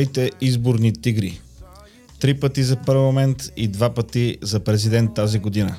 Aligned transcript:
Здравейте, 0.00 0.36
изборни 0.40 0.92
тигри! 0.92 1.40
Три 2.20 2.34
пъти 2.34 2.62
за 2.62 2.76
парламент 2.76 3.52
и 3.56 3.68
два 3.68 3.94
пъти 3.94 4.36
за 4.42 4.60
президент 4.60 5.14
тази 5.14 5.38
година. 5.38 5.76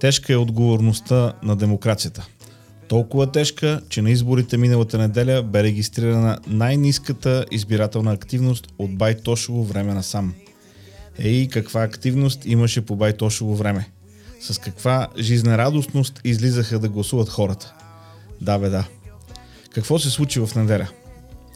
Тежка 0.00 0.32
е 0.32 0.36
отговорността 0.36 1.32
на 1.42 1.56
демокрацията. 1.56 2.26
Толкова 2.88 3.32
тежка, 3.32 3.80
че 3.88 4.02
на 4.02 4.10
изборите 4.10 4.56
миналата 4.56 4.98
неделя 4.98 5.42
бе 5.42 5.62
регистрирана 5.62 6.38
най-низката 6.46 7.44
избирателна 7.50 8.12
активност 8.12 8.68
от 8.78 8.96
Байтошово 8.96 9.64
време 9.64 9.94
насам. 9.94 10.34
Ей, 11.18 11.48
каква 11.48 11.82
активност 11.82 12.46
имаше 12.46 12.86
по 12.86 12.96
Байтошово 12.96 13.56
време? 13.56 13.90
С 14.40 14.58
каква 14.58 15.08
жизнерадостност 15.18 16.20
излизаха 16.24 16.78
да 16.78 16.88
гласуват 16.88 17.28
хората? 17.28 17.74
Да, 18.40 18.58
бе, 18.58 18.68
да. 18.68 18.84
Какво 19.74 19.98
се 19.98 20.10
случи 20.10 20.40
в 20.40 20.50
неделя? 20.56 20.88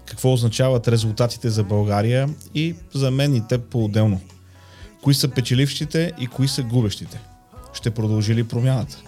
Какво 0.09 0.33
означават 0.33 0.89
резултатите 0.89 1.51
за 1.51 1.65
България 1.65 2.29
и 2.55 2.75
за 2.95 3.11
мен 3.11 3.35
и 3.35 3.47
теб 3.49 3.65
по-отделно. 3.65 4.21
Кои 5.03 5.15
са 5.15 5.29
печелившите 5.29 6.13
и 6.21 6.27
кои 6.27 6.49
са 6.49 6.63
губещите? 6.63 7.21
Ще 7.73 7.91
продължи 7.91 8.35
ли 8.35 8.45
промяната? 8.45 9.03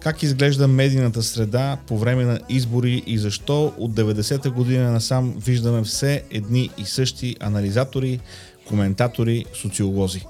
Как 0.00 0.22
изглежда 0.22 0.68
медийната 0.68 1.22
среда 1.22 1.76
по 1.86 1.98
време 1.98 2.24
на 2.24 2.40
избори 2.48 3.02
и 3.06 3.18
защо 3.18 3.72
от 3.78 3.92
90-та 3.92 4.50
година 4.50 4.92
насам 4.92 5.34
виждаме 5.38 5.82
все 5.82 6.22
едни 6.30 6.70
и 6.78 6.84
същи 6.84 7.36
анализатори, 7.40 8.20
коментатори, 8.68 9.44
социолози? 9.54 10.24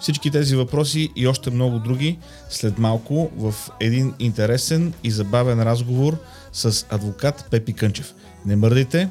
Всички 0.00 0.30
тези 0.30 0.56
въпроси 0.56 1.10
и 1.16 1.26
още 1.26 1.50
много 1.50 1.78
други 1.78 2.18
след 2.50 2.78
малко 2.78 3.30
в 3.36 3.54
един 3.80 4.14
интересен 4.18 4.92
и 5.04 5.10
забавен 5.10 5.62
разговор 5.62 6.16
с 6.52 6.86
адвокат 6.90 7.46
Пепи 7.50 7.72
Кънчев. 7.72 8.14
Не 8.46 8.56
мърдайте, 8.56 9.08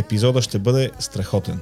Епизода 0.00 0.42
ще 0.42 0.58
бъде 0.58 0.90
страхотен. 0.98 1.60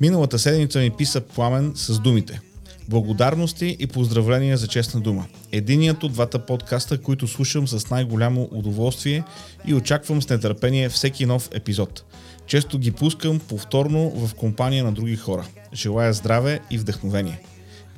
Миналата 0.00 0.38
седмица 0.38 0.78
ми 0.78 0.90
писа 0.90 1.20
Пламен 1.20 1.72
с 1.74 1.98
думите 1.98 2.40
Благодарности 2.88 3.76
и 3.78 3.86
поздравления 3.86 4.56
за 4.56 4.66
честна 4.66 5.00
дума. 5.00 5.26
Единият 5.52 6.04
от 6.04 6.12
двата 6.12 6.38
подкаста, 6.38 7.02
които 7.02 7.26
слушам 7.26 7.68
с 7.68 7.90
най-голямо 7.90 8.48
удоволствие 8.52 9.24
и 9.66 9.74
очаквам 9.74 10.22
с 10.22 10.28
нетърпение 10.28 10.88
всеки 10.88 11.26
нов 11.26 11.48
епизод. 11.52 12.04
Често 12.46 12.78
ги 12.78 12.92
пускам 12.92 13.40
повторно 13.48 14.10
в 14.10 14.34
компания 14.34 14.84
на 14.84 14.92
други 14.92 15.16
хора. 15.16 15.46
Желая 15.74 16.12
здраве 16.12 16.60
и 16.70 16.78
вдъхновение. 16.78 17.40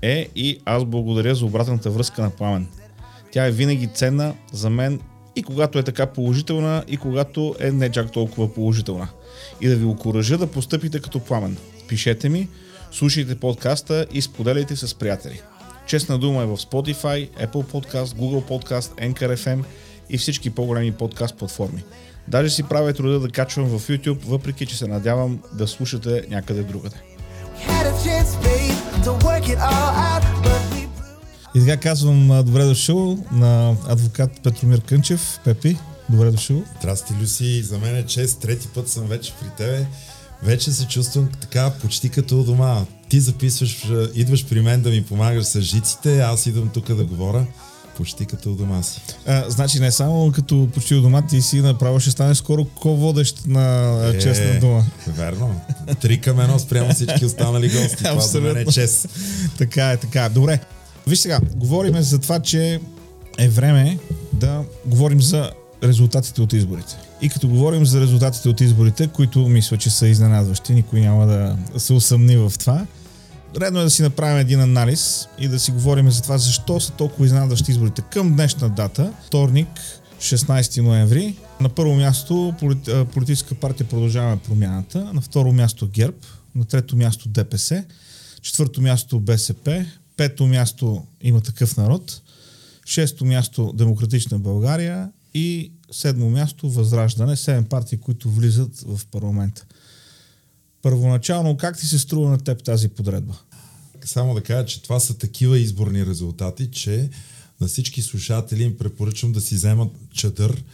Е, 0.02 0.28
и 0.36 0.58
аз 0.64 0.84
благодаря 0.84 1.34
за 1.34 1.46
обратната 1.46 1.90
връзка 1.90 2.22
на 2.22 2.30
Пламен. 2.30 2.68
Тя 3.32 3.46
е 3.46 3.50
винаги 3.50 3.86
ценна 3.86 4.34
за 4.52 4.70
мен 4.70 5.00
и 5.36 5.42
когато 5.42 5.78
е 5.78 5.82
така 5.82 6.06
положителна, 6.06 6.84
и 6.88 6.96
когато 6.96 7.54
е 7.60 7.72
не 7.72 7.90
чак 7.90 8.12
толкова 8.12 8.54
положителна. 8.54 9.08
И 9.60 9.68
да 9.68 9.76
ви 9.76 9.84
окоръжа 9.84 10.38
да 10.38 10.46
постъпите 10.46 11.00
като 11.00 11.20
Пламен– 11.20 11.56
пишете 11.88 12.28
ми, 12.28 12.48
слушайте 12.92 13.34
подкаста 13.34 14.06
и 14.12 14.22
споделяйте 14.22 14.76
с 14.76 14.94
приятели. 14.94 15.40
Честна 15.86 16.18
дума 16.18 16.42
е 16.42 16.46
в 16.46 16.56
Spotify, 16.56 17.30
Apple 17.30 17.72
Podcast, 17.72 18.04
Google 18.04 18.48
Podcast, 18.48 19.12
Anchor 19.12 19.36
FM 19.36 19.64
и 20.10 20.18
всички 20.18 20.50
по-големи 20.50 20.92
подкаст 20.92 21.36
платформи. 21.36 21.84
Даже 22.28 22.50
си 22.50 22.62
правя 22.62 22.92
труда 22.92 23.20
да 23.20 23.28
качвам 23.28 23.78
в 23.78 23.88
YouTube, 23.88 24.24
въпреки 24.24 24.66
че 24.66 24.76
се 24.76 24.86
надявам 24.86 25.42
да 25.52 25.68
слушате 25.68 26.26
някъде 26.30 26.62
другаде. 26.62 26.96
И 31.54 31.60
така 31.60 31.80
казвам 31.80 32.42
добре 32.44 32.64
дошъл 32.64 33.18
на 33.32 33.76
адвокат 33.88 34.30
Петромир 34.42 34.80
Кънчев. 34.80 35.40
Пепи, 35.44 35.76
добре 36.08 36.30
дошъл. 36.30 36.62
Здрасти, 36.78 37.14
Люси. 37.20 37.62
За 37.62 37.78
мен 37.78 37.96
е 37.96 38.06
чест. 38.06 38.40
Трети 38.40 38.68
път 38.68 38.88
съм 38.88 39.06
вече 39.06 39.32
при 39.40 39.48
тебе 39.48 39.86
вече 40.42 40.72
се 40.72 40.86
чувствам 40.86 41.28
така 41.40 41.70
почти 41.70 42.08
като 42.08 42.44
дома. 42.44 42.84
Ти 43.08 43.20
записваш, 43.20 43.86
идваш 44.14 44.46
при 44.46 44.62
мен 44.62 44.82
да 44.82 44.90
ми 44.90 45.02
помагаш 45.02 45.44
с 45.44 45.60
жиците, 45.60 46.20
аз 46.20 46.46
идвам 46.46 46.68
тук 46.68 46.94
да 46.94 47.04
говоря 47.04 47.46
почти 47.96 48.26
като 48.26 48.52
у 48.52 48.54
дома 48.54 48.82
си. 48.82 49.00
А, 49.26 49.50
значи 49.50 49.80
не 49.80 49.92
само 49.92 50.32
като 50.32 50.68
почти 50.74 50.94
у 50.94 51.02
дома, 51.02 51.22
ти 51.26 51.42
си 51.42 51.60
направо 51.60 52.00
ще 52.00 52.10
стане 52.10 52.34
скоро 52.34 52.64
ко-водещ 52.64 53.46
на 53.46 53.96
е, 54.14 54.18
честна 54.18 54.60
дума. 54.60 54.84
Верно. 55.06 55.60
Три 56.00 56.20
към 56.20 56.40
едно 56.40 56.58
спрямо 56.58 56.94
всички 56.94 57.24
останали 57.24 57.68
гости. 57.68 58.04
Това 58.04 58.20
за 58.20 58.40
мен 58.40 58.56
е 58.56 58.66
чест. 58.66 59.08
така 59.58 59.90
е, 59.90 59.96
така. 59.96 60.28
Добре. 60.28 60.60
Виж 61.06 61.18
сега, 61.18 61.40
говорим 61.54 62.02
за 62.02 62.18
това, 62.18 62.40
че 62.40 62.80
е 63.38 63.48
време 63.48 63.98
да 64.32 64.62
говорим 64.86 65.22
за 65.22 65.50
резултатите 65.82 66.42
от 66.42 66.52
изборите. 66.52 66.96
И 67.22 67.28
като 67.28 67.48
говорим 67.48 67.86
за 67.86 68.00
резултатите 68.00 68.48
от 68.48 68.60
изборите, 68.60 69.08
които 69.08 69.48
мисля, 69.48 69.76
че 69.76 69.90
са 69.90 70.08
изненадващи, 70.08 70.72
никой 70.72 71.00
няма 71.00 71.26
да 71.26 71.56
се 71.76 71.92
усъмни 71.92 72.36
в 72.36 72.52
това, 72.58 72.86
редно 73.60 73.80
е 73.80 73.84
да 73.84 73.90
си 73.90 74.02
направим 74.02 74.38
един 74.38 74.60
анализ 74.60 75.28
и 75.38 75.48
да 75.48 75.60
си 75.60 75.70
говорим 75.70 76.10
за 76.10 76.22
това 76.22 76.38
защо 76.38 76.80
са 76.80 76.92
толкова 76.92 77.26
изненадващи 77.26 77.70
изборите 77.70 78.02
към 78.02 78.34
днешна 78.34 78.68
дата, 78.68 79.12
вторник, 79.26 79.68
16 80.20 80.80
ноември. 80.80 81.36
На 81.60 81.68
първо 81.68 81.94
място 81.94 82.54
политическа 83.12 83.54
партия 83.54 83.88
Продължаваме 83.88 84.36
промяната, 84.36 85.10
на 85.14 85.20
второ 85.20 85.52
място 85.52 85.88
ГЕРБ, 85.88 86.16
на 86.54 86.64
трето 86.64 86.96
място 86.96 87.28
ДПС, 87.28 87.84
четвърто 88.42 88.82
място 88.82 89.20
БСП, 89.20 89.86
пето 90.16 90.46
място 90.46 91.06
има 91.22 91.40
такъв 91.40 91.76
народ, 91.76 92.22
шесто 92.86 93.24
място 93.24 93.72
Демократична 93.74 94.38
България 94.38 95.08
и 95.34 95.72
седмо 95.92 96.30
място 96.30 96.70
Възраждане, 96.70 97.36
седем 97.36 97.64
партии, 97.64 97.98
които 97.98 98.30
влизат 98.30 98.80
в 98.86 99.00
парламента. 99.10 99.64
Първоначално, 100.82 101.56
как 101.56 101.78
ти 101.78 101.86
се 101.86 101.98
струва 101.98 102.30
на 102.30 102.38
теб 102.38 102.64
тази 102.64 102.88
подредба? 102.88 103.34
Само 104.04 104.34
да 104.34 104.42
кажа, 104.42 104.66
че 104.66 104.82
това 104.82 105.00
са 105.00 105.14
такива 105.14 105.58
изборни 105.58 106.06
резултати, 106.06 106.70
че 106.70 107.10
на 107.60 107.68
всички 107.68 108.02
слушатели 108.02 108.62
им 108.62 108.78
препоръчвам 108.78 109.32
да 109.32 109.40
си 109.40 109.54
вземат 109.54 109.88
чадър, 110.14 110.64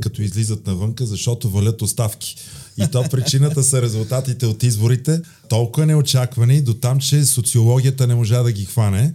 като 0.00 0.22
излизат 0.22 0.66
навънка, 0.66 1.06
защото 1.06 1.50
валят 1.50 1.82
оставки. 1.82 2.36
И 2.78 2.88
то 2.92 3.04
причината 3.10 3.62
са 3.62 3.82
резултатите 3.82 4.46
от 4.46 4.62
изборите, 4.62 5.20
толкова 5.48 5.86
неочаквани, 5.86 6.62
до 6.62 6.74
там, 6.74 7.00
че 7.00 7.24
социологията 7.24 8.06
не 8.06 8.14
можа 8.14 8.42
да 8.42 8.52
ги 8.52 8.64
хване. 8.64 9.14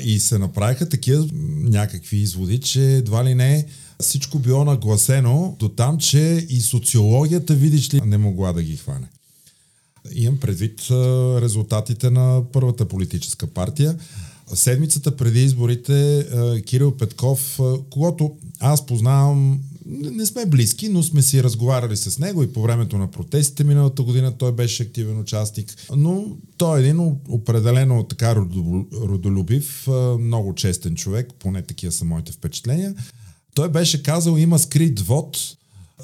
И 0.00 0.20
се 0.20 0.38
направиха 0.38 0.88
такива 0.88 1.28
някакви 1.56 2.16
изводи, 2.16 2.60
че 2.60 2.96
едва 2.96 3.24
ли 3.24 3.34
не 3.34 3.66
всичко 4.00 4.38
било 4.38 4.64
нагласено 4.64 5.56
до 5.58 5.68
там, 5.68 5.98
че 5.98 6.46
и 6.48 6.60
социологията, 6.60 7.54
видиш 7.54 7.94
ли, 7.94 8.00
не 8.00 8.18
могла 8.18 8.52
да 8.52 8.62
ги 8.62 8.76
хване. 8.76 9.08
Имам 10.14 10.40
предвид 10.40 10.80
резултатите 11.42 12.10
на 12.10 12.42
първата 12.52 12.88
политическа 12.88 13.46
партия. 13.46 13.98
Седмицата 14.54 15.16
преди 15.16 15.44
изборите 15.44 16.26
Кирил 16.66 16.96
Петков, 16.96 17.60
когато 17.90 18.36
аз 18.60 18.86
познавам, 18.86 19.60
не 19.86 20.26
сме 20.26 20.46
близки, 20.46 20.88
но 20.88 21.02
сме 21.02 21.22
си 21.22 21.42
разговаряли 21.42 21.96
с 21.96 22.18
него 22.18 22.42
и 22.42 22.52
по 22.52 22.62
времето 22.62 22.98
на 22.98 23.10
протестите 23.10 23.64
миналата 23.64 24.02
година 24.02 24.32
той 24.38 24.52
беше 24.52 24.82
активен 24.82 25.20
участник. 25.20 25.76
Но 25.96 26.36
той 26.56 26.78
е 26.78 26.82
един 26.82 27.00
определено 27.28 28.04
така 28.04 28.36
родолюбив, 29.02 29.88
много 30.20 30.54
честен 30.54 30.94
човек, 30.94 31.28
поне 31.38 31.62
такива 31.62 31.92
са 31.92 32.04
моите 32.04 32.32
впечатления. 32.32 32.94
Той 33.58 33.68
беше 33.68 34.02
казал, 34.02 34.36
има 34.36 34.58
скрит 34.58 35.00
вод 35.00 35.38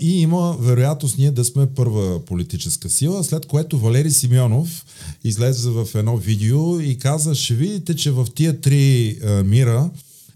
и 0.01 0.21
има 0.21 0.57
вероятност 0.61 1.19
ние 1.19 1.31
да 1.31 1.45
сме 1.45 1.67
първа 1.67 2.25
политическа 2.25 2.91
сила, 2.91 3.25
след 3.25 3.47
което 3.47 3.79
Валери 3.79 4.11
Симеонов 4.11 4.85
излезе 5.25 5.71
в 5.71 5.89
едно 5.95 6.17
видео 6.17 6.81
и 6.81 6.99
каза, 6.99 7.35
ще 7.35 7.55
видите, 7.55 7.97
че 7.97 8.11
в 8.11 8.27
тия 8.35 8.61
три 8.61 9.19
е, 9.23 9.43
мира, 9.43 9.91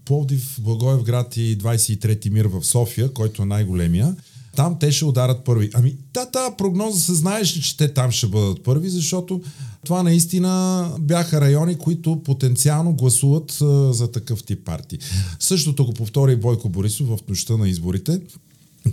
Пловдив, 0.05 0.57
Благоевград 0.59 1.37
и 1.37 1.57
23-ти 1.57 2.29
мир 2.29 2.45
в 2.45 2.63
София, 2.63 3.13
който 3.13 3.41
е 3.41 3.45
най-големия, 3.45 4.15
там 4.55 4.77
те 4.79 4.91
ще 4.91 5.05
ударат 5.05 5.43
първи. 5.45 5.69
Ами, 5.73 5.95
та, 6.13 6.25
та 6.25 6.51
прогноза 6.51 6.99
се 6.99 7.13
знаеш, 7.13 7.49
че 7.49 7.77
те 7.77 7.87
там 7.87 8.11
ще 8.11 8.27
бъдат 8.27 8.63
първи, 8.63 8.89
защото 8.89 9.41
това 9.85 10.03
наистина 10.03 10.51
бяха 10.99 11.41
райони, 11.41 11.75
които 11.75 12.21
потенциално 12.23 12.93
гласуват 12.93 13.57
а, 13.61 13.93
за 13.93 14.11
такъв 14.11 14.43
тип 14.43 14.65
партии. 14.65 14.99
Същото 15.39 15.85
го 15.85 15.93
повтори 15.93 16.35
Бойко 16.35 16.69
Борисов 16.69 17.07
в 17.07 17.17
нощта 17.29 17.57
на 17.57 17.69
изборите. 17.69 18.21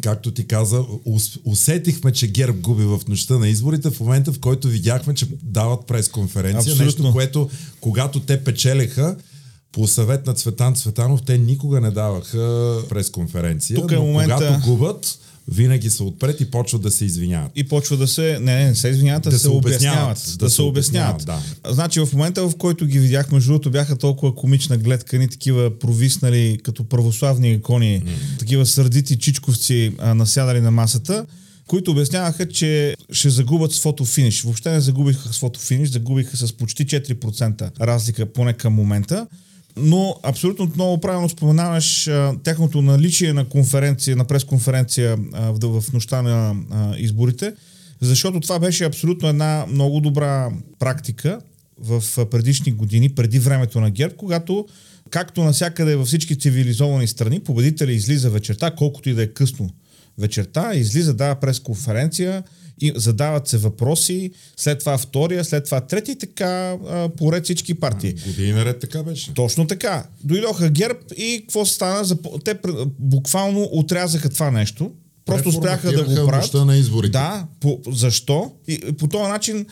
както 0.00 0.30
ти 0.30 0.46
каза, 0.46 0.84
ус- 1.04 1.38
усетихме, 1.44 2.12
че 2.12 2.26
ГЕРБ 2.28 2.58
губи 2.58 2.84
в 2.84 3.00
нощта 3.08 3.38
на 3.38 3.48
изборите 3.48 3.90
в 3.90 4.00
момента, 4.00 4.32
в 4.32 4.38
който 4.38 4.68
видяхме, 4.68 5.14
че 5.14 5.28
дават 5.42 5.86
пресконференция. 5.86 6.72
Абсолютно. 6.72 6.84
Нещо, 6.84 7.12
което 7.12 7.48
когато 7.80 8.20
те 8.20 8.44
печелеха, 8.44 9.16
по 9.72 9.86
съвет 9.86 10.26
на 10.26 10.34
Цветан 10.34 10.74
Цветанов, 10.74 11.22
те 11.22 11.38
никога 11.38 11.80
не 11.80 11.90
даваха 11.90 12.76
пресконференция. 12.88 13.76
Тук 13.76 13.92
е 13.92 13.94
но 13.94 14.02
момента- 14.02 14.36
когато 14.36 14.66
губят, 14.68 15.18
винаги 15.52 15.90
са 15.90 16.04
отпред 16.04 16.40
и 16.40 16.50
почват 16.50 16.82
да 16.82 16.90
се 16.90 17.04
извиняват. 17.04 17.52
И 17.54 17.64
почва 17.64 17.96
да 17.96 18.08
се... 18.08 18.38
Не, 18.40 18.56
не, 18.56 18.64
не 18.64 18.74
се 18.74 18.88
извиняват, 18.88 19.22
да, 19.22 19.30
Да 19.30 19.38
се 19.38 19.48
обясняват. 19.48 20.10
обясняват. 20.10 20.38
Да, 20.38 20.50
се 20.50 20.62
обясняват. 20.62 21.24
Да. 21.26 21.42
Значи 21.68 22.00
в 22.00 22.08
момента, 22.12 22.48
в 22.48 22.56
който 22.56 22.86
ги 22.86 22.98
видях, 22.98 23.32
между 23.32 23.48
другото, 23.48 23.70
бяха 23.70 23.96
толкова 23.96 24.34
комична 24.34 24.76
гледка, 24.76 25.18
ни 25.18 25.28
такива 25.28 25.78
провиснали 25.78 26.58
като 26.62 26.84
православни 26.84 27.52
икони, 27.52 28.02
mm. 28.02 28.38
такива 28.38 28.66
сърдити 28.66 29.18
чичковци 29.18 29.92
а, 29.98 30.14
насядали 30.14 30.60
на 30.60 30.70
масата, 30.70 31.26
които 31.66 31.90
обясняваха, 31.90 32.48
че 32.48 32.96
ще 33.12 33.30
загубят 33.30 33.72
с 33.72 33.80
фотофиниш. 33.80 34.42
Въобще 34.42 34.70
не 34.70 34.80
загубиха 34.80 35.32
с 35.32 35.38
фотофиниш, 35.38 35.88
загубиха 35.88 36.36
с 36.36 36.52
почти 36.52 36.86
4% 36.86 37.80
разлика, 37.80 38.26
поне 38.26 38.52
към 38.52 38.72
момента. 38.72 39.26
Но 39.76 40.16
абсолютно 40.22 40.70
много 40.74 41.00
правилно 41.00 41.28
споменаваш 41.28 42.08
а, 42.08 42.34
тяхното 42.42 42.82
наличие 42.82 43.32
на 43.32 43.48
конференция, 43.48 44.16
на 44.16 44.24
пресконференция 44.24 45.18
а, 45.32 45.52
в, 45.52 45.80
в 45.80 45.92
нощта 45.92 46.22
на 46.22 46.54
а, 46.70 46.94
изборите, 46.98 47.54
защото 48.00 48.40
това 48.40 48.58
беше 48.58 48.84
абсолютно 48.84 49.28
една 49.28 49.66
много 49.68 50.00
добра 50.00 50.50
практика 50.78 51.40
в 51.78 52.26
предишни 52.26 52.72
години, 52.72 53.08
преди 53.08 53.38
времето 53.38 53.80
на 53.80 53.90
ГЕРБ, 53.90 54.14
когато 54.16 54.66
както 55.10 55.44
навсякъде 55.44 55.96
във 55.96 56.06
всички 56.06 56.38
цивилизовани 56.38 57.08
страни, 57.08 57.40
победителя 57.40 57.92
излиза 57.92 58.30
вечерта, 58.30 58.70
колкото 58.70 59.08
и 59.08 59.14
да 59.14 59.22
е 59.22 59.26
късно 59.26 59.70
вечерта, 60.18 60.74
излиза, 60.74 61.14
дава 61.14 61.34
пресконференция, 61.34 62.42
и 62.80 62.92
задават 62.96 63.48
се 63.48 63.58
въпроси, 63.58 64.30
след 64.56 64.78
това 64.78 64.98
втория, 64.98 65.44
след 65.44 65.64
това 65.64 65.80
трети, 65.80 66.18
така 66.18 66.76
а, 66.88 67.08
поред 67.08 67.44
всички 67.44 67.74
партии. 67.74 68.14
Години 68.26 68.52
наред 68.52 68.80
така 68.80 69.02
беше. 69.02 69.34
Точно 69.34 69.66
така. 69.66 70.06
Дойдоха 70.24 70.70
ГЕРБ 70.70 70.98
и 71.16 71.38
какво 71.40 71.66
стана? 71.66 72.16
Те 72.44 72.58
буквално 72.98 73.68
отрязаха 73.72 74.28
това 74.28 74.50
нещо. 74.50 74.90
Просто 75.26 75.52
спряха 75.52 75.92
да 75.92 76.04
го 76.04 76.26
правят. 76.26 76.54
на 76.54 76.76
изборите. 76.76 77.12
Да, 77.12 77.46
по, 77.60 77.80
защо? 77.88 78.52
И 78.68 78.78
по 78.92 79.08
този 79.08 79.30
начин 79.30 79.66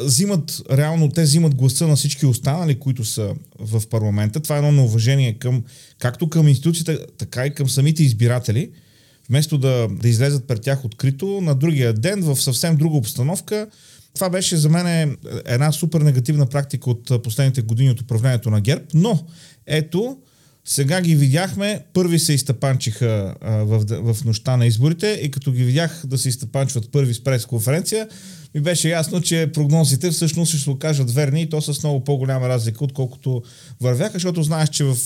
взимат, 0.00 0.62
реално 0.72 1.08
те 1.08 1.22
взимат 1.22 1.54
гласа 1.54 1.86
на 1.86 1.96
всички 1.96 2.26
останали, 2.26 2.78
които 2.78 3.04
са 3.04 3.34
в 3.58 3.82
парламента. 3.90 4.40
Това 4.40 4.56
е 4.56 4.58
едно 4.58 4.72
неуважение 4.72 5.32
към, 5.32 5.64
както 5.98 6.28
към 6.28 6.48
институцията, 6.48 7.06
така 7.18 7.46
и 7.46 7.54
към 7.54 7.68
самите 7.68 8.02
избиратели. 8.02 8.70
Вместо 9.30 9.58
да, 9.58 9.88
да 9.90 10.08
излезат 10.08 10.46
пред 10.46 10.62
тях 10.62 10.84
открито, 10.84 11.40
на 11.40 11.54
другия 11.54 11.92
ден 11.92 12.22
в 12.22 12.36
съвсем 12.36 12.76
друга 12.76 12.96
обстановка. 12.96 13.66
Това 14.14 14.30
беше 14.30 14.56
за 14.56 14.68
мен 14.68 15.16
една 15.44 15.72
супер 15.72 16.00
негативна 16.00 16.46
практика 16.46 16.90
от 16.90 17.22
последните 17.22 17.62
години 17.62 17.90
от 17.90 18.00
управлението 18.00 18.50
на 18.50 18.60
ГЕРБ, 18.60 18.84
но 18.94 19.26
ето, 19.66 20.18
сега 20.64 21.00
ги 21.00 21.16
видяхме, 21.16 21.80
първи 21.92 22.18
се 22.18 22.32
изтъпанчиха 22.32 23.34
в, 23.42 23.84
в 24.14 24.24
нощта 24.24 24.56
на 24.56 24.66
изборите 24.66 25.20
и 25.22 25.30
като 25.30 25.52
ги 25.52 25.64
видях 25.64 26.02
да 26.06 26.18
се 26.18 26.28
изтъпанчват 26.28 26.92
първи 26.92 27.14
с 27.14 27.24
пресконференция, 27.24 28.08
ми 28.54 28.60
беше 28.60 28.88
ясно, 28.88 29.20
че 29.20 29.50
прогнозите 29.54 30.10
всъщност 30.10 30.48
ще 30.48 30.58
се 30.58 30.70
окажат 30.70 31.10
верни 31.14 31.42
и 31.42 31.48
то 31.48 31.60
с 31.62 31.82
много 31.82 32.04
по-голяма 32.04 32.48
разлика, 32.48 32.84
отколкото 32.84 33.42
вървяха, 33.80 34.12
защото 34.12 34.42
знаеш, 34.42 34.68
че 34.68 34.84
в 34.84 34.96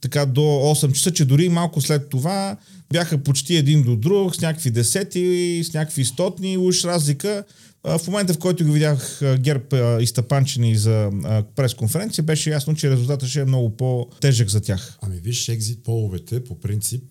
така 0.00 0.26
до 0.26 0.40
8 0.40 0.92
часа, 0.92 1.10
че 1.10 1.24
дори 1.24 1.48
малко 1.48 1.80
след 1.80 2.08
това 2.08 2.56
бяха 2.92 3.18
почти 3.18 3.56
един 3.56 3.82
до 3.82 3.96
друг, 3.96 4.36
с 4.36 4.40
някакви 4.40 4.70
десети, 4.70 5.62
с 5.64 5.72
някакви 5.74 6.04
стотни, 6.04 6.58
уж 6.58 6.84
разлика. 6.84 7.44
В 7.84 8.00
момента, 8.06 8.34
в 8.34 8.38
който 8.38 8.64
ги 8.64 8.70
видях 8.70 9.20
ГЕРБ 9.38 9.76
а, 9.76 10.02
изтъпанчени 10.02 10.76
за 10.76 11.10
пресконференция, 11.56 12.24
беше 12.24 12.50
ясно, 12.50 12.74
че 12.74 12.90
резултатът 12.90 13.28
ще 13.28 13.40
е 13.40 13.44
много 13.44 13.76
по-тежък 13.76 14.48
за 14.48 14.60
тях. 14.60 14.98
Ами 15.02 15.16
виж, 15.16 15.48
екзит 15.48 15.82
половете, 15.82 16.44
по 16.44 16.60
принцип, 16.60 17.04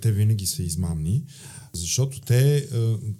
те 0.00 0.12
винаги 0.12 0.46
са 0.46 0.62
измамни, 0.62 1.24
защото 1.72 2.20
те, 2.20 2.68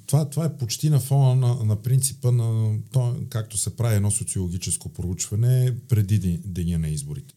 това, 0.06 0.31
това 0.31 0.44
е 0.44 0.56
почти 0.56 0.90
на 0.90 1.00
фона 1.00 1.34
на, 1.34 1.64
на 1.64 1.82
принципа 1.82 2.32
на, 2.32 2.76
то, 2.93 3.16
както 3.31 3.58
се 3.58 3.76
прави 3.76 3.96
едно 3.96 4.10
социологическо 4.10 4.88
проучване 4.88 5.75
преди 5.88 6.20
ден- 6.20 6.40
деня 6.44 6.78
на 6.78 6.88
изборите. 6.88 7.34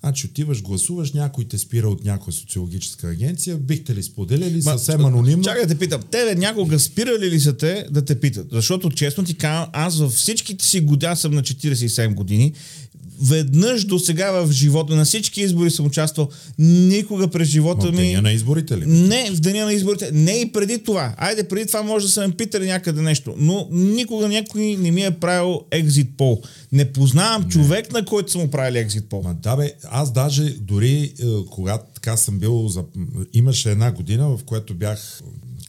Значи 0.00 0.26
отиваш, 0.26 0.62
гласуваш, 0.62 1.12
някой 1.12 1.44
те 1.44 1.58
спира 1.58 1.88
от 1.88 2.04
някоя 2.04 2.32
социологическа 2.32 3.08
агенция, 3.08 3.56
бихте 3.56 3.94
ли 3.94 4.02
споделяли 4.02 4.62
съвсем 4.62 5.04
анонимно? 5.04 5.44
Чакай 5.44 5.62
да 5.62 5.68
те 5.68 5.78
питам, 5.78 6.02
тебе 6.10 6.34
някога 6.34 6.78
спирали 6.78 7.30
ли 7.30 7.40
са 7.40 7.56
те 7.56 7.86
да 7.90 8.04
те 8.04 8.20
питат? 8.20 8.46
Защото 8.52 8.90
честно 8.90 9.24
ти 9.24 9.34
казвам, 9.34 9.68
аз 9.72 9.98
във 9.98 10.12
всичките 10.12 10.64
си 10.64 10.86
аз 11.02 11.20
съм 11.20 11.34
на 11.34 11.42
47 11.42 12.14
години, 12.14 12.52
веднъж 13.22 13.84
до 13.84 13.98
сега 13.98 14.30
в 14.30 14.52
живота, 14.52 14.96
на 14.96 15.04
всички 15.04 15.40
избори 15.40 15.70
съм 15.70 15.86
участвал, 15.86 16.28
никога 16.58 17.28
през 17.28 17.48
живота 17.48 17.86
В 17.86 17.90
ми... 17.90 17.96
деня 17.96 18.22
на 18.22 18.32
изборите 18.32 18.78
ли? 18.78 18.86
Не, 18.86 19.30
в 19.30 19.40
деня 19.40 19.64
на 19.64 19.72
изборите. 19.72 20.10
Не 20.12 20.32
и 20.32 20.52
преди 20.52 20.78
това. 20.84 21.14
Айде, 21.16 21.48
преди 21.48 21.66
това 21.66 21.82
може 21.82 22.06
да 22.06 22.12
са 22.12 22.28
ме 22.28 22.34
питали 22.34 22.66
някъде 22.66 23.02
нещо. 23.02 23.34
Но 23.38 23.68
никога 23.70 24.28
някой 24.28 24.76
не 24.76 24.90
ми 24.90 25.02
е 25.02 25.10
правил 25.10 25.60
екзит 25.70 26.16
пол. 26.16 26.42
Не 26.72 26.92
познавам 26.92 27.42
не. 27.42 27.48
човек, 27.48 27.92
на 27.92 28.04
който 28.04 28.32
са 28.32 28.38
му 28.38 28.50
правили 28.50 28.78
екзит 28.78 29.08
пол. 29.08 29.22
Ма 29.22 29.34
да 29.34 29.56
бе, 29.56 29.72
аз 29.90 30.12
даже 30.12 30.50
дори 30.60 31.12
е, 31.20 31.24
когато 31.50 31.84
така 31.94 32.16
съм 32.16 32.38
бил, 32.38 32.68
за... 32.68 32.84
имаше 33.32 33.70
една 33.70 33.92
година, 33.92 34.28
в 34.28 34.44
която 34.44 34.74
бях 34.74 35.20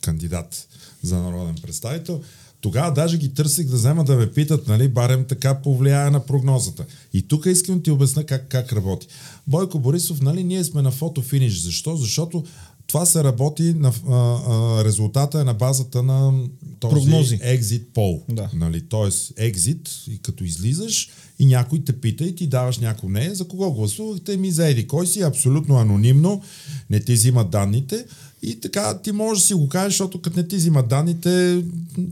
кандидат 0.02 0.68
за 1.04 1.18
народен 1.18 1.56
представител, 1.62 2.22
тогава 2.62 2.94
даже 2.94 3.18
ги 3.18 3.34
търсих 3.34 3.68
да 3.68 3.76
взема 3.76 4.04
да 4.04 4.16
ме 4.16 4.32
питат, 4.32 4.68
нали, 4.68 4.88
барем 4.88 5.26
така 5.30 5.62
повлияе 5.62 6.10
на 6.10 6.26
прогнозата. 6.26 6.86
И 7.14 7.28
тук 7.28 7.46
искам 7.46 7.76
да 7.76 7.84
ти 7.84 7.92
обясна 7.92 8.24
как, 8.24 8.48
как 8.50 8.74
работи. 8.74 9.08
Бойко 9.48 9.80
Борисов, 9.80 10.22
нали, 10.22 10.44
ние 10.44 10.64
сме 10.64 10.82
на 10.82 10.92
фотофиниш. 10.92 11.62
Защо? 11.62 11.96
Защото 11.96 12.44
това 12.88 13.06
се 13.06 13.24
работи 13.24 13.74
на 13.74 13.94
а, 14.10 14.14
а, 14.14 14.84
резултата 14.84 15.42
е 15.42 15.44
на 15.44 15.54
базата 15.54 16.04
на 16.04 16.34
този 16.80 16.96
Прогнози. 16.96 17.40
екзит 17.42 17.94
пол. 17.94 18.24
Да. 18.30 18.50
Нали, 18.54 18.82
Тоест, 18.82 19.34
екзит, 19.38 19.90
и 20.08 20.18
като 20.18 20.44
излизаш 20.44 21.10
и 21.40 21.46
някой 21.46 21.84
те 21.84 21.94
пита 21.94 22.24
и 22.24 22.36
ти 22.36 22.48
даваш 22.48 22.78
някакво 22.78 23.10
не, 23.10 23.36
за 23.36 23.48
кого 23.48 23.72
гласувахте, 23.72 24.38
ми 24.38 24.52
за 24.52 24.68
еди 24.68 24.88
кой 24.88 25.08
си, 25.08 25.22
абсолютно 25.22 25.78
анонимно, 25.78 26.42
не 26.90 27.00
ти 27.00 27.14
взимат 27.14 27.50
данните 27.50 28.06
и 28.42 28.60
така 28.60 29.00
ти 29.02 29.12
можеш 29.12 29.44
да 29.44 29.48
си 29.48 29.54
го 29.54 29.70
кажеш, 29.70 29.94
защото 29.94 30.22
като 30.22 30.38
не 30.38 30.48
ти 30.48 30.56
взимат 30.56 30.88
данните, 30.88 31.64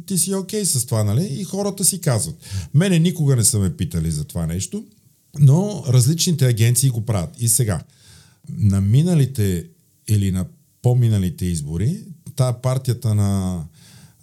ти 0.05 0.17
си 0.17 0.33
окей 0.33 0.65
с 0.65 0.85
това, 0.85 1.03
нали? 1.03 1.27
И 1.39 1.43
хората 1.43 1.85
си 1.85 2.01
казват. 2.01 2.35
Мене 2.73 2.99
никога 2.99 3.35
не 3.35 3.43
са 3.43 3.59
ме 3.59 3.77
питали 3.77 4.11
за 4.11 4.23
това 4.23 4.45
нещо, 4.45 4.85
но 5.39 5.83
различните 5.87 6.47
агенции 6.47 6.89
го 6.89 7.05
правят. 7.05 7.29
И 7.39 7.49
сега, 7.49 7.81
на 8.49 8.81
миналите 8.81 9.65
или 10.07 10.31
на 10.31 10.45
по-миналите 10.81 11.45
избори, 11.45 12.03
та 12.35 12.53
партията 12.53 13.15
на 13.15 13.63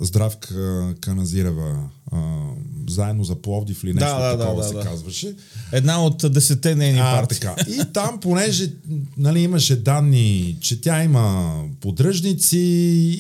Здравка 0.01 0.95
Каназирова, 1.01 1.89
а, 2.13 2.41
заедно 2.89 3.25
за 3.25 3.35
Пловдив 3.35 3.85
или 3.85 3.95
нещо 3.95 4.09
Да, 4.09 4.37
да, 4.37 4.39
такова 4.39 4.63
да, 4.63 4.69
се 4.69 4.75
да. 4.75 4.81
казваше. 4.81 5.35
Една 5.73 6.05
от 6.05 6.33
десете 6.33 6.75
нейни 6.75 6.99
А, 6.99 7.21
партии. 7.21 7.41
така. 7.41 7.57
И 7.71 7.93
там, 7.93 8.21
понеже 8.21 8.73
нали, 9.17 9.41
имаше 9.41 9.77
данни, 9.77 10.57
че 10.61 10.81
тя 10.81 11.03
има 11.05 11.57
подръжници, 11.81 12.59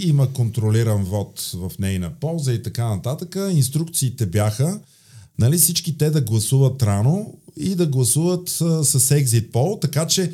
има 0.05 0.33
контролиран 0.33 1.05
вод 1.05 1.51
в 1.55 1.73
нейна 1.79 2.11
полза 2.21 2.53
и 2.53 2.63
така 2.63 2.89
нататък, 2.89 3.37
инструкциите 3.51 4.27
бяха 4.27 4.81
нали, 5.39 5.59
всички 5.59 5.99
те 5.99 6.11
да 6.11 6.21
гласуват 6.21 6.83
рано 6.83 7.35
и 7.57 7.75
да 7.75 7.87
гласуват 7.87 8.59
а, 8.61 8.85
с 8.85 9.11
екзит 9.11 9.53
пол, 9.53 9.79
така 9.81 10.07
че 10.07 10.33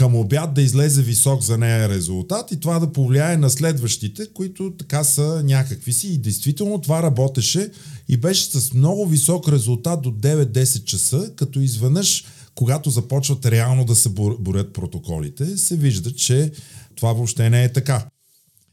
към 0.00 0.16
обяд 0.16 0.54
да 0.54 0.62
излезе 0.62 1.02
висок 1.02 1.42
за 1.42 1.58
нея 1.58 1.88
резултат 1.88 2.52
и 2.52 2.60
това 2.60 2.78
да 2.78 2.92
повлияе 2.92 3.36
на 3.36 3.50
следващите, 3.50 4.32
които 4.34 4.72
така 4.78 5.04
са 5.04 5.42
някакви 5.44 5.92
си. 5.92 6.08
И 6.08 6.18
действително 6.18 6.80
това 6.80 7.02
работеше 7.02 7.70
и 8.08 8.16
беше 8.16 8.44
с 8.44 8.74
много 8.74 9.06
висок 9.06 9.48
резултат 9.48 10.02
до 10.02 10.10
9-10 10.10 10.84
часа, 10.84 11.30
като 11.36 11.60
изведнъж, 11.60 12.24
когато 12.54 12.90
започват 12.90 13.46
реално 13.46 13.84
да 13.84 13.94
се 13.94 14.08
бор- 14.08 14.36
борят 14.40 14.72
протоколите, 14.72 15.56
се 15.56 15.76
вижда, 15.76 16.14
че 16.14 16.52
това 16.96 17.12
въобще 17.12 17.50
не 17.50 17.64
е 17.64 17.72
така. 17.72 18.06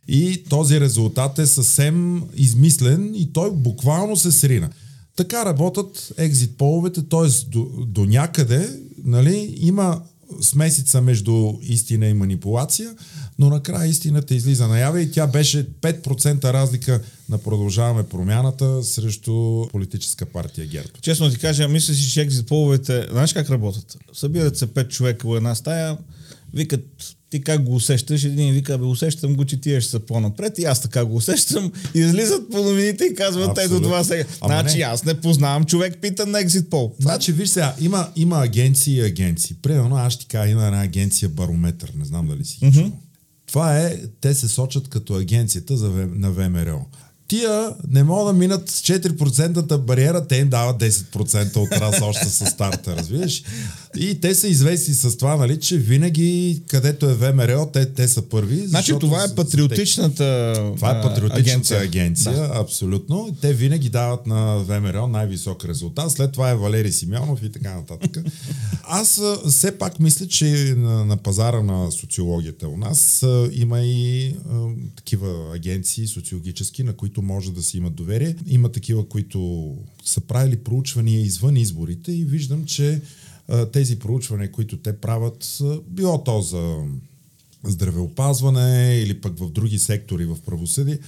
И 0.08 0.44
този 0.50 0.80
резултат 0.80 1.40
е 1.40 1.48
съвсем 1.48 2.24
измислен 2.36 3.16
и 3.16 3.34
той 3.34 3.52
буквално 3.52 4.18
се 4.18 4.32
срина. 4.32 4.70
Така 5.16 5.46
работят 5.46 6.14
екзит 6.18 6.58
половете, 6.58 7.10
т.е. 7.10 7.50
До, 7.50 7.68
до 7.88 8.06
някъде 8.06 8.80
нали, 9.04 9.56
има 9.62 10.02
смесица 10.42 11.02
между 11.02 11.54
истина 11.62 12.08
и 12.08 12.14
манипулация, 12.14 12.96
но 13.40 13.50
накрая 13.50 13.88
истината 13.88 14.36
излиза 14.36 14.68
наяве 14.68 15.02
и 15.02 15.12
тя 15.12 15.28
беше 15.28 15.70
5% 15.70 16.44
разлика 16.54 17.02
на 17.30 17.38
продължаваме 17.38 18.04
промяната 18.04 18.84
срещу 18.84 19.68
политическа 19.72 20.26
партия 20.26 20.68
ГЕРБ. 20.68 20.90
Честно 21.02 21.30
ти 21.30 21.38
кажа, 21.38 21.68
мисля 21.68 21.94
си, 21.94 22.12
че 22.12 22.22
екзит 22.22 22.48
половете, 22.48 23.08
знаеш 23.12 23.34
как 23.34 23.50
работят? 23.50 23.98
Събират 24.14 24.58
се 24.58 24.74
пет 24.74 24.92
човека 24.92 25.28
в 25.28 25.38
една 25.38 25.56
стая, 25.56 25.98
викат 26.54 27.17
ти 27.30 27.42
как 27.42 27.64
го 27.64 27.76
усещаш? 27.76 28.24
Един 28.24 28.54
вика, 28.54 28.78
бе, 28.78 28.86
усещам 28.86 29.36
го, 29.36 29.46
че 29.46 29.62
тия 29.62 29.82
ще 29.82 29.92
са 29.92 30.00
по-напред 30.00 30.60
и 30.60 30.66
аз 30.66 30.82
така 30.82 31.06
го 31.06 31.16
усещам. 31.16 31.72
Излизат 31.94 32.52
по 32.52 32.58
новините 32.58 33.06
и 33.06 33.16
казват, 33.16 33.58
ето 33.58 33.82
това 33.82 34.04
сега. 34.04 34.24
Значи 34.46 34.78
не. 34.78 34.84
аз 34.84 35.06
не 35.06 35.22
познавам 35.22 35.66
човек, 35.66 35.98
пита 36.02 36.26
на 36.26 36.44
Exit 36.44 36.64
Poll. 36.70 36.92
Значи, 37.00 37.32
виж 37.32 37.50
сега, 37.50 37.76
има, 37.82 38.10
има 38.16 38.44
агенции 38.44 38.98
и 38.98 39.02
агенции. 39.02 39.56
Примерно, 39.62 39.96
аз 39.96 40.14
ще 40.14 40.26
кажа, 40.26 40.52
има 40.52 40.66
една 40.66 40.82
агенция 40.82 41.30
Барометър, 41.30 41.92
не 42.00 42.06
знам 42.06 42.28
дали 42.28 42.46
си 42.46 42.60
mm-hmm. 42.60 42.92
Това 43.48 43.80
е, 43.80 43.98
те 44.22 44.34
се 44.34 44.48
сочат 44.48 44.88
като 44.88 45.16
агенцията 45.16 45.78
за, 45.78 45.90
на 46.16 46.32
ВМРО 46.32 46.86
тия 47.28 47.70
не 47.90 48.04
могат 48.04 48.36
да 48.36 48.40
минат 48.40 48.70
с 48.70 48.82
4 48.82 49.78
бариера, 49.78 50.28
те 50.28 50.38
им 50.38 50.50
дават 50.50 50.82
10% 50.82 51.56
от 51.58 51.72
раз 51.72 52.02
още 52.02 52.26
с 52.26 52.46
старта, 52.46 52.96
разбираш? 52.96 53.44
И 53.98 54.20
те 54.22 54.36
са 54.36 54.48
известни 54.48 54.94
с 54.94 55.18
това, 55.18 55.36
нали, 55.36 55.60
че 55.60 55.78
винаги, 55.78 56.62
където 56.68 57.10
е 57.10 57.14
ВМРО, 57.14 57.66
те, 57.74 57.94
те 57.94 58.08
са 58.08 58.22
първи. 58.22 58.68
Значи 58.68 58.94
това 59.00 59.24
е 59.24 59.36
патриотичната 59.36 60.54
Това 60.76 61.00
е 61.00 61.02
патриотичната 61.02 61.44
агенция, 61.44 61.80
агенция 61.80 62.34
да. 62.34 62.52
абсолютно. 62.54 63.38
Те 63.42 63.54
винаги 63.54 63.90
дават 63.90 64.28
на 64.28 64.58
ВМРО 64.58 65.08
най-висок 65.08 65.66
резултат. 65.66 66.12
След 66.12 66.32
това 66.32 66.50
е 66.50 66.56
Валери 66.56 66.92
Симеонов 66.92 67.44
и 67.44 67.52
така 67.52 67.76
нататък. 67.76 68.24
Аз 68.84 69.22
все 69.50 69.78
пак 69.78 70.00
мисля, 70.00 70.28
че 70.28 70.76
на, 70.78 71.06
на 71.06 71.18
пазара 71.18 71.64
на 71.64 71.92
социологията 71.92 72.68
у 72.68 72.78
нас 72.78 73.26
има 73.52 73.80
и 73.80 74.28
а, 74.28 74.68
такива 74.96 75.56
агенции 75.56 76.08
социологически, 76.08 76.84
на 76.84 76.94
които 76.94 77.17
може 77.22 77.54
да 77.54 77.64
си 77.64 77.78
имат 77.78 77.96
доверие. 77.96 78.36
Има 78.48 78.72
такива, 78.72 79.10
които 79.10 79.74
са 80.06 80.22
правили 80.22 80.58
проучвания 80.58 81.22
извън 81.22 81.58
изборите 81.58 82.12
и 82.12 82.26
виждам, 82.26 82.66
че 82.66 83.02
тези 83.72 84.00
проучвания, 84.00 84.52
които 84.52 84.78
те 84.78 84.98
правят, 84.98 85.60
било 85.88 86.24
то 86.24 86.42
за 86.42 86.78
здравеопазване 87.64 89.02
или 89.04 89.22
пък 89.22 89.40
в 89.40 89.52
други 89.52 89.80
сектори 89.80 90.26
в 90.26 90.38
правосъдие, 90.46 91.00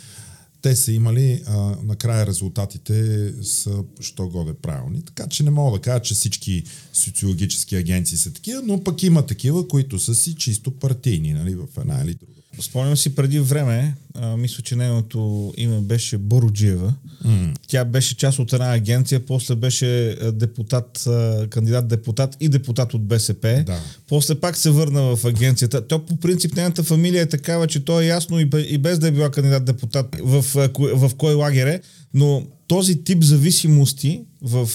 те 0.61 0.75
са 0.75 0.91
имали, 0.91 1.43
а, 1.47 1.75
накрая 1.83 2.25
резултатите 2.25 3.33
са 3.43 3.83
що 3.99 4.27
годе 4.27 4.53
правилни. 4.53 5.01
Така 5.01 5.27
че 5.27 5.43
не 5.43 5.49
мога 5.49 5.77
да 5.77 5.81
кажа, 5.81 6.01
че 6.01 6.13
всички 6.13 6.63
социологически 6.93 7.75
агенции 7.75 8.17
са 8.17 8.33
такива, 8.33 8.61
но 8.65 8.83
пък 8.83 9.03
има 9.03 9.25
такива, 9.25 9.67
които 9.67 9.99
са 9.99 10.15
си 10.15 10.35
чисто 10.35 10.71
партийни, 10.71 11.33
нали, 11.33 11.55
в 11.55 11.67
една 11.77 12.01
или 12.03 12.13
друга. 12.13 12.38
Спомням 12.61 12.97
си 12.97 13.15
преди 13.15 13.39
време, 13.39 13.95
а, 14.15 14.37
мисля, 14.37 14.63
че 14.63 14.75
нейното 14.75 15.53
име 15.57 15.79
беше 15.79 16.17
Бороджиева. 16.17 16.93
Mm. 17.25 17.55
Тя 17.67 17.85
беше 17.85 18.17
част 18.17 18.39
от 18.39 18.53
една 18.53 18.73
агенция, 18.73 19.25
после 19.25 19.55
беше 19.55 20.17
депутат, 20.33 21.07
кандидат 21.49 21.87
депутат 21.87 22.37
и 22.39 22.49
депутат 22.49 22.93
от 22.93 23.05
БСП. 23.05 23.63
Да. 23.65 23.79
После 24.07 24.35
пак 24.35 24.57
се 24.57 24.69
върна 24.69 25.15
в 25.15 25.25
агенцията. 25.25 25.87
То 25.87 26.05
по 26.05 26.17
принцип 26.17 26.55
нейната 26.55 26.83
фамилия 26.83 27.21
е 27.21 27.29
такава, 27.29 27.67
че 27.67 27.85
то 27.85 28.01
е 28.01 28.05
ясно 28.05 28.39
и 28.39 28.77
без 28.77 28.99
да 28.99 29.07
е 29.07 29.11
била 29.11 29.31
кандидат 29.31 29.65
депутат 29.65 30.15
в, 30.23 30.41
в, 30.41 30.69
в 30.93 31.15
кой 31.15 31.33
лагер 31.33 31.67
е, 31.67 31.81
но 32.13 32.43
този 32.67 33.03
тип 33.03 33.23
зависимости 33.23 34.21
в 34.41 34.69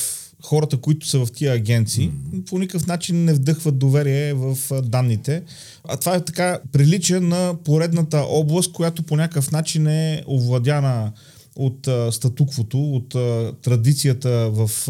хората, 0.44 0.76
които 0.76 1.08
са 1.08 1.26
в 1.26 1.32
тия 1.32 1.52
агенции, 1.52 2.10
mm-hmm. 2.10 2.48
по 2.48 2.58
никакъв 2.58 2.86
начин 2.86 3.24
не 3.24 3.34
вдъхват 3.34 3.78
доверие 3.78 4.34
в 4.34 4.58
данните. 4.82 5.42
А 5.88 5.96
това 5.96 6.14
е 6.14 6.24
така 6.24 6.58
прилича 6.72 7.20
на 7.20 7.54
поредната 7.64 8.18
област, 8.18 8.72
която 8.72 9.02
по 9.02 9.16
някакъв 9.16 9.52
начин 9.52 9.86
е 9.86 10.22
овладяна 10.26 11.12
от 11.56 11.88
а, 11.88 12.12
статуквото, 12.12 12.94
от 12.94 13.14
а, 13.14 13.52
традицията 13.62 14.50
в 14.50 14.88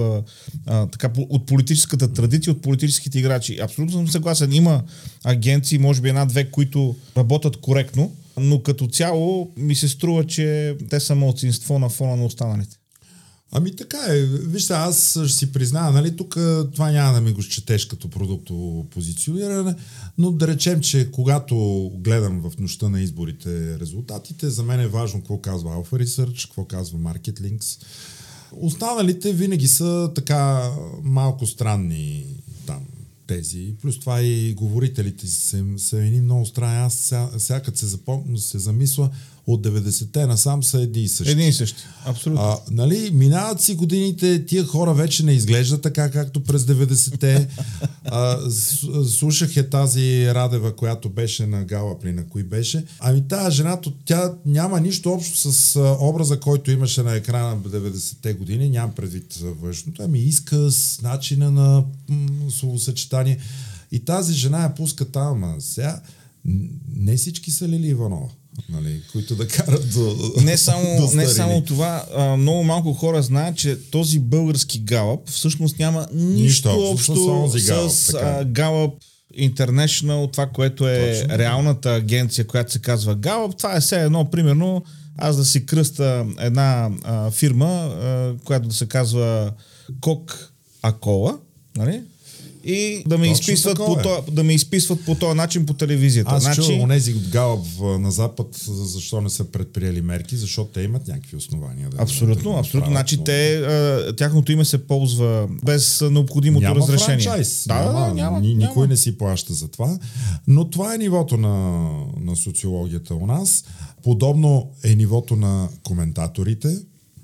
а, 0.66 0.86
така, 0.86 1.10
от 1.16 1.46
политическата 1.46 2.12
традиция, 2.12 2.52
от 2.52 2.62
политическите 2.62 3.18
играчи. 3.18 3.58
Абсолютно 3.62 3.96
съм 3.96 4.08
съгласен. 4.08 4.52
Има 4.52 4.82
агенции, 5.24 5.78
може 5.78 6.00
би 6.00 6.08
една-две, 6.08 6.50
които 6.50 6.96
работят 7.16 7.56
коректно, 7.56 8.12
но 8.36 8.62
като 8.62 8.86
цяло 8.86 9.50
ми 9.56 9.74
се 9.74 9.88
струва, 9.88 10.26
че 10.26 10.76
те 10.90 11.00
са 11.00 11.14
малцинство 11.14 11.78
на 11.78 11.88
фона 11.88 12.16
на 12.16 12.24
останалите. 12.24 12.76
Ами 13.56 13.76
така 13.76 13.98
е. 14.08 14.22
Вижте, 14.24 14.72
аз 14.72 15.10
ще 15.26 15.38
си 15.38 15.52
призная, 15.52 15.90
нали, 15.92 16.16
тук 16.16 16.34
това 16.72 16.90
няма 16.90 17.12
да 17.12 17.20
ми 17.20 17.32
го 17.32 17.42
четеш 17.42 17.86
като 17.86 18.10
продуктово 18.10 18.84
позициониране, 18.84 19.74
но 20.18 20.30
да 20.30 20.48
речем, 20.48 20.80
че 20.80 21.10
когато 21.10 21.90
гледам 21.94 22.40
в 22.40 22.58
нощта 22.58 22.88
на 22.88 23.00
изборите 23.00 23.78
резултатите, 23.78 24.50
за 24.50 24.62
мен 24.62 24.80
е 24.80 24.88
важно 24.88 25.20
какво 25.20 25.38
казва 25.38 25.70
Alpha 25.70 26.04
Research, 26.04 26.48
какво 26.48 26.64
казва 26.64 26.98
Market. 26.98 27.78
Останалите 28.52 29.32
винаги 29.32 29.68
са 29.68 30.10
така 30.14 30.70
малко 31.02 31.46
странни 31.46 32.26
там 32.66 32.80
тези. 33.26 33.74
Плюс 33.82 34.00
това 34.00 34.22
и 34.22 34.54
говорителите 34.54 35.26
са, 35.26 35.64
са 35.76 35.98
едни 35.98 36.20
много 36.20 36.46
странни. 36.46 36.78
Аз 36.78 36.94
сега, 36.94 37.30
сега 37.38 37.60
като 37.60 37.78
се, 37.78 37.86
запом... 37.86 38.38
се 38.38 38.58
замисля, 38.58 39.10
от 39.46 39.66
90-те 39.66 40.26
насам 40.26 40.62
са 40.62 40.80
едни 40.80 41.02
и 41.02 41.08
същи. 41.08 41.32
Едни 41.32 41.48
и 41.48 41.52
същи, 41.52 41.82
абсолютно. 42.04 42.42
А, 42.42 42.58
нали, 42.70 43.10
минават 43.14 43.60
си 43.60 43.74
годините, 43.74 44.46
тия 44.46 44.64
хора 44.64 44.94
вече 44.94 45.24
не 45.24 45.32
изглеждат 45.32 45.82
така, 45.82 46.10
както 46.10 46.44
през 46.44 46.62
90-те. 46.62 47.48
А, 48.04 48.38
слушах 49.08 49.56
е 49.56 49.68
тази 49.70 50.34
Радева, 50.34 50.76
която 50.76 51.08
беше 51.08 51.46
на 51.46 51.64
Галапли, 51.64 52.12
на 52.12 52.26
кои 52.26 52.42
беше. 52.42 52.84
Ами 53.00 53.28
тази 53.28 53.56
жена, 53.56 53.78
тя 54.04 54.34
няма 54.46 54.80
нищо 54.80 55.12
общо 55.12 55.52
с 55.52 55.80
образа, 56.00 56.40
който 56.40 56.70
имаше 56.70 57.02
на 57.02 57.14
екрана 57.14 57.56
в 57.56 57.70
90-те 57.70 58.32
години, 58.32 58.70
нямам 58.70 58.94
предвид 58.94 59.34
външното, 59.34 60.02
ами 60.02 60.18
изказ, 60.18 61.00
начина 61.02 61.50
на 61.50 61.84
м- 62.08 62.50
словосъчетание. 62.50 63.38
И 63.92 64.04
тази 64.04 64.32
жена 64.34 64.62
я 64.62 64.74
пуска 64.74 65.04
там, 65.04 65.56
сега 65.58 66.00
не 66.96 67.16
всички 67.16 67.50
са 67.50 67.68
Лили 67.68 67.86
Иванова 67.86 68.28
нали, 68.68 69.00
които 69.12 69.36
да 69.36 69.48
карат 69.48 69.90
до 69.92 70.32
Не 70.42 70.56
само, 70.56 71.00
до 71.00 71.16
не 71.16 71.26
само 71.26 71.60
това, 71.60 72.04
а, 72.16 72.36
много 72.36 72.64
малко 72.64 72.92
хора 72.92 73.22
знаят, 73.22 73.56
че 73.56 73.90
този 73.90 74.18
български 74.18 74.78
галъп 74.78 75.28
всъщност 75.28 75.78
няма 75.78 76.06
нищо, 76.12 76.42
нищо 76.42 76.90
общо 76.90 77.50
с, 77.52 77.90
с, 77.90 77.90
с 77.90 78.14
а, 78.14 78.44
галъп 78.44 78.94
International, 79.38 80.32
това, 80.32 80.46
което 80.46 80.88
е 80.88 81.20
Точно. 81.20 81.38
реалната 81.38 81.94
агенция, 81.94 82.46
която 82.46 82.72
се 82.72 82.78
казва 82.78 83.14
Галъп. 83.14 83.56
Това 83.56 83.76
е 83.76 83.80
все 83.80 84.02
едно, 84.02 84.30
примерно, 84.30 84.84
аз 85.18 85.36
да 85.36 85.44
си 85.44 85.66
кръста 85.66 86.26
една 86.38 86.90
а, 87.02 87.30
фирма, 87.30 87.66
а, 87.66 88.34
която 88.44 88.68
да 88.68 88.74
се 88.74 88.86
казва 88.86 89.52
Кок 90.00 90.52
Акола, 90.82 91.38
нали? 91.76 92.02
И 92.64 93.04
да 93.06 93.18
ме, 93.18 93.30
изписват 93.30 93.76
по, 93.76 93.96
то, 94.02 94.24
да 94.32 94.44
ме 94.44 94.54
изписват 94.54 95.04
по 95.04 95.14
този 95.14 95.36
начин 95.36 95.66
по 95.66 95.74
телевизията. 95.74 96.30
Аз 96.34 96.42
значи... 96.42 96.60
чувам 96.60 96.80
онези 96.80 97.14
от 97.14 97.28
Галъп 97.28 97.66
на 97.80 98.10
Запад, 98.10 98.46
защо 98.68 99.20
не 99.20 99.30
са 99.30 99.44
предприели 99.44 100.02
мерки, 100.02 100.36
защото 100.36 100.70
те 100.70 100.82
имат 100.82 101.08
някакви 101.08 101.36
основания. 101.36 101.88
Да, 101.88 102.02
абсолютно, 102.02 102.52
да 102.52 102.58
абсолютно. 102.58 102.90
Значи 102.90 103.16
но... 103.16 103.24
те, 103.24 103.62
тяхното 104.16 104.52
име 104.52 104.64
се 104.64 104.86
ползва 104.86 105.48
без 105.64 106.00
необходимото 106.10 106.66
няма 106.66 106.76
разрешение. 106.76 107.24
Франчайз. 107.24 107.64
Да, 107.68 107.92
няма, 107.92 108.14
няма, 108.14 108.40
ни, 108.40 108.54
никой 108.54 108.82
няма. 108.82 108.86
не 108.86 108.96
си 108.96 109.18
плаща 109.18 109.54
за 109.54 109.68
това. 109.68 109.98
Но 110.46 110.70
това 110.70 110.94
е 110.94 110.98
нивото 110.98 111.36
на, 111.36 111.88
на 112.20 112.36
социологията 112.36 113.14
у 113.14 113.26
нас. 113.26 113.64
Подобно 114.02 114.70
е 114.84 114.94
нивото 114.94 115.36
на 115.36 115.68
коментаторите. 115.82 116.76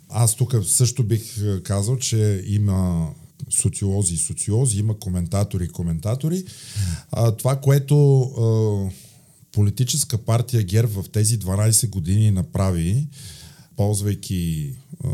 Аз 0.09 0.35
тук 0.35 0.55
също 0.65 1.05
бих 1.05 1.23
казал, 1.63 1.97
че 1.97 2.45
има 2.47 3.09
социолози 3.51 4.15
и 4.15 4.19
социози, 4.19 4.79
има 4.79 4.99
коментатори 4.99 5.65
и 5.65 5.69
коментатори. 5.69 6.45
А, 7.13 7.31
това, 7.31 7.57
което 7.57 8.23
а, 8.23 8.91
политическа 9.53 10.19
партия 10.19 10.63
ГЕРБ 10.63 11.03
в 11.03 11.09
тези 11.09 11.39
12 11.39 11.89
години 11.89 12.31
направи, 12.31 13.09
ползвайки 13.77 14.73
а, 15.05 15.09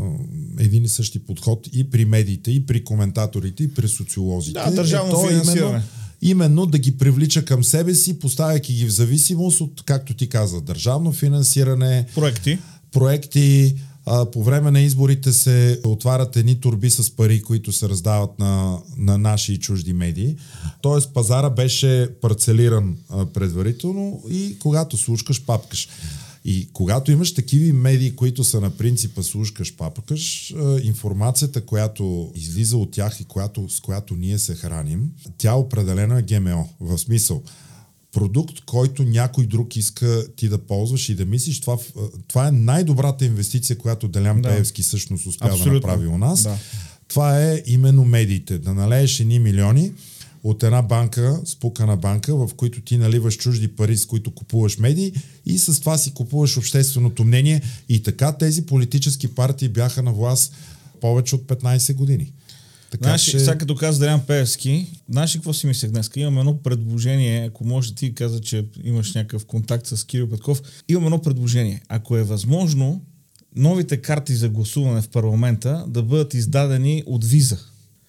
един 0.59 0.83
и 0.83 0.89
същи 0.89 1.19
подход 1.19 1.69
и 1.73 1.89
при 1.89 2.05
медиите, 2.05 2.51
и 2.51 2.65
при 2.65 2.83
коментаторите, 2.83 3.63
и 3.63 3.73
при 3.73 3.87
социолозите. 3.87 4.59
Да, 4.59 4.71
държавно 4.71 5.25
е 5.25 5.29
финансиране. 5.29 5.69
Именно, 5.69 5.83
именно 6.21 6.65
да 6.65 6.79
ги 6.79 6.97
привлича 6.97 7.45
към 7.45 7.63
себе 7.63 7.95
си, 7.95 8.19
поставяйки 8.19 8.73
ги 8.73 8.85
в 8.85 8.91
зависимост 8.91 9.61
от, 9.61 9.83
както 9.85 10.13
ти 10.13 10.29
каза, 10.29 10.61
държавно 10.61 11.11
финансиране, 11.11 12.05
проекти, 12.15 12.59
проекти 12.91 13.75
а, 14.07 14.31
по 14.31 14.43
време 14.43 14.71
на 14.71 14.81
изборите 14.81 15.33
се 15.33 15.81
отварят 15.85 16.35
едни 16.35 16.59
турби 16.59 16.89
с 16.89 17.15
пари, 17.15 17.41
които 17.41 17.71
се 17.71 17.89
раздават 17.89 18.39
на, 18.39 18.79
на 18.97 19.17
наши 19.17 19.53
и 19.53 19.59
чужди 19.59 19.93
медии. 19.93 20.35
Тоест 20.81 21.13
пазара 21.13 21.49
беше 21.49 22.09
парцелиран 22.21 22.97
а, 23.09 23.25
предварително 23.25 24.23
и 24.29 24.59
когато 24.59 24.97
слушкаш, 24.97 25.45
папкаш. 25.45 25.89
И 26.45 26.69
когато 26.73 27.11
имаш 27.11 27.33
такива 27.33 27.73
медии, 27.73 28.15
които 28.15 28.43
са 28.43 28.61
на 28.61 28.69
принципа 28.69 29.23
слушкаш, 29.23 29.75
папкаш, 29.75 30.53
информацията, 30.83 31.61
която 31.61 32.31
излиза 32.35 32.77
от 32.77 32.91
тях 32.91 33.19
и 33.19 33.25
която, 33.25 33.69
с 33.69 33.79
която 33.79 34.15
ние 34.15 34.39
се 34.39 34.55
храним, 34.55 35.11
тя 35.37 35.53
определена 35.53 36.19
е 36.19 36.21
ГМО. 36.21 36.69
В 36.79 36.97
смисъл, 36.97 37.43
продукт, 38.17 38.61
който 38.65 39.03
някой 39.03 39.45
друг 39.45 39.75
иска 39.75 40.25
ти 40.35 40.49
да 40.49 40.57
ползваш 40.57 41.09
и 41.09 41.15
да 41.15 41.25
мислиш. 41.25 41.61
Това, 41.61 41.77
това 42.27 42.47
е 42.47 42.51
най-добрата 42.51 43.25
инвестиция, 43.25 43.77
която 43.77 44.07
Делян 44.07 44.41
да. 44.41 44.49
Пеевски 44.49 44.81
всъщност 44.81 45.25
успя 45.25 45.45
Абсолютно. 45.45 45.79
да 45.79 45.87
направи 45.87 46.07
у 46.07 46.17
нас. 46.17 46.43
Да. 46.43 46.57
Това 47.07 47.43
е 47.43 47.61
именно 47.65 48.05
медиите. 48.05 48.57
Да 48.57 48.73
налееш 48.73 49.19
едни 49.19 49.39
милиони, 49.39 49.91
от 50.43 50.63
една 50.63 50.81
банка, 50.81 51.41
спукана 51.45 51.97
банка, 51.97 52.35
в 52.35 52.49
които 52.57 52.81
ти 52.81 52.97
наливаш 52.97 53.37
чужди 53.37 53.67
пари, 53.67 53.97
с 53.97 54.05
които 54.05 54.31
купуваш 54.31 54.77
медии 54.77 55.13
и 55.45 55.57
с 55.57 55.79
това 55.79 55.97
си 55.97 56.13
купуваш 56.13 56.57
общественото 56.57 57.23
мнение. 57.23 57.61
И 57.89 58.03
така 58.03 58.31
тези 58.31 58.65
политически 58.65 59.27
партии 59.27 59.69
бяха 59.69 60.03
на 60.03 60.13
власт 60.13 60.53
повече 61.01 61.35
от 61.35 61.43
15 61.43 61.93
години. 61.93 62.31
Така, 62.91 63.03
знаеш, 63.03 63.21
че... 63.21 63.39
сега 63.39 63.57
като 63.57 63.75
каза 63.75 63.99
Дарян 63.99 64.21
Певски, 64.27 64.87
знаеш 65.09 65.33
какво 65.33 65.53
си 65.53 65.67
мислех 65.67 65.91
днес? 65.91 66.09
Имам 66.15 66.37
едно 66.37 66.57
предложение, 66.57 67.45
ако 67.45 67.65
може 67.65 67.95
ти 67.95 68.15
каза, 68.15 68.41
че 68.41 68.65
имаш 68.83 69.13
някакъв 69.13 69.45
контакт 69.45 69.87
с 69.87 70.03
Кирил 70.03 70.29
Петков, 70.29 70.61
имам 70.89 71.03
едно 71.03 71.21
предложение. 71.21 71.81
Ако 71.89 72.17
е 72.17 72.23
възможно, 72.23 73.01
новите 73.55 73.97
карти 73.97 74.35
за 74.35 74.49
гласуване 74.49 75.01
в 75.01 75.09
парламента 75.09 75.85
да 75.87 76.03
бъдат 76.03 76.33
издадени 76.33 77.03
от 77.05 77.25
виза. 77.25 77.57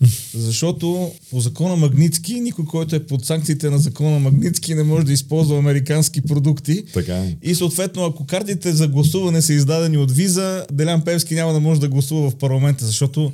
Защото 0.35 1.13
по 1.31 1.41
закона 1.41 1.77
Магницки, 1.77 2.41
никой, 2.41 2.65
който 2.65 2.97
е 2.97 3.07
под 3.07 3.25
санкциите 3.25 3.71
на 3.71 3.79
закона 3.79 4.19
Магницки, 4.19 4.75
не 4.75 4.83
може 4.83 5.07
да 5.07 5.13
използва 5.13 5.59
американски 5.59 6.21
продукти. 6.21 6.85
Така 6.93 7.17
е. 7.17 7.37
И 7.43 7.55
съответно, 7.55 8.05
ако 8.05 8.27
картите 8.27 8.73
за 8.73 8.89
гласуване 8.89 9.43
са 9.43 9.53
издадени 9.53 9.99
от 9.99 10.13
виза, 10.13 10.67
Делян 10.73 11.03
Певски 11.05 11.35
няма 11.35 11.53
да 11.53 11.61
може 11.61 11.81
да 11.81 11.89
гласува 11.89 12.31
в 12.31 12.37
парламента, 12.37 12.87
защото 12.87 13.33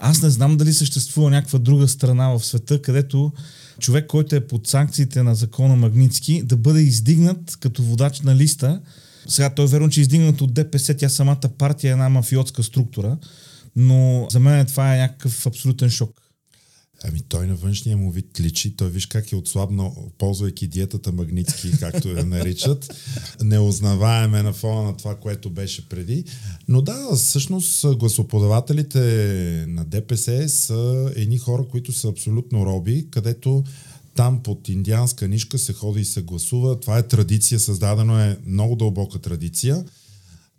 аз 0.00 0.22
не 0.22 0.30
знам 0.30 0.56
дали 0.56 0.72
съществува 0.72 1.30
някаква 1.30 1.58
друга 1.58 1.88
страна 1.88 2.28
в 2.28 2.44
света, 2.44 2.82
където 2.82 3.32
човек, 3.78 4.06
който 4.06 4.36
е 4.36 4.46
под 4.46 4.66
санкциите 4.66 5.22
на 5.22 5.34
закона 5.34 5.76
Магницки, 5.76 6.42
да 6.42 6.56
бъде 6.56 6.80
издигнат 6.80 7.56
като 7.60 7.82
водач 7.82 8.20
на 8.20 8.36
листа. 8.36 8.80
Сега 9.28 9.50
той 9.50 9.64
е 9.64 9.68
верно, 9.68 9.88
че 9.88 10.00
е 10.00 10.02
издигнат 10.02 10.40
от 10.40 10.54
ДПС, 10.54 10.94
тя 10.94 11.08
самата 11.08 11.48
партия 11.58 11.88
е 11.88 11.92
една 11.92 12.08
мафиотска 12.08 12.62
структура, 12.62 13.18
но 13.76 14.26
за 14.30 14.40
мен 14.40 14.66
това 14.66 14.94
е 14.94 14.98
някакъв 14.98 15.46
абсолютен 15.46 15.90
шок. 15.90 16.25
Ами 17.08 17.20
той 17.20 17.46
на 17.46 17.54
външния 17.54 17.96
му 17.96 18.10
вид 18.10 18.40
личи. 18.40 18.76
Той 18.76 18.90
виж 18.90 19.06
как 19.06 19.32
е 19.32 19.36
отслабнал, 19.36 20.10
ползвайки 20.18 20.66
диетата 20.66 21.12
Магницки, 21.12 21.78
както 21.78 22.08
я 22.08 22.26
наричат. 22.26 22.94
Неузнаваеме 23.42 24.42
на 24.42 24.52
фона 24.52 24.82
на 24.82 24.96
това, 24.96 25.16
което 25.16 25.50
беше 25.50 25.88
преди. 25.88 26.24
Но 26.68 26.82
да, 26.82 27.16
всъщност 27.16 27.86
гласоподавателите 27.96 29.00
на 29.68 29.84
ДПС 29.84 30.48
са 30.48 31.12
едни 31.16 31.38
хора, 31.38 31.64
които 31.70 31.92
са 31.92 32.08
абсолютно 32.08 32.66
роби, 32.66 33.06
където 33.10 33.64
там 34.14 34.42
под 34.42 34.68
индианска 34.68 35.28
нишка 35.28 35.58
се 35.58 35.72
ходи 35.72 36.00
и 36.00 36.04
се 36.04 36.22
гласува. 36.22 36.80
Това 36.80 36.98
е 36.98 37.08
традиция, 37.08 37.60
създадено 37.60 38.18
е 38.18 38.38
много 38.46 38.76
дълбока 38.76 39.18
традиция. 39.18 39.84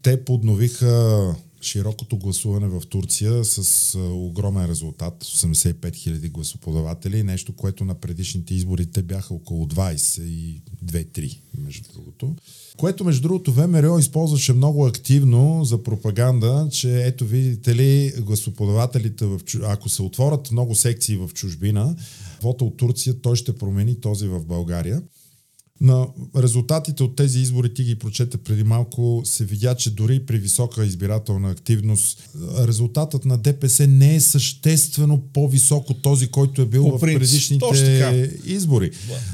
Те 0.01 0.25
подновиха 0.25 1.35
широкото 1.61 2.17
гласуване 2.17 2.67
в 2.67 2.81
Турция 2.89 3.45
с 3.45 3.97
огромен 3.99 4.65
резултат 4.65 5.23
85 5.23 5.75
000 5.75 6.31
гласоподаватели, 6.31 7.23
нещо, 7.23 7.53
което 7.53 7.85
на 7.85 7.95
предишните 7.95 8.53
избори 8.53 8.85
те 8.85 9.01
бяха 9.01 9.33
около 9.33 9.65
20 9.65 10.23
и 10.23 10.61
2-3, 10.85 11.39
между 11.57 11.93
другото. 11.93 12.35
Което, 12.77 13.03
между 13.03 13.21
другото, 13.21 13.53
ВМРО 13.53 13.99
използваше 13.99 14.53
много 14.53 14.85
активно 14.85 15.65
за 15.65 15.83
пропаганда, 15.83 16.67
че 16.71 17.05
ето 17.05 17.25
видите 17.25 17.75
ли, 17.75 18.13
гласоподавателите, 18.19 19.25
в, 19.25 19.39
ако 19.63 19.89
се 19.89 20.01
отворят 20.01 20.51
много 20.51 20.75
секции 20.75 21.17
в 21.17 21.29
чужбина, 21.33 21.95
вота 22.41 22.65
от 22.65 22.77
Турция, 22.77 23.21
той 23.21 23.35
ще 23.35 23.57
промени 23.57 23.99
този 24.01 24.27
в 24.27 24.45
България. 24.45 25.01
На 25.81 26.07
резултатите 26.37 27.03
от 27.03 27.15
тези 27.15 27.39
избори, 27.39 27.73
ти 27.73 27.83
ги 27.83 27.95
прочете 27.95 28.37
преди 28.37 28.63
малко, 28.63 29.21
се 29.25 29.45
видя, 29.45 29.75
че 29.75 29.89
дори 29.89 30.25
при 30.25 30.37
висока 30.37 30.85
избирателна 30.85 31.49
активност, 31.49 32.29
резултатът 32.59 33.25
на 33.25 33.37
ДПС 33.37 33.87
не 33.87 34.15
е 34.15 34.19
съществено 34.19 35.21
по-висок 35.33 35.89
от 35.89 36.01
този, 36.01 36.27
който 36.27 36.61
е 36.61 36.65
бил 36.65 36.89
По 36.89 36.97
в 36.97 37.01
предишните 37.01 38.31
избори. 38.45 38.91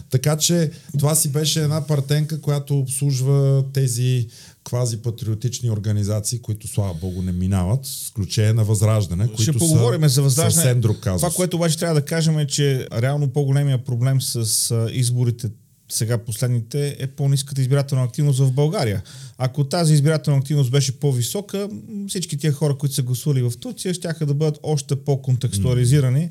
Така 0.10 0.38
че 0.38 0.72
това 1.00 1.16
си 1.16 1.32
беше 1.32 1.64
една 1.64 1.88
партенка, 1.88 2.42
която 2.42 2.80
обслужва 2.80 3.64
тези 3.74 4.28
квази 4.64 4.98
патриотични 4.98 5.72
организации, 5.72 6.40
които 6.40 6.68
слава 6.68 6.94
богу 6.94 7.22
не 7.22 7.32
минават, 7.32 7.86
с 7.86 8.02
изключение 8.02 8.54
на 8.54 8.64
Възраждане, 8.64 9.26
Ще 9.26 9.36
които 9.36 9.60
поговорим 9.60 10.10
за 10.10 10.22
Възраждане. 10.22 10.54
съвсем 10.54 10.82
друг 10.82 11.00
казус. 11.00 11.22
Това, 11.22 11.32
което 11.36 11.58
обаче 11.58 11.78
трябва 11.78 11.96
да 11.96 12.06
кажем 12.06 12.40
е, 12.40 12.48
че 12.48 12.88
реално 12.94 13.28
по-големия 13.28 13.84
проблем 13.84 14.22
с 14.22 14.90
изборите 14.94 15.50
сега 15.96 16.18
последните, 16.18 16.96
е 17.00 17.08
по-низката 17.08 17.62
избирателна 17.62 18.04
активност 18.04 18.40
в 18.40 18.52
България. 18.52 19.04
Ако 19.38 19.64
тази 19.64 19.94
избирателна 19.94 20.40
активност 20.40 20.72
беше 20.72 21.00
по-висока, 21.00 21.70
всички 22.08 22.38
тия 22.38 22.52
хора, 22.52 22.78
които 22.78 22.96
са 22.96 23.02
гласували 23.02 23.42
в 23.42 23.54
Турция, 23.60 23.94
ще 23.94 24.26
да 24.26 24.34
бъдат 24.34 24.60
още 24.64 24.96
по-контекстуализирани 24.96 26.30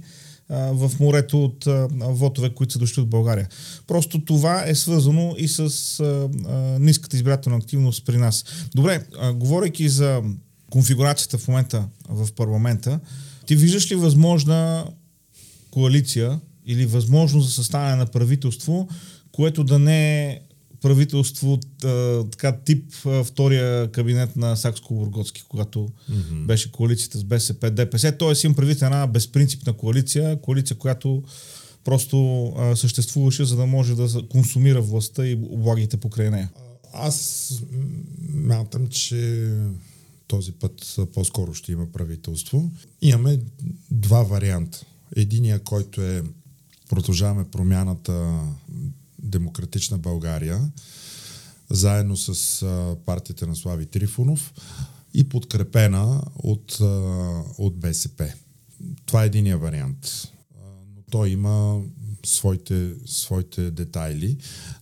а, 0.49 0.57
в 0.57 1.01
морето 1.01 1.45
от 1.45 1.67
а, 1.67 1.89
вотове, 1.91 2.51
които 2.51 2.73
са 2.73 2.79
дошли 2.79 3.03
от 3.03 3.09
България. 3.09 3.49
Просто 3.87 4.25
това 4.25 4.65
е 4.67 4.75
свързано 4.75 5.35
и 5.39 5.49
с 5.49 5.61
а, 6.01 6.29
а, 6.49 6.79
ниската 6.79 7.17
избирателна 7.17 7.59
активност 7.59 8.07
при 8.07 8.17
нас. 8.17 8.45
Добре, 8.75 9.07
а, 9.19 9.33
говорейки 9.33 9.89
за 9.89 10.23
конфигурацията 10.71 11.39
в 11.39 11.49
момента 11.49 11.85
в 12.09 12.33
парламента, 12.33 13.01
ти 13.47 13.57
виждаш 13.57 13.91
ли 13.91 13.95
възможна 13.95 14.85
коалиция 15.71 16.41
или 16.67 16.87
възможност 16.87 17.47
за 17.47 17.55
съставяне 17.55 17.97
на 17.97 18.07
правителство, 18.07 18.89
което 19.33 19.65
да 19.65 19.79
не 19.79 20.25
е 20.25 20.41
правителство 20.81 21.59
така 22.31 22.57
тип 22.65 22.93
втория 23.25 23.93
кабинет 23.93 24.37
на 24.37 24.57
Сакско-Бургоцки, 24.57 25.45
когато 25.49 25.89
mm-hmm. 26.11 26.47
беше 26.47 26.73
коалицията 26.73 27.19
с 27.19 27.25
БСП, 27.25 27.71
ДПС. 27.71 28.17
Тоест 28.19 28.45
им 28.45 28.55
правите 28.55 28.85
една 28.85 29.07
безпринципна 29.07 29.73
коалиция, 29.73 30.41
коалиция, 30.41 30.79
която 30.79 31.23
просто 31.85 32.47
а, 32.57 32.77
съществуваше, 32.77 33.45
за 33.45 33.57
да 33.57 33.67
може 33.67 33.95
да 33.95 34.29
консумира 34.29 34.81
властта 34.81 35.27
и 35.27 35.35
облагите 35.35 35.97
покрай 35.97 36.31
нея. 36.31 36.51
Аз 36.93 37.49
мятам, 38.29 38.87
че 38.87 39.51
този 40.27 40.53
път 40.53 40.97
по-скоро 41.15 41.55
ще 41.55 41.73
има 41.73 41.87
правителство. 41.93 42.71
Имаме 43.03 43.39
два 43.91 44.23
варианта. 44.23 44.85
Единия, 45.17 45.59
който 45.59 46.03
е 46.03 46.23
продължаваме 46.89 47.45
промяната 47.51 48.41
Демократична 49.23 49.99
България, 49.99 50.71
заедно 51.71 52.17
с 52.17 52.63
а, 52.63 52.97
партията 53.07 53.47
на 53.47 53.57
Слави 53.57 53.87
Трифонов 53.87 54.53
и 55.15 55.29
подкрепена 55.29 56.23
от, 56.37 56.79
а, 56.81 56.85
от 57.59 57.77
БСП. 57.77 58.33
Това 59.07 59.23
е 59.23 59.27
единия 59.27 59.59
вариант. 59.59 60.29
Но 60.97 61.03
той 61.11 61.29
има 61.29 61.81
своите, 62.27 62.91
своите 63.07 63.71
детайли. 63.71 64.37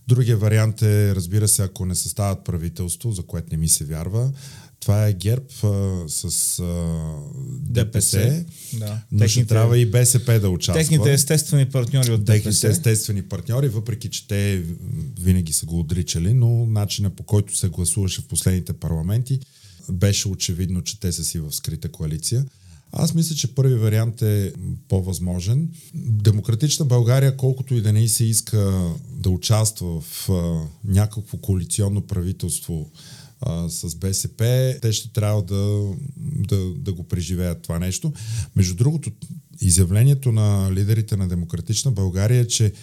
Другия 0.07 0.37
вариант 0.37 0.81
е, 0.81 1.15
разбира 1.15 1.47
се, 1.47 1.63
ако 1.63 1.85
не 1.85 1.95
съставят 1.95 2.43
правителство, 2.43 3.11
за 3.11 3.23
което 3.23 3.47
не 3.51 3.57
ми 3.57 3.67
се 3.67 3.85
вярва, 3.85 4.31
това 4.81 5.07
е 5.07 5.13
ГЕРБ 5.13 5.45
а, 5.63 6.03
с 6.07 6.59
а, 6.59 6.95
ДПС, 7.47 8.17
ДПС 8.17 8.45
да. 8.73 9.01
но 9.11 9.19
Техните, 9.19 9.29
ще 9.29 9.45
трябва 9.45 9.77
и 9.77 9.85
БСП 9.85 10.39
да 10.39 10.49
участва. 10.49 10.81
Техните 10.81 11.13
естествени 11.13 11.65
партньори 11.65 12.11
от 12.11 12.23
ДПС. 12.23 12.43
Техните 12.43 12.67
естествени 12.67 13.21
партньори, 13.21 13.67
въпреки 13.67 14.09
че 14.09 14.27
те 14.27 14.63
винаги 15.19 15.53
са 15.53 15.65
го 15.65 15.79
отричали, 15.79 16.33
но 16.33 16.65
начина 16.65 17.09
по 17.09 17.23
който 17.23 17.57
се 17.57 17.69
гласуваше 17.69 18.21
в 18.21 18.25
последните 18.25 18.73
парламенти 18.73 19.39
беше 19.91 20.27
очевидно, 20.27 20.81
че 20.81 20.99
те 20.99 21.11
са 21.11 21.23
си 21.23 21.39
в 21.39 21.51
скрита 21.51 21.89
коалиция. 21.89 22.45
Аз 22.91 23.13
мисля, 23.13 23.35
че 23.35 23.55
първи 23.55 23.75
вариант 23.75 24.21
е 24.21 24.53
по-възможен. 24.87 25.69
Демократична 25.95 26.85
България, 26.85 27.37
колкото 27.37 27.75
и 27.75 27.81
да 27.81 27.93
не 27.93 28.07
се 28.07 28.25
иска 28.25 28.91
да 29.09 29.29
участва 29.29 30.01
в 30.01 30.29
а, 30.29 30.67
някакво 30.85 31.37
коалиционно 31.37 32.01
правителство 32.01 32.91
а, 33.41 33.69
с 33.69 33.95
БСП, 33.95 34.75
те 34.81 34.91
ще 34.91 35.13
трябва 35.13 35.43
да, 35.43 35.91
да, 36.17 36.73
да 36.77 36.93
го 36.93 37.03
преживеят 37.03 37.61
това 37.61 37.79
нещо. 37.79 38.13
Между 38.55 38.75
другото, 38.75 39.11
изявлението 39.61 40.31
на 40.31 40.71
лидерите 40.71 41.17
на 41.17 41.27
Демократична 41.27 41.91
България 41.91 42.39
е, 42.39 42.47
че 42.47 42.73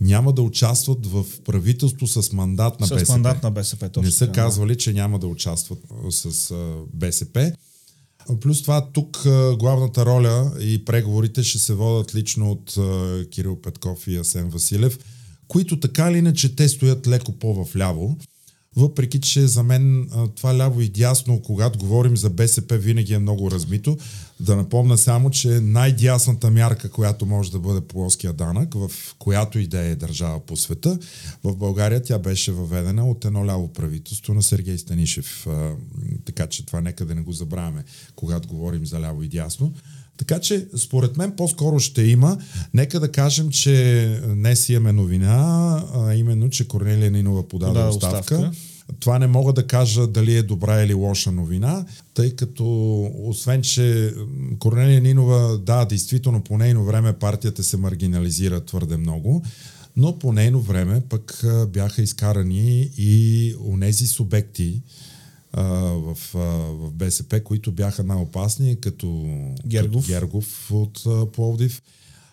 няма 0.00 0.32
да 0.32 0.42
участват 0.42 1.06
в 1.06 1.24
правителство 1.44 2.06
с 2.06 2.32
мандат 2.32 2.80
на 2.80 2.86
с 2.86 2.90
БСП. 2.90 3.12
мандат 3.12 3.42
на 3.42 3.50
БСП, 3.50 3.88
точно. 3.88 4.06
Не 4.06 4.10
са 4.10 4.28
казвали, 4.28 4.76
че 4.76 4.92
няма 4.92 5.18
да 5.18 5.26
участват 5.26 5.78
с 6.10 6.50
а, 6.50 6.74
БСП. 6.92 7.52
Плюс 8.40 8.62
това 8.62 8.90
тук 8.92 9.26
главната 9.58 10.06
роля 10.06 10.52
и 10.60 10.84
преговорите 10.84 11.42
ще 11.42 11.58
се 11.58 11.74
водят 11.74 12.14
лично 12.14 12.50
от 12.50 12.74
Кирил 13.30 13.56
Петков 13.62 14.06
и 14.06 14.16
Асен 14.16 14.48
Василев, 14.48 14.98
които 15.48 15.80
така 15.80 16.10
или 16.10 16.18
иначе 16.18 16.56
те 16.56 16.68
стоят 16.68 17.06
леко 17.06 17.32
по-вляво. 17.32 18.18
Въпреки, 18.76 19.20
че 19.20 19.46
за 19.46 19.62
мен 19.62 20.10
това 20.36 20.58
ляво 20.58 20.80
и 20.80 20.88
дясно, 20.88 21.42
когато 21.42 21.78
говорим 21.78 22.16
за 22.16 22.30
БСП, 22.30 22.78
винаги 22.78 23.14
е 23.14 23.18
много 23.18 23.50
размито. 23.50 23.96
Да 24.40 24.56
напомня 24.56 24.98
само, 24.98 25.30
че 25.30 25.48
най-дясната 25.48 26.50
мярка, 26.50 26.90
която 26.90 27.26
може 27.26 27.52
да 27.52 27.58
бъде 27.58 27.80
плоския 27.80 28.32
данък, 28.32 28.74
в 28.74 28.90
която 29.18 29.58
и 29.58 29.66
да 29.66 29.78
е 29.80 29.94
държава 29.94 30.40
по 30.40 30.56
света, 30.56 30.98
в 31.44 31.56
България 31.56 32.02
тя 32.02 32.18
беше 32.18 32.52
въведена 32.52 33.10
от 33.10 33.24
едно 33.24 33.46
ляво 33.46 33.72
правителство 33.72 34.34
на 34.34 34.42
Сергей 34.42 34.78
Станишев. 34.78 35.46
Така 36.24 36.46
че 36.46 36.66
това 36.66 36.80
нека 36.80 37.04
да 37.04 37.14
не 37.14 37.22
го 37.22 37.32
забравяме, 37.32 37.84
когато 38.16 38.48
говорим 38.48 38.86
за 38.86 39.00
ляво 39.00 39.22
и 39.22 39.28
дясно. 39.28 39.72
Така 40.16 40.38
че, 40.40 40.66
според 40.76 41.16
мен, 41.16 41.32
по-скоро 41.36 41.78
ще 41.80 42.02
има. 42.02 42.38
Нека 42.74 43.00
да 43.00 43.12
кажем, 43.12 43.50
че 43.50 44.20
днес 44.26 44.68
имаме 44.68 44.92
новина, 44.92 45.84
а 45.94 46.14
именно, 46.14 46.50
че 46.50 46.68
Корнелия 46.68 47.10
Нинова 47.10 47.48
подаде 47.48 47.80
да, 47.80 47.88
оставка. 47.88 48.18
оставка. 48.18 48.50
Това 49.00 49.18
не 49.18 49.26
мога 49.26 49.52
да 49.52 49.66
кажа 49.66 50.06
дали 50.06 50.36
е 50.36 50.42
добра 50.42 50.82
или 50.82 50.94
лоша 50.94 51.32
новина, 51.32 51.84
тъй 52.14 52.36
като 52.36 52.64
освен, 53.22 53.62
че 53.62 54.14
Корнелия 54.58 55.00
Нинова, 55.00 55.58
да, 55.58 55.84
действително 55.84 56.42
по 56.42 56.58
нейно 56.58 56.84
време 56.84 57.12
партията 57.12 57.64
се 57.64 57.76
маргинализира 57.76 58.60
твърде 58.60 58.96
много, 58.96 59.42
но 59.96 60.18
по 60.18 60.32
нейно 60.32 60.60
време 60.60 61.02
пък 61.08 61.44
бяха 61.68 62.02
изкарани 62.02 62.90
и 62.98 63.54
онези 63.64 64.06
субекти, 64.06 64.82
в, 65.62 66.16
в 66.32 66.92
БСП, 66.92 67.40
които 67.40 67.72
бяха 67.72 68.04
най-опасни, 68.04 68.80
като 68.80 69.06
Гергов, 69.66 70.06
като 70.06 70.12
Гергов 70.12 70.70
от 70.70 71.04
Пловдив 71.32 71.82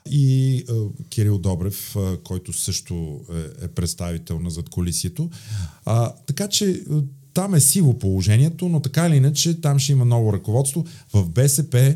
и 0.10 0.64
а, 0.70 0.74
Кирил 1.10 1.38
Добрев, 1.38 1.96
а, 1.96 2.18
който 2.24 2.54
също 2.54 3.22
е, 3.34 3.66
е 3.66 3.68
представител 3.68 4.40
на 4.40 4.50
задколисието. 4.50 5.30
А, 5.86 6.14
така 6.26 6.48
че 6.48 6.84
там 7.34 7.56
е 7.56 7.60
сиво 7.60 8.00
положението, 8.00 8.70
но 8.70 8.80
така 8.80 9.08
или 9.08 9.16
иначе 9.16 9.62
там 9.62 9.80
ще 9.80 9.92
има 9.92 10.06
ново 10.06 10.34
ръководство. 10.34 10.86
В 11.14 11.30
БСП 11.30 11.96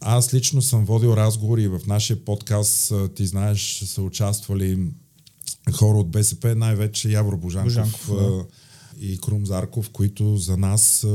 аз 0.00 0.34
лично 0.34 0.62
съм 0.62 0.84
водил 0.84 1.08
разговори 1.08 1.68
в 1.68 1.80
нашия 1.86 2.24
подкаст, 2.24 2.92
ти 3.14 3.26
знаеш, 3.26 3.82
са 3.86 4.02
участвали 4.02 4.78
хора 5.72 5.98
от 5.98 6.10
БСП, 6.10 6.54
най-вече 6.54 7.10
Явро 7.10 7.36
Божанков, 7.36 7.74
Божанков 7.74 8.06
да 8.08 8.44
и 9.00 9.18
Крум 9.18 9.46
Зарков, 9.46 9.90
които 9.90 10.36
за 10.36 10.56
нас, 10.56 11.06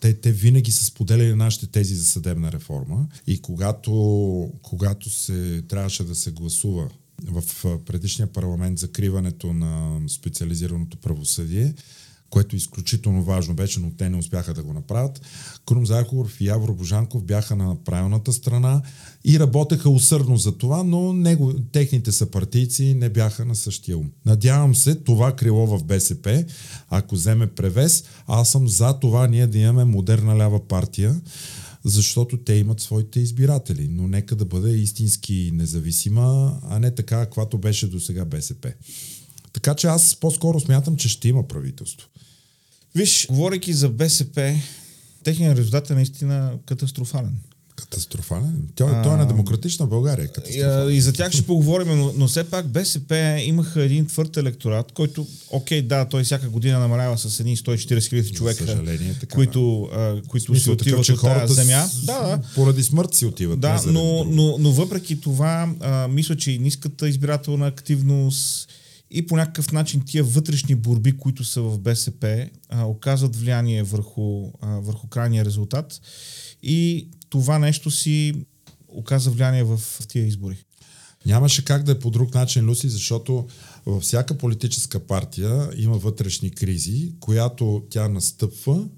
те, 0.00 0.14
те 0.14 0.32
винаги 0.32 0.72
са 0.72 0.84
споделяли 0.84 1.34
нашите 1.34 1.66
тези 1.66 1.94
за 1.94 2.04
съдебна 2.04 2.52
реформа. 2.52 3.08
И 3.26 3.38
когато, 3.38 3.92
когато 4.62 5.10
се 5.10 5.62
трябваше 5.68 6.04
да 6.04 6.14
се 6.14 6.30
гласува 6.30 6.88
в 7.24 7.44
предишния 7.86 8.26
парламент 8.26 8.78
закриването 8.78 9.52
на 9.52 10.00
специализираното 10.08 10.96
правосъдие, 10.96 11.74
което 12.34 12.56
изключително 12.56 13.22
важно 13.22 13.54
беше, 13.54 13.80
но 13.80 13.90
те 13.90 14.10
не 14.10 14.16
успяха 14.16 14.54
да 14.54 14.62
го 14.62 14.72
направят. 14.72 15.20
Крум 15.66 15.86
Зархов 15.86 16.40
и 16.40 16.46
Явро 16.46 16.74
Божанков 16.74 17.24
бяха 17.24 17.56
на 17.56 17.76
правилната 17.84 18.32
страна 18.32 18.82
и 19.24 19.40
работеха 19.40 19.90
усърдно 19.90 20.36
за 20.36 20.52
това, 20.52 20.82
но 20.82 21.12
него, 21.12 21.52
техните 21.72 22.12
съпартийци 22.12 22.94
не 22.94 23.08
бяха 23.08 23.44
на 23.44 23.54
същия 23.54 23.98
ум. 23.98 24.10
Надявам 24.26 24.74
се 24.74 24.94
това 24.94 25.36
крило 25.36 25.66
в 25.66 25.84
БСП, 25.84 26.44
ако 26.90 27.14
вземе 27.14 27.46
превес, 27.46 28.04
аз 28.26 28.50
съм 28.50 28.68
за 28.68 28.92
това 28.92 29.26
ние 29.26 29.46
да 29.46 29.58
имаме 29.58 29.84
модерна 29.84 30.38
лява 30.38 30.68
партия, 30.68 31.20
защото 31.84 32.36
те 32.36 32.54
имат 32.54 32.80
своите 32.80 33.20
избиратели, 33.20 33.88
но 33.90 34.08
нека 34.08 34.36
да 34.36 34.44
бъде 34.44 34.70
истински 34.70 35.50
независима, 35.54 36.58
а 36.68 36.78
не 36.78 36.94
така, 36.94 37.24
каквато 37.24 37.58
беше 37.58 37.90
до 37.90 38.00
сега 38.00 38.24
БСП. 38.24 38.72
Така 39.52 39.74
че 39.74 39.86
аз 39.86 40.16
по-скоро 40.16 40.60
смятам, 40.60 40.96
че 40.96 41.08
ще 41.08 41.28
има 41.28 41.48
правителство. 41.48 42.08
Виж, 42.94 43.26
говорейки 43.30 43.72
за 43.72 43.88
БСП, 43.88 44.54
техният 45.24 45.58
резултат 45.58 45.90
е 45.90 45.94
наистина 45.94 46.52
катастрофален. 46.66 47.32
Катастрофален? 47.76 48.68
Той, 48.74 49.02
той 49.02 49.14
е 49.14 49.16
на 49.16 49.26
демократична 49.26 49.86
България. 49.86 50.28
Е 50.46 50.90
и, 50.90 50.96
и 50.96 51.00
за 51.00 51.12
тях 51.12 51.32
ще 51.32 51.42
поговорим, 51.42 51.88
но, 51.98 52.12
но 52.16 52.28
все 52.28 52.44
пак 52.44 52.68
БСП 52.68 53.40
имаха 53.44 53.82
един 53.82 54.06
твърд 54.06 54.36
електорат, 54.36 54.92
който, 54.92 55.26
окей, 55.50 55.82
да, 55.82 56.04
той 56.04 56.24
всяка 56.24 56.48
година 56.48 56.78
намалява 56.78 57.18
с 57.18 57.40
едни 57.40 57.56
140 57.56 58.08
хиляди 58.08 58.32
човека, 58.32 58.66
съжаление, 58.66 59.14
така, 59.20 59.34
които, 59.34 59.82
а, 59.92 60.22
които 60.28 60.46
смисъл, 60.46 60.64
си 60.64 60.70
отиват 60.70 61.08
от 61.08 61.20
тази 61.20 61.54
земя. 61.54 61.88
Да, 62.04 62.20
да. 62.20 62.40
Поради 62.54 62.82
смърт 62.82 63.14
си 63.14 63.26
отиват. 63.26 63.60
Да, 63.60 63.82
но, 63.86 64.24
но, 64.24 64.56
но 64.58 64.72
въпреки 64.72 65.20
това, 65.20 65.74
а, 65.80 66.08
мисля, 66.08 66.36
че 66.36 66.50
и 66.50 66.58
ниската 66.58 67.08
избирателна 67.08 67.66
активност 67.66 68.68
и 69.14 69.26
по 69.26 69.36
някакъв 69.36 69.72
начин 69.72 70.02
тия 70.06 70.24
вътрешни 70.24 70.74
борби, 70.74 71.16
които 71.16 71.44
са 71.44 71.62
в 71.62 71.78
БСП, 71.78 72.48
а, 72.68 72.84
оказват 72.84 73.36
влияние 73.36 73.82
върху, 73.82 74.50
а, 74.60 74.80
върху 74.80 75.06
крайния 75.06 75.44
резултат 75.44 76.00
и 76.62 77.08
това 77.28 77.58
нещо 77.58 77.90
си 77.90 78.34
оказа 78.88 79.30
влияние 79.30 79.64
в, 79.64 79.76
в 79.76 80.06
тия 80.08 80.26
избори. 80.26 80.64
Нямаше 81.26 81.64
как 81.64 81.82
да 81.82 81.92
е 81.92 81.98
по 81.98 82.10
друг 82.10 82.34
начин, 82.34 82.64
Люси, 82.64 82.88
защото 82.88 83.46
във 83.86 84.02
всяка 84.02 84.38
политическа 84.38 85.00
партия 85.00 85.70
има 85.76 85.98
вътрешни 85.98 86.50
кризи, 86.50 87.12
която 87.20 87.82
тя 87.90 88.08
настъпва, 88.08 88.88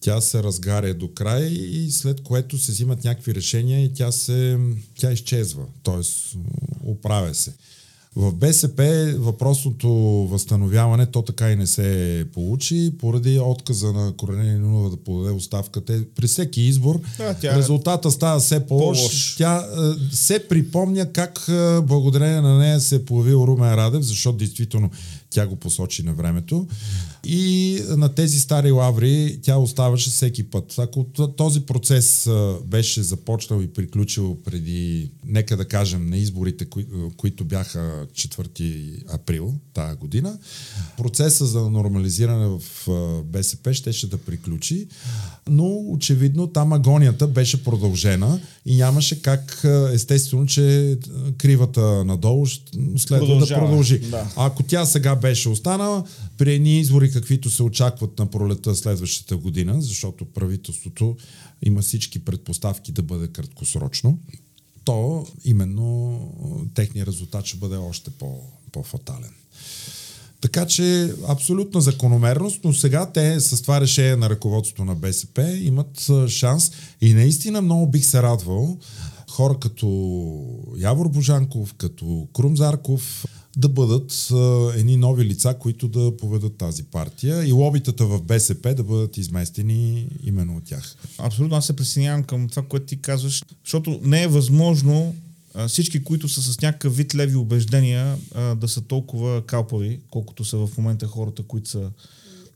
тя 0.00 0.20
се 0.20 0.42
разгаря 0.42 0.94
до 0.94 1.08
край 1.14 1.46
и 1.46 1.90
след 1.90 2.22
което 2.22 2.58
се 2.58 2.72
взимат 2.72 3.04
някакви 3.04 3.34
решения 3.34 3.84
и 3.84 3.94
тя, 3.94 4.12
се, 4.12 4.58
тя 4.98 5.12
изчезва, 5.12 5.64
т.е. 5.82 6.02
оправя 6.82 7.34
се. 7.34 7.54
В 8.16 8.32
БСП 8.32 9.14
въпросното 9.18 9.88
възстановяване 10.30 11.06
то 11.06 11.22
така 11.22 11.50
и 11.50 11.56
не 11.56 11.66
се 11.66 12.24
получи, 12.34 12.92
поради 12.98 13.38
отказа 13.38 13.92
на 13.92 14.12
Коренелия 14.16 14.54
Нинова 14.54 14.90
да 14.90 14.96
подаде 14.96 15.34
оставката. 15.34 16.04
При 16.16 16.26
всеки 16.26 16.62
избор 16.62 17.00
да, 17.18 17.34
тя... 17.34 17.56
резултата 17.56 18.10
става 18.10 18.40
все 18.40 18.66
по-лош. 18.66 18.98
по-лош. 18.98 19.36
Тя 19.36 19.56
е, 19.56 20.14
се 20.14 20.48
припомня 20.48 21.12
как 21.12 21.44
е, 21.48 21.80
благодарение 21.80 22.40
на 22.40 22.58
нея 22.58 22.80
се 22.80 22.96
е 22.96 23.04
появил 23.04 23.44
Румен 23.48 23.74
Радев, 23.74 24.02
защото 24.02 24.38
действително 24.38 24.90
тя 25.36 25.46
го 25.46 25.56
посочи 25.56 26.02
на 26.02 26.14
времето. 26.14 26.66
И 27.24 27.80
на 27.88 28.14
тези 28.14 28.40
стари 28.40 28.70
лаври 28.70 29.38
тя 29.42 29.56
оставаше 29.56 30.10
всеки 30.10 30.50
път. 30.50 30.74
Ако 30.78 31.04
този 31.36 31.60
процес 31.60 32.28
беше 32.64 33.02
започнал 33.02 33.60
и 33.60 33.72
приключил 33.72 34.38
преди, 34.44 35.10
нека 35.24 35.56
да 35.56 35.64
кажем, 35.68 36.10
на 36.10 36.16
изборите, 36.16 36.64
кои, 36.64 36.86
които 37.16 37.44
бяха 37.44 38.06
4 38.12 39.14
април 39.14 39.54
тази 39.74 39.96
година, 39.96 40.38
процеса 40.96 41.46
за 41.46 41.70
нормализиране 41.70 42.46
в 42.46 42.62
БСП 43.24 43.74
щеше 43.74 44.10
да 44.10 44.18
приключи, 44.18 44.88
но 45.48 45.82
очевидно 45.88 46.46
там 46.46 46.72
агонията 46.72 47.26
беше 47.26 47.64
продължена 47.64 48.40
и 48.66 48.76
нямаше 48.76 49.22
как, 49.22 49.64
естествено, 49.92 50.46
че 50.46 50.98
кривата 51.38 52.04
надолу 52.04 52.46
следва 52.96 53.26
Продължава. 53.26 53.60
да 53.60 53.66
продължи. 53.66 53.98
Да. 53.98 54.32
Ако 54.36 54.62
тя 54.62 54.86
сега 54.86 55.16
беше 55.16 55.48
останала, 55.48 56.04
при 56.38 56.54
едни 56.54 56.80
избори, 56.80 57.10
каквито 57.10 57.50
се 57.50 57.62
очакват 57.62 58.18
на 58.18 58.26
пролета 58.26 58.74
следващата 58.74 59.36
година, 59.36 59.82
защото 59.82 60.24
правителството 60.24 61.16
има 61.62 61.82
всички 61.82 62.18
предпоставки 62.24 62.92
да 62.92 63.02
бъде 63.02 63.28
краткосрочно, 63.28 64.18
то 64.84 65.26
именно 65.44 66.20
техният 66.74 67.08
резултат 67.08 67.46
ще 67.46 67.56
бъде 67.56 67.76
още 67.76 68.10
по, 68.10 68.40
по-фатален. 68.72 69.30
Така 70.40 70.66
че 70.66 71.14
абсолютна 71.28 71.80
закономерност, 71.80 72.60
но 72.64 72.72
сега 72.72 73.06
те 73.06 73.40
с 73.40 73.62
това 73.62 73.80
решение 73.80 74.16
на 74.16 74.30
ръководството 74.30 74.84
на 74.84 74.94
БСП 74.94 75.58
имат 75.62 76.10
шанс 76.28 76.72
и 77.00 77.14
наистина 77.14 77.62
много 77.62 77.86
бих 77.86 78.04
се 78.04 78.22
радвал 78.22 78.78
хора 79.30 79.58
като 79.60 79.86
Явор 80.78 81.08
Божанков, 81.08 81.74
като 81.74 82.28
Крум 82.32 82.56
Зарков, 82.56 83.26
да 83.56 83.68
бъдат 83.68 84.28
едни 84.76 84.96
нови 84.96 85.24
лица, 85.24 85.56
които 85.60 85.88
да 85.88 86.16
поведат 86.16 86.56
тази 86.56 86.84
партия 86.84 87.48
и 87.48 87.52
лобитата 87.52 88.06
в 88.06 88.22
БСП 88.22 88.74
да 88.74 88.84
бъдат 88.84 89.16
изместени 89.16 90.08
именно 90.24 90.56
от 90.56 90.64
тях. 90.64 90.96
Абсолютно, 91.18 91.56
аз 91.56 91.66
се 91.66 91.76
присъединявам 91.76 92.24
към 92.24 92.48
това, 92.48 92.62
което 92.62 92.86
ти 92.86 93.00
казваш, 93.02 93.42
защото 93.64 94.00
не 94.02 94.22
е 94.22 94.28
възможно 94.28 95.14
всички, 95.68 96.04
които 96.04 96.28
са 96.28 96.42
с 96.42 96.60
някакъв 96.60 96.96
вид 96.96 97.14
леви 97.14 97.36
убеждения, 97.36 98.16
да 98.56 98.68
са 98.68 98.80
толкова 98.80 99.46
калпави, 99.46 100.00
колкото 100.10 100.44
са 100.44 100.56
в 100.56 100.70
момента 100.78 101.06
хората, 101.06 101.42
които 101.42 101.70
са 101.70 101.90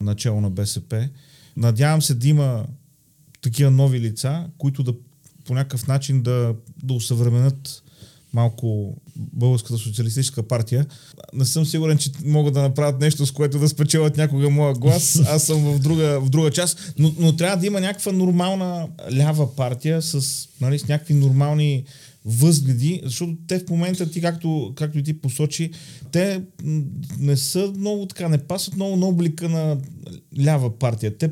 начало 0.00 0.40
на 0.40 0.50
БСП. 0.50 1.08
Надявам 1.56 2.02
се 2.02 2.14
да 2.14 2.28
има 2.28 2.66
такива 3.42 3.70
нови 3.70 4.00
лица, 4.00 4.46
които 4.58 4.82
да 4.82 4.94
по 5.44 5.54
някакъв 5.54 5.86
начин 5.86 6.22
да, 6.22 6.54
да 6.82 6.94
усъвременят 6.94 7.82
малко 8.32 8.96
Българската 9.16 9.78
социалистическа 9.78 10.42
партия. 10.42 10.86
Не 11.34 11.44
съм 11.44 11.66
сигурен, 11.66 11.98
че 11.98 12.10
могат 12.24 12.54
да 12.54 12.62
направят 12.62 13.00
нещо, 13.00 13.26
с 13.26 13.30
което 13.30 13.58
да 13.58 13.68
спечелят 13.68 14.16
някога 14.16 14.50
моя 14.50 14.74
глас. 14.74 15.22
Аз 15.26 15.42
съм 15.42 15.74
в 15.74 15.78
друга, 15.78 16.20
в 16.20 16.30
друга 16.30 16.50
част. 16.50 16.92
Но, 16.98 17.14
но 17.18 17.36
трябва 17.36 17.56
да 17.56 17.66
има 17.66 17.80
някаква 17.80 18.12
нормална 18.12 18.88
лява 19.12 19.56
партия 19.56 20.02
с, 20.02 20.48
нали, 20.60 20.78
с 20.78 20.88
някакви 20.88 21.14
нормални 21.14 21.84
възгледи, 22.24 23.00
защото 23.04 23.37
те 23.46 23.59
в 23.59 23.70
момента, 23.70 24.11
ти 24.11 24.20
както, 24.20 24.72
както 24.76 24.98
и 24.98 25.02
ти 25.02 25.20
посочи, 25.20 25.70
те 26.12 26.42
не 27.18 27.37
са 27.37 27.72
много 27.76 28.06
така, 28.06 28.28
не 28.28 28.38
пасат 28.38 28.76
много 28.76 28.96
на 28.96 29.06
облика 29.06 29.48
на 29.48 29.76
лява 30.44 30.78
партия. 30.78 31.18
Те 31.18 31.30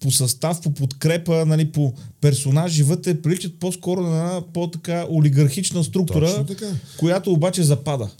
по 0.00 0.10
състав, 0.10 0.60
по 0.62 0.74
подкрепа, 0.74 1.46
нали, 1.46 1.72
по 1.72 1.94
персонажи 2.20 2.82
вътре 2.82 3.22
приличат 3.22 3.58
по-скоро 3.58 4.02
на 4.02 4.18
една 4.18 4.42
по-така 4.52 5.06
олигархична 5.10 5.84
структура, 5.84 6.46
която 6.98 7.32
обаче 7.32 7.62
запада. 7.62 8.10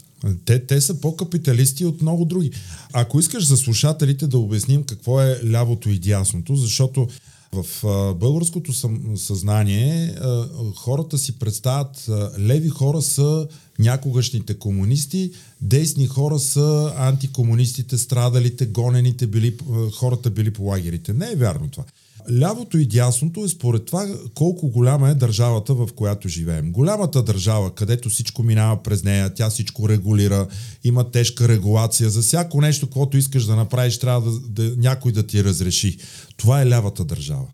Те, 0.45 0.65
те 0.65 0.81
са 0.81 1.01
по-капиталисти 1.01 1.85
от 1.85 2.01
много 2.01 2.25
други. 2.25 2.51
Ако 2.93 3.19
искаш 3.19 3.47
за 3.47 3.57
слушателите 3.57 4.27
да 4.27 4.39
обясним 4.39 4.83
какво 4.83 5.21
е 5.21 5.39
лявото 5.51 5.89
и 5.89 5.99
дясното, 5.99 6.55
защото 6.55 7.07
В 7.53 7.85
а, 7.87 8.13
българското 8.13 8.73
съм, 8.73 9.17
съзнание 9.17 10.15
а, 10.21 10.47
хората 10.75 11.17
си 11.17 11.39
представят, 11.39 12.09
а, 12.09 12.31
леви 12.39 12.69
хора 12.69 13.01
са 13.01 13.47
някогашните 13.79 14.53
комунисти, 14.53 15.31
десни 15.61 16.07
хора 16.07 16.39
са 16.39 16.93
антикомунистите, 16.97 17.97
страдалите, 17.97 18.65
гонените, 18.65 19.27
били, 19.27 19.57
хората 19.95 20.29
били 20.29 20.53
по 20.53 20.63
лагерите. 20.63 21.13
Не 21.13 21.31
е 21.31 21.35
вярно 21.35 21.69
това. 21.69 21.83
Лявото 22.31 22.77
и 22.77 22.85
дясното 22.85 23.43
е 23.43 23.47
според 23.47 23.85
това 23.85 24.07
колко 24.33 24.67
голяма 24.67 25.09
е 25.09 25.15
държавата, 25.15 25.73
в 25.73 25.89
която 25.95 26.29
живеем. 26.29 26.71
Голямата 26.71 27.23
държава, 27.23 27.75
където 27.75 28.09
всичко 28.09 28.43
минава 28.43 28.83
през 28.83 29.03
нея, 29.03 29.33
тя 29.33 29.49
всичко 29.49 29.89
регулира, 29.89 30.47
има 30.83 31.11
тежка 31.11 31.47
регулация. 31.47 32.09
За 32.09 32.21
всяко 32.21 32.61
нещо, 32.61 32.89
което 32.89 33.17
искаш 33.17 33.45
да 33.45 33.55
направиш, 33.55 33.99
трябва 33.99 34.31
да, 34.31 34.39
да, 34.39 34.75
някой 34.77 35.11
да 35.11 35.27
ти 35.27 35.43
разреши. 35.43 35.97
Това 36.37 36.61
е 36.61 36.69
лявата 36.69 37.05
държава. 37.05 37.47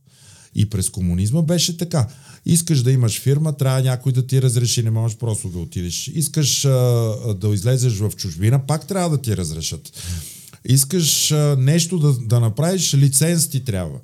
И 0.55 0.69
през 0.69 0.89
комунизма 0.89 1.41
беше 1.41 1.77
така. 1.77 2.07
Искаш 2.45 2.83
да 2.83 2.91
имаш 2.91 3.21
фирма, 3.21 3.53
трябва 3.53 3.81
някой 3.81 4.11
да 4.11 4.27
ти 4.27 4.41
разреши, 4.41 4.83
не 4.83 4.91
можеш 4.91 5.17
просто 5.17 5.49
да 5.49 5.59
отидеш. 5.59 6.07
Искаш 6.07 6.65
а, 6.65 6.69
да 7.39 7.47
излезеш 7.53 7.93
в 7.93 8.11
чужбина, 8.15 8.67
пак 8.67 8.87
трябва 8.87 9.09
да 9.09 9.21
ти 9.21 9.37
разрешат. 9.37 9.91
Искаш 10.65 11.31
а, 11.31 11.55
нещо 11.59 11.99
да, 11.99 12.13
да 12.13 12.39
направиш, 12.39 12.93
лиценз 12.93 13.47
ти 13.47 13.63
трябва. 13.63 13.99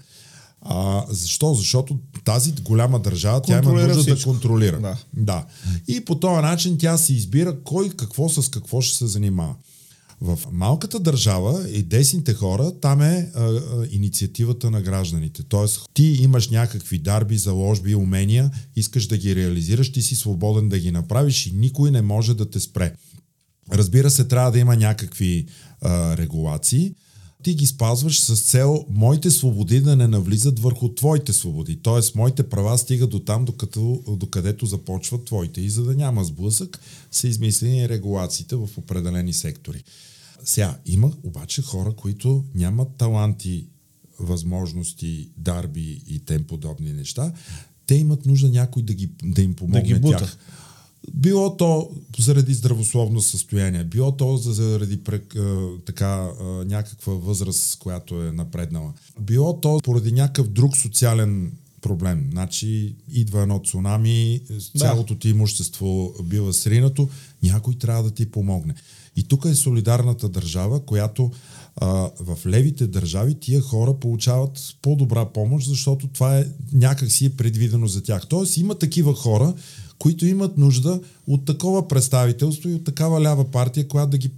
А, 0.62 1.06
защо? 1.10 1.54
Защото 1.54 2.00
тази 2.26 2.52
голяма 2.52 3.00
държава, 3.00 3.42
тя 3.42 3.62
има 3.64 3.74
нужда 3.74 3.96
всичко. 3.96 4.16
да 4.16 4.24
контролира. 4.24 4.80
Да. 4.80 4.98
да. 5.14 5.46
И 5.88 6.06
по 6.06 6.16
този 6.16 6.42
начин 6.42 6.78
тя 6.78 6.98
си 6.98 7.14
избира 7.14 7.64
кой 7.64 7.90
какво 7.90 8.30
с 8.30 8.50
какво 8.50 8.82
ще 8.82 8.98
се 8.98 9.08
занимава. 9.08 9.56
В 10.22 10.40
малката 10.52 11.00
държава 11.00 11.70
и 11.70 11.84
десните 11.84 12.34
хора, 12.34 12.72
там 12.82 13.02
е 13.02 13.32
а, 13.36 13.44
а, 13.44 13.62
инициативата 13.92 14.72
на 14.72 14.82
гражданите. 14.82 15.44
Тоест, 15.44 15.82
ти 15.94 16.04
имаш 16.04 16.50
някакви 16.50 17.00
дарби, 17.00 17.38
заложби, 17.38 17.96
умения, 17.96 18.52
искаш 18.76 19.08
да 19.08 19.18
ги 19.18 19.36
реализираш, 19.36 19.92
ти 19.92 20.02
си 20.02 20.16
свободен 20.16 20.70
да 20.70 20.80
ги 20.80 20.92
направиш 20.92 21.48
и 21.48 21.52
никой 21.56 21.92
не 21.92 22.02
може 22.02 22.34
да 22.34 22.50
те 22.50 22.60
спре. 22.60 22.94
Разбира 23.72 24.12
се, 24.12 24.28
трябва 24.28 24.52
да 24.52 24.60
има 24.60 24.76
някакви 24.76 25.46
а, 25.82 26.18
регулации, 26.18 26.94
ти 27.44 27.56
ги 27.56 27.66
спазваш 27.66 28.20
с 28.20 28.42
цел 28.42 28.86
моите 28.90 29.32
свободи 29.32 29.82
да 29.82 29.96
не 29.96 30.08
навлизат 30.08 30.60
върху 30.60 30.90
твоите 30.90 31.34
свободи. 31.34 31.76
Тоест, 31.76 32.16
моите 32.16 32.50
права 32.50 32.78
стигат 32.78 33.10
до 33.10 33.20
там, 33.20 33.46
докато, 33.46 34.04
докъдето 34.08 34.66
започват 34.66 35.26
твоите. 35.26 35.62
И 35.62 35.70
за 35.70 35.84
да 35.84 35.96
няма 35.96 36.24
сблъсък, 36.24 36.80
са 37.12 37.28
измислени 37.28 37.90
регулациите 37.90 38.56
в 38.56 38.70
определени 38.78 39.34
сектори. 39.34 39.84
Сега, 40.44 40.78
има 40.86 41.12
обаче 41.24 41.62
хора, 41.62 41.94
които 41.96 42.44
нямат 42.56 42.90
таланти, 42.98 43.68
възможности, 44.20 45.30
дарби 45.38 46.02
и 46.08 46.20
тем 46.20 46.44
подобни 46.44 46.94
неща. 46.94 47.34
Те 47.86 47.96
имат 47.96 48.26
нужда 48.26 48.50
някой 48.50 48.84
да, 48.84 48.94
ги, 48.94 49.10
да 49.24 49.42
им 49.42 49.54
помогне 49.54 49.82
да 49.82 49.88
ги 49.88 50.00
бута. 50.00 50.18
тях. 50.18 50.38
Било 51.14 51.58
то 51.58 51.90
заради 52.20 52.54
здравословно 52.54 53.22
състояние, 53.22 53.84
било 53.84 54.12
то 54.12 54.38
заради 54.38 55.00
така 55.86 56.30
някаква 56.66 57.14
възраст, 57.14 57.80
която 57.80 58.24
е 58.24 58.32
напреднала. 58.32 58.94
Било 59.22 59.60
то 59.60 59.80
поради 59.84 60.12
някакъв 60.12 60.48
друг 60.48 60.78
социален 60.78 61.52
проблем. 61.82 62.28
Значи 62.32 62.96
идва 63.12 63.42
едно 63.42 63.60
цунами, 63.60 64.42
цялото 64.78 65.16
ти 65.16 65.30
имущество 65.30 66.14
бива 66.24 66.54
сринато, 66.54 67.10
някой 67.44 67.74
трябва 67.74 68.04
да 68.04 68.12
ти 68.12 68.32
помогне. 68.32 68.74
И 69.16 69.24
тук 69.24 69.46
е 69.46 69.56
солидарната 69.56 70.30
държава, 70.30 70.86
която 70.86 71.32
а, 71.76 72.10
в 72.20 72.38
левите 72.46 72.88
държави 72.88 73.40
тия 73.40 73.62
хора 73.62 73.94
получават 73.94 74.76
по-добра 74.82 75.26
помощ, 75.26 75.68
защото 75.68 76.08
това 76.08 76.38
е 76.38 76.46
някак 76.74 77.12
си 77.12 77.26
е 77.26 77.30
предвидено 77.30 77.88
за 77.88 78.04
тях. 78.04 78.28
Тоест 78.28 78.58
има 78.58 78.76
такива 78.76 79.14
хора, 79.14 79.54
които 80.02 80.26
имат 80.26 80.58
нужда 80.58 81.00
от 81.28 81.46
такова 81.46 81.88
представителство 81.88 82.70
и 82.70 82.74
от 82.74 82.84
такава 82.84 83.22
лява 83.22 83.52
партия, 83.52 83.88
която 83.88 84.10
да 84.10 84.18
ги, 84.18 84.32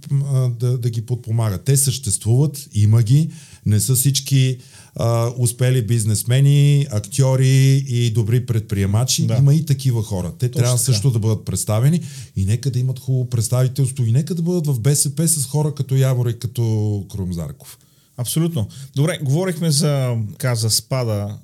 да, 0.60 0.78
да 0.78 0.90
ги 0.90 1.02
подпомага. 1.02 1.58
Те 1.58 1.76
съществуват, 1.76 2.68
има 2.74 3.02
ги, 3.02 3.30
не 3.66 3.80
са 3.80 3.94
всички 3.94 4.58
а, 4.96 5.32
успели 5.38 5.86
бизнесмени, 5.86 6.86
актьори 6.90 7.84
и 7.88 8.10
добри 8.10 8.46
предприемачи. 8.46 9.26
Да. 9.26 9.36
Има 9.36 9.54
и 9.54 9.64
такива 9.64 10.02
хора. 10.02 10.32
Те 10.38 10.48
Точно 10.48 10.60
трябва 10.60 10.76
така. 10.76 10.84
също 10.84 11.10
да 11.10 11.18
бъдат 11.18 11.44
представени 11.44 12.00
и 12.36 12.44
нека 12.44 12.70
да 12.70 12.78
имат 12.78 12.98
хубаво 12.98 13.30
представителство 13.30 14.04
и 14.04 14.12
нека 14.12 14.34
да 14.34 14.42
бъдат 14.42 14.66
в 14.66 14.80
БСП 14.80 15.28
с 15.28 15.46
хора 15.46 15.74
като 15.74 15.96
Явор 15.96 16.26
и 16.26 16.38
като 16.38 17.06
Крумзарков. 17.10 17.78
Абсолютно. 18.16 18.68
Добре, 18.96 19.18
говорихме 19.22 19.70
за, 19.70 20.16
каза, 20.38 20.70
спада, 20.70 21.38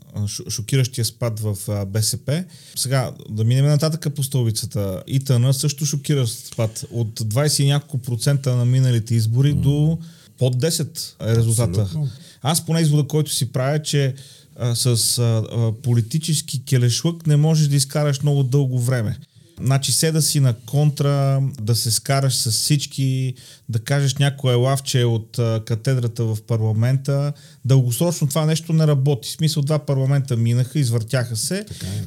шокиращия 0.49 1.05
спад 1.05 1.41
в 1.41 1.57
БСП. 1.87 2.45
Сега 2.77 3.13
да 3.31 3.45
минем 3.45 3.67
нататък 3.67 4.15
по 4.15 4.23
столбицата. 4.23 5.03
ИТН 5.07 5.51
също 5.53 5.87
шокира 5.87 6.27
спад 6.27 6.85
от 6.91 7.21
20 7.21 7.63
и 7.63 7.67
няколко 7.67 7.99
процента 7.99 8.57
на 8.57 8.65
миналите 8.65 9.15
избори 9.15 9.55
mm. 9.55 9.61
до 9.61 9.99
под 10.39 10.57
10 10.57 11.15
е 11.21 11.37
резултата. 11.37 11.81
Абсолютно. 11.81 12.09
Аз 12.43 12.67
поне 12.67 12.81
извода, 12.81 13.09
който 13.09 13.31
си 13.31 13.53
правя, 13.53 13.83
че 13.83 14.15
а, 14.57 14.75
с 14.75 15.19
а, 15.19 15.73
политически 15.83 16.65
келешлък 16.65 17.27
не 17.27 17.37
можеш 17.37 17.69
да 17.69 17.77
изкараш 17.77 18.23
много 18.23 18.43
дълго 18.43 18.81
време. 18.81 19.19
Значи 19.63 19.93
седа 19.93 20.23
си 20.23 20.41
на 20.41 20.55
контра, 20.55 21.43
да 21.61 21.75
се 21.75 21.91
скараш 21.91 22.35
с 22.35 22.51
всички, 22.51 23.35
да 23.69 23.79
кажеш 23.79 24.15
някое 24.15 24.55
лавче 24.55 25.05
от 25.05 25.41
катедрата 25.65 26.25
в 26.25 26.39
парламента. 26.47 27.33
Дългосрочно 27.65 28.29
това 28.29 28.47
нещо 28.47 28.73
не 28.73 28.87
работи. 28.87 29.29
В 29.29 29.33
смисъл 29.33 29.63
два 29.63 29.79
парламента 29.79 30.37
минаха, 30.37 30.79
извъртяха 30.79 31.37
се 31.37 31.59
е. 31.59 31.65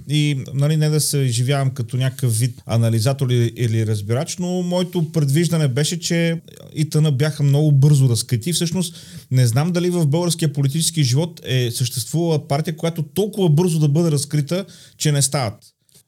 и 0.09 0.43
нали, 0.53 0.77
не 0.77 0.89
да 0.89 1.01
се 1.01 1.17
изживявам 1.17 1.69
като 1.69 1.97
някакъв 1.97 2.39
вид 2.39 2.61
анализатор 2.65 3.29
или, 3.29 3.53
или 3.55 3.87
разбирач, 3.87 4.37
но 4.37 4.61
моето 4.61 5.11
предвиждане 5.11 5.67
беше, 5.67 5.99
че 5.99 6.41
ИТН 6.75 7.07
бяха 7.11 7.43
много 7.43 7.71
бързо 7.71 8.09
разкрити. 8.09 8.53
Всъщност 8.53 8.95
не 9.31 9.47
знам 9.47 9.71
дали 9.71 9.89
в 9.89 10.07
българския 10.07 10.53
политически 10.53 11.03
живот 11.03 11.41
е 11.43 11.71
съществувала 11.71 12.47
партия, 12.47 12.77
която 12.77 13.03
толкова 13.03 13.49
бързо 13.49 13.79
да 13.79 13.87
бъде 13.87 14.11
разкрита, 14.11 14.65
че 14.97 15.11
не 15.11 15.21
стават. 15.21 15.53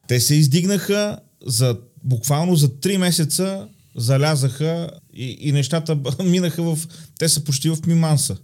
Те 0.07 0.19
се 0.19 0.35
издигнаха 0.35 1.17
за 1.45 1.77
буквално 2.03 2.55
за 2.55 2.69
3 2.69 2.97
месеца 2.97 3.67
залязаха 3.95 4.91
и, 5.13 5.37
и 5.39 5.51
нещата 5.51 5.97
минаха 6.23 6.63
в... 6.63 6.87
Те 7.19 7.29
са 7.29 7.43
почти 7.43 7.69
в 7.69 7.77
миманса. 7.87 8.37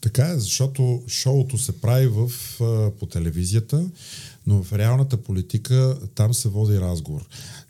Така 0.00 0.26
е, 0.26 0.38
защото 0.38 1.02
шоуто 1.08 1.58
се 1.58 1.80
прави 1.80 2.06
в, 2.06 2.30
по 2.98 3.06
телевизията, 3.06 3.84
но 4.46 4.62
в 4.62 4.72
реалната 4.72 5.16
политика 5.16 5.98
там 6.14 6.34
се 6.34 6.48
води 6.48 6.80
разговор. 6.80 7.26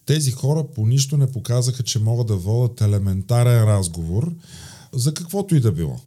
Тези 0.06 0.30
хора 0.30 0.64
по 0.74 0.86
нищо 0.86 1.16
не 1.16 1.32
показаха, 1.32 1.82
че 1.82 1.98
могат 1.98 2.26
да 2.26 2.36
водят 2.36 2.80
елементарен 2.80 3.64
разговор 3.64 4.32
за 4.92 5.14
каквото 5.14 5.56
и 5.56 5.60
да 5.60 5.72
било. 5.72 6.00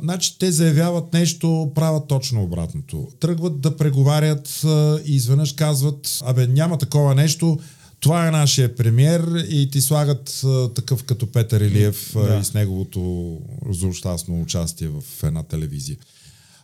Значи 0.00 0.38
те 0.38 0.52
заявяват 0.52 1.12
нещо, 1.12 1.72
правят 1.74 2.08
точно 2.08 2.42
обратното. 2.42 3.08
Тръгват 3.20 3.60
да 3.60 3.76
преговарят 3.76 4.62
и 5.04 5.14
изведнъж 5.14 5.52
казват, 5.52 6.20
абе 6.24 6.46
няма 6.46 6.78
такова 6.78 7.14
нещо, 7.14 7.58
това 8.00 8.28
е 8.28 8.30
нашия 8.30 8.76
премьер 8.76 9.44
и 9.48 9.70
ти 9.70 9.80
слагат 9.80 10.40
а, 10.44 10.72
такъв 10.74 11.04
като 11.04 11.32
Петър 11.32 11.60
Илиев 11.60 12.12
да. 12.14 12.38
и 12.40 12.44
с 12.44 12.54
неговото 12.54 13.38
злощастно 13.70 14.42
участие 14.42 14.88
в 14.88 15.02
една 15.22 15.42
телевизия. 15.42 15.96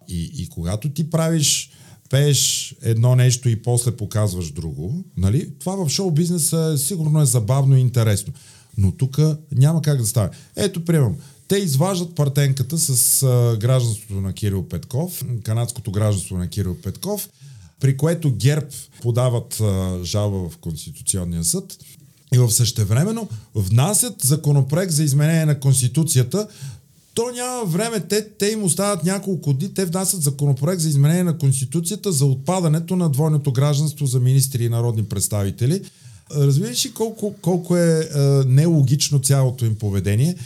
И, 0.09 0.31
и 0.35 0.49
когато 0.49 0.91
ти 0.91 1.11
правиш, 1.11 1.71
пееш 2.11 2.75
едно 2.83 3.17
нещо 3.17 3.49
и 3.49 3.63
после 3.63 3.97
показваш 3.97 4.51
друго, 4.51 5.05
нали? 5.17 5.51
това 5.59 5.85
в 5.85 5.89
шоу 5.89 6.11
бизнеса 6.11 6.79
сигурно 6.79 7.23
е 7.23 7.27
забавно 7.27 7.77
и 7.77 7.81
интересно. 7.81 8.33
Но 8.79 8.93
тук 8.93 9.19
няма 9.53 9.83
как 9.83 9.99
да 9.99 10.07
стане. 10.07 10.31
Ето, 10.57 10.85
приемам. 10.85 11.17
Те 11.49 11.57
изваждат 11.57 12.15
партенката 12.15 12.79
с 12.79 13.23
а, 13.23 13.57
гражданството 13.61 14.21
на 14.21 14.33
Кирил 14.33 14.69
Петков, 14.69 15.25
канадското 15.45 15.93
гражданство 15.93 16.37
на 16.39 16.49
Кирил 16.49 16.77
Петков 16.83 17.29
при 17.81 17.97
което 17.97 18.31
ГЕРБ 18.31 18.67
подават 19.03 19.61
а, 19.61 19.99
жалба 20.05 20.49
в 20.49 20.57
Конституционния 20.57 21.45
съд 21.45 21.79
и 22.35 22.39
в 22.39 22.51
същевременно 22.51 23.29
внасят 23.55 24.15
законопроект 24.23 24.93
за 24.93 25.05
изменение 25.05 25.47
на 25.47 25.61
Конституцията, 25.61 26.49
то 27.15 27.31
няма 27.35 27.65
време, 27.65 28.01
те, 28.01 28.29
те 28.29 28.47
им 28.47 28.65
остават 28.65 29.05
няколко 29.05 29.53
дни, 29.53 29.75
те 29.75 29.85
внасят 29.85 30.23
законопроект 30.23 30.83
за 30.83 30.89
изменение 30.89 31.25
на 31.25 31.39
Конституцията 31.39 32.13
за 32.13 32.27
отпадането 32.27 32.97
на 32.97 33.11
двойното 33.11 33.53
гражданство 33.53 34.07
за 34.07 34.21
министри 34.21 34.65
и 34.65 34.69
народни 34.69 35.05
представители. 35.05 35.83
Разбираш 36.35 36.87
ли 36.87 36.93
колко, 36.93 37.35
колко 37.43 37.77
е, 37.77 38.09
е 38.15 38.21
нелогично 38.47 39.21
цялото 39.21 39.65
им 39.65 39.75
поведение? 39.75 40.37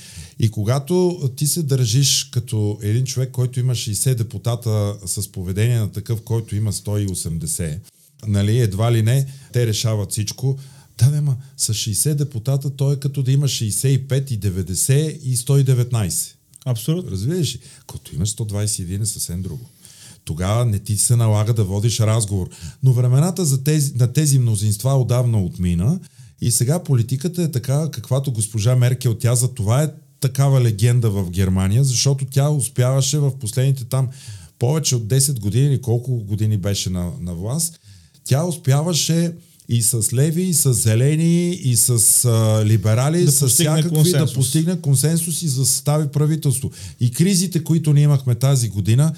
И 0.42 0.50
когато 0.50 1.20
ти 1.36 1.46
се 1.46 1.62
държиш 1.62 2.24
като 2.24 2.78
един 2.82 3.04
човек, 3.04 3.30
който 3.30 3.60
има 3.60 3.74
60 3.74 4.14
депутата 4.14 4.96
с 5.06 5.32
поведение 5.32 5.78
на 5.78 5.92
такъв, 5.92 6.22
който 6.22 6.56
има 6.56 6.72
180, 6.72 7.78
нали, 8.26 8.58
едва 8.58 8.92
ли 8.92 9.02
не, 9.02 9.26
те 9.52 9.66
решават 9.66 10.10
всичко. 10.10 10.58
Да, 10.98 11.10
бе, 11.10 11.20
ма, 11.20 11.36
с 11.56 11.74
60 11.74 12.14
депутата 12.14 12.70
той 12.70 12.94
е 12.94 12.96
като 12.96 13.22
да 13.22 13.32
има 13.32 13.48
65 13.48 14.32
и 14.32 14.40
90 14.40 15.18
и 15.18 15.36
119. 15.36 16.34
Абсолютно. 16.66 17.10
Разбираш 17.10 17.54
ли? 17.54 17.60
Като 17.92 18.14
имаш 18.14 18.34
121 18.34 19.02
е 19.02 19.06
съвсем 19.06 19.42
друго. 19.42 19.66
Тогава 20.24 20.64
не 20.64 20.78
ти 20.78 20.98
се 20.98 21.16
налага 21.16 21.54
да 21.54 21.64
водиш 21.64 22.00
разговор. 22.00 22.48
Но 22.82 22.92
времената 22.92 23.44
за 23.44 23.64
тези, 23.64 23.92
на 23.94 24.12
тези 24.12 24.38
мнозинства 24.38 24.94
отдавна 24.94 25.42
отмина 25.42 26.00
и 26.40 26.50
сега 26.50 26.82
политиката 26.82 27.42
е 27.42 27.50
така, 27.50 27.88
каквато 27.90 28.32
госпожа 28.32 28.76
Меркел, 28.76 29.14
тя 29.14 29.34
за 29.34 29.48
това 29.48 29.82
е 29.82 29.88
такава 30.20 30.60
легенда 30.60 31.10
в 31.10 31.30
Германия, 31.30 31.84
защото 31.84 32.24
тя 32.24 32.50
успяваше 32.50 33.18
в 33.18 33.38
последните 33.38 33.84
там 33.84 34.08
повече 34.58 34.96
от 34.96 35.02
10 35.02 35.40
години 35.40 35.66
или 35.66 35.80
колко 35.80 36.16
години 36.16 36.56
беше 36.56 36.90
на, 36.90 37.10
на 37.20 37.34
власт, 37.34 37.80
тя 38.24 38.44
успяваше 38.44 39.32
и 39.68 39.82
с 39.82 40.12
леви, 40.12 40.42
и 40.42 40.54
с 40.54 40.72
зелени, 40.72 41.50
и 41.50 41.76
с 41.76 41.90
а, 42.24 42.64
либерали, 42.64 43.24
Да 43.24 43.32
с 43.32 43.48
всякакви 43.48 43.88
консенсус. 43.88 44.30
да 44.30 44.34
постигне 44.34 44.80
консенсус 44.80 45.42
и 45.42 45.46
да 45.46 45.52
състави 45.52 46.08
правителство. 46.08 46.70
И 47.00 47.10
кризите, 47.10 47.64
които 47.64 47.92
ние 47.92 48.02
имахме 48.02 48.34
тази 48.34 48.68
година, 48.68 49.12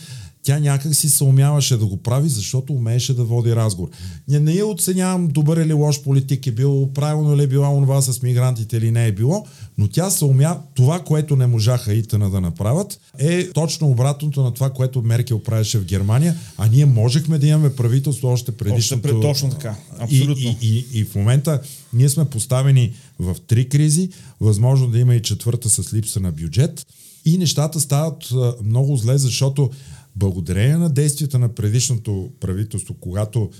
тя 0.45 0.59
някак 0.59 0.95
си 0.95 1.09
се 1.09 1.25
умяваше 1.25 1.77
да 1.77 1.87
го 1.87 1.97
прави, 1.97 2.29
защото 2.29 2.73
умееше 2.73 3.15
да 3.15 3.25
води 3.25 3.57
разговор. 3.57 3.91
Не, 4.29 4.41
не 4.41 4.53
я 4.53 4.67
оценявам 4.67 5.29
добър 5.29 5.57
или 5.57 5.73
лош 5.73 6.03
политик 6.03 6.47
е 6.47 6.51
бил, 6.51 6.91
правилно 6.95 7.37
ли 7.37 7.43
е 7.43 7.47
била 7.47 7.71
онова 7.71 8.03
с 8.03 8.23
мигрантите 8.23 8.77
или 8.77 8.91
не 8.91 9.07
е 9.07 9.13
било, 9.13 9.47
но 9.79 9.89
тя 9.89 10.11
се 10.11 10.25
умя, 10.25 10.59
това, 10.75 11.01
което 11.01 11.37
не 11.37 11.47
можаха 11.47 11.95
итана 11.95 12.31
да 12.31 12.41
направят, 12.41 13.01
е 13.19 13.51
точно 13.51 13.91
обратното 13.91 14.43
на 14.43 14.55
това, 14.55 14.71
което 14.71 15.03
Меркел 15.03 15.39
правеше 15.39 15.79
в 15.79 15.85
Германия, 15.85 16.37
а 16.59 16.69
ние 16.69 16.87
можехме 16.87 17.39
да 17.39 17.47
имаме 17.47 17.75
правителство 17.77 18.29
още 18.29 18.53
предишното. 18.53 19.03
пред- 19.03 19.21
точно 19.21 19.51
така. 19.51 19.77
Абсолютно. 19.99 20.49
И, 20.49 20.57
и, 20.63 20.87
и, 20.93 20.99
и 21.01 21.05
в 21.05 21.15
момента 21.15 21.61
ние 21.93 22.09
сме 22.09 22.25
поставени 22.25 22.93
в 23.19 23.37
три 23.47 23.69
кризи, 23.69 24.09
възможно 24.41 24.89
да 24.89 24.99
има 24.99 25.15
и 25.15 25.23
четвърта 25.23 25.71
с 25.71 25.95
липса 25.95 26.21
на 26.21 26.33
бюджет 26.33 26.87
и 27.25 27.39
нещата 27.39 27.81
стават 27.81 28.33
много 28.65 28.97
зле, 28.97 29.19
защото 29.19 29.71
благодарение 30.16 30.77
на 30.77 30.90
действията 30.90 31.38
на 31.38 31.48
предишното 31.48 32.31
правителство, 32.40 32.94
когато 33.01 33.51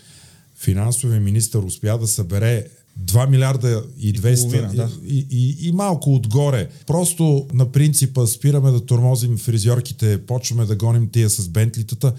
финансовия 0.57 1.21
министр 1.21 1.59
успя 1.59 1.99
да 1.99 2.07
събере 2.07 2.67
2 3.01 3.31
милиарда 3.31 3.85
и 3.99 4.15
200 4.15 4.43
половина, 4.43 4.73
да. 4.75 4.91
и, 5.07 5.27
и, 5.31 5.69
и 5.69 5.73
малко 5.73 6.15
отгоре. 6.15 6.69
Просто 6.87 7.47
на 7.55 7.73
принципа 7.73 8.27
спираме 8.27 8.71
да 8.71 8.87
тормозим 8.87 9.39
фризьорките, 9.39 10.27
почваме 10.27 10.67
да 10.67 10.77
гоним 10.77 11.09
тия 11.09 11.31
с 11.31 11.49
бентлитата. 11.49 12.15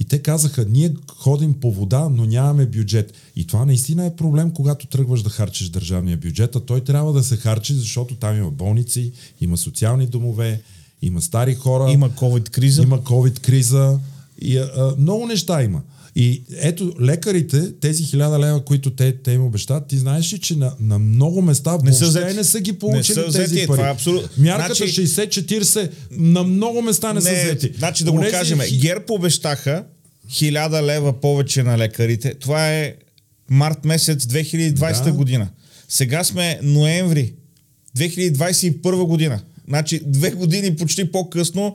И 0.00 0.04
те 0.04 0.22
казаха, 0.22 0.66
ние 0.68 0.94
ходим 1.16 1.54
по 1.54 1.72
вода, 1.72 2.08
но 2.08 2.24
нямаме 2.24 2.66
бюджет. 2.66 3.12
И 3.36 3.46
това 3.46 3.64
наистина 3.64 4.06
е 4.06 4.16
проблем, 4.16 4.50
когато 4.50 4.86
тръгваш 4.86 5.22
да 5.22 5.30
харчиш 5.30 5.68
държавния 5.68 6.16
бюджет, 6.16 6.56
а 6.56 6.60
той 6.60 6.80
трябва 6.80 7.12
да 7.12 7.22
се 7.22 7.36
харчи, 7.36 7.74
защото 7.74 8.14
там 8.14 8.36
има 8.36 8.50
болници, 8.50 9.12
има 9.40 9.56
социални 9.56 10.06
домове, 10.06 10.60
има 11.02 11.22
стари 11.22 11.54
хора, 11.54 11.92
Има 11.92 12.10
COVID-криза. 12.10 12.82
има 12.82 12.98
COVID-криза 12.98 13.98
и 14.38 14.58
а, 14.58 14.94
много 14.98 15.26
неща 15.26 15.62
има. 15.62 15.82
И 16.16 16.42
ето, 16.52 16.92
лекарите, 17.00 17.72
тези 17.72 18.04
хиляда 18.04 18.38
лева, 18.38 18.64
които 18.64 18.90
те, 18.90 19.12
те 19.14 19.32
им 19.32 19.44
обещат, 19.44 19.86
ти 19.86 19.98
знаеш 19.98 20.32
ли, 20.32 20.38
че 20.38 20.56
на, 20.56 20.72
на 20.80 20.98
много 20.98 21.42
места 21.42 21.70
Не 21.72 21.76
въобще 21.78 22.04
взети. 22.04 22.36
не 22.36 22.44
са 22.44 22.60
ги 22.60 22.72
Не 22.72 22.78
получили 22.78 23.14
са 23.14 23.24
тези 23.24 23.44
взети, 23.44 23.66
пари. 23.66 23.76
това 23.76 23.88
е 23.88 23.92
абсолютно- 23.92 24.28
Мярката 24.38 24.74
Значи- 24.74 24.92
60-40 25.02 25.90
на 26.10 26.42
много 26.42 26.82
места 26.82 27.12
не, 27.12 27.20
са 27.20 27.32
взети. 27.34 27.72
Значи 27.78 28.04
да 28.04 28.12
го 28.12 28.18
Онези 28.18 28.32
кажем, 28.32 28.58
ГЕРБ 28.72 29.04
обещаха 29.08 29.84
1000 30.28 30.50
лева 30.82 31.12
повече 31.14 31.62
на 31.62 31.78
лекарите. 31.78 32.34
Това 32.34 32.70
е 32.70 32.94
март 33.50 33.84
месец 33.84 34.24
2020 34.24 35.04
Да. 35.04 35.12
година. 35.12 35.48
Сега 35.88 36.24
сме 36.24 36.58
ноември 36.62 37.32
2021 37.94 38.72
година. 38.96 39.40
Значи 39.70 40.00
две 40.06 40.30
години 40.30 40.76
почти 40.76 41.12
по-късно 41.12 41.74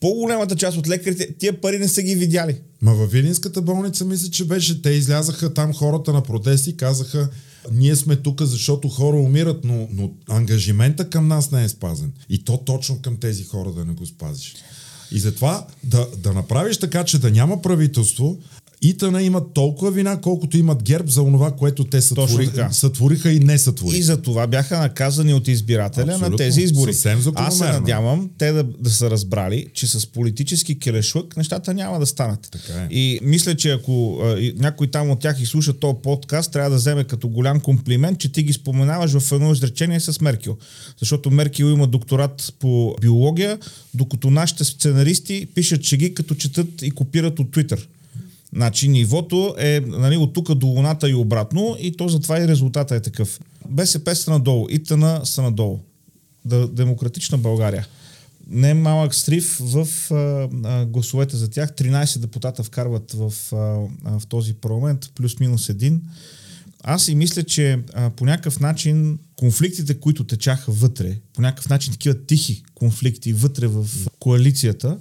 по-голямата 0.00 0.56
част 0.56 0.76
от 0.76 0.88
лекарите 0.88 1.34
тия 1.38 1.60
пари 1.60 1.78
не 1.78 1.88
са 1.88 2.02
ги 2.02 2.14
видяли. 2.14 2.60
Ма 2.82 2.94
във 2.94 3.12
Видинската 3.12 3.62
болница 3.62 4.04
мисля, 4.04 4.30
че 4.30 4.44
беше. 4.44 4.82
Те 4.82 4.90
излязаха 4.90 5.54
там 5.54 5.74
хората 5.74 6.12
на 6.12 6.22
протести, 6.22 6.76
казаха 6.76 7.28
ние 7.72 7.96
сме 7.96 8.16
тук, 8.16 8.42
защото 8.42 8.88
хора 8.88 9.16
умират, 9.16 9.64
но, 9.64 9.88
но 9.92 10.10
ангажимента 10.28 11.10
към 11.10 11.28
нас 11.28 11.50
не 11.50 11.64
е 11.64 11.68
спазен. 11.68 12.12
И 12.28 12.44
то 12.44 12.58
точно 12.58 13.02
към 13.02 13.16
тези 13.16 13.44
хора 13.44 13.72
да 13.72 13.84
не 13.84 13.92
го 13.92 14.06
спазиш. 14.06 14.54
И 15.12 15.18
затова 15.18 15.66
да, 15.84 16.06
да 16.16 16.32
направиш 16.32 16.76
така, 16.76 17.04
че 17.04 17.18
да 17.18 17.30
няма 17.30 17.62
правителство, 17.62 18.38
Итана 18.82 19.22
имат 19.22 19.54
толкова 19.54 19.90
вина, 19.90 20.20
колкото 20.20 20.58
имат 20.58 20.82
герб 20.82 21.08
за 21.08 21.22
онова, 21.22 21.52
което 21.52 21.84
те 21.84 22.00
сътвориха, 22.00 22.68
сътвориха 22.72 23.32
и 23.32 23.40
не 23.40 23.58
сътвориха. 23.58 23.98
И 23.98 24.02
за 24.02 24.22
това 24.22 24.46
бяха 24.46 24.78
наказани 24.78 25.34
от 25.34 25.48
избирателя 25.48 26.02
Абсолютно. 26.02 26.28
на 26.28 26.36
тези 26.36 26.60
избори. 26.60 26.92
Аз 27.34 27.58
се 27.58 27.64
надявам 27.64 28.30
те 28.38 28.52
да, 28.52 28.64
да 28.64 28.90
са 28.90 29.10
разбрали, 29.10 29.66
че 29.74 29.86
с 29.86 30.06
политически 30.06 30.78
келешлък 30.78 31.36
нещата 31.36 31.74
няма 31.74 32.00
да 32.00 32.06
станат. 32.06 32.48
Така 32.52 32.72
е. 32.82 32.86
И 32.90 33.20
мисля, 33.22 33.54
че 33.56 33.70
ако 33.70 34.20
а, 34.22 34.38
и 34.38 34.54
някой 34.58 34.86
там 34.86 35.10
от 35.10 35.20
тях 35.20 35.40
изслуша 35.40 35.72
този 35.72 35.96
подкаст, 36.02 36.52
трябва 36.52 36.70
да 36.70 36.76
вземе 36.76 37.04
като 37.04 37.28
голям 37.28 37.60
комплимент, 37.60 38.18
че 38.18 38.32
ти 38.32 38.42
ги 38.42 38.52
споменаваш 38.52 39.18
в 39.18 39.32
едно 39.32 39.52
изречение 39.52 40.00
с 40.00 40.20
Меркел. 40.20 40.56
Защото 40.98 41.30
Меркел 41.30 41.64
има 41.64 41.86
докторат 41.86 42.54
по 42.58 42.96
биология, 43.00 43.58
докато 43.94 44.30
нашите 44.30 44.64
сценаристи 44.64 45.46
пишат 45.54 45.82
шеги, 45.82 46.14
като 46.14 46.34
четат 46.34 46.82
и 46.82 46.90
копират 46.90 47.38
от 47.38 47.50
Твитър. 47.50 47.88
Значи 48.54 48.88
нивото 48.88 49.54
е 49.58 49.80
нали, 49.86 50.16
от 50.16 50.32
тук 50.32 50.54
до 50.54 50.66
луната 50.66 51.10
и 51.10 51.14
обратно 51.14 51.76
и 51.80 51.96
то 51.96 52.08
затова 52.08 52.40
и 52.40 52.48
резултата 52.48 52.94
е 52.94 53.00
такъв. 53.00 53.40
БСП 53.68 54.16
са 54.16 54.30
надолу, 54.30 54.66
ИТН 54.70 55.04
са 55.24 55.42
надолу. 55.42 55.78
Да, 56.44 56.68
демократична 56.68 57.38
България. 57.38 57.86
Не 58.50 58.74
малък 58.74 59.14
стрив 59.14 59.58
в 59.60 59.88
а, 60.10 60.48
а, 60.64 60.84
гласовете 60.86 61.36
за 61.36 61.50
тях. 61.50 61.72
13 61.72 62.18
депутата 62.18 62.62
вкарват 62.62 63.12
в, 63.12 63.32
а, 63.52 63.56
а, 64.04 64.18
в 64.18 64.26
този 64.26 64.54
парламент, 64.54 65.10
плюс-минус 65.14 65.68
един. 65.68 66.02
Аз 66.82 67.08
и 67.08 67.14
мисля, 67.14 67.42
че 67.42 67.78
а, 67.94 68.10
по 68.10 68.24
някакъв 68.24 68.60
начин 68.60 69.18
конфликтите, 69.36 69.94
които 69.94 70.24
течаха 70.24 70.72
вътре, 70.72 71.16
по 71.32 71.42
някакъв 71.42 71.68
начин 71.68 71.92
такива 71.92 72.14
тихи 72.26 72.62
конфликти 72.74 73.32
вътре 73.32 73.66
в 73.66 73.86
коалицията, 74.18 74.98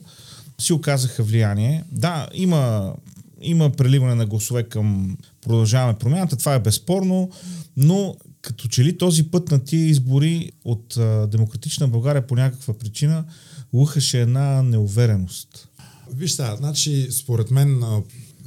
си 0.59 0.73
оказаха 0.73 1.23
влияние. 1.23 1.83
Да, 1.91 2.27
има, 2.33 2.93
има 3.41 3.69
преливане 3.69 4.15
на 4.15 4.25
гласове 4.25 4.63
към 4.63 5.17
продължаваме 5.41 5.99
промяната, 5.99 6.37
това 6.37 6.55
е 6.55 6.59
безспорно, 6.59 7.29
но 7.77 8.15
като 8.41 8.67
че 8.67 8.83
ли 8.83 8.97
този 8.97 9.23
път 9.23 9.51
на 9.51 9.63
тия 9.63 9.85
избори 9.85 10.51
от 10.65 10.97
Демократична 11.31 11.87
България 11.87 12.27
по 12.27 12.35
някаква 12.35 12.73
причина 12.73 13.25
лухаше 13.73 14.21
една 14.21 14.63
неувереност. 14.63 15.69
Виж 16.13 16.31
сега, 16.31 16.55
значи, 16.55 17.07
според 17.11 17.51
мен 17.51 17.83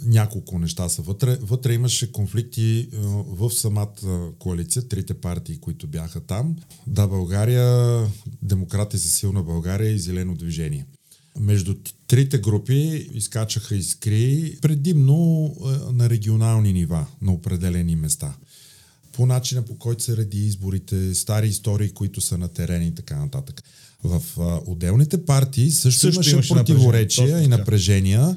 няколко 0.07 0.59
неща 0.59 0.89
са 0.89 1.03
вътре. 1.03 1.39
Вътре 1.43 1.75
имаше 1.75 2.13
конфликти 2.13 2.89
в 3.27 3.51
самата 3.51 4.33
коалиция, 4.39 4.89
трите 4.89 5.15
партии, 5.15 5.59
които 5.61 5.87
бяха 5.87 6.21
там. 6.21 6.57
Да, 6.87 7.07
България, 7.07 7.99
Демократи 8.43 8.97
за 8.97 9.09
силна 9.09 9.43
България 9.43 9.91
и 9.91 9.99
Зелено 9.99 10.35
движение. 10.35 10.87
Между 11.39 11.75
трите 12.09 12.39
групи 12.39 13.09
изкачаха 13.15 13.77
искри 13.77 14.57
предимно 14.63 15.55
а, 15.65 15.93
на 15.93 16.11
регионални 16.11 16.73
нива, 16.73 17.07
на 17.23 17.33
определени 17.33 17.97
места. 17.97 18.35
По 19.13 19.27
начина 19.27 19.63
по 19.63 19.79
който 19.79 20.03
се 20.03 20.17
реди 20.17 20.47
изборите, 20.47 21.15
стари 21.15 21.49
истории, 21.49 21.91
които 21.91 22.21
са 22.21 22.39
на 22.39 22.49
терен 22.49 22.83
и 22.83 22.95
така 22.95 23.17
нататък. 23.17 23.63
В 24.05 24.23
отделните 24.67 25.25
партии 25.25 25.71
също, 25.71 26.01
Също 26.01 26.17
имаше, 26.17 26.31
имаше 26.31 26.55
противоречия 26.55 27.27
напрежение, 27.27 27.45
и 27.45 27.49
напрежения. 27.49 28.37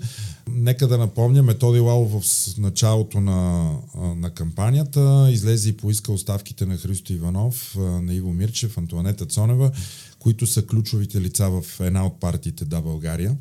Нека 0.49 0.87
да 0.87 0.97
напомня, 0.97 1.43
Методи 1.43 1.79
Лало 1.79 2.05
в 2.05 2.23
началото 2.57 3.21
на, 3.21 3.69
на 3.95 4.29
кампанията 4.29 5.29
излезе 5.31 5.69
и 5.69 5.77
поиска 5.77 6.11
оставките 6.11 6.65
на 6.65 6.77
Христо 6.77 7.13
Иванов, 7.13 7.75
на 7.77 8.13
Иво 8.13 8.33
Мирчев, 8.33 8.77
Антуанета 8.77 9.25
Цонева, 9.25 9.71
които 10.23 10.47
са 10.47 10.65
ключовите 10.65 11.21
лица 11.21 11.49
в 11.49 11.79
една 11.79 12.05
от 12.05 12.19
партиите 12.19 12.65
Да 12.65 12.81
България. 12.81 13.37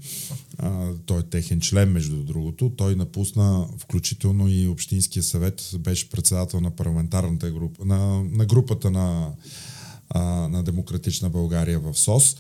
А, 0.59 0.89
той 1.07 1.21
е 1.21 1.23
техен 1.23 1.61
член, 1.61 1.93
между 1.93 2.17
другото. 2.17 2.73
Той 2.77 2.97
напусна 2.97 3.67
включително 3.79 4.49
и 4.49 4.69
Общинския 4.69 5.23
съвет, 5.23 5.71
беше 5.79 6.11
председател 6.11 6.61
на 6.61 6.71
парламентарната 6.71 7.51
група, 7.51 7.85
на, 7.85 8.25
на 8.25 8.47
групата 8.47 8.91
на, 8.91 9.33
а, 10.09 10.21
на 10.25 10.63
Демократична 10.63 11.31
България 11.31 11.81
в 11.81 11.95
СОС. 11.95 12.37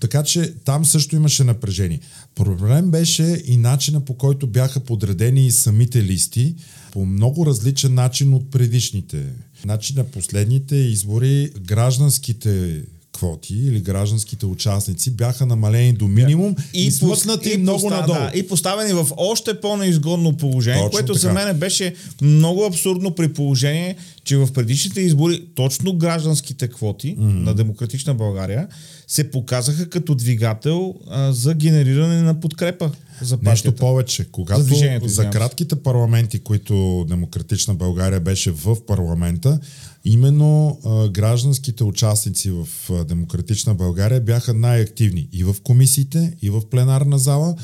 Така 0.00 0.22
че 0.22 0.54
там 0.54 0.84
също 0.84 1.16
имаше 1.16 1.44
напрежение. 1.44 2.00
Проблем 2.34 2.90
беше 2.90 3.42
и 3.46 3.56
начина 3.56 4.04
по 4.04 4.14
който 4.14 4.46
бяха 4.46 4.80
подредени 4.80 5.46
и 5.46 5.50
самите 5.50 6.02
листи 6.02 6.54
по 6.92 7.06
много 7.06 7.46
различен 7.46 7.94
начин 7.94 8.34
от 8.34 8.50
предишните. 8.50 9.26
Значи 9.62 9.94
на 9.96 10.04
последните 10.04 10.76
избори 10.76 11.50
гражданските 11.60 12.82
квоти 13.24 13.54
или 13.54 13.80
гражданските 13.80 14.46
участници 14.46 15.10
бяха 15.10 15.46
намалени 15.46 15.92
до 15.92 16.08
минимум 16.08 16.56
и, 16.74 16.86
и 16.86 16.90
смъкнати 16.90 17.50
и 17.50 17.58
много 17.58 17.80
поста- 17.80 18.00
надолу. 18.00 18.18
Да, 18.18 18.32
и 18.34 18.48
поставени 18.48 18.92
в 18.92 19.06
още 19.16 19.60
по-неизгодно 19.60 20.36
положение, 20.36 20.82
Точно 20.82 20.90
което 20.90 21.14
за 21.14 21.28
така. 21.28 21.44
мен 21.44 21.58
беше 21.58 21.94
много 22.22 22.64
абсурдно 22.64 23.10
при 23.10 23.32
положение, 23.32 23.96
че 24.24 24.36
в 24.36 24.52
предишните 24.52 25.00
избори 25.00 25.42
точно 25.54 25.92
гражданските 25.92 26.68
квоти 26.68 27.16
mm-hmm. 27.16 27.42
на 27.44 27.54
Демократична 27.54 28.14
България 28.14 28.68
се 29.08 29.30
показаха 29.30 29.88
като 29.90 30.14
двигател 30.14 30.94
а, 31.10 31.32
за 31.32 31.54
генериране 31.54 32.22
на 32.22 32.40
подкрепа. 32.40 32.90
за 33.22 33.38
Нещо 33.42 33.72
повече. 33.72 34.24
Когато 34.24 34.62
За 34.62 35.00
за 35.04 35.30
кратките 35.30 35.76
парламенти, 35.76 36.38
които 36.38 37.06
Демократична 37.08 37.74
България 37.74 38.20
беше 38.20 38.50
в 38.50 38.76
парламента, 38.86 39.60
именно 40.04 40.78
а, 40.84 41.08
гражданските 41.08 41.84
участници 41.84 42.50
в 42.50 42.68
а, 42.90 43.04
Демократична 43.04 43.74
България 43.74 44.20
бяха 44.20 44.54
най-активни 44.54 45.28
и 45.32 45.44
в 45.44 45.56
комисиите, 45.62 46.36
и 46.42 46.50
в 46.50 46.62
пленарна 46.70 47.18
зала, 47.18 47.56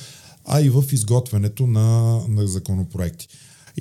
а 0.45 0.61
и 0.61 0.71
в 0.71 0.85
изготвянето 0.93 1.67
на, 1.67 2.19
на 2.29 2.47
законопроекти. 2.47 3.29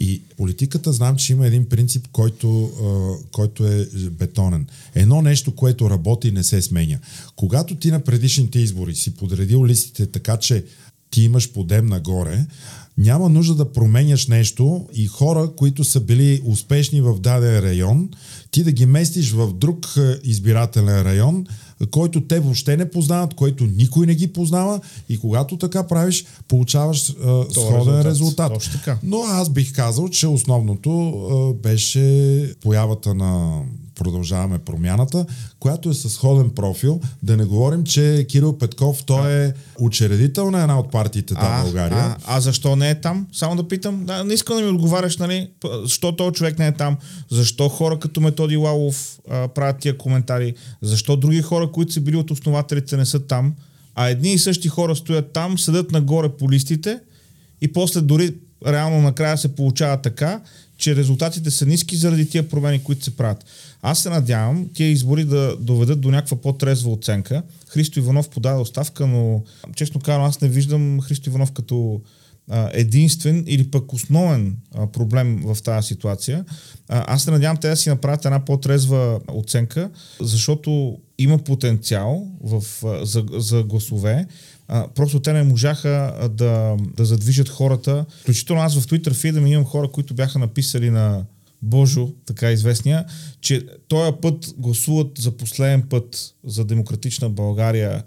И 0.01 0.21
политиката 0.37 0.93
знам, 0.93 1.15
че 1.15 1.33
има 1.33 1.47
един 1.47 1.65
принцип, 1.65 2.07
който, 2.11 2.63
а, 2.63 3.25
който 3.31 3.67
е 3.67 3.87
бетонен. 4.09 4.67
Едно 4.95 5.21
нещо, 5.21 5.55
което 5.55 5.89
работи, 5.89 6.31
не 6.31 6.43
се 6.43 6.61
сменя. 6.61 6.99
Когато 7.35 7.75
ти 7.75 7.91
на 7.91 7.99
предишните 7.99 8.59
избори 8.59 8.95
си 8.95 9.13
подредил 9.13 9.65
листите 9.65 10.05
така, 10.05 10.37
че 10.37 10.65
ти 11.11 11.21
имаш 11.21 11.51
подем 11.51 11.85
нагоре, 11.85 12.45
няма 12.97 13.29
нужда 13.29 13.55
да 13.55 13.73
променяш 13.73 14.27
нещо 14.27 14.87
и 14.93 15.07
хора, 15.07 15.51
които 15.55 15.83
са 15.83 15.99
били 15.99 16.41
успешни 16.45 17.01
в 17.01 17.19
даден 17.19 17.59
район, 17.59 18.09
ти 18.51 18.63
да 18.63 18.71
ги 18.71 18.85
местиш 18.85 19.31
в 19.31 19.53
друг 19.53 19.87
е, 19.97 20.19
избирателен 20.23 21.01
район, 21.01 21.45
който 21.91 22.21
те 22.21 22.39
въобще 22.39 22.77
не 22.77 22.89
познават, 22.89 23.33
който 23.33 23.65
никой 23.65 24.05
не 24.05 24.15
ги 24.15 24.33
познава 24.33 24.79
и 25.09 25.17
когато 25.17 25.57
така 25.57 25.87
правиш, 25.87 26.25
получаваш 26.47 27.09
е, 27.09 27.13
сходен 27.53 28.01
резултат. 28.01 28.51
резултат. 28.51 28.97
Но 29.03 29.21
аз 29.21 29.49
бих 29.49 29.75
казал, 29.75 30.09
че 30.09 30.27
основното 30.27 30.89
е, 30.91 31.61
беше 31.61 32.55
появата 32.61 33.13
на 33.13 33.61
продължаваме 33.99 34.59
промяната, 34.59 35.25
която 35.59 35.89
е 35.89 35.93
със 35.93 36.13
сходен 36.13 36.49
профил. 36.49 37.01
Да 37.23 37.37
не 37.37 37.45
говорим, 37.45 37.83
че 37.83 38.25
Кирил 38.29 38.57
Петков, 38.57 39.03
той 39.03 39.33
е 39.33 39.53
учредител 39.79 40.51
на 40.51 40.61
една 40.61 40.79
от 40.79 40.91
партиите 40.91 41.33
там 41.33 41.61
в 41.61 41.63
България. 41.63 41.97
А, 41.97 42.17
а 42.27 42.41
защо 42.41 42.75
не 42.75 42.89
е 42.89 43.01
там? 43.01 43.27
Само 43.33 43.55
да 43.55 43.67
питам. 43.67 44.05
Да, 44.05 44.23
не 44.23 44.33
искам 44.33 44.57
да 44.57 44.63
ми 44.63 44.69
отговаряш, 44.69 45.17
нали? 45.17 45.49
Защо 45.83 46.15
този 46.15 46.33
човек 46.33 46.59
не 46.59 46.67
е 46.67 46.71
там? 46.71 46.97
Защо 47.31 47.69
хора 47.69 47.99
като 47.99 48.21
Методи 48.21 48.57
Лалов 48.57 49.19
а, 49.29 49.47
правят 49.47 49.79
тия 49.79 49.97
коментари? 49.97 50.55
Защо 50.81 51.17
други 51.17 51.41
хора, 51.41 51.71
които 51.71 51.93
са 51.93 52.01
били 52.01 52.15
от 52.15 52.31
основателите, 52.31 52.97
не 52.97 53.05
са 53.05 53.19
там? 53.19 53.53
А 53.95 54.09
едни 54.09 54.33
и 54.33 54.37
същи 54.37 54.67
хора 54.67 54.95
стоят 54.95 55.33
там, 55.33 55.59
седят 55.59 55.91
нагоре 55.91 56.29
по 56.29 56.51
листите 56.51 56.99
и 57.61 57.73
после 57.73 58.01
дори 58.01 58.33
реално 58.67 59.01
накрая 59.01 59.37
се 59.37 59.55
получава 59.55 60.01
така, 60.01 60.41
че 60.79 60.95
резултатите 60.95 61.51
са 61.51 61.65
ниски 61.65 61.95
заради 61.95 62.29
тия 62.29 62.49
промени, 62.49 62.83
които 62.83 63.03
се 63.03 63.17
правят. 63.17 63.45
Аз 63.81 63.99
се 63.99 64.09
надявам 64.09 64.69
тия 64.73 64.89
избори 64.89 65.25
да 65.25 65.55
доведат 65.59 66.01
до 66.01 66.11
някаква 66.11 66.37
по-трезва 66.37 66.91
оценка. 66.91 67.43
Христо 67.67 67.99
Иванов 67.99 68.29
подаде 68.29 68.61
оставка, 68.61 69.07
но 69.07 69.43
честно 69.75 70.01
казвам, 70.01 70.25
аз 70.25 70.41
не 70.41 70.47
виждам 70.47 71.01
Христо 71.01 71.29
Иванов 71.29 71.51
като 71.51 72.01
единствен 72.73 73.43
или 73.47 73.71
пък 73.71 73.93
основен 73.93 74.57
проблем 74.93 75.41
в 75.45 75.57
тази 75.63 75.87
ситуация. 75.87 76.45
Аз 76.87 77.23
се 77.23 77.31
надявам 77.31 77.57
те 77.57 77.69
да 77.69 77.77
си 77.77 77.89
направят 77.89 78.25
една 78.25 78.45
по-трезва 78.45 79.19
оценка, 79.27 79.89
защото 80.21 80.97
има 81.17 81.37
потенциал 81.37 82.27
в, 82.43 82.63
за, 83.03 83.23
за 83.37 83.63
гласове. 83.63 84.27
А, 84.71 84.87
просто 84.87 85.19
те 85.19 85.33
не 85.33 85.43
можаха 85.43 86.13
да, 86.31 86.77
да 86.97 87.05
задвижат 87.05 87.49
хората. 87.49 88.05
Включително 88.21 88.61
аз 88.61 88.79
в 88.79 88.87
Twitter 88.87 89.13
фида 89.13 89.41
ми 89.41 89.51
имам 89.51 89.65
хора, 89.65 89.91
които 89.91 90.13
бяха 90.13 90.39
написали 90.39 90.89
на 90.89 91.25
Божо, 91.61 92.09
така 92.25 92.51
известния, 92.51 93.05
че 93.41 93.65
този 93.87 94.11
път 94.21 94.53
гласуват 94.57 95.07
за 95.17 95.31
последен 95.31 95.81
път 95.81 96.33
за 96.43 96.65
демократична 96.65 97.29
България 97.29 98.03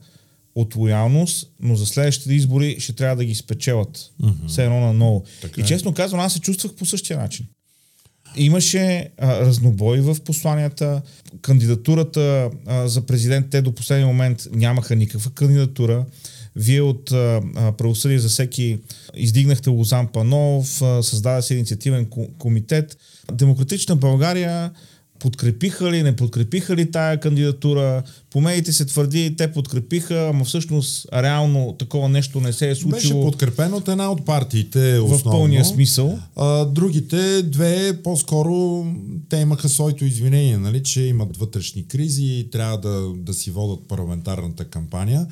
от 0.55 0.77
лоялност, 0.77 1.51
но 1.61 1.77
за 1.77 1.87
следващите 1.87 2.35
избори 2.35 2.77
ще 2.79 2.93
трябва 2.93 3.17
да 3.17 3.25
ги 3.25 3.35
спечелят. 3.35 4.13
Mm-hmm. 4.23 4.49
Все 4.49 4.65
едно 4.65 4.81
на 4.81 4.93
ново. 4.93 5.25
Така 5.41 5.61
И 5.61 5.65
е. 5.65 5.67
честно 5.67 5.95
казвам, 5.95 6.21
аз 6.21 6.33
се 6.33 6.41
чувствах 6.41 6.73
по 6.73 6.87
същия 6.87 7.19
начин. 7.19 7.47
Имаше 8.37 9.09
а, 9.19 9.41
разнобой 9.41 10.01
в 10.01 10.17
посланията. 10.25 11.03
Кандидатурата 11.43 12.51
а, 12.67 12.89
за 12.89 13.01
президент, 13.01 13.51
те 13.51 13.63
до 13.63 13.75
последния 13.75 14.07
момент 14.07 14.49
нямаха 14.53 14.97
никаква 14.97 15.31
кандидатура. 15.31 16.07
Вие 16.57 16.81
от 16.83 17.05
Правосъдие 17.79 18.19
за 18.19 18.29
всеки 18.29 18.79
издигнахте 19.17 19.71
Лозан 19.71 20.09
Панов, 20.09 20.67
създаде 21.01 21.43
се 21.43 21.55
инициативен 21.55 22.07
ко- 22.07 22.29
комитет. 22.39 22.97
Демократична 23.33 23.97
България 23.97 24.71
подкрепиха 25.23 25.91
ли, 25.91 26.03
не 26.03 26.17
подкрепиха 26.17 26.77
ли 26.77 26.91
тая 26.91 27.21
кандидатура. 27.21 28.03
По 28.31 28.41
медиите 28.41 28.73
се 28.73 28.85
твърди, 28.85 29.35
те 29.37 29.53
подкрепиха, 29.53 30.29
ама 30.35 30.45
всъщност 30.45 31.07
реално 31.13 31.77
такова 31.79 32.09
нещо 32.09 32.41
не 32.41 32.53
се 32.53 32.67
е 32.67 32.69
Беше 32.69 32.81
случило 32.81 33.25
подкрепен 33.25 33.75
от 33.75 33.89
една 33.89 34.11
от 34.11 34.25
партиите 34.25 35.01
в 35.01 35.05
основно. 35.05 35.39
пълния 35.39 35.65
смисъл. 35.65 36.19
А, 36.37 36.65
другите 36.65 37.43
две, 37.43 38.03
по-скоро, 38.05 38.87
те 39.29 39.37
имаха 39.37 39.69
своето 39.69 40.05
извинение, 40.05 40.59
нали, 40.59 40.83
че 40.83 41.03
имат 41.03 41.37
вътрешни 41.37 41.87
кризи 41.87 42.25
и 42.25 42.51
трябва 42.51 42.79
да, 42.79 43.13
да 43.17 43.35
си 43.35 43.51
водат 43.51 43.89
парламентарната 43.89 44.65
кампания. 44.65 45.27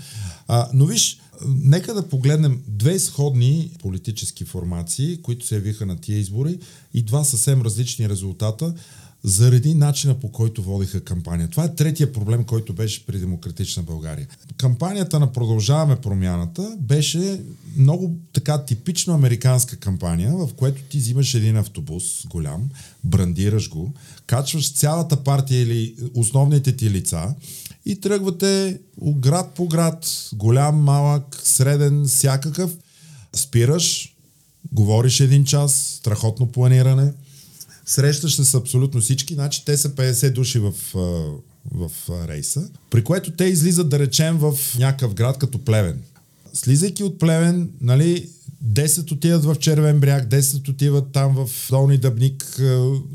А, 0.48 0.68
но 0.74 0.86
виж, 0.86 1.18
нека 1.46 1.94
да 1.94 2.08
погледнем 2.08 2.60
две 2.68 2.98
сходни 2.98 3.70
политически 3.82 4.44
формации, 4.44 5.22
които 5.22 5.46
се 5.46 5.54
явиха 5.54 5.86
на 5.86 5.96
тия 5.96 6.18
избори 6.18 6.58
и 6.94 7.02
два 7.02 7.24
съвсем 7.24 7.62
различни 7.62 8.08
резултата 8.08 8.74
заради 9.24 9.74
начина 9.74 10.14
по 10.14 10.32
който 10.32 10.62
водиха 10.62 11.00
кампания. 11.00 11.48
Това 11.48 11.64
е 11.64 11.74
третия 11.74 12.12
проблем, 12.12 12.44
който 12.44 12.72
беше 12.72 13.06
при 13.06 13.18
Демократична 13.18 13.82
България. 13.82 14.26
Кампанията 14.56 15.20
на 15.20 15.32
Продължаваме 15.32 15.96
промяната 15.96 16.76
беше 16.80 17.42
много 17.76 18.16
така 18.32 18.64
типично 18.64 19.14
американска 19.14 19.76
кампания, 19.76 20.32
в 20.36 20.48
което 20.56 20.82
ти 20.82 20.98
взимаш 20.98 21.34
един 21.34 21.56
автобус 21.56 22.26
голям, 22.26 22.68
брандираш 23.04 23.70
го, 23.70 23.92
качваш 24.26 24.72
цялата 24.72 25.24
партия 25.24 25.62
или 25.62 25.96
основните 26.14 26.76
ти 26.76 26.90
лица 26.90 27.34
и 27.86 28.00
тръгвате 28.00 28.80
град 29.02 29.52
по 29.54 29.66
град, 29.66 30.06
голям, 30.32 30.76
малък, 30.76 31.40
среден, 31.44 32.04
всякакъв, 32.04 32.76
спираш, 33.36 34.16
говориш 34.72 35.20
един 35.20 35.44
час, 35.44 35.74
страхотно 35.74 36.46
планиране, 36.46 37.12
срещаш 37.90 38.36
се 38.36 38.44
с 38.44 38.54
абсолютно 38.54 39.00
всички, 39.00 39.34
значи 39.34 39.64
те 39.64 39.76
са 39.76 39.90
50 39.90 40.32
души 40.32 40.58
в, 40.58 40.72
в 41.74 41.90
рейса, 42.28 42.68
при 42.90 43.04
което 43.04 43.30
те 43.30 43.44
излизат, 43.44 43.88
да 43.88 43.98
речем, 43.98 44.38
в 44.38 44.58
някакъв 44.78 45.14
град 45.14 45.38
като 45.38 45.64
Плевен. 45.64 46.02
Слизайки 46.52 47.04
от 47.04 47.18
Плевен, 47.18 47.70
нали, 47.80 48.28
10 48.66 49.12
отиват 49.12 49.44
в 49.44 49.56
Червен 49.60 50.00
бряг, 50.00 50.28
10 50.28 50.68
отиват 50.68 51.12
там 51.12 51.34
в 51.34 51.50
Долни 51.70 51.98
Дъбник. 51.98 52.60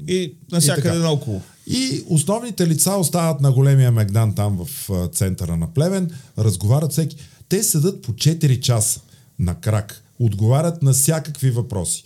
И 0.07 0.34
навсякъде 0.51 0.97
наоколо. 0.97 1.41
и 1.67 2.03
основните 2.09 2.67
лица 2.67 2.95
остават 2.95 3.41
на 3.41 3.51
големия 3.51 3.91
Мегдан 3.91 4.36
там 4.36 4.65
в 4.65 4.89
центъра 5.13 5.57
на 5.57 5.73
Плевен, 5.73 6.11
разговарят 6.38 6.91
всеки. 6.91 7.17
Те 7.49 7.63
седат 7.63 8.01
по 8.01 8.11
4 8.11 8.59
часа 8.59 8.99
на 9.39 9.55
крак, 9.55 10.03
отговарят 10.19 10.84
на 10.84 10.93
всякакви 10.93 11.51
въпроси. 11.51 12.03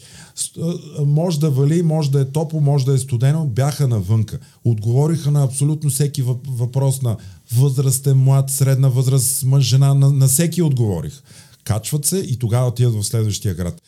Може 1.00 1.40
да 1.40 1.50
вали, 1.50 1.82
може 1.82 2.12
да 2.12 2.22
е 2.22 2.26
топло, 2.26 2.62
може 2.62 2.86
да 2.86 2.94
е 2.94 2.98
студено, 2.98 3.48
бяха 3.48 3.88
навънка. 3.88 4.40
Отговориха 4.66 5.32
на 5.32 5.44
абсолютно 5.44 5.90
всеки 5.90 6.24
въп- 6.24 6.48
въпрос 6.48 7.02
на 7.02 7.18
възрастен, 7.54 8.18
млад, 8.18 8.50
средна 8.50 8.88
възраст, 8.88 9.44
мъж, 9.44 9.64
жена, 9.64 9.94
на, 9.94 10.10
на 10.10 10.28
всеки 10.28 10.62
отговорих. 10.62 11.22
Качват 11.64 12.06
се 12.06 12.18
и 12.18 12.38
тогава 12.38 12.68
отиват 12.68 12.96
в 12.96 13.04
следващия 13.04 13.54
град. 13.54 13.82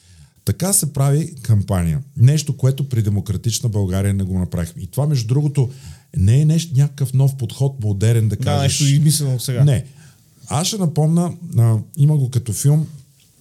Така 0.45 0.73
се 0.73 0.93
прави 0.93 1.35
кампания. 1.35 2.01
Нещо, 2.17 2.57
което 2.57 2.89
при 2.89 3.01
демократична 3.01 3.69
България 3.69 4.13
не 4.13 4.23
го 4.23 4.39
направихме. 4.39 4.81
И 4.81 4.87
това, 4.87 5.07
между 5.07 5.27
другото, 5.27 5.69
не 6.17 6.41
е 6.41 6.45
нещо, 6.45 6.73
някакъв 6.75 7.13
нов 7.13 7.35
подход, 7.35 7.83
модерен 7.83 8.29
да 8.29 8.35
Да, 8.35 8.43
кажеш. 8.43 8.79
нещо 8.79 8.93
измислено 8.93 9.39
сега. 9.39 9.63
Не. 9.63 9.85
Аз 10.47 10.67
ще 10.67 10.77
напомна, 10.77 11.33
а, 11.57 11.77
има 11.97 12.17
го 12.17 12.29
като 12.29 12.53
филм, 12.53 12.87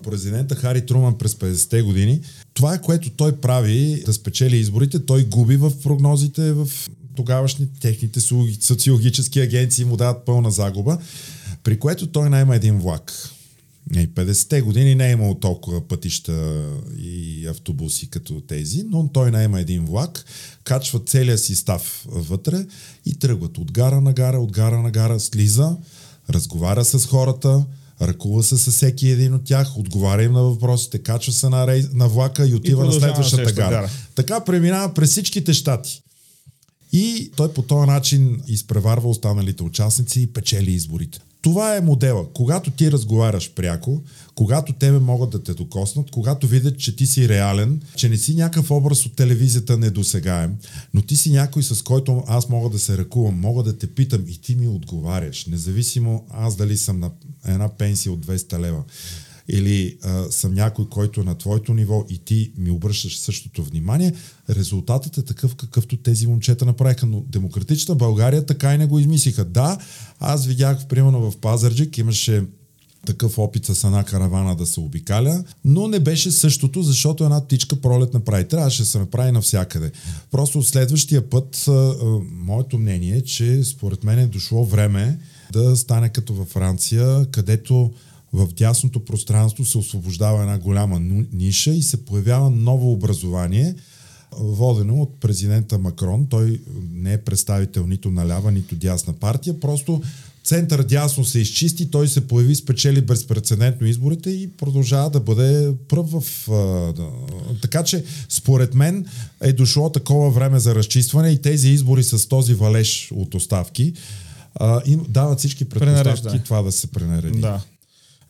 президента 0.05 0.55
Хари 0.55 0.86
Труман 0.86 1.18
през 1.18 1.34
50-те 1.34 1.82
години. 1.82 2.20
Това 2.55 2.74
е 2.74 2.80
което 2.80 3.11
той 3.11 3.36
прави 3.36 4.03
да 4.07 4.12
спечели 4.12 4.57
изборите. 4.57 5.07
Той 5.07 5.24
губи 5.24 5.57
в 5.57 5.72
прогнозите 5.82 6.53
в 6.53 6.68
тогавашни 7.16 7.68
техните 7.80 8.20
соци- 8.20 8.64
социологически 8.64 9.40
агенции 9.40 9.84
му 9.84 9.96
дават 9.96 10.24
пълна 10.24 10.51
загуба, 10.51 10.98
при 11.64 11.78
което 11.78 12.07
той 12.07 12.30
найма 12.30 12.57
един 12.57 12.78
влак. 12.78 13.12
И 13.94 14.09
50-те 14.09 14.61
години 14.61 14.94
не 14.94 15.09
е 15.09 15.12
имало 15.12 15.34
толкова 15.34 15.88
пътища 15.88 16.64
и 16.98 17.46
автобуси 17.46 18.11
като 18.11 18.40
тези, 18.40 18.84
но 18.90 19.09
той 19.09 19.30
найма 19.30 19.61
един 19.61 19.84
влак, 19.84 20.24
качва 20.64 21.01
целия 21.07 21.38
си 21.38 21.55
став 21.55 22.07
вътре 22.09 22.66
и 23.07 23.14
тръгват 23.14 23.59
от 23.59 23.72
гара 23.72 24.01
на 24.01 24.12
гара, 24.12 24.38
от 24.38 24.53
гара 24.53 24.82
на 24.82 24.90
гара, 24.90 25.20
слиза, 25.20 25.76
разговаря 26.30 26.84
с 26.84 27.07
хората, 27.07 27.64
ръкува 28.03 28.42
се 28.42 28.59
с 28.59 28.70
всеки 28.70 29.09
един 29.09 29.34
от 29.34 29.44
тях, 29.44 29.78
отговаря 29.78 30.22
им 30.22 30.32
на 30.32 30.42
въпросите, 30.42 30.98
качва 30.98 31.32
се 31.32 31.48
на, 31.48 31.66
рей, 31.66 31.84
на 31.92 32.09
влака 32.09 32.46
и 32.46 32.55
отива 32.55 32.82
продължава 32.82 33.07
на 33.07 33.14
следващата 33.14 33.36
следващата 33.36 33.62
гара. 33.62 33.80
гара. 33.82 33.90
Така 34.14 34.44
преминава 34.44 34.94
през 34.94 35.11
всичките 35.11 35.53
щати. 35.53 36.03
И 36.92 37.30
той 37.36 37.53
по 37.53 37.62
този 37.62 37.86
начин 37.86 38.40
изпреварва 38.46 39.09
останалите 39.09 39.62
участници 39.62 40.20
и 40.20 40.26
печели 40.26 40.72
изборите. 40.72 41.20
Това 41.43 41.76
е 41.76 41.80
модела. 41.80 42.26
Когато 42.34 42.70
ти 42.70 42.93
разговаряш 42.93 43.51
пряко, 43.55 44.03
когато 44.34 44.72
тебе 44.72 44.99
могат 44.99 45.30
да 45.30 45.43
те 45.43 45.55
докоснат, 45.55 46.11
когато 46.11 46.47
видят, 46.47 46.78
че 46.78 46.97
ти 46.97 47.07
си 47.07 47.28
реален, 47.28 47.80
че 47.97 48.09
не 48.09 48.16
си 48.16 48.34
някакъв 48.34 48.70
образ 48.70 49.07
от 49.07 49.16
телевизията 49.16 49.78
недосегаем, 49.78 50.57
но 50.95 51.03
ти 51.03 51.16
си 51.16 51.30
някой 51.30 51.62
с 51.62 51.82
който 51.82 52.24
аз 52.26 52.49
мога 52.49 52.70
да 52.70 52.78
се 52.78 52.99
ръкувам, 52.99 53.41
мога 53.41 53.62
да 53.62 53.78
те 53.78 53.86
питам 53.86 54.24
и 54.28 54.41
ти 54.41 54.55
ми 54.55 54.68
отговаряш, 54.68 55.47
независимо 55.47 56.26
аз 56.30 56.57
дали 56.57 56.76
съм 56.76 57.01
на 57.01 57.11
една 57.47 57.68
пенсия 57.68 58.12
от 58.12 58.26
200 58.26 58.59
лева 58.59 58.82
или 59.53 59.96
а, 60.03 60.24
съм 60.30 60.55
някой, 60.55 60.88
който 60.88 61.20
е 61.20 61.24
на 61.24 61.34
твоето 61.34 61.74
ниво 61.74 62.05
и 62.09 62.18
ти 62.18 62.53
ми 62.59 62.70
обръщаш 62.70 63.18
същото 63.18 63.64
внимание, 63.64 64.12
резултатът 64.51 65.18
е 65.18 65.22
такъв, 65.22 65.55
какъвто 65.55 65.96
тези 65.96 66.26
момчета 66.26 66.64
направиха. 66.64 67.07
Но 67.07 67.24
демократична 67.28 67.94
България 67.94 68.46
така 68.46 68.74
и 68.74 68.78
не 68.78 68.86
го 68.86 68.98
измислиха. 68.98 69.44
Да, 69.44 69.78
аз 70.20 70.46
видях, 70.46 70.86
примерно 70.86 71.30
в 71.30 71.36
Пазарджик, 71.36 71.98
имаше 71.98 72.44
такъв 73.07 73.38
опит 73.38 73.66
с 73.66 73.84
една 73.84 74.05
каравана 74.05 74.57
да 74.57 74.66
се 74.66 74.80
обикаля, 74.80 75.44
но 75.64 75.88
не 75.88 76.01
беше 76.01 76.30
същото, 76.30 76.82
защото 76.82 77.24
една 77.24 77.44
птичка 77.44 77.76
пролет 77.76 78.14
направи. 78.14 78.48
Трябваше 78.48 78.82
да 78.82 78.88
се 78.88 78.98
направи 78.98 79.32
навсякъде. 79.32 79.92
Просто 80.30 80.62
следващия 80.62 81.30
път, 81.30 81.68
моето 82.32 82.78
мнение 82.78 83.16
е, 83.16 83.24
че 83.24 83.64
според 83.64 84.05
мен 84.05 84.18
е 84.18 84.26
дошло 84.26 84.64
време 84.64 85.18
да 85.53 85.76
стане 85.76 86.09
като 86.09 86.34
във 86.34 86.48
Франция, 86.48 87.26
където 87.30 87.92
в 88.33 88.49
дясното 88.53 89.05
пространство 89.05 89.64
се 89.64 89.78
освобождава 89.78 90.41
една 90.41 90.59
голяма 90.59 91.01
ниша 91.33 91.70
и 91.70 91.83
се 91.83 92.05
появява 92.05 92.51
ново 92.51 92.93
образование, 92.93 93.74
водено 94.39 95.03
от 95.03 95.20
президента 95.20 95.78
Макрон. 95.78 96.26
Той 96.26 96.61
не 96.93 97.12
е 97.12 97.18
представител 97.18 97.87
нито 97.87 98.11
на 98.11 98.28
лява, 98.28 98.53
нито 98.53 98.74
дясна 98.74 99.12
партия, 99.12 99.61
просто 99.61 100.03
център 100.45 100.83
дясно 100.83 101.24
се 101.24 101.39
изчисти, 101.39 101.91
той 101.91 102.09
се 102.09 102.28
появи, 102.28 102.55
спечели 102.55 103.01
безпредседентно 103.01 103.87
изборите 103.87 104.31
и 104.31 104.51
продължава 104.51 105.11
да 105.11 105.20
бъде 105.20 105.72
пръв 105.89 106.07
в... 106.11 106.49
така 107.62 107.85
че, 107.85 108.05
според 108.28 108.74
мен, 108.74 109.07
е 109.43 109.53
дошло 109.53 109.91
такова 109.91 110.31
време 110.31 110.61
за 110.61 110.74
разчистване 110.74 111.28
и 111.28 111.43
тези 111.43 111.68
избори 111.68 112.05
с 112.05 112.28
този 112.28 112.55
валеж 112.55 113.12
от 113.14 113.35
оставки 113.35 113.93
а, 114.55 114.81
им 114.87 115.07
дават 115.09 115.39
всички 115.39 115.64
предпоставки 115.64 116.45
това 116.45 116.62
да 116.62 116.72
се 116.72 116.87
пренареди. 116.87 117.41
Да. 117.41 117.61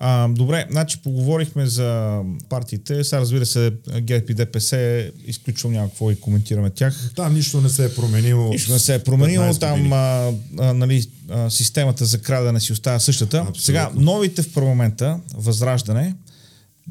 А, 0.03 0.29
добре, 0.29 0.67
значи 0.71 1.03
поговорихме 1.03 1.67
за 1.67 2.21
партиите. 2.49 3.05
Сега 3.05 3.21
разбира 3.21 3.47
се, 3.47 3.73
ГЕРБ 4.01 4.27
и 4.29 4.35
ДПС 4.35 5.11
изключвам 5.27 5.73
някакво 5.73 6.11
и 6.11 6.21
коментираме 6.21 6.71
тях. 6.71 7.13
Там 7.17 7.35
нищо 7.35 7.61
не 7.61 7.69
се 7.69 7.85
е 7.85 7.95
променило. 7.95 8.49
Нищо 8.49 8.73
не 8.73 8.79
се 8.79 8.95
е 8.95 8.99
променило. 8.99 9.55
Там 9.55 9.93
а, 9.93 10.33
а, 10.59 10.75
нали, 10.75 11.07
а, 11.29 11.51
системата 11.51 12.05
за 12.05 12.19
крадене 12.19 12.61
си 12.61 12.73
остава 12.73 12.99
същата. 12.99 13.37
Абсолютно. 13.39 13.61
Сега, 13.61 13.91
новите 13.95 14.43
в 14.43 14.53
парламента, 14.53 15.21
Възраждане, 15.35 16.15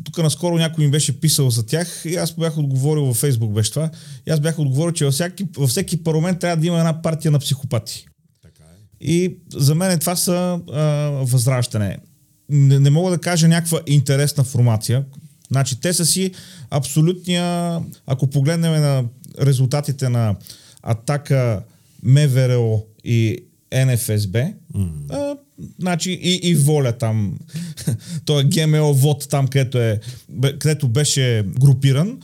тук 0.03 0.18
наскоро 0.18 0.57
някой 0.57 0.86
ми 0.86 0.91
беше 0.91 1.20
писал 1.20 1.49
за 1.49 1.66
тях 1.66 2.01
и 2.05 2.16
аз 2.16 2.32
бях 2.32 2.57
отговорил 2.57 3.05
във 3.05 3.18
Фейсбук 3.18 3.53
беше 3.53 3.72
това. 3.72 3.89
И 4.28 4.32
аз 4.32 4.39
бях 4.39 4.60
отговорил, 4.60 4.93
че 4.93 5.05
във 5.05 5.14
всеки, 5.14 5.45
във 5.57 5.70
всеки 5.70 6.03
парламент 6.03 6.39
трябва 6.39 6.57
да 6.57 6.68
има 6.68 6.78
една 6.78 7.01
партия 7.01 7.32
на 7.32 7.39
психопати. 7.39 8.07
Така 8.43 8.64
е. 8.64 9.05
И 9.05 9.38
за 9.53 9.76
мен 9.76 9.99
това 9.99 10.16
са 10.16 10.60
а, 10.74 10.82
възраждане 11.24 11.97
не, 12.50 12.80
не 12.80 12.89
мога 12.89 13.12
да 13.12 13.18
кажа 13.18 13.47
някаква 13.47 13.80
интересна 13.88 14.43
формация. 14.43 15.04
Значи 15.52 15.82
те 15.82 15.93
са 15.93 16.06
си 16.06 16.32
абсолютния, 16.70 17.80
ако 18.08 18.28
погледнем 18.28 18.82
на 18.82 19.06
резултатите 19.41 20.10
на 20.10 20.36
атака 20.84 21.64
МВР 22.04 22.78
и 23.04 23.38
НФСБ, 23.86 24.54
mm-hmm. 24.76 25.10
а, 25.10 25.38
значи 25.80 26.12
и, 26.12 26.50
и 26.50 26.56
воля 26.56 26.91
там, 26.91 27.39
той 28.26 28.41
е 28.41 28.45
ГМО 28.45 28.93
вод 28.93 29.28
там, 29.30 29.47
където, 29.47 29.78
е, 29.78 30.00
където 30.60 30.88
беше 30.88 31.45
групиран, 31.60 32.18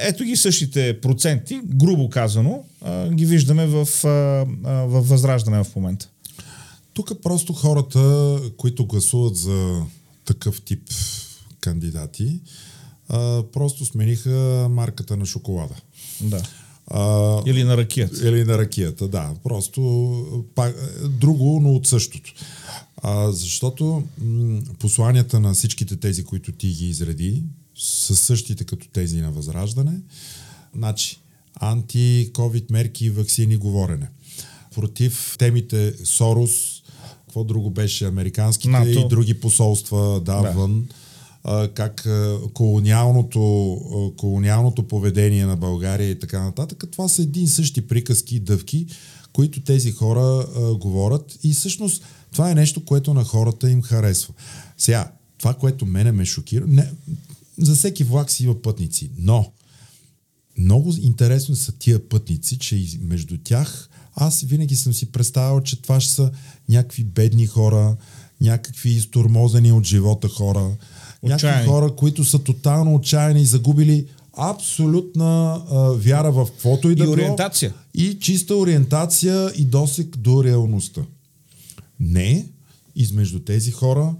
ето 0.00 0.24
ги 0.24 0.36
същите 0.36 1.00
проценти, 1.00 1.60
грубо 1.64 2.10
казано, 2.10 2.64
а, 2.82 3.08
ги 3.10 3.26
виждаме 3.26 3.66
в, 3.66 3.88
а, 4.04 4.08
в 4.86 5.00
възраждане 5.00 5.64
в 5.64 5.76
момента. 5.76 6.08
Тук 6.94 7.22
просто 7.22 7.52
хората, 7.52 8.40
които 8.56 8.86
гласуват 8.86 9.36
за 9.36 9.82
такъв 10.24 10.62
тип 10.62 10.82
кандидати, 11.60 12.40
а, 13.08 13.42
просто 13.52 13.84
смениха 13.84 14.66
марката 14.70 15.16
на 15.16 15.26
шоколада. 15.26 15.74
Да. 16.20 16.42
А, 16.86 17.42
или 17.46 17.64
на 17.64 17.76
ракията. 17.76 18.28
Или 18.28 18.44
на 18.44 18.58
ракията, 18.58 19.08
да. 19.08 19.34
Просто 19.44 20.44
пак, 20.54 20.76
друго, 21.08 21.60
но 21.62 21.72
от 21.74 21.86
същото. 21.86 22.34
А, 22.96 23.32
защото 23.32 24.02
м- 24.18 24.60
посланията 24.78 25.40
на 25.40 25.54
всичките 25.54 25.96
тези, 25.96 26.24
които 26.24 26.52
ти 26.52 26.68
ги 26.68 26.88
изреди, 26.88 27.42
са 27.76 28.16
същите 28.16 28.64
като 28.64 28.88
тези 28.88 29.20
на 29.20 29.30
Възраждане. 29.30 30.00
Значи, 30.74 31.20
анти-ковид 31.60 32.70
мерки 32.70 33.10
вакцини 33.10 33.56
говорене. 33.56 34.08
Против 34.74 35.36
темите 35.38 35.94
Сорос, 36.04 36.82
какво 37.20 37.44
друго 37.44 37.70
беше, 37.70 38.06
американските 38.06 38.68
НАТО. 38.68 38.88
и 38.88 39.08
други 39.08 39.34
посолства, 39.34 40.20
да, 40.20 40.42
да. 40.42 40.50
вън, 40.50 40.88
а, 41.44 41.68
как 41.68 42.06
а, 42.06 42.38
колониалното, 42.54 43.72
а, 43.72 44.16
колониалното 44.16 44.88
поведение 44.88 45.46
на 45.46 45.56
България 45.56 46.10
и 46.10 46.18
така 46.18 46.42
нататък, 46.42 46.84
това 46.92 47.08
са 47.08 47.22
един 47.22 47.48
същи 47.48 47.86
приказки 47.86 48.36
и 48.36 48.40
дъвки, 48.40 48.86
които 49.32 49.60
тези 49.60 49.92
хора 49.92 50.46
а, 50.56 50.74
говорят 50.74 51.38
и 51.42 51.52
всъщност 51.52 52.04
това 52.32 52.50
е 52.50 52.54
нещо, 52.54 52.84
което 52.84 53.14
на 53.14 53.24
хората 53.24 53.70
им 53.70 53.82
харесва. 53.82 54.34
Сега, 54.78 55.12
това, 55.38 55.54
което 55.54 55.86
мене 55.86 56.12
ме 56.12 56.24
шокира, 56.24 56.64
не, 56.66 56.90
за 57.58 57.74
всеки 57.74 58.04
влак 58.04 58.30
си 58.30 58.44
има 58.44 58.62
пътници, 58.62 59.10
но 59.18 59.52
много 60.58 60.94
интересно 61.00 61.56
са 61.56 61.72
тия 61.72 62.08
пътници, 62.08 62.58
че 62.58 62.86
между 63.00 63.38
тях 63.44 63.88
аз 64.16 64.40
винаги 64.40 64.76
съм 64.76 64.94
си 64.94 65.12
представял, 65.12 65.60
че 65.60 65.82
това 65.82 66.00
ще 66.00 66.12
са 66.12 66.30
някакви 66.68 67.04
бедни 67.04 67.46
хора, 67.46 67.96
някакви 68.40 68.90
изтормозени 68.90 69.72
от 69.72 69.84
живота 69.84 70.28
хора, 70.28 70.70
отчаяни. 71.22 71.42
някакви 71.42 71.68
хора, 71.68 71.96
които 71.96 72.24
са 72.24 72.38
тотално 72.38 72.94
отчаяни 72.94 73.42
и 73.42 73.46
загубили 73.46 74.06
абсолютна 74.36 75.62
а, 75.70 75.78
вяра 75.78 76.32
в 76.32 76.46
каквото 76.46 76.90
и 76.90 76.94
да 76.94 77.04
било. 77.04 77.14
И 77.14 77.16
ориентация. 77.16 77.74
И 77.94 78.18
чиста 78.20 78.56
ориентация 78.56 79.52
и 79.56 79.64
досек 79.64 80.16
до 80.16 80.44
реалността. 80.44 81.02
Не, 82.00 82.46
измежду 82.96 83.38
тези 83.38 83.70
хора 83.70 84.14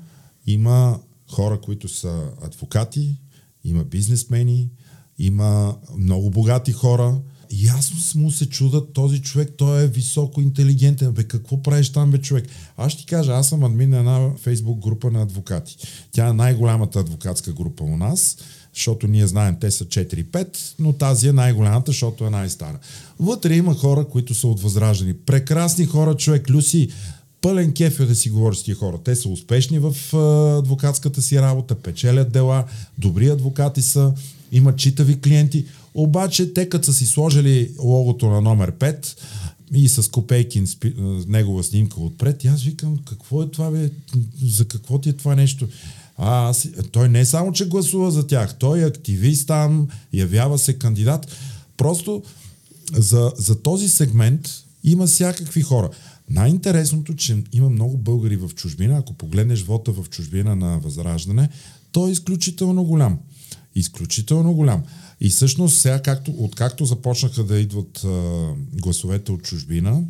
има 0.47 0.99
хора, 1.31 1.61
които 1.61 1.89
са 1.89 2.23
адвокати, 2.43 3.17
има 3.65 3.85
бизнесмени, 3.85 4.71
има 5.19 5.77
много 5.99 6.31
богати 6.31 6.73
хора, 6.73 7.19
и 7.51 7.69
аз 7.69 8.15
му 8.15 8.31
се 8.31 8.49
чуда, 8.49 8.93
този 8.93 9.23
човек, 9.23 9.53
той 9.57 9.83
е 9.83 9.87
високо 9.87 10.41
интелигентен. 10.41 11.13
Бе, 11.13 11.25
какво 11.25 11.63
правиш 11.63 11.93
там, 11.93 12.11
бе, 12.11 12.19
човек? 12.19 12.47
Аз 12.77 12.93
ще 12.93 13.01
ти 13.01 13.07
кажа, 13.07 13.33
аз 13.33 13.49
съм 13.49 13.65
админ 13.65 13.91
на 13.91 13.99
една 13.99 14.31
фейсбук 14.43 14.79
група 14.79 15.11
на 15.11 15.23
адвокати. 15.23 15.77
Тя 16.13 16.29
е 16.29 16.33
най-голямата 16.33 16.99
адвокатска 16.99 17.53
група 17.53 17.85
у 17.85 17.97
нас, 17.97 18.37
защото 18.75 19.09
ние 19.09 19.27
знаем, 19.27 19.57
те 19.61 19.71
са 19.71 19.85
4-5, 19.85 20.59
но 20.79 20.93
тази 20.93 21.29
е 21.29 21.33
най-голямата, 21.33 21.91
защото 21.91 22.27
е 22.27 22.31
най-стара. 22.31 22.79
Вътре 23.21 23.57
има 23.57 23.75
хора, 23.75 24.05
които 24.05 24.35
са 24.35 24.49
от 24.49 24.61
възраждани. 24.61 25.15
Прекрасни 25.15 25.87
хора, 25.87 26.17
човек. 26.17 26.51
Люси, 26.51 26.89
пълен 27.41 27.73
кеф 27.73 28.01
е 28.01 28.07
да 28.07 28.15
си 28.15 28.31
говориш 28.31 28.59
с 28.59 28.63
тия 28.63 28.77
хора. 28.77 28.99
Те 29.05 29.17
са 29.17 29.29
успешни 29.29 29.79
в 29.79 30.15
адвокатската 30.59 31.23
си 31.23 31.41
работа, 31.41 31.75
печелят 31.75 32.33
дела, 32.33 32.65
добри 32.99 33.29
адвокати 33.29 33.83
са, 33.83 34.13
имат 34.53 34.77
читави 34.77 35.21
клиенти. 35.21 35.67
Обаче 35.95 36.55
те 36.55 36.69
като 36.69 36.85
са 36.85 36.93
си 36.93 37.07
сложили 37.07 37.71
логото 37.79 38.31
на 38.31 38.41
номер 38.41 38.73
5 38.73 39.19
и 39.75 39.89
с 39.89 40.11
Копейкин 40.11 40.67
негова 41.29 41.65
снимка 41.65 42.01
отпред, 42.01 42.45
аз 42.45 42.63
викам, 42.63 42.99
какво 43.05 43.43
е 43.43 43.51
това, 43.51 43.71
бе? 43.71 43.91
за 44.43 44.65
какво 44.65 44.99
ти 44.99 45.09
е 45.09 45.13
това 45.13 45.35
нещо? 45.35 45.69
А, 46.17 46.49
аз, 46.49 46.69
той 46.93 47.09
не 47.09 47.21
е 47.21 47.25
само, 47.25 47.53
че 47.53 47.69
гласува 47.69 48.11
за 48.11 48.27
тях, 48.27 48.59
той 48.59 48.81
е 48.81 48.87
активист 48.87 49.47
там, 49.47 49.89
явява 50.13 50.59
се 50.59 50.79
кандидат. 50.79 51.27
Просто 51.77 52.23
за, 52.93 53.33
за 53.37 53.63
този 53.63 53.89
сегмент 53.89 54.49
има 54.85 55.07
всякакви 55.07 55.63
хора. 55.63 55.91
Най-интересното, 56.31 57.17
че 57.17 57.43
има 57.53 57.71
много 57.71 57.97
българи 57.97 58.37
в 58.37 58.51
чужбина. 58.55 58.99
Ако 58.99 59.13
погледнеш 59.13 59.63
вота 59.63 59.93
в 59.93 60.09
чужбина 60.11 60.57
на 60.57 60.79
Възраждане, 60.79 61.49
той 61.93 62.09
е 62.09 62.13
изключително 62.13 62.85
голям. 62.85 63.19
Изключително 63.75 64.55
голям. 64.55 64.83
И 65.21 65.31
всъщност 65.31 65.81
сега, 65.81 66.03
както, 66.03 66.35
откакто 66.39 66.85
започнаха 66.85 67.45
да 67.45 67.59
идват 67.59 68.05
а, 68.05 68.09
гласовете 68.73 69.33
от 69.33 69.43
чужбина, 69.43 70.03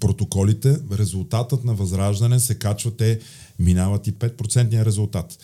протоколите, 0.00 0.76
резултатът 0.92 1.64
на 1.64 1.74
възраждане 1.74 2.40
се 2.40 2.54
качва, 2.54 2.90
те 2.90 3.20
минават 3.58 4.06
и 4.06 4.12
5% 4.12 4.84
резултат. 4.84 5.38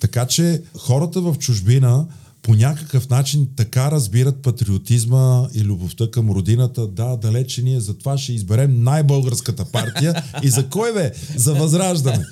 Така 0.00 0.26
че 0.26 0.62
хората 0.78 1.20
в 1.20 1.36
чужбина, 1.38 2.06
по 2.42 2.54
някакъв 2.54 3.10
начин 3.10 3.48
така 3.56 3.90
разбират 3.90 4.42
патриотизма 4.42 5.48
и 5.54 5.64
любовта 5.64 6.10
към 6.10 6.30
родината. 6.30 6.86
Да, 6.86 7.16
далече 7.16 7.62
ние 7.62 7.80
затова 7.80 8.18
ще 8.18 8.32
изберем 8.32 8.82
най-българската 8.82 9.64
партия. 9.64 10.22
И 10.42 10.48
за 10.48 10.68
кой 10.68 10.94
бе? 10.94 11.12
За 11.36 11.54
възраждане. 11.54 12.24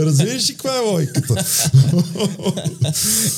Разбираш 0.00 0.50
ли 0.50 0.52
каква 0.52 0.76
е 0.76 0.90
логиката? 0.90 1.44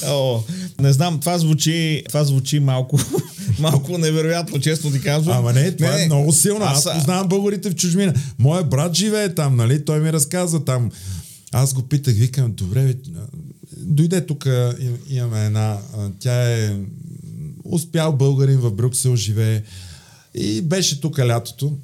О, 0.07 0.43
не 0.81 0.93
знам, 0.93 1.21
това 1.21 1.39
звучи, 1.39 2.03
това 2.09 2.25
звучи 2.25 2.61
малко, 2.61 2.99
малко 3.59 3.99
невероятно, 3.99 4.61
честно 4.61 4.91
ти 4.91 5.01
казвам. 5.01 5.37
Ама 5.37 5.53
не, 5.53 5.73
това 5.73 5.91
не, 5.91 6.03
е 6.03 6.07
много 6.07 6.33
силно. 6.33 6.65
Аз, 6.65 6.87
аз 6.87 6.95
познавам 6.95 7.29
българите 7.29 7.71
в 7.71 7.75
чужбина. 7.75 8.15
Моя 8.39 8.65
брат 8.65 8.95
живее 8.95 9.35
там, 9.35 9.57
нали? 9.57 9.85
Той 9.85 10.01
ми 10.01 10.13
разказа 10.13 10.65
там. 10.65 10.91
Аз 11.53 11.75
го 11.75 11.83
питах, 11.83 12.15
викам, 12.15 12.53
добре, 12.53 12.95
дойде 13.77 14.27
тук, 14.27 14.47
имаме 15.11 15.47
една, 15.47 15.79
тя 16.19 16.53
е 16.53 16.77
успял 17.65 18.13
българин 18.13 18.59
в 18.59 18.71
Брюксел, 18.71 19.17
живее 19.17 19.63
и 20.35 20.63
беше 20.63 21.01
тук 21.01 21.19
лятото. 21.19 21.77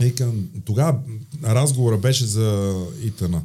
Викам, 0.00 0.48
тогава 0.64 0.98
разговора 1.44 1.98
беше 1.98 2.24
за 2.24 2.74
Итана. 3.04 3.42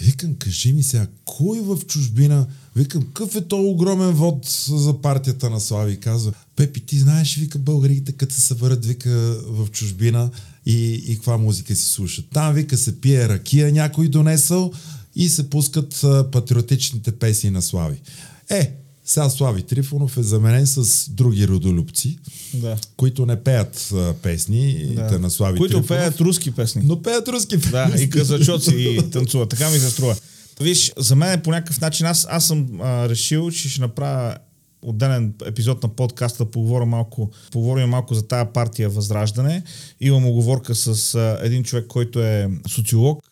Викам, 0.00 0.34
кажи 0.34 0.72
ми 0.72 0.82
сега, 0.82 1.06
кой 1.24 1.60
в 1.60 1.78
чужбина, 1.86 2.46
викам, 2.76 3.02
какъв 3.02 3.36
е 3.36 3.40
то 3.40 3.60
огромен 3.60 4.10
вод 4.10 4.46
за 4.68 5.00
партията 5.00 5.50
на 5.50 5.60
Слави? 5.60 6.00
Казва, 6.00 6.32
Пепи, 6.56 6.80
ти 6.80 6.98
знаеш, 6.98 7.36
вика, 7.36 7.58
българите, 7.58 8.12
като 8.12 8.34
се 8.34 8.40
съберат, 8.40 8.86
вика, 8.86 9.10
в 9.46 9.70
чужбина 9.70 10.30
и, 10.66 10.92
и 11.06 11.14
каква 11.14 11.38
музика 11.38 11.74
си 11.74 11.84
слушат. 11.84 12.24
Там, 12.32 12.54
вика, 12.54 12.76
се 12.76 13.00
пие 13.00 13.28
ракия, 13.28 13.72
някой 13.72 14.08
донесъл, 14.08 14.72
и 15.14 15.28
се 15.28 15.50
пускат 15.50 16.04
а, 16.04 16.30
патриотичните 16.30 17.12
песни 17.12 17.50
на 17.50 17.62
Слави. 17.62 18.00
Е, 18.48 18.81
сега 19.12 19.30
Слави 19.30 19.62
Трифонов 19.62 20.16
е 20.16 20.22
заменен 20.22 20.66
с 20.66 21.08
други 21.10 21.48
родолюбци, 21.48 22.18
да. 22.54 22.76
които 22.96 23.26
не 23.26 23.44
пеят 23.44 23.90
а, 23.94 24.14
песни 24.22 24.94
да. 24.94 25.18
на 25.18 25.30
Слави 25.30 25.58
които 25.58 25.80
Трифонов. 25.80 25.88
Пеят 26.00 26.20
руски 26.20 26.50
песни. 26.50 26.82
Но 26.84 27.02
пеят 27.02 27.28
руски 27.28 27.60
песни. 27.60 27.70
Да, 27.70 28.02
и 28.02 28.10
казачоци 28.10 28.74
и 28.76 29.10
танцуват. 29.10 29.48
Така 29.48 29.70
ми 29.70 29.78
се 29.78 29.90
струва. 29.90 30.16
Виж, 30.60 30.92
за 30.96 31.16
мен 31.16 31.32
е 31.32 31.42
по 31.42 31.50
някакъв 31.50 31.80
начин, 31.80 32.06
аз, 32.06 32.26
аз 32.30 32.46
съм 32.46 32.80
а, 32.80 33.08
решил, 33.08 33.50
че 33.50 33.68
ще 33.68 33.80
направя 33.80 34.36
отделен 34.82 35.34
епизод 35.44 35.82
на 35.82 35.88
подкаста, 35.88 36.44
поговоря 36.44 36.86
малко, 36.86 37.30
поговорим 37.50 37.88
малко 37.88 38.14
за 38.14 38.22
тая 38.22 38.52
партия 38.52 38.88
Възраждане. 38.88 39.62
Имам 40.00 40.26
оговорка 40.26 40.74
с 40.74 41.14
а, 41.14 41.38
един 41.42 41.64
човек, 41.64 41.86
който 41.86 42.22
е 42.22 42.50
социолог, 42.68 43.24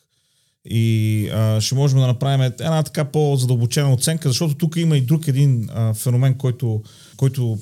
и 0.65 1.29
а, 1.33 1.61
ще 1.61 1.75
можем 1.75 1.99
да 1.99 2.07
направим 2.07 2.43
една 2.43 2.83
така 2.83 3.05
по-задълбочена 3.05 3.93
оценка, 3.93 4.29
защото 4.29 4.55
тук 4.55 4.77
има 4.77 4.97
и 4.97 5.01
друг 5.01 5.29
един 5.29 5.69
а, 5.75 5.95
феномен, 5.95 6.35
който, 6.35 6.83
който 7.17 7.59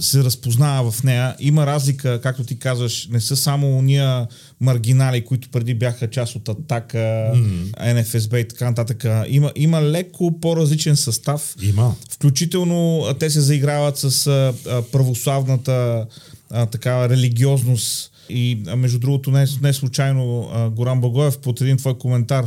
се 0.00 0.24
разпознава 0.24 0.90
в 0.90 1.02
нея. 1.02 1.36
Има 1.38 1.66
разлика, 1.66 2.20
както 2.20 2.44
ти 2.44 2.58
казваш, 2.58 3.08
не 3.12 3.20
са 3.20 3.36
само 3.36 3.78
уния 3.78 4.26
маргинали, 4.60 5.24
които 5.24 5.48
преди 5.48 5.74
бяха 5.74 6.10
част 6.10 6.36
от 6.36 6.48
Атака, 6.48 6.98
mm-hmm. 6.98 8.00
НФСБ 8.00 8.40
и 8.40 8.48
така 8.48 8.64
нататък. 8.64 9.04
Има, 9.28 9.52
има 9.56 9.82
леко 9.82 10.40
по-различен 10.40 10.96
състав. 10.96 11.54
Има. 11.62 11.94
Включително 12.10 13.06
те 13.18 13.30
се 13.30 13.40
заиграват 13.40 13.98
с 13.98 14.26
а, 14.26 14.82
православната 14.92 16.06
а, 16.50 16.66
така 16.66 17.08
религиозност 17.08 18.09
и 18.30 18.62
между 18.76 18.98
другото, 18.98 19.30
не, 19.30 19.46
не 19.62 19.72
случайно 19.72 20.50
Горан 20.76 21.00
Багоев 21.00 21.38
под 21.38 21.60
един 21.60 21.76
твой 21.76 21.98
коментар 21.98 22.46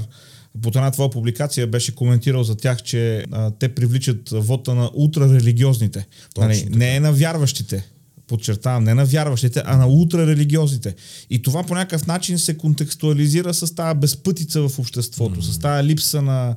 под 0.62 0.76
една 0.76 0.92
твоя 0.92 1.10
публикация 1.10 1.68
беше 1.68 1.96
коментирал 1.96 2.44
за 2.44 2.56
тях, 2.56 2.84
че 2.84 3.26
а, 3.32 3.52
те 3.52 3.70
привличат 3.70 4.30
вота 4.30 4.76
на 4.76 4.92
ултрарелигиозните. 4.94 6.08
Нали, 6.38 6.68
не 6.70 6.96
е 6.96 7.00
на 7.00 7.14
вярващите, 7.14 7.88
подчертавам, 8.28 8.84
не 8.84 8.94
на 8.94 9.06
вярващите, 9.06 9.62
а 9.66 9.78
на 9.78 9.88
ултрарелигиозните. 9.88 10.96
И 11.30 11.42
това 11.42 11.64
по 11.64 11.76
някакъв 11.76 12.08
начин 12.08 12.40
се 12.40 12.58
контекстуализира 12.58 13.54
с 13.54 13.76
тази 13.76 14.00
безпътица 14.00 14.70
в 14.70 14.80
обществото, 14.80 15.42
mm. 15.42 15.52
с 15.52 15.60
тази 15.60 15.88
липса 15.88 16.22
на, 16.22 16.56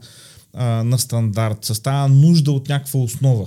а, 0.56 0.84
на 0.84 0.98
стандарт, 0.98 1.64
с 1.64 1.82
тази 1.82 2.12
нужда 2.12 2.52
от 2.52 2.68
някаква 2.68 3.00
основа. 3.00 3.46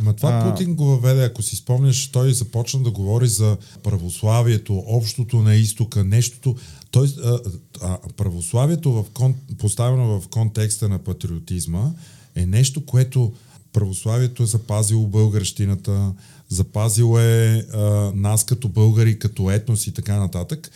Ама 0.00 0.14
това 0.14 0.30
а... 0.30 0.50
Путин 0.50 0.74
го 0.74 0.84
въведе, 0.84 1.24
ако 1.24 1.42
си 1.42 1.56
спомняш, 1.56 2.08
той 2.08 2.32
започна 2.32 2.82
да 2.82 2.90
говори 2.90 3.28
за 3.28 3.56
православието, 3.82 4.84
общото 4.86 5.36
на 5.36 5.54
изтока, 5.54 6.04
нещото. 6.04 6.56
Той, 6.90 7.08
а, 7.24 7.38
а, 7.82 7.98
православието 8.16 8.92
в 8.92 9.04
кон, 9.14 9.34
поставено 9.58 10.20
в 10.20 10.28
контекста 10.28 10.88
на 10.88 10.98
патриотизма 10.98 11.90
е 12.34 12.46
нещо, 12.46 12.86
което 12.86 13.32
православието 13.72 14.42
е 14.42 14.46
запазило 14.46 15.06
българщината, 15.06 16.12
запазило 16.48 17.18
е 17.18 17.66
а, 17.72 17.78
нас 18.14 18.44
като 18.44 18.68
българи, 18.68 19.18
като 19.18 19.50
етнос 19.50 19.86
и 19.86 19.92
така 19.92 20.16
нататък. 20.16 20.70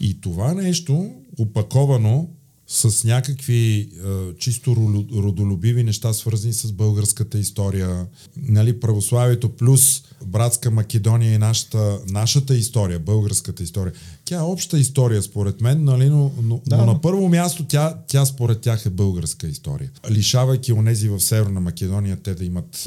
И 0.00 0.20
това 0.20 0.54
нещо, 0.54 1.10
опаковано 1.38 2.28
с 2.74 3.04
някакви 3.04 3.80
е, 3.80 4.34
чисто 4.38 4.76
родолюбиви 5.14 5.84
неща, 5.84 6.12
свързани 6.12 6.52
с 6.52 6.72
българската 6.72 7.38
история, 7.38 8.06
нали, 8.36 8.80
православието 8.80 9.48
плюс 9.48 10.02
братска 10.26 10.70
Македония 10.70 11.34
и 11.34 11.38
нашата, 11.38 11.98
нашата 12.08 12.56
история, 12.56 12.98
българската 12.98 13.62
история. 13.62 13.92
Тя 14.24 14.36
е 14.36 14.42
обща 14.42 14.78
история, 14.78 15.22
според 15.22 15.60
мен, 15.60 15.84
нали, 15.84 16.08
но, 16.08 16.32
но, 16.42 16.60
да, 16.66 16.76
но 16.76 16.86
на 16.86 17.00
първо 17.00 17.28
място 17.28 17.64
тя, 17.64 17.98
тя 18.06 18.26
според 18.26 18.60
тях 18.60 18.86
е 18.86 18.90
българска 18.90 19.46
история. 19.48 19.90
Лишавайки 20.10 20.72
онези 20.72 21.08
в 21.08 21.20
Северна 21.20 21.60
Македония, 21.60 22.16
те 22.22 22.34
да 22.34 22.44
имат 22.44 22.76
е, 22.76 22.80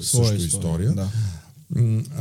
също 0.00 0.34
история. 0.34 0.46
история. 0.46 0.92
Да. 0.92 1.08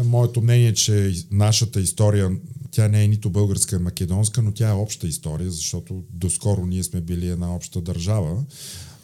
Моето 0.03 0.41
мнение 0.41 0.67
е, 0.67 0.73
че 0.73 1.13
нашата 1.31 1.81
история 1.81 2.31
тя 2.75 2.87
не 2.87 3.03
е 3.03 3.07
нито 3.07 3.29
българска, 3.29 3.79
македонска, 3.79 4.41
но 4.41 4.51
тя 4.51 4.69
е 4.69 4.73
обща 4.73 5.07
история, 5.07 5.51
защото 5.51 6.03
доскоро 6.13 6.65
ние 6.65 6.83
сме 6.83 7.01
били 7.01 7.27
една 7.27 7.55
обща 7.55 7.81
държава. 7.81 8.43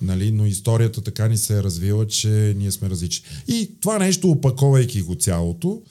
Нали? 0.02 0.32
Но 0.32 0.46
историята 0.46 1.02
така 1.02 1.28
ни 1.28 1.38
се 1.38 1.58
е 1.58 1.64
развила, 1.64 2.08
че 2.08 2.56
ние 2.58 2.72
сме 2.72 2.90
различни. 2.90 3.26
И 3.48 3.72
това 3.82 4.00
нещо, 4.00 4.32
опаковайки 4.32 5.02
го 5.02 5.16
цялото, 5.16 5.82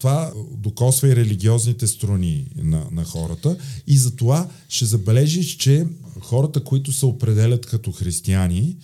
това 0.00 0.32
докосва 0.56 1.08
и 1.08 1.16
религиозните 1.16 1.86
струни 1.86 2.46
на, 2.56 2.86
на 2.92 3.04
хората. 3.04 3.56
И 3.86 3.96
затова 3.96 4.48
ще 4.68 4.84
забележиш, 4.84 5.56
че 5.56 5.86
хората, 6.20 6.64
които 6.64 6.92
се 6.92 7.06
определят 7.06 7.66
като 7.66 7.92
християни, 7.92 8.76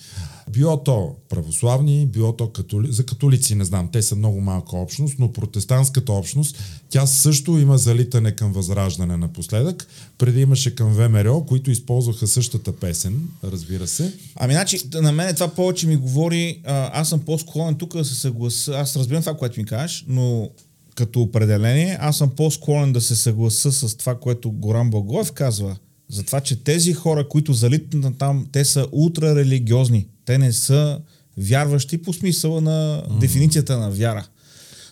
било 0.50 0.82
то 0.82 1.14
православни, 1.28 2.06
било 2.06 2.32
то 2.32 2.48
католи... 2.48 2.92
за 2.92 3.06
католици, 3.06 3.54
не 3.54 3.64
знам, 3.64 3.88
те 3.92 4.02
са 4.02 4.16
много 4.16 4.40
малка 4.40 4.76
общност, 4.76 5.14
но 5.18 5.32
протестантската 5.32 6.12
общност, 6.12 6.58
тя 6.90 7.06
също 7.06 7.58
има 7.58 7.78
залитане 7.78 8.32
към 8.32 8.52
възраждане 8.52 9.16
напоследък. 9.16 9.86
Преди 10.18 10.40
имаше 10.40 10.74
към 10.74 10.92
ВМРО, 10.92 11.44
които 11.44 11.70
използваха 11.70 12.26
същата 12.26 12.72
песен, 12.72 13.28
разбира 13.44 13.86
се. 13.86 14.12
Ами, 14.36 14.54
значи, 14.54 14.80
на 14.94 15.12
мен 15.12 15.34
това 15.34 15.48
повече 15.48 15.86
ми 15.86 15.96
говори, 15.96 16.62
аз 16.64 17.08
съм 17.08 17.20
по-склонен 17.20 17.74
тук 17.74 17.96
да 17.96 18.04
се 18.04 18.14
съгласа, 18.14 18.72
аз 18.72 18.96
разбирам 18.96 19.22
това, 19.22 19.36
което 19.36 19.60
ми 19.60 19.66
кажеш, 19.66 20.04
но 20.08 20.50
като 20.96 21.20
определение, 21.20 21.96
аз 22.00 22.18
съм 22.18 22.30
по-склонен 22.30 22.92
да 22.92 23.00
се 23.00 23.16
съгласа 23.16 23.72
с 23.72 23.96
това, 23.96 24.14
което 24.14 24.50
Горан 24.50 24.90
Благоев 24.90 25.32
казва, 25.32 25.76
за 26.08 26.22
това, 26.22 26.40
че 26.40 26.64
тези 26.64 26.92
хора, 26.92 27.28
които 27.28 27.52
залитнат 27.52 28.18
там, 28.18 28.46
те 28.52 28.64
са 28.64 28.86
ултрарелигиозни. 28.92 30.06
Те 30.24 30.38
не 30.38 30.52
са 30.52 31.00
вярващи 31.38 32.02
по 32.02 32.12
смисъла 32.12 32.60
на 32.60 33.02
mm. 33.10 33.18
дефиницията 33.18 33.78
на 33.78 33.90
вяра. 33.90 34.26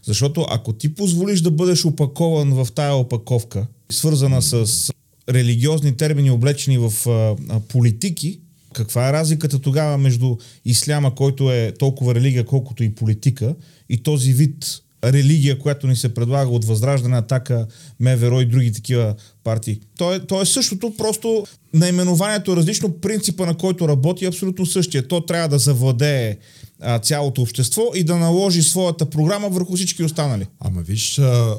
Защото 0.03 0.47
ако 0.51 0.73
ти 0.73 0.95
позволиш 0.95 1.41
да 1.41 1.51
бъдеш 1.51 1.85
опакован 1.85 2.55
в 2.55 2.69
тая 2.75 2.95
опаковка, 2.95 3.67
свързана 3.93 4.43
с 4.43 4.91
религиозни 5.29 5.97
термини, 5.97 6.31
облечени 6.31 6.79
в 6.79 6.93
а, 7.07 7.11
а, 7.49 7.61
политики, 7.61 8.41
каква 8.73 9.09
е 9.09 9.13
разликата 9.13 9.59
тогава 9.59 9.99
между 9.99 10.37
исляма, 10.65 11.15
който 11.15 11.53
е 11.53 11.73
толкова 11.79 12.15
религия, 12.15 12.45
колкото 12.45 12.85
и 12.85 12.95
политика, 12.95 13.55
и 13.89 14.03
този 14.03 14.33
вид 14.33 14.84
религия, 15.13 15.59
която 15.59 15.87
ни 15.87 15.97
се 15.97 16.15
предлага 16.15 16.51
от 16.51 16.65
Възраждане, 16.65 17.17
Атака, 17.17 17.67
МВР 18.01 18.43
и 18.43 18.47
други 18.47 18.73
такива 18.73 19.15
партии. 19.45 19.81
То 19.99 20.15
е, 20.15 20.27
то 20.27 20.43
е 20.43 20.47
същото, 20.47 20.95
просто 20.97 21.47
наименованието 21.75 22.53
е 22.53 22.57
различно, 22.57 22.93
принципа 23.01 23.47
на 23.47 23.57
който 23.57 23.89
работи 23.89 24.25
е 24.25 24.29
абсолютно 24.29 24.67
същия. 24.67 25.09
То 25.09 25.21
трябва 25.21 25.49
да 25.49 25.59
завладее 25.59 26.37
а, 26.81 26.99
цялото 26.99 27.43
общество 27.43 27.83
и 27.95 28.05
да 28.05 28.17
наложи 28.17 28.63
своята 28.63 29.11
програма 29.11 29.49
върху 29.49 29.77
всички 29.77 30.05
останали. 30.05 30.47
Ама 30.61 30.83
виж, 30.83 31.19
а, 31.19 31.23
а, 31.23 31.57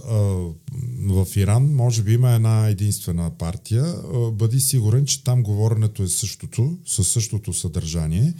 в 1.09 1.27
Иран 1.35 1.73
може 1.73 2.01
би 2.01 2.13
има 2.13 2.31
една 2.31 2.67
единствена 2.67 3.31
партия. 3.39 3.83
А, 3.83 4.31
бъди 4.31 4.59
сигурен, 4.59 5.05
че 5.05 5.23
там 5.23 5.43
говоренето 5.43 6.03
е 6.03 6.07
същото, 6.07 6.77
със 6.85 7.07
същото 7.07 7.53
съдържание 7.53 8.33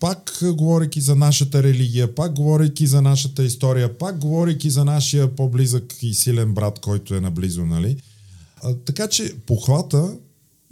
пак 0.00 0.42
говорейки 0.42 1.00
за 1.00 1.16
нашата 1.16 1.62
религия, 1.62 2.14
пак 2.14 2.34
говорейки 2.34 2.86
за 2.86 3.02
нашата 3.02 3.44
история, 3.44 3.98
пак 3.98 4.18
говорейки 4.18 4.70
за 4.70 4.84
нашия 4.84 5.36
по-близък 5.36 5.94
и 6.02 6.14
силен 6.14 6.54
брат, 6.54 6.78
който 6.78 7.14
е 7.14 7.20
наблизо, 7.20 7.66
нали? 7.66 7.96
А, 8.62 8.74
така 8.74 9.08
че 9.08 9.34
похвата 9.46 10.16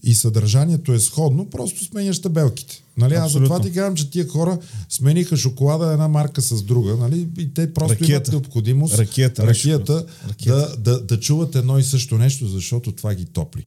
и 0.03 0.15
съдържанието 0.15 0.93
е 0.93 1.01
сходно, 1.01 1.51
просто 1.51 1.85
сменяш 1.85 2.23
табелките. 2.23 2.83
Нали? 2.97 3.15
Аз 3.15 3.33
затова 3.33 3.61
ти 3.61 3.73
казвам, 3.73 3.95
че 3.95 4.11
тия 4.11 4.29
хора 4.29 4.59
смениха 4.89 5.37
шоколада 5.37 5.93
една 5.93 6.09
марка 6.09 6.43
с 6.43 6.63
друга, 6.63 6.97
нали? 6.97 7.29
и 7.39 7.55
те 7.55 7.75
просто 7.75 7.93
ракията. 7.93 8.13
имат 8.13 8.29
необходимост 8.29 8.99
ракията, 8.99 9.47
ракията, 9.47 10.07
ракията. 10.29 10.77
Да, 10.85 10.93
да, 10.93 11.01
да 11.01 11.21
чуват 11.21 11.55
едно 11.55 11.79
и 11.79 11.83
също 11.83 12.19
нещо, 12.19 12.49
защото 12.49 12.93
това 12.93 13.15
ги 13.15 13.25
топли. 13.25 13.67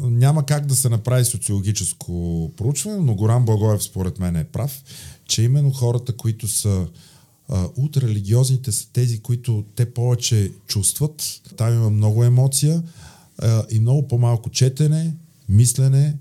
Няма 0.00 0.46
как 0.46 0.66
да 0.66 0.76
се 0.76 0.88
направи 0.88 1.24
социологическо 1.24 2.52
проучване, 2.56 2.98
но 2.98 3.14
Горан 3.14 3.44
Благоев 3.44 3.82
според 3.82 4.18
мен 4.18 4.36
е 4.36 4.44
прав, 4.44 4.82
че 5.24 5.42
именно 5.42 5.70
хората, 5.70 6.16
които 6.16 6.48
са 6.48 6.86
ултрарелигиозните 7.76 8.72
са 8.72 8.88
тези, 8.92 9.20
които 9.20 9.64
те 9.74 9.94
повече 9.94 10.52
чувстват. 10.66 11.40
Там 11.56 11.74
има 11.74 11.90
много 11.90 12.24
емоция 12.24 12.82
а, 13.38 13.64
и 13.70 13.80
много 13.80 14.08
по-малко 14.08 14.50
четене, 14.50 15.14
мислене, 15.48 16.16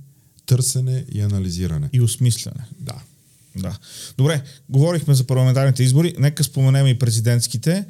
търсене 0.45 1.05
и 1.11 1.21
анализиране. 1.21 1.89
И 1.93 2.01
осмислене. 2.01 2.65
Да. 2.79 2.95
Да. 3.55 3.77
Добре, 4.17 4.43
говорихме 4.69 5.13
за 5.13 5.23
парламентарните 5.23 5.83
избори. 5.83 6.15
Нека 6.19 6.43
споменем 6.43 6.87
и 6.87 6.99
президентските. 6.99 7.85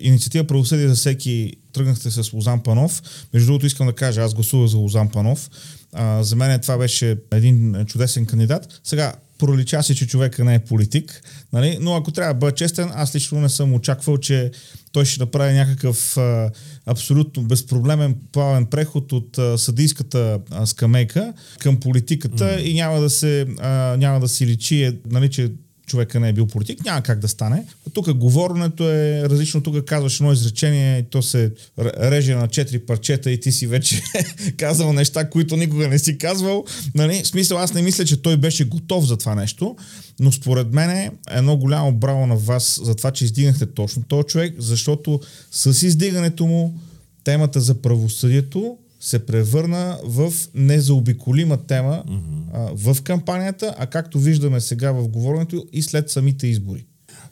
Инициатива 0.00 0.44
правосъдие 0.44 0.88
за 0.88 0.94
всеки 0.94 1.52
тръгнахте 1.72 2.10
с 2.10 2.32
Лозан 2.32 2.62
Панов. 2.62 3.02
Между 3.34 3.46
другото 3.46 3.66
искам 3.66 3.86
да 3.86 3.92
кажа, 3.92 4.22
аз 4.22 4.34
гласувах 4.34 4.70
за 4.70 4.76
Лозан 4.76 5.08
Панов. 5.08 5.50
А, 5.92 6.22
за 6.22 6.36
мен 6.36 6.60
това 6.60 6.78
беше 6.78 7.16
един 7.32 7.84
чудесен 7.86 8.26
кандидат. 8.26 8.80
Сега, 8.84 9.14
пролича 9.46 9.82
си, 9.82 9.94
че 9.94 10.06
човека 10.06 10.44
не 10.44 10.54
е 10.54 10.58
политик, 10.58 11.22
нали? 11.52 11.78
но 11.80 11.96
ако 11.96 12.12
трябва 12.12 12.34
да 12.34 12.38
бъда 12.38 12.54
честен, 12.54 12.90
аз 12.94 13.14
лично 13.14 13.40
не 13.40 13.48
съм 13.48 13.74
очаквал, 13.74 14.18
че 14.18 14.50
той 14.92 15.04
ще 15.04 15.20
направи 15.20 15.52
някакъв 15.52 16.16
а, 16.16 16.50
абсолютно 16.86 17.42
безпроблемен 17.42 18.16
плавен 18.32 18.66
преход 18.66 19.12
от 19.12 19.38
а, 19.38 19.58
съдийската 19.58 20.38
а, 20.50 20.66
скамейка 20.66 21.32
към 21.58 21.80
политиката 21.80 22.44
mm. 22.44 22.62
и 22.62 22.74
няма 22.74 23.00
да 23.00 23.10
се 23.10 23.46
а, 23.60 23.96
няма 23.96 24.20
да 24.20 24.28
си 24.28 24.46
личи, 24.46 24.82
е, 24.82 24.94
нали, 25.10 25.30
че 25.30 25.52
човека 25.86 26.20
не 26.20 26.28
е 26.28 26.32
бил 26.32 26.46
политик, 26.46 26.84
няма 26.84 27.02
как 27.02 27.18
да 27.18 27.28
стане. 27.28 27.64
Тук 27.92 28.12
говоренето 28.12 28.90
е 28.90 29.22
различно. 29.22 29.62
Тук 29.62 29.84
казваш 29.84 30.20
едно 30.20 30.32
изречение 30.32 31.02
то 31.02 31.22
се 31.22 31.52
реже 31.78 32.34
на 32.34 32.48
четири 32.48 32.78
парчета 32.78 33.30
и 33.30 33.40
ти 33.40 33.52
си 33.52 33.66
вече 33.66 34.02
казал 34.56 34.92
неща, 34.92 35.30
които 35.30 35.56
никога 35.56 35.88
не 35.88 35.98
си 35.98 36.18
казвал. 36.18 36.64
Нали? 36.94 37.22
В 37.22 37.26
смисъл, 37.26 37.58
аз 37.58 37.74
не 37.74 37.82
мисля, 37.82 38.04
че 38.04 38.22
той 38.22 38.36
беше 38.36 38.64
готов 38.64 39.06
за 39.06 39.16
това 39.16 39.34
нещо, 39.34 39.76
но 40.20 40.32
според 40.32 40.72
мен 40.72 40.90
е 40.90 41.10
едно 41.30 41.56
голямо 41.56 41.92
браво 41.92 42.26
на 42.26 42.36
вас 42.36 42.80
за 42.82 42.94
това, 42.94 43.10
че 43.10 43.24
издигнахте 43.24 43.66
точно 43.66 44.02
този 44.02 44.26
човек, 44.26 44.54
защото 44.58 45.20
с 45.50 45.86
издигането 45.86 46.46
му 46.46 46.78
темата 47.24 47.60
за 47.60 47.74
правосъдието 47.74 48.76
се 49.02 49.26
превърна 49.26 49.98
в 50.04 50.32
незаобиколима 50.54 51.66
тема 51.66 52.04
mm-hmm. 52.08 52.42
а, 52.52 52.92
в 52.92 53.02
кампанията, 53.02 53.74
а 53.78 53.86
както 53.86 54.18
виждаме 54.18 54.60
сега 54.60 54.92
в 54.92 55.08
говоренето 55.08 55.66
и 55.72 55.82
след 55.82 56.10
самите 56.10 56.46
избори. 56.46 56.86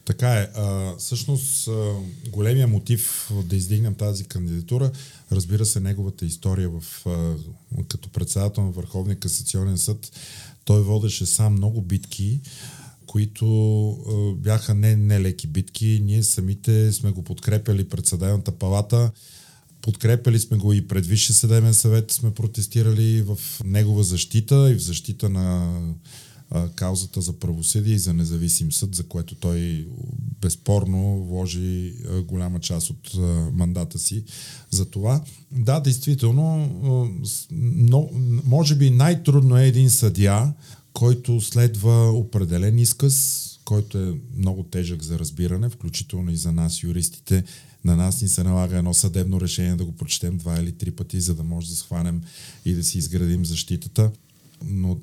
Така 0.04 0.32
е. 0.32 0.48
А, 0.54 0.94
всъщност, 0.98 1.68
а, 1.68 1.92
големия 2.30 2.66
мотив 2.66 3.30
да 3.44 3.56
издигнем 3.56 3.94
тази 3.94 4.24
кандидатура, 4.24 4.90
разбира 5.32 5.66
се, 5.66 5.80
неговата 5.80 6.26
история 6.26 6.70
в, 6.70 7.06
а, 7.06 7.34
като 7.88 8.08
председател 8.08 8.64
на 8.64 8.70
Върховния 8.70 9.16
касационен 9.16 9.78
съд. 9.78 10.12
Той 10.64 10.82
водеше 10.82 11.26
сам 11.26 11.52
много 11.52 11.82
битки, 11.82 12.40
които 13.06 13.90
а, 13.90 14.34
бяха 14.34 14.74
не 14.74 14.96
нелеки 14.96 15.46
битки. 15.46 16.00
Ние 16.04 16.22
самите 16.22 16.92
сме 16.92 17.10
го 17.10 17.22
подкрепяли 17.22 17.88
пред 17.88 18.06
съдебната 18.06 18.52
палата 18.52 19.10
Подкрепили 19.82 20.38
сме 20.38 20.56
го 20.56 20.72
и 20.72 20.88
пред 20.88 21.06
Висше 21.06 21.32
съдебен 21.32 21.74
съвет 21.74 22.10
сме 22.10 22.34
протестирали 22.34 23.22
в 23.22 23.38
негова 23.64 24.04
защита 24.04 24.70
и 24.70 24.74
в 24.74 24.82
защита 24.82 25.28
на 25.28 25.78
каузата 26.74 27.20
за 27.20 27.32
правосъдие 27.32 27.94
и 27.94 27.98
за 27.98 28.14
независим 28.14 28.72
съд, 28.72 28.94
за 28.94 29.02
което 29.02 29.34
той 29.34 29.88
безспорно 30.40 31.24
вложи 31.24 31.94
голяма 32.24 32.60
част 32.60 32.90
от 32.90 33.14
мандата 33.52 33.98
си 33.98 34.24
за 34.70 34.84
това. 34.84 35.24
Да, 35.52 35.80
действително, 35.80 36.70
но, 37.50 38.10
може 38.44 38.74
би 38.74 38.90
най-трудно 38.90 39.58
е 39.58 39.66
един 39.66 39.90
съдия, 39.90 40.52
който 40.92 41.40
следва 41.40 42.10
определен 42.10 42.78
изказ, 42.78 43.46
който 43.64 43.98
е 43.98 44.14
много 44.36 44.62
тежък 44.62 45.02
за 45.02 45.18
разбиране, 45.18 45.68
включително 45.68 46.30
и 46.30 46.36
за 46.36 46.52
нас, 46.52 46.82
юристите, 46.82 47.44
на 47.84 47.96
нас 47.96 48.22
ни 48.22 48.28
се 48.28 48.44
налага 48.44 48.78
едно 48.78 48.94
съдебно 48.94 49.40
решение 49.40 49.74
да 49.74 49.84
го 49.84 49.92
прочетем 49.92 50.36
два 50.36 50.60
или 50.60 50.72
три 50.72 50.90
пъти, 50.90 51.20
за 51.20 51.34
да 51.34 51.42
може 51.42 51.68
да 51.68 51.74
схванем 51.74 52.22
и 52.64 52.74
да 52.74 52.84
си 52.84 52.98
изградим 52.98 53.44
защитата. 53.44 54.10
Но 54.64 54.96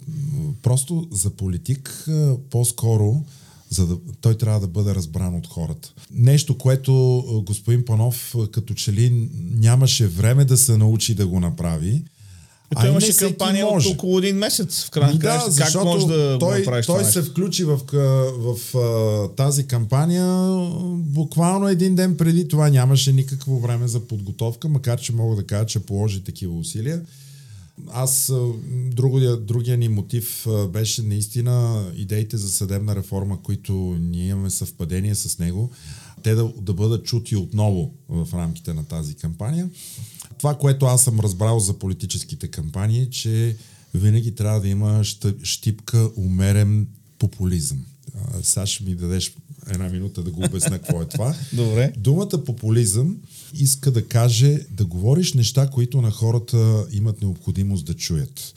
просто 0.61 1.07
за 1.11 1.29
политик 1.29 2.07
по-скоро 2.49 3.23
за 3.69 3.87
да, 3.87 3.97
той 4.21 4.37
трябва 4.37 4.59
да 4.59 4.67
бъде 4.67 4.95
разбран 4.95 5.35
от 5.35 5.47
хората. 5.47 5.93
Нещо, 6.11 6.57
което 6.57 7.23
господин 7.45 7.85
Панов 7.85 8.35
като 8.51 8.73
че 8.73 8.93
ли 8.93 9.29
нямаше 9.51 10.07
време 10.07 10.45
да 10.45 10.57
се 10.57 10.77
научи 10.77 11.15
да 11.15 11.27
го 11.27 11.39
направи, 11.39 12.03
той 12.75 12.89
имаше 12.89 13.17
кампания 13.17 13.65
може. 13.65 13.89
от 13.89 13.95
около 13.95 14.17
един 14.17 14.35
месец, 14.35 14.85
в 14.85 14.89
крайна 14.89 15.17
да, 15.17 15.49
Как 15.57 15.83
може 15.83 16.07
да 16.07 16.37
той, 16.39 16.59
направиш 16.59 16.85
той 16.85 16.97
това 16.97 17.11
се 17.11 17.21
включи 17.21 17.63
в, 17.63 17.79
в, 17.93 18.29
в, 18.37 18.73
в 18.73 19.29
тази 19.35 19.67
кампания 19.67 20.25
буквално 20.93 21.67
един 21.67 21.95
ден 21.95 22.17
преди 22.17 22.47
това. 22.47 22.69
Нямаше 22.69 23.13
никакво 23.13 23.59
време 23.59 23.87
за 23.87 23.99
подготовка, 23.99 24.69
макар 24.69 24.99
че 24.99 25.13
мога 25.13 25.35
да 25.35 25.45
кажа, 25.45 25.65
че 25.65 25.79
положи 25.79 26.23
такива 26.23 26.57
усилия. 26.57 27.01
Аз, 27.91 28.33
другия, 28.91 29.37
другия 29.37 29.77
ни 29.77 29.89
мотив 29.89 30.47
беше 30.69 31.01
наистина 31.01 31.85
идеите 31.95 32.37
за 32.37 32.49
съдебна 32.49 32.95
реформа, 32.95 33.37
които 33.43 33.73
ние 33.99 34.27
имаме 34.27 34.49
съвпадение 34.49 35.15
с 35.15 35.39
него, 35.39 35.71
те 36.23 36.35
да, 36.35 36.51
да 36.61 36.73
бъдат 36.73 37.05
чути 37.05 37.35
отново 37.35 37.91
в 38.09 38.27
рамките 38.33 38.73
на 38.73 38.85
тази 38.85 39.15
кампания 39.15 39.69
това, 40.37 40.57
което 40.57 40.85
аз 40.85 41.03
съм 41.03 41.19
разбрал 41.19 41.59
за 41.59 41.79
политическите 41.79 42.47
кампании, 42.47 43.01
е, 43.01 43.09
че 43.09 43.55
винаги 43.93 44.35
трябва 44.35 44.61
да 44.61 44.67
има 44.67 45.03
щипка 45.43 46.09
умерен 46.15 46.87
популизъм. 47.19 47.85
Сега 48.41 48.65
ще 48.65 48.83
ми 48.83 48.95
дадеш 48.95 49.33
една 49.69 49.89
минута 49.89 50.23
да 50.23 50.31
го 50.31 50.45
обясня 50.45 50.79
какво 50.79 51.01
е 51.01 51.05
това. 51.05 51.35
Добре. 51.53 51.93
Думата 51.97 52.43
популизъм 52.45 53.17
иска 53.53 53.91
да 53.91 54.07
каже 54.07 54.59
да 54.71 54.85
говориш 54.85 55.33
неща, 55.33 55.69
които 55.69 56.01
на 56.01 56.11
хората 56.11 56.87
имат 56.91 57.21
необходимост 57.21 57.85
да 57.85 57.93
чуят. 57.93 58.53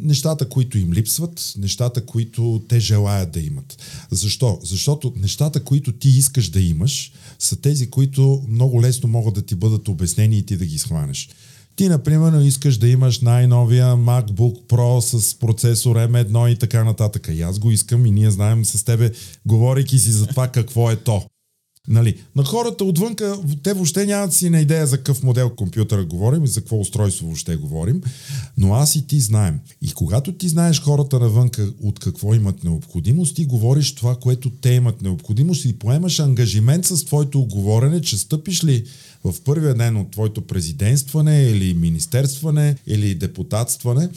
Нещата, 0.00 0.48
които 0.48 0.78
им 0.78 0.92
липсват, 0.92 1.52
нещата, 1.58 2.06
които 2.06 2.62
те 2.68 2.80
желаят 2.80 3.30
да 3.30 3.40
имат. 3.40 3.78
Защо? 4.10 4.58
Защото 4.62 5.12
нещата, 5.16 5.64
които 5.64 5.92
ти 5.92 6.08
искаш 6.08 6.48
да 6.48 6.60
имаш, 6.60 7.12
са 7.38 7.60
тези, 7.60 7.90
които 7.90 8.42
много 8.48 8.82
лесно 8.82 9.08
могат 9.08 9.34
да 9.34 9.42
ти 9.42 9.54
бъдат 9.54 9.88
обяснени 9.88 10.38
и 10.38 10.42
ти 10.42 10.56
да 10.56 10.66
ги 10.66 10.78
схванеш. 10.78 11.28
Ти, 11.76 11.88
например, 11.88 12.40
искаш 12.40 12.76
да 12.76 12.88
имаш 12.88 13.20
най-новия 13.20 13.86
MacBook 13.86 14.66
Pro 14.68 15.00
с 15.00 15.38
процесор 15.38 15.96
M1 15.96 16.48
и 16.48 16.58
така 16.58 16.84
нататък. 16.84 17.28
И 17.32 17.42
аз 17.42 17.58
го 17.58 17.70
искам 17.70 18.06
и 18.06 18.10
ние 18.10 18.30
знаем 18.30 18.64
с 18.64 18.84
тебе, 18.84 19.12
говорейки 19.46 19.98
си 19.98 20.10
за 20.10 20.26
това 20.26 20.48
какво 20.48 20.90
е 20.90 20.96
то. 20.96 21.22
Нали? 21.88 22.14
На 22.36 22.44
хората 22.44 22.84
отвънка, 22.84 23.38
те 23.62 23.72
въобще 23.72 24.06
нямат 24.06 24.32
си 24.32 24.50
на 24.50 24.60
идея 24.60 24.86
за 24.86 24.96
какъв 24.96 25.22
модел 25.22 25.50
компютъра 25.50 26.04
говорим 26.04 26.44
и 26.44 26.48
за 26.48 26.60
какво 26.60 26.80
устройство 26.80 27.26
въобще 27.26 27.56
говорим, 27.56 28.02
но 28.58 28.74
аз 28.74 28.96
и 28.96 29.06
ти 29.06 29.20
знаем. 29.20 29.60
И 29.82 29.92
когато 29.92 30.32
ти 30.32 30.48
знаеш 30.48 30.82
хората 30.82 31.18
навънка 31.18 31.72
от 31.82 31.98
какво 31.98 32.34
имат 32.34 32.64
необходимост, 32.64 33.36
ти 33.36 33.44
говориш 33.44 33.94
това, 33.94 34.16
което 34.16 34.50
те 34.50 34.70
имат 34.70 35.02
необходимост 35.02 35.64
и 35.64 35.78
поемаш 35.78 36.20
ангажимент 36.20 36.86
с 36.86 37.04
твоето 37.04 37.40
оговорене, 37.40 38.00
че 38.00 38.18
стъпиш 38.18 38.64
ли 38.64 38.84
в 39.24 39.34
първия 39.44 39.74
ден 39.74 39.96
от 39.96 40.10
твоето 40.10 40.40
президентстване 40.40 41.42
или 41.42 41.74
министерстване 41.74 42.76
или 42.86 43.14
депутатстване, 43.14 44.08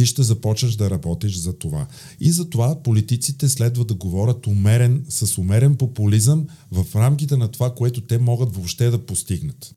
ти 0.00 0.06
ще 0.06 0.22
започнеш 0.22 0.72
да 0.72 0.90
работиш 0.90 1.36
за 1.36 1.52
това. 1.52 1.86
И 2.20 2.30
за 2.30 2.50
това 2.50 2.82
политиците 2.82 3.48
следва 3.48 3.84
да 3.84 3.94
говорят 3.94 4.46
умерен, 4.46 5.04
с 5.08 5.38
умерен 5.38 5.76
популизъм 5.76 6.46
в 6.72 6.86
рамките 6.96 7.36
на 7.36 7.48
това, 7.48 7.74
което 7.74 8.00
те 8.00 8.18
могат 8.18 8.54
въобще 8.54 8.90
да 8.90 8.98
постигнат. 8.98 9.74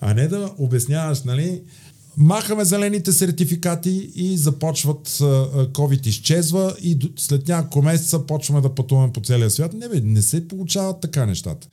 А 0.00 0.14
не 0.14 0.28
да 0.28 0.52
обясняваш, 0.58 1.22
нали, 1.22 1.62
махаме 2.16 2.64
зелените 2.64 3.12
сертификати 3.12 4.10
и 4.14 4.36
започват 4.36 5.08
COVID 5.72 6.06
изчезва 6.06 6.76
и 6.82 6.98
след 7.16 7.48
няколко 7.48 7.82
месеца 7.82 8.26
почваме 8.26 8.60
да 8.60 8.74
пътуваме 8.74 9.12
по 9.12 9.20
целия 9.20 9.50
свят. 9.50 9.72
Не 9.72 9.88
бе, 9.88 10.00
не 10.00 10.22
се 10.22 10.48
получават 10.48 11.00
така 11.00 11.26
нещата. 11.26 11.68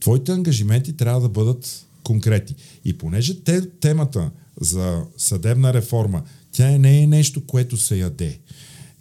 Твоите 0.00 0.32
ангажименти 0.32 0.96
трябва 0.96 1.20
да 1.20 1.28
бъдат 1.28 1.86
конкретни. 2.02 2.56
И 2.84 2.98
понеже 2.98 3.40
те, 3.44 3.70
темата 3.70 4.30
за 4.60 5.02
съдебна 5.16 5.74
реформа 5.74 6.22
тя 6.54 6.78
не 6.78 7.02
е 7.02 7.06
нещо, 7.06 7.46
което 7.46 7.76
се 7.76 7.96
яде. 7.96 8.38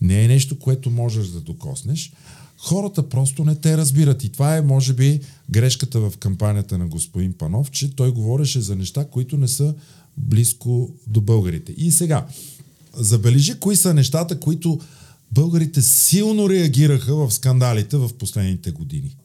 Не 0.01 0.24
е 0.24 0.28
нещо, 0.28 0.60
което 0.60 0.89
можеш 0.89 1.28
да 1.28 1.41
докоснеш. 1.41 2.14
Хората 2.58 3.10
просто 3.10 3.45
не 3.45 3.56
те 3.56 3.78
разбират. 3.78 4.24
И 4.24 4.30
това 4.30 4.58
е, 4.58 4.62
може 4.62 4.93
би, 4.93 5.20
грешката 5.49 5.99
в 5.99 6.14
кампанията 6.18 6.78
на 6.78 6.88
господин 6.88 7.34
Панов, 7.34 7.72
че 7.72 7.95
той 7.95 8.12
говореше 8.12 8.62
за 8.62 8.76
неща, 8.76 9.06
които 9.06 9.38
не 9.38 9.47
са 9.47 9.76
близко 10.18 10.89
до 11.08 11.22
българите. 11.22 11.74
И 11.78 11.91
сега, 11.91 12.28
Забележи 12.97 13.60
кои 13.60 13.76
са 13.76 13.93
нещата, 13.93 14.39
които 14.39 14.80
българите 15.32 15.82
силно 15.82 16.49
реагираха 16.49 17.16
в 17.16 17.32
скандалите 17.34 17.97
в 17.97 18.10
последните 18.20 18.72
години. 18.72 19.16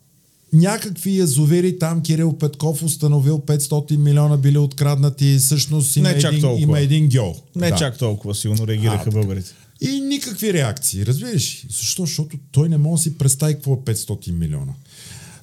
Някакви 0.53 1.19
язовири, 1.19 1.79
там 1.79 2.03
Кирил 2.03 2.33
Петков 2.33 2.83
установил 2.83 3.39
500 3.39 3.97
милиона 3.97 4.37
били 4.37 4.59
откраднати, 4.59 5.39
всъщност 5.39 5.97
има, 5.97 6.09
Не 6.09 6.19
чак 6.19 6.33
един, 6.33 6.43
толкова. 6.43 6.63
има 6.63 6.81
един 6.81 7.09
гьол. 7.09 7.37
Не 7.57 7.71
Да. 7.71 7.77
чак 7.77 7.99
толкова 7.99 8.35
силно 8.35 8.67
реагираха 8.67 9.09
А, 9.09 9.13
българите. 9.13 9.51
И 9.81 10.01
никакви 10.01 10.53
реакции, 10.53 11.07
разбираш? 11.07 11.67
Защо? 11.71 12.03
Защото 12.03 12.37
той 12.53 12.69
не 12.69 12.79
може 12.79 13.01
да 13.01 13.03
си 13.03 13.19
представи 13.19 13.55
какво 13.55 13.73
е 13.73 13.77
500 13.77 14.31
милиона. 14.33 14.73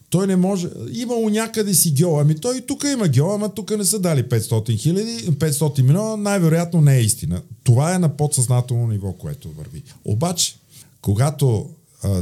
Той 0.10 0.28
не 0.28 0.36
може... 0.36 0.68
Имало 0.94 1.30
някъде 1.30 1.74
си 1.74 1.92
гео. 1.92 2.20
Ами 2.20 2.36
той 2.36 2.58
и 2.58 2.62
тук 2.62 2.84
има 2.94 3.08
гео, 3.08 3.32
ама 3.32 3.54
тук 3.54 3.78
не 3.78 3.86
са 3.86 4.00
дали 4.00 4.24
500 4.24 4.78
хиляди, 4.78 5.12
500 5.32 5.82
милиона. 5.82 6.16
Най-вероятно 6.18 6.82
не 6.82 6.98
е 6.98 7.02
истина. 7.02 7.42
Това 7.64 7.96
е 7.96 8.00
на 8.00 8.18
подсъзнателно 8.18 8.88
ниво, 8.88 9.14
което 9.14 9.50
върви. 9.52 9.84
Обаче, 10.06 10.56
когато 11.02 11.70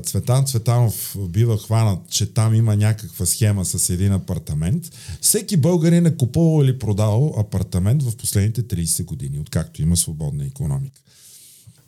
Цветан 0.04 0.46
Цветанов 0.46 1.18
бива 1.30 1.58
хванат, 1.58 2.10
че 2.10 2.26
там 2.26 2.56
има 2.56 2.76
някаква 2.76 3.26
схема 3.26 3.66
с 3.66 3.90
един 3.90 4.14
апартамент, 4.14 4.92
всеки 5.22 5.58
българин 5.58 6.06
е 6.06 6.18
купувал 6.18 6.64
или 6.64 6.80
продавал 6.80 7.36
апартамент 7.38 8.04
в 8.04 8.18
последните 8.18 8.64
30 8.64 9.06
години, 9.06 9.40
откакто 9.40 9.82
има 9.82 9.98
свободна 9.98 10.46
економика. 10.46 11.02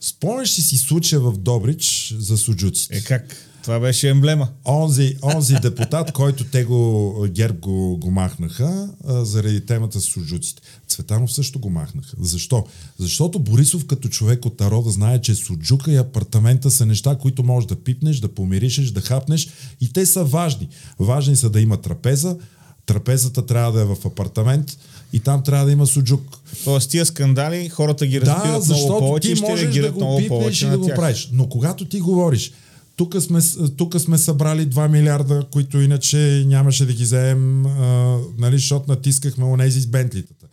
Спомняш 0.02 0.58
ли 0.58 0.62
си 0.62 0.78
случая 0.78 1.22
в 1.22 1.38
Добрич 1.38 2.16
за 2.18 2.38
суджуците? 2.38 2.98
Е 2.98 3.02
как? 3.02 3.36
Това 3.66 3.80
беше 3.80 4.10
емблема. 4.10 4.48
онзи, 4.66 5.16
онзи 5.36 5.56
депутат, 5.62 6.12
който 6.12 6.44
те 6.44 6.64
го, 6.64 7.28
ГЕРБ 7.30 7.58
го, 7.60 7.98
го 7.98 8.12
махнаха 8.12 8.90
а, 9.08 9.26
заради 9.26 9.66
темата 9.66 10.02
с 10.02 10.04
суджуците. 10.04 10.62
Цветанов 10.88 11.34
също 11.34 11.60
го 11.60 11.70
махнаха. 11.70 12.16
Защо? 12.20 12.66
Защото 13.00 13.40
Борисов 13.40 13.86
като 13.86 14.10
човек 14.10 14.46
от 14.46 14.60
народа 14.60 14.90
знае, 14.90 15.22
че 15.22 15.36
суджука 15.36 15.92
и 15.92 15.98
апартамента 15.98 16.72
са 16.72 16.86
неща, 16.86 17.18
които 17.22 17.44
можеш 17.44 17.68
да 17.68 17.76
пипнеш, 17.76 18.20
да 18.20 18.28
помиришеш, 18.28 18.92
да 18.92 19.02
хапнеш 19.02 19.50
и 19.82 19.94
те 19.94 20.06
са 20.06 20.24
важни. 20.24 20.70
Важни 21.00 21.36
са 21.36 21.50
да 21.50 21.62
има 21.62 21.78
трапеза, 21.78 22.38
трапезата 22.86 23.46
трябва 23.46 23.72
да 23.72 23.82
е 23.82 23.86
в 23.86 23.98
апартамент 24.06 24.78
и 25.14 25.20
там 25.20 25.44
трябва 25.44 25.66
да 25.66 25.72
има 25.72 25.88
суджук. 25.88 26.38
Тоест 26.64 26.90
тия 26.90 27.06
скандали, 27.06 27.70
хората 27.70 28.08
ги 28.08 28.22
разбират 28.22 28.68
Да, 28.68 28.74
много 28.76 29.00
повече 29.00 29.32
и 29.32 29.36
ти 29.36 29.42
можеш 29.42 29.60
да 29.60 29.66
реагират 29.66 29.94
го 29.94 30.00
много 30.00 30.28
повече 30.28 30.66
и 30.68 30.70
да 30.70 30.78
го 30.78 30.88
правиш. 30.88 31.30
Но 31.32 31.50
когато 31.50 31.86
ти 31.86 32.00
говориш, 32.00 32.52
тук 32.96 33.16
сме, 33.22 33.40
тук 33.78 34.00
сме 34.00 34.18
събрали 34.18 34.68
2 34.68 34.88
милиарда, 34.88 35.46
които 35.52 35.82
иначе 35.82 36.44
нямаше 36.48 36.86
да 36.86 36.94
ги 36.94 37.04
вземем, 37.04 37.66
а, 37.66 38.20
нали, 38.38 38.56
защото 38.56 38.92
натискахме 38.92 39.46
онези 39.46 39.82
с 39.82 39.88
бентлитата. 39.88 40.46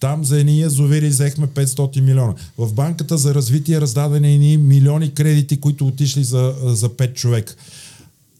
Там 0.00 0.24
за 0.24 0.40
едни 0.40 0.60
язовири 0.60 1.08
взехме 1.08 1.46
500 1.46 2.00
милиона. 2.00 2.34
В 2.58 2.74
банката 2.74 3.18
за 3.18 3.34
развитие 3.34 3.80
раздадени 3.80 4.34
едни 4.34 4.56
милиони 4.56 5.14
кредити, 5.14 5.60
които 5.60 5.86
отишли 5.86 6.24
за, 6.24 6.54
за 6.62 6.88
5 6.88 7.14
човека. 7.14 7.54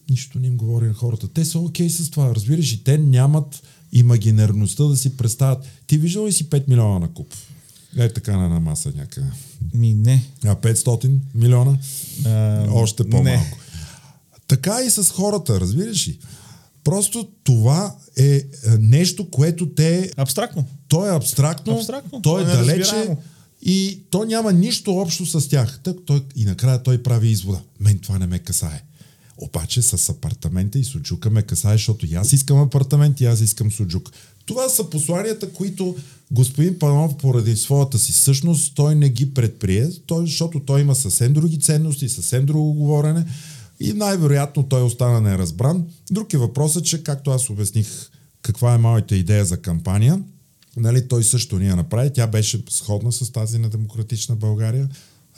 Нищо 0.09 0.39
не 0.39 0.47
им 0.47 0.57
говори 0.57 0.85
на 0.85 0.93
хората. 0.93 1.27
Те 1.27 1.45
са 1.45 1.59
окей 1.59 1.89
с 1.89 2.09
това, 2.09 2.35
разбираш, 2.35 2.71
и 2.71 2.83
те 2.83 2.97
нямат 2.97 3.61
имагинерността 3.93 4.83
да 4.83 4.97
си 4.97 5.17
представят. 5.17 5.63
Ти 5.87 5.97
виждал 5.97 6.27
ли 6.27 6.31
си 6.31 6.49
5 6.49 6.67
милиона 6.67 6.99
на 6.99 7.07
куп? 7.07 7.27
Е 7.97 8.13
така 8.13 8.37
на 8.37 8.45
една 8.45 8.59
маса 8.59 8.91
някъде. 8.95 9.27
Ми 9.73 9.93
не. 9.93 10.25
А 10.45 10.55
500 10.55 11.17
милиона? 11.35 11.77
А, 12.25 12.65
Още 12.71 13.09
по-малко. 13.09 13.29
Не. 13.29 13.55
Така 14.47 14.77
и 14.87 14.89
с 14.89 15.09
хората, 15.09 15.59
разбираш 15.59 16.07
ли? 16.07 16.19
Просто 16.83 17.29
това 17.43 17.95
е 18.17 18.25
е, 18.25 18.43
нещо, 18.79 19.29
което 19.29 19.69
те... 19.69 20.11
Абстрактно. 20.17 20.65
То 20.87 21.07
е 21.07 21.15
абстрактно, 21.15 21.73
Абстрактно, 21.73 22.21
то 22.21 22.39
е 22.39 22.43
то 22.43 22.49
е 22.49 22.55
далече 22.55 23.17
и 23.61 23.99
то 24.09 24.25
няма 24.25 24.53
нищо 24.53 24.97
общо 24.97 25.25
с 25.25 25.49
тях. 25.49 25.79
Так, 25.83 25.95
той, 26.05 26.23
и 26.35 26.45
накрая 26.45 26.83
той 26.83 27.03
прави 27.03 27.29
извода. 27.29 27.61
Мен 27.79 27.99
това 27.99 28.19
не 28.19 28.27
ме 28.27 28.39
касае. 28.39 28.81
Обаче 29.37 29.81
с 29.81 30.09
апартамента 30.09 30.79
и 30.79 30.83
суджука 30.83 31.29
ме 31.29 31.41
касае, 31.41 31.73
защото 31.73 32.05
и 32.05 32.15
аз 32.15 32.33
искам 32.33 32.57
апартамент 32.57 33.21
и 33.21 33.25
аз 33.25 33.41
искам 33.41 33.71
суджук. 33.71 34.11
Това 34.45 34.69
са 34.69 34.89
посланията, 34.89 35.51
които 35.51 35.95
господин 36.31 36.79
Панов 36.79 37.17
поради 37.17 37.55
своята 37.55 37.99
си 37.99 38.13
същност, 38.13 38.75
той 38.75 38.95
не 38.95 39.09
ги 39.09 39.33
предприе, 39.33 39.89
той, 40.05 40.25
защото 40.25 40.59
той 40.59 40.81
има 40.81 40.95
съвсем 40.95 41.33
други 41.33 41.59
ценности, 41.59 42.09
съвсем 42.09 42.45
друго 42.45 42.73
говорене 42.73 43.25
и 43.79 43.93
най-вероятно 43.93 44.63
той 44.63 44.83
остана 44.83 45.21
неразбран. 45.21 45.85
Друг 46.11 46.33
е 46.33 46.37
въпросът, 46.37 46.85
че 46.85 47.03
както 47.03 47.31
аз 47.31 47.49
обясних 47.49 48.09
каква 48.41 48.73
е 48.73 48.77
моята 48.77 49.15
идея 49.15 49.45
за 49.45 49.57
кампания, 49.57 50.21
нали, 50.77 51.07
той 51.07 51.23
също 51.23 51.59
ни 51.59 51.67
я 51.67 51.75
направи, 51.75 52.13
тя 52.13 52.27
беше 52.27 52.63
сходна 52.69 53.11
с 53.11 53.31
тази 53.31 53.57
на 53.57 53.69
Демократична 53.69 54.35
България. 54.35 54.89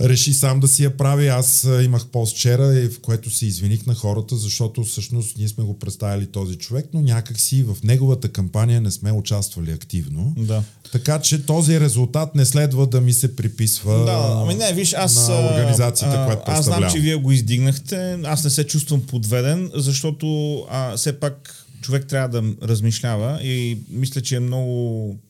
Реши 0.02 0.34
сам 0.34 0.60
да 0.60 0.68
си 0.68 0.84
я 0.84 0.98
прави. 0.98 1.28
Аз 1.28 1.68
имах 1.84 2.08
пост 2.08 2.36
вчера, 2.36 2.80
и 2.80 2.90
в 2.90 3.00
което 3.00 3.30
се 3.30 3.46
извиних 3.46 3.86
на 3.86 3.96
хората, 3.96 4.36
защото 4.36 4.84
всъщност 4.84 5.38
ние 5.38 5.48
сме 5.48 5.64
го 5.64 5.80
представили 5.80 6.26
този 6.26 6.56
човек, 6.56 6.86
но 6.94 7.02
някак 7.02 7.40
си 7.40 7.64
в 7.64 7.78
неговата 7.84 8.30
кампания 8.30 8.82
не 8.82 8.92
сме 8.92 9.12
участвали 9.12 9.72
активно. 9.72 10.34
Да. 10.38 10.64
Така 10.92 11.20
че 11.20 11.46
този 11.46 11.80
резултат 11.80 12.36
не 12.36 12.46
следва 12.46 12.88
да 12.88 13.02
ми 13.02 13.14
се 13.14 13.36
приписва 13.36 14.06
Да, 14.06 14.42
ами 14.44 14.56
не, 14.56 14.74
виж, 14.74 14.94
аз... 14.94 15.28
на 15.28 15.50
организацията, 15.52 16.16
а, 16.16 16.26
която 16.26 16.52
Аз 16.52 16.66
знам, 16.66 16.92
че 16.92 17.00
вие 17.00 17.16
го 17.16 17.32
издигнахте. 17.32 18.20
Аз 18.24 18.44
не 18.44 18.50
се 18.50 18.64
чувствам 18.64 19.02
подведен, 19.02 19.72
защото 19.76 20.58
а, 20.70 20.98
все 20.98 21.20
пак 21.20 21.66
човек 21.82 22.08
трябва 22.08 22.42
да 22.42 22.68
размишлява 22.68 23.40
и 23.44 23.78
мисля, 23.90 24.22
че 24.22 24.36
е 24.36 24.40
много 24.40 25.10
е, 25.14 25.27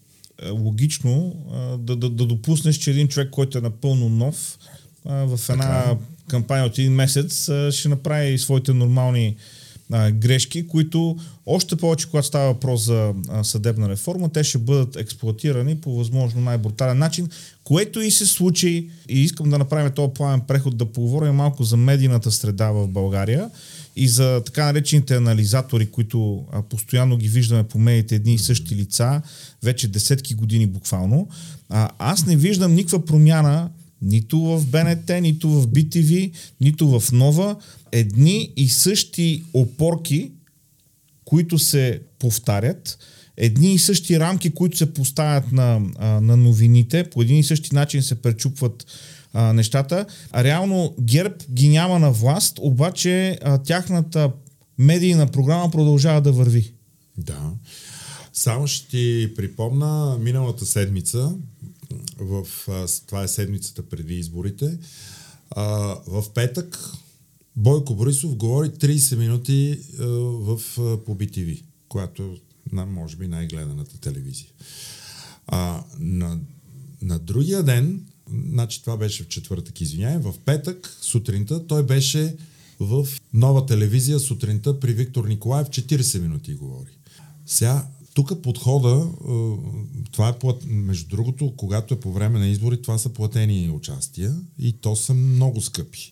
логично 0.51 1.35
а, 1.51 1.77
да, 1.77 1.95
да, 1.95 2.09
да 2.09 2.25
допуснеш, 2.25 2.75
че 2.75 2.91
един 2.91 3.07
човек, 3.07 3.29
който 3.29 3.57
е 3.57 3.61
напълно 3.61 4.09
нов, 4.09 4.57
в 5.05 5.39
една 5.49 5.83
Така 5.83 5.91
е. 5.91 5.97
кампания 6.27 6.65
от 6.65 6.77
един 6.77 6.93
месец 6.93 7.49
ще 7.71 7.89
направи 7.89 8.37
своите 8.37 8.73
нормални 8.73 9.35
а, 9.91 10.11
грешки, 10.11 10.67
които 10.67 11.17
още 11.45 11.75
повече, 11.75 12.09
когато 12.09 12.27
става 12.27 12.53
въпрос 12.53 12.81
за 12.81 13.13
а, 13.29 13.43
съдебна 13.43 13.89
реформа, 13.89 14.29
те 14.29 14.43
ще 14.43 14.57
бъдат 14.57 14.95
експлуатирани 14.95 15.77
по 15.77 15.97
възможно 15.97 16.41
най-брутален 16.41 16.97
начин, 16.97 17.29
което 17.63 18.01
и 18.01 18.11
се 18.11 18.25
случи. 18.25 18.89
И 19.09 19.21
искам 19.21 19.49
да 19.49 19.57
направим 19.57 19.91
този 19.91 20.13
плавен 20.13 20.41
преход, 20.41 20.77
да 20.77 20.85
поговорим 20.85 21.35
малко 21.35 21.63
за 21.63 21.77
медийната 21.77 22.31
среда 22.31 22.71
в 22.71 22.87
България 22.87 23.49
и 23.97 24.07
за 24.07 24.41
така 24.45 24.65
наречените 24.65 25.15
анализатори, 25.15 25.91
които 25.91 26.45
а, 26.51 26.61
постоянно 26.61 27.17
ги 27.17 27.27
виждаме 27.27 27.63
по 27.63 27.79
медиите 27.79 28.15
едни 28.15 28.33
и 28.33 28.39
същи 28.39 28.75
лица, 28.75 29.21
вече 29.63 29.87
десетки 29.87 30.33
години 30.33 30.67
буквално. 30.67 31.27
А, 31.69 31.89
аз 31.99 32.25
не 32.25 32.35
виждам 32.35 32.73
никаква 32.73 33.05
промяна 33.05 33.69
нито 34.01 34.39
в 34.39 34.65
БНТ, 34.65 35.21
нито 35.21 35.49
в 35.49 35.67
BTV, 35.67 36.31
нито 36.61 36.99
в 36.99 37.11
Нова. 37.11 37.55
Едни 37.91 38.51
и 38.55 38.69
същи 38.69 39.43
опорки, 39.53 40.31
които 41.25 41.59
се 41.59 42.01
повтарят, 42.19 42.97
едни 43.37 43.73
и 43.73 43.79
същи 43.79 44.19
рамки, 44.19 44.49
които 44.49 44.77
се 44.77 44.93
поставят 44.93 45.51
на, 45.51 45.81
а, 45.99 46.21
на 46.21 46.37
новините, 46.37 47.03
по 47.03 47.21
един 47.21 47.37
и 47.37 47.43
същи 47.43 47.75
начин 47.75 48.03
се 48.03 48.15
пречупват 48.15 48.85
а, 49.37 49.53
нещата. 49.53 50.05
Реално 50.35 50.95
ГЕРБ 50.99 51.35
ги 51.51 51.69
няма 51.69 51.99
на 51.99 52.11
власт, 52.11 52.59
обаче 52.61 53.39
а, 53.43 53.57
тяхната 53.57 54.31
медийна 54.77 55.27
програма 55.27 55.71
продължава 55.71 56.21
да 56.21 56.31
върви. 56.31 56.73
Да. 57.17 57.51
Само 58.33 58.67
ще 58.67 58.87
ти 58.87 59.33
припомна 59.35 60.17
миналата 60.19 60.65
седмица, 60.65 61.35
в, 62.19 62.47
това 63.07 63.23
е 63.23 63.27
седмицата 63.27 63.89
преди 63.89 64.15
изборите, 64.15 64.77
а, 65.49 65.65
в 66.07 66.23
петък 66.33 66.79
Бойко 67.55 67.95
Борисов 67.95 68.35
говори 68.35 68.69
30 68.69 69.15
минути 69.15 69.79
а, 69.99 70.05
в, 70.05 70.59
BTV, 71.07 71.63
която 71.89 72.37
на, 72.71 72.85
може 72.85 73.17
би 73.17 73.27
най-гледаната 73.27 73.99
телевизия. 73.99 74.49
А, 75.47 75.83
на, 75.99 76.39
на 77.01 77.19
другия 77.19 77.63
ден, 77.63 78.01
значи 78.51 78.81
това 78.81 78.97
беше 78.97 79.23
в 79.23 79.27
четвъртък, 79.27 79.81
извиняй, 79.81 80.17
в 80.17 80.33
петък 80.45 80.97
сутринта 81.01 81.67
той 81.67 81.83
беше 81.83 82.35
в 82.79 83.07
нова 83.33 83.65
телевизия 83.65 84.19
сутринта 84.19 84.79
при 84.79 84.93
Виктор 84.93 85.27
Николаев 85.27 85.67
40 85.67 86.19
минути 86.19 86.53
говори. 86.53 86.91
Сега, 87.45 87.87
тук 88.13 88.41
подхода, 88.41 89.07
е, 89.29 89.33
това 90.11 90.29
е 90.29 90.39
плат... 90.39 90.65
между 90.65 91.07
другото, 91.07 91.53
когато 91.57 91.93
е 91.93 91.99
по 91.99 92.11
време 92.11 92.39
на 92.39 92.47
избори, 92.47 92.81
това 92.81 92.97
са 92.97 93.09
платени 93.09 93.69
участия 93.69 94.35
и 94.59 94.73
то 94.73 94.95
са 94.95 95.13
много 95.13 95.61
скъпи. 95.61 96.11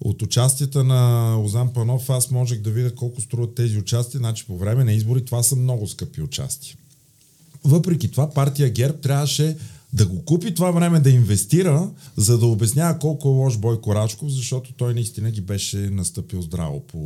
От 0.00 0.22
участията 0.22 0.84
на 0.84 1.34
Озан 1.40 1.72
Панов 1.72 2.10
аз 2.10 2.30
можех 2.30 2.60
да 2.60 2.70
видя 2.70 2.94
колко 2.94 3.20
струват 3.20 3.54
тези 3.54 3.78
участия, 3.78 4.18
значи 4.18 4.46
по 4.46 4.58
време 4.58 4.84
на 4.84 4.92
избори 4.92 5.24
това 5.24 5.42
са 5.42 5.56
много 5.56 5.88
скъпи 5.88 6.22
участия. 6.22 6.76
Въпреки 7.64 8.10
това 8.10 8.30
партия 8.30 8.70
ГЕРБ 8.70 8.98
трябваше 8.98 9.56
да 9.94 10.06
го 10.06 10.24
купи 10.24 10.54
това 10.54 10.70
време 10.70 11.00
да 11.00 11.10
инвестира, 11.10 11.90
за 12.16 12.38
да 12.38 12.46
обяснява 12.46 12.98
колко 12.98 13.28
е 13.28 13.32
лош 13.32 13.58
Бойко 13.58 13.94
Рачков, 13.94 14.28
защото 14.30 14.72
той 14.72 14.94
наистина 14.94 15.30
ги 15.30 15.40
беше 15.40 15.76
настъпил 15.76 16.42
здраво 16.42 16.80
по 16.80 16.98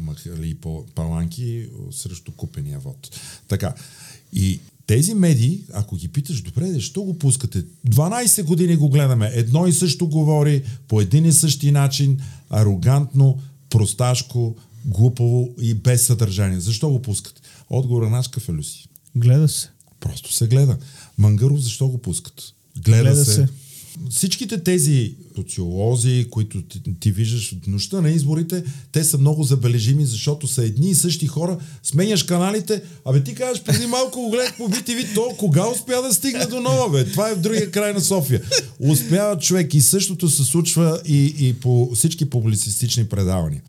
махали 0.00 0.48
и 0.48 0.54
по 0.54 0.86
паланки 0.94 1.68
срещу 1.90 2.32
купения 2.32 2.78
вод. 2.78 3.20
Така. 3.48 3.74
И 4.32 4.60
Тези 4.86 5.14
медии, 5.14 5.64
ако 5.72 5.96
ги 5.96 6.08
питаш, 6.08 6.42
добре, 6.42 6.72
защо 6.72 7.02
го 7.02 7.18
пускате? 7.18 7.64
12 7.88 8.44
години 8.44 8.76
го 8.76 8.88
гледаме. 8.88 9.30
Едно 9.34 9.66
и 9.66 9.72
също 9.72 10.08
говори, 10.08 10.62
по 10.88 11.00
един 11.00 11.24
и 11.24 11.32
същи 11.32 11.70
начин, 11.70 12.20
арогантно, 12.50 13.38
просташко, 13.70 14.56
глупаво 14.84 15.48
и 15.60 15.74
без 15.74 16.06
съдържание. 16.06 16.60
Защо 16.60 16.90
го 16.90 17.02
пускате? 17.02 17.40
Отговор 17.70 18.02
на 18.02 18.22
е, 18.48 18.52
Люси? 18.52 18.88
Гледа 19.16 19.48
се. 19.48 19.70
Просто 20.00 20.32
се 20.32 20.46
гледа. 20.46 20.78
Мангаров 21.18 21.60
защо 21.60 21.88
го 21.88 21.98
пускат? 21.98 22.42
Гледа, 22.84 23.02
Гледа 23.02 23.24
се. 23.24 23.32
се. 23.32 23.48
Всичките 24.10 24.62
тези 24.62 25.14
социолози, 25.36 26.26
които 26.30 26.62
ти, 26.62 26.80
ти 27.00 27.12
виждаш 27.12 27.54
в 27.64 27.66
нощта 27.66 28.00
на 28.00 28.10
изборите, 28.10 28.64
те 28.92 29.04
са 29.04 29.18
много 29.18 29.42
забележими, 29.42 30.06
защото 30.06 30.46
са 30.46 30.64
едни 30.64 30.90
и 30.90 30.94
същи 30.94 31.26
хора. 31.26 31.58
Сменяш 31.82 32.22
каналите, 32.22 32.82
абе 33.04 33.24
ти 33.24 33.34
кажеш 33.34 33.62
преди 33.62 33.86
малко 33.86 34.20
го 34.20 34.30
гледах 34.30 34.56
по 34.56 34.68
BTV, 34.68 35.14
то 35.14 35.34
кога 35.38 35.70
успя 35.70 36.02
да 36.02 36.14
стигне 36.14 36.46
до 36.46 36.60
нова, 36.60 36.90
бе? 36.90 37.10
Това 37.10 37.30
е 37.30 37.34
в 37.34 37.40
другия 37.40 37.70
край 37.70 37.92
на 37.92 38.00
София. 38.00 38.42
Успява 38.80 39.38
човек 39.38 39.74
и 39.74 39.80
същото 39.80 40.30
се 40.30 40.44
случва 40.44 41.00
и, 41.06 41.34
и 41.38 41.54
по 41.54 41.90
всички 41.94 42.30
публицистични 42.30 43.08
предавания. 43.08 43.62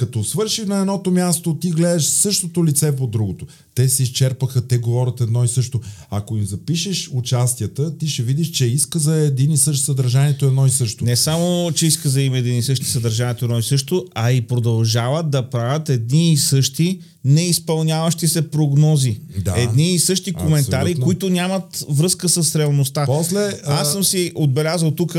Като 0.00 0.24
свърши 0.24 0.64
на 0.64 0.78
едното 0.78 1.10
място, 1.10 1.56
ти 1.60 1.70
гледаш 1.70 2.06
същото 2.06 2.64
лице 2.64 2.96
по 2.96 3.06
другото. 3.06 3.46
Те 3.74 3.88
се 3.88 4.02
изчерпаха, 4.02 4.60
те 4.68 4.78
говорят 4.78 5.20
едно 5.20 5.44
и 5.44 5.48
също. 5.48 5.80
Ако 6.10 6.36
им 6.36 6.46
запишеш 6.46 7.10
участията, 7.12 7.98
ти 7.98 8.08
ще 8.08 8.22
видиш, 8.22 8.50
че 8.50 8.66
иска 8.66 8.98
за 8.98 9.16
един 9.16 9.52
и 9.52 9.56
същ 9.56 9.84
съдържанието 9.84 10.46
едно 10.46 10.66
и 10.66 10.70
също. 10.70 11.04
Не 11.04 11.16
само, 11.16 11.72
че 11.72 11.86
иска 11.86 12.08
за 12.08 12.22
им 12.22 12.34
един 12.34 12.58
и 12.58 12.62
същи 12.62 12.86
съдържанието 12.86 13.44
едно 13.44 13.58
и 13.58 13.62
също, 13.62 14.04
а 14.14 14.32
и 14.32 14.40
продължават 14.40 15.30
да 15.30 15.50
правят 15.50 15.88
едни 15.88 16.32
и 16.32 16.36
същи 16.36 17.00
неизпълняващи 17.24 18.28
се 18.28 18.50
прогнози. 18.50 19.20
Да. 19.38 19.54
Едни 19.56 19.92
и 19.94 19.98
същи 19.98 20.32
коментари, 20.32 20.82
Абсолютно. 20.90 21.04
които 21.04 21.30
нямат 21.30 21.84
връзка 21.88 22.28
с 22.28 22.56
реалността. 22.56 23.06
После, 23.06 23.38
а- 23.38 23.80
Аз 23.80 23.92
съм 23.92 24.04
си 24.04 24.32
отбелязал 24.34 24.90
тук 24.90 25.16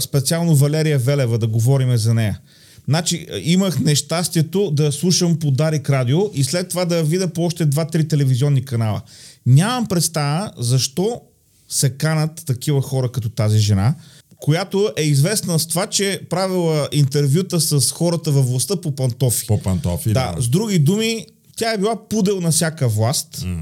специално 0.00 0.56
Валерия 0.56 0.98
Велева 0.98 1.38
да 1.38 1.46
говорим 1.46 1.96
за 1.96 2.14
нея. 2.14 2.40
Значи, 2.88 3.26
а, 3.32 3.40
имах 3.42 3.80
нещастието 3.80 4.70
да 4.70 4.92
слушам 4.92 5.38
по 5.38 5.50
Дарик 5.50 5.90
Радио 5.90 6.20
и 6.34 6.44
след 6.44 6.68
това 6.68 6.84
да 6.84 7.02
видя 7.02 7.28
по 7.28 7.44
още 7.44 7.66
2-3 7.66 8.10
телевизионни 8.10 8.64
канала. 8.64 9.00
Нямам 9.46 9.86
представа 9.86 10.52
защо 10.58 11.20
се 11.68 11.90
канат 11.90 12.42
такива 12.46 12.82
хора 12.82 13.12
като 13.12 13.28
тази 13.28 13.58
жена, 13.58 13.94
която 14.36 14.92
е 14.96 15.02
известна 15.02 15.58
с 15.58 15.66
това, 15.66 15.86
че 15.86 16.12
е 16.12 16.24
правила 16.24 16.88
интервюта 16.92 17.60
с 17.60 17.90
хората 17.90 18.30
във 18.30 18.48
властта 18.48 18.76
по 18.76 18.94
пантофи. 18.94 19.46
По 19.46 19.62
пантофи. 19.62 20.12
Да, 20.12 20.34
с 20.38 20.48
други 20.48 20.78
думи, 20.78 21.26
тя 21.56 21.72
е 21.72 21.78
била 21.78 22.08
пудел 22.08 22.40
на 22.40 22.50
всяка 22.50 22.88
власт, 22.88 23.36
mm. 23.36 23.60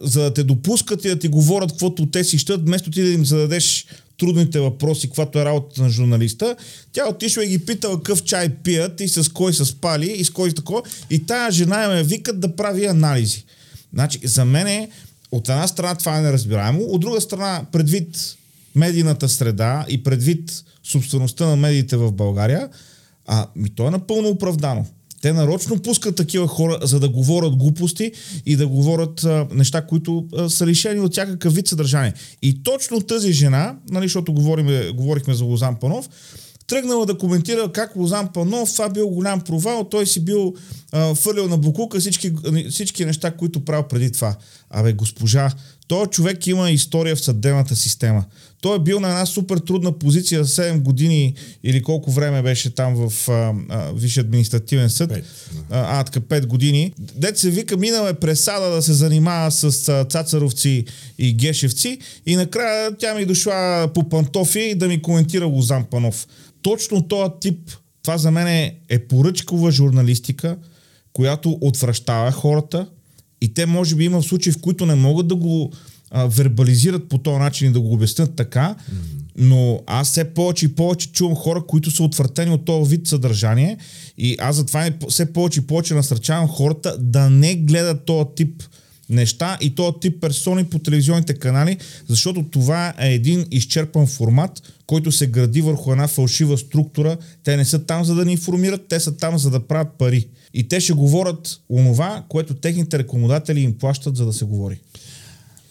за 0.00 0.22
да 0.22 0.34
те 0.34 0.44
допускат 0.44 1.04
и 1.04 1.08
да 1.08 1.18
ти 1.18 1.28
говорят 1.28 1.70
каквото 1.70 2.06
те 2.06 2.24
си 2.24 2.38
щат, 2.38 2.66
вместо 2.66 2.90
ти 2.90 3.02
да 3.02 3.08
им 3.08 3.24
зададеш 3.24 3.86
трудните 4.18 4.60
въпроси, 4.60 5.06
каквато 5.06 5.38
е 5.38 5.44
работата 5.44 5.82
на 5.82 5.90
журналиста, 5.90 6.56
тя 6.92 7.08
отишла 7.08 7.44
и 7.44 7.48
ги 7.48 7.66
питала 7.66 7.96
какъв 7.96 8.24
чай 8.24 8.48
пият 8.48 9.00
и 9.00 9.08
с 9.08 9.32
кой 9.32 9.52
са 9.52 9.64
спали 9.64 10.10
и 10.10 10.24
с 10.24 10.30
кой 10.30 10.52
такова. 10.52 10.82
И 11.10 11.26
тая 11.26 11.50
жена 11.50 11.88
ме 11.88 12.02
викат 12.02 12.40
да 12.40 12.56
прави 12.56 12.86
анализи. 12.86 13.44
Значи, 13.92 14.20
за 14.24 14.44
мен 14.44 14.66
е, 14.66 14.90
от 15.32 15.48
една 15.48 15.66
страна 15.66 15.94
това 15.94 16.18
е 16.18 16.22
неразбираемо, 16.22 16.80
от 16.80 17.00
друга 17.00 17.20
страна, 17.20 17.64
предвид 17.72 18.36
медийната 18.74 19.28
среда 19.28 19.84
и 19.88 20.02
предвид 20.02 20.64
собствеността 20.84 21.46
на 21.46 21.56
медиите 21.56 21.96
в 21.96 22.12
България, 22.12 22.68
а 23.26 23.46
ми 23.56 23.70
то 23.70 23.86
е 23.86 23.90
напълно 23.90 24.28
оправдано. 24.28 24.86
Те 25.24 25.32
нарочно 25.32 25.82
пускат 25.82 26.16
такива 26.16 26.46
хора, 26.48 26.78
за 26.82 27.00
да 27.00 27.08
говорят 27.08 27.56
глупости 27.56 28.12
и 28.46 28.56
да 28.56 28.66
говорят 28.66 29.24
а, 29.24 29.46
неща, 29.54 29.86
които 29.86 30.26
а, 30.36 30.50
са 30.50 30.66
лишени 30.66 31.00
от 31.00 31.12
всякакъв 31.12 31.54
вид 31.54 31.68
съдържание. 31.68 32.12
И 32.42 32.62
точно 32.62 33.00
тази 33.00 33.32
жена, 33.32 33.76
нали, 33.90 34.04
защото 34.04 34.32
говорим, 34.32 34.92
говорихме 34.94 35.34
за 35.34 35.44
Лозан 35.44 35.76
Панов, 35.76 36.08
тръгнала 36.66 37.06
да 37.06 37.18
коментира 37.18 37.72
как 37.72 37.96
Лозан 37.96 38.28
Панов, 38.32 38.72
това 38.72 38.88
бил 38.88 39.08
голям 39.08 39.40
провал, 39.40 39.84
той 39.84 40.06
си 40.06 40.24
бил 40.24 40.54
а, 40.92 41.14
фърлил 41.14 41.48
на 41.48 41.58
буклука 41.58 42.00
всички, 42.00 42.32
всички 42.70 43.04
неща, 43.04 43.30
които 43.30 43.64
правил 43.64 43.84
преди 43.88 44.12
това. 44.12 44.36
Абе, 44.70 44.92
госпожа, 44.92 45.52
той 45.88 46.06
човек 46.06 46.46
има 46.46 46.70
история 46.70 47.16
в 47.16 47.20
съдебната 47.20 47.76
система. 47.76 48.24
Той 48.64 48.76
е 48.76 48.78
бил 48.78 49.00
на 49.00 49.08
една 49.08 49.26
супер 49.26 49.58
трудна 49.58 49.92
позиция 49.98 50.44
за 50.44 50.62
7 50.62 50.80
години 50.80 51.34
или 51.64 51.82
колко 51.82 52.10
време 52.10 52.42
беше 52.42 52.74
там 52.74 52.94
в 52.94 53.28
Висше 53.94 54.20
административен 54.20 54.90
съд. 54.90 55.08
Пет, 55.08 55.24
А, 55.70 56.00
а, 56.00 56.04
така 56.04 56.20
5 56.20 56.46
години. 56.46 56.92
Дет 56.98 57.38
се 57.38 57.50
вика, 57.50 57.76
минал 57.76 58.08
е 58.08 58.14
пресада 58.14 58.74
да 58.74 58.82
се 58.82 58.92
занимава 58.92 59.50
с 59.50 59.88
а, 59.88 60.04
цацаровци 60.04 60.84
и 61.18 61.34
гешевци 61.34 61.98
и 62.26 62.36
накрая 62.36 62.96
тя 62.98 63.14
ми 63.14 63.26
дошла 63.26 63.88
по 63.94 64.08
пантофи 64.08 64.74
да 64.74 64.88
ми 64.88 65.02
коментира 65.02 65.46
Лозан 65.46 65.84
Панов. 65.84 66.26
Точно 66.62 67.08
този 67.08 67.30
тип, 67.40 67.70
това 68.02 68.18
за 68.18 68.30
мен 68.30 68.46
е, 68.46 68.76
е 68.88 68.98
поръчкова 68.98 69.70
журналистика, 69.70 70.56
която 71.12 71.58
отвръщава 71.60 72.32
хората 72.32 72.86
и 73.40 73.54
те 73.54 73.66
може 73.66 73.94
би 73.94 74.04
има 74.04 74.22
случаи, 74.22 74.52
в 74.52 74.60
които 74.60 74.86
не 74.86 74.94
могат 74.94 75.28
да 75.28 75.34
го 75.34 75.72
а, 76.10 76.26
вербализират 76.26 77.08
по 77.08 77.18
този 77.18 77.38
начин 77.38 77.68
и 77.68 77.72
да 77.72 77.80
го 77.80 77.92
обяснят 77.92 78.36
така, 78.36 78.74
но 79.36 79.80
аз 79.86 80.10
все 80.10 80.24
повече 80.24 80.66
и 80.66 80.74
повече 80.74 81.12
чувам 81.12 81.34
хора, 81.36 81.62
които 81.66 81.90
са 81.90 82.02
отвратени 82.02 82.50
от 82.50 82.64
този 82.64 82.90
вид 82.90 83.06
съдържание 83.06 83.76
и 84.18 84.36
аз 84.40 84.56
затова 84.56 84.90
все 85.08 85.32
повече 85.32 85.60
и 85.60 85.66
повече 85.66 85.94
насърчавам 85.94 86.48
хората 86.48 86.98
да 86.98 87.30
не 87.30 87.54
гледат 87.54 88.04
този 88.04 88.28
тип 88.36 88.62
неща 89.10 89.58
и 89.60 89.74
този 89.74 89.96
тип 90.00 90.20
персони 90.20 90.64
по 90.64 90.78
телевизионните 90.78 91.34
канали, 91.34 91.76
защото 92.08 92.44
това 92.50 92.94
е 92.98 93.14
един 93.14 93.46
изчерпан 93.50 94.06
формат, 94.06 94.62
който 94.86 95.12
се 95.12 95.26
гради 95.26 95.60
върху 95.60 95.92
една 95.92 96.08
фалшива 96.08 96.58
структура. 96.58 97.16
Те 97.44 97.56
не 97.56 97.64
са 97.64 97.84
там 97.84 98.04
за 98.04 98.14
да 98.14 98.24
ни 98.24 98.32
информират, 98.32 98.86
те 98.88 99.00
са 99.00 99.16
там 99.16 99.38
за 99.38 99.50
да 99.50 99.60
правят 99.60 99.88
пари. 99.98 100.28
И 100.54 100.68
те 100.68 100.80
ще 100.80 100.92
говорят 100.92 101.60
онова, 101.70 102.24
което 102.28 102.54
техните 102.54 102.98
рекламодатели 102.98 103.60
им 103.60 103.78
плащат, 103.78 104.16
за 104.16 104.26
да 104.26 104.32
се 104.32 104.44
говори. 104.44 104.80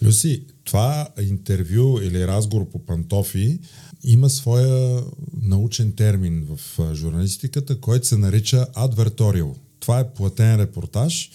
Люси, 0.04 0.44
това 0.64 1.08
интервю 1.22 2.00
или 2.02 2.26
разговор 2.26 2.70
по 2.70 2.78
пантофи 2.78 3.58
има 4.04 4.30
своя 4.30 5.02
научен 5.42 5.92
термин 5.92 6.46
в 6.50 6.94
журналистиката, 6.94 7.80
който 7.80 8.06
се 8.06 8.18
нарича 8.18 8.66
адверториал. 8.74 9.56
Това 9.80 10.00
е 10.00 10.14
платен 10.14 10.60
репортаж. 10.60 11.30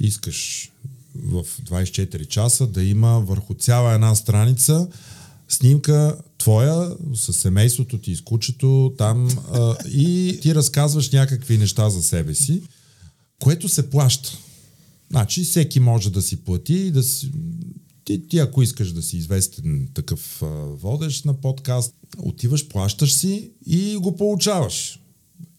Искаш 0.00 0.70
в 1.14 1.44
24 1.44 2.26
часа 2.26 2.66
да 2.66 2.84
има 2.84 3.20
върху 3.20 3.54
цяла 3.54 3.92
една 3.92 4.14
страница 4.14 4.88
снимка 5.48 6.16
твоя 6.38 6.96
с 7.14 7.32
семейството 7.32 7.98
ти, 7.98 8.16
с 8.16 8.20
кучето 8.20 8.94
там 8.98 9.28
и 9.88 10.38
ти 10.42 10.54
разказваш 10.54 11.10
някакви 11.10 11.58
неща 11.58 11.90
за 11.90 12.02
себе 12.02 12.34
си, 12.34 12.62
което 13.38 13.68
се 13.68 13.90
плаща. 13.90 14.38
Значи 15.10 15.44
всеки 15.44 15.80
може 15.80 16.12
да 16.12 16.22
си 16.22 16.36
плати 16.36 16.74
и 16.74 16.90
да 16.90 17.02
си... 17.02 17.32
Ти, 18.04 18.28
ти 18.28 18.38
ако 18.38 18.62
искаш 18.62 18.92
да 18.92 19.02
си 19.02 19.16
известен 19.16 19.88
такъв 19.94 20.42
а, 20.42 20.46
водещ 20.64 21.24
на 21.24 21.34
подкаст, 21.34 21.94
отиваш, 22.18 22.68
плащаш 22.68 23.12
си 23.12 23.50
и 23.66 23.96
го 23.96 24.16
получаваш. 24.16 24.98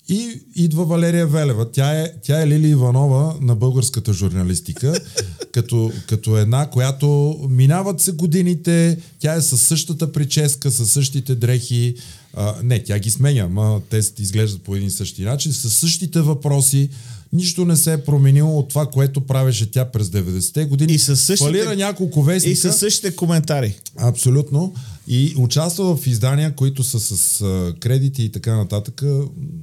И 0.10 0.42
идва 0.56 0.86
Валерия 0.86 1.28
Велева. 1.28 1.72
Тя 1.72 2.02
е, 2.02 2.14
тя 2.22 2.42
е 2.42 2.48
Лили 2.48 2.68
Иванова 2.68 3.36
на 3.42 3.56
българската 3.56 4.14
журналистика, 4.14 4.94
като, 5.52 5.92
като 6.08 6.38
една, 6.38 6.70
която 6.70 7.38
минават 7.50 8.02
се 8.02 8.12
годините, 8.12 8.98
тя 9.20 9.34
е 9.34 9.42
със 9.42 9.62
същата 9.62 10.12
прическа, 10.12 10.72
със 10.72 10.92
същите 10.92 11.36
дрехи. 11.36 11.96
А, 12.34 12.56
не, 12.64 12.84
тя 12.84 13.00
ги 13.00 13.10
сменя, 13.10 13.50
ма 13.50 13.82
те 13.90 13.98
изглеждат 14.20 14.62
по 14.62 14.76
един 14.76 14.92
същи 14.92 15.24
начин, 15.24 15.54
със 15.54 15.76
същите 15.76 16.22
въпроси. 16.22 16.90
Нищо 17.34 17.66
не 17.66 17.76
се 17.76 17.94
е 17.94 18.04
променило 18.04 18.60
от 18.60 18.70
това, 18.70 18.86
което 18.86 19.22
правеше 19.22 19.72
тя 19.72 19.86
през 19.86 20.08
90-те 20.08 20.66
години. 20.66 20.94
И 20.94 21.00
със 21.00 21.22
същите- 21.22 21.46
Фалира 21.46 21.76
няколко 21.76 22.24
вестника. 22.24 22.54
И 22.54 22.56
със 22.56 22.78
същите 22.78 23.16
коментари. 23.16 23.76
Абсолютно. 23.98 24.74
И 25.08 25.34
участва 25.38 25.96
в 25.98 26.08
издания, 26.08 26.56
които 26.56 26.84
са 26.84 27.00
с 27.00 27.42
а, 27.42 27.74
кредити 27.80 28.24
и 28.24 28.32
така 28.32 28.56
нататък, 28.56 29.02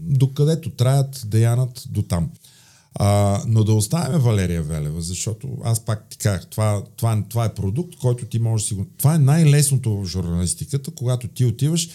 докъдето 0.03 0.71
траят 0.71 1.23
да 1.27 1.39
янат 1.39 1.83
до 1.89 2.03
там. 2.03 2.31
А, 2.95 3.43
но 3.47 3.65
да 3.65 3.73
оставяме 3.73 4.19
Валерия 4.19 4.63
Велева, 4.63 5.01
защото 5.03 5.49
аз 5.65 5.81
пак 5.81 6.07
ти 6.11 6.19
казах, 6.19 6.47
това, 6.47 6.83
това, 6.97 7.23
това 7.29 7.45
е 7.45 7.55
продукт, 7.55 7.97
който 7.97 8.27
ти 8.27 8.39
можеш 8.39 8.65
да 8.65 8.69
си 8.69 8.75
го... 8.75 8.87
Това 8.99 9.15
е 9.15 9.19
най-лесното 9.19 9.97
в 9.97 10.07
журналистиката, 10.07 10.91
когато 10.91 11.29
ти 11.29 11.45
отиваш, 11.45 11.89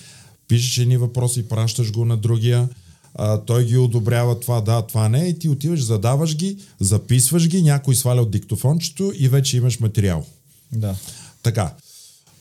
пишеш 0.48 0.78
едни 0.78 0.98
въпроси, 0.98 1.48
пращаш 1.48 1.92
го 1.92 2.06
на 2.06 2.18
другия, 2.18 2.70
а, 3.16 3.38
той 3.38 3.66
ги 3.66 3.78
одобрява 3.78 4.40
това, 4.40 4.62
да, 4.62 4.82
това 4.82 5.10
не, 5.10 5.28
и 5.28 5.40
ти 5.40 5.50
отиваш, 5.50 5.84
задаваш 5.84 6.36
ги, 6.36 6.58
записваш 6.80 7.48
ги, 7.48 7.62
някой 7.62 7.96
сваля 7.96 8.22
от 8.22 8.32
диктофончето 8.32 9.12
и 9.16 9.30
вече 9.30 9.58
имаш 9.58 9.80
материал. 9.80 10.26
Да. 10.72 10.96
Така. 11.44 11.74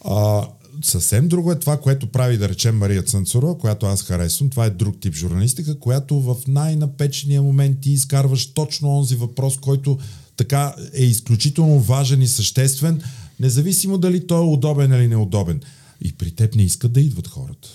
А, 0.05 0.49
съвсем 0.83 1.29
друго 1.29 1.53
е 1.53 1.59
това, 1.59 1.81
което 1.81 2.07
прави, 2.07 2.39
да 2.39 2.49
речем, 2.49 2.77
Мария 2.77 3.03
Цънцурова, 3.03 3.59
която 3.59 3.87
аз 3.87 4.03
харесвам. 4.03 4.51
Това 4.51 4.67
е 4.67 4.71
друг 4.71 5.01
тип 5.01 5.15
журналистика, 5.15 5.79
която 5.79 6.21
в 6.21 6.37
най-напечения 6.49 7.43
момент 7.43 7.81
ти 7.81 7.91
изкарваш 7.91 8.47
точно 8.47 8.99
онзи 8.99 9.17
въпрос, 9.17 9.57
който 9.57 9.99
така 10.37 10.75
е 10.95 11.05
изключително 11.05 11.81
важен 11.81 12.23
и 12.23 12.29
съществен, 12.29 13.03
независимо 13.41 13.99
дали 13.99 14.27
той 14.27 14.39
е 14.39 14.49
удобен 14.49 14.93
или 14.93 15.09
неудобен. 15.09 15.61
И 16.01 16.13
при 16.13 16.31
теб 16.31 16.55
не 16.55 16.63
искат 16.63 16.93
да 16.93 17.01
идват 17.01 17.29
хората. 17.29 17.69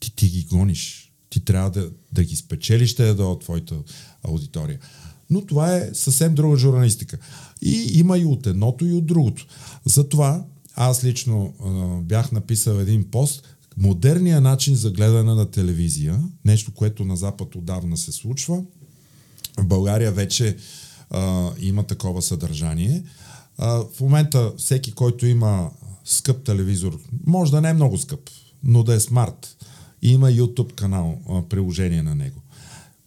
Ти, 0.00 0.16
ти 0.16 0.28
ги 0.28 0.46
гониш. 0.50 1.05
Ти 1.36 1.44
трябва 1.44 1.70
да, 1.70 1.90
да 2.12 2.24
ги 2.24 2.36
спечелиш 2.36 2.94
те 2.94 3.14
да 3.14 3.24
от 3.24 3.40
твоята 3.40 3.74
аудитория. 4.22 4.78
Но 5.30 5.46
това 5.46 5.76
е 5.76 5.90
съвсем 5.92 6.34
друга 6.34 6.56
журналистика. 6.56 7.18
И 7.62 7.90
има 7.94 8.18
и 8.18 8.24
от 8.24 8.46
едното, 8.46 8.86
и 8.86 8.92
от 8.92 9.06
другото. 9.06 9.46
Затова 9.84 10.44
аз 10.74 11.04
лично 11.04 11.54
а, 11.64 11.70
бях 12.02 12.32
написал 12.32 12.74
един 12.74 13.10
пост, 13.10 13.56
модерният 13.76 14.42
начин 14.42 14.74
за 14.74 14.90
гледане 14.90 15.34
на 15.34 15.50
телевизия, 15.50 16.22
нещо, 16.44 16.72
което 16.74 17.04
на 17.04 17.16
Запад 17.16 17.54
отдавна 17.54 17.96
се 17.96 18.12
случва, 18.12 18.62
в 19.58 19.66
България 19.66 20.12
вече 20.12 20.56
а, 21.10 21.50
има 21.60 21.82
такова 21.82 22.22
съдържание. 22.22 23.02
А, 23.58 23.84
в 23.96 24.00
момента 24.00 24.52
всеки, 24.56 24.92
който 24.92 25.26
има 25.26 25.70
скъп 26.04 26.44
телевизор, 26.44 26.98
може 27.26 27.50
да 27.50 27.60
не 27.60 27.68
е 27.68 27.74
много 27.74 27.98
скъп, 27.98 28.20
но 28.62 28.82
да 28.82 28.94
е 28.94 29.00
смарт, 29.00 29.55
има 30.10 30.30
YouTube 30.30 30.72
канал, 30.72 31.18
приложение 31.48 32.02
на 32.02 32.14
него. 32.14 32.40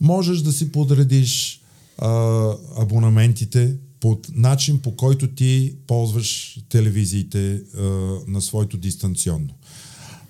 Можеш 0.01 0.39
да 0.39 0.51
си 0.51 0.71
подредиш 0.71 1.61
а, 1.97 2.53
абонаментите 2.77 3.75
по 3.99 4.19
начин, 4.33 4.79
по 4.79 4.95
който 4.95 5.27
ти 5.27 5.75
ползваш 5.87 6.59
телевизиите 6.69 7.61
а, 7.77 7.81
на 8.27 8.41
своето 8.41 8.77
дистанционно. 8.77 9.53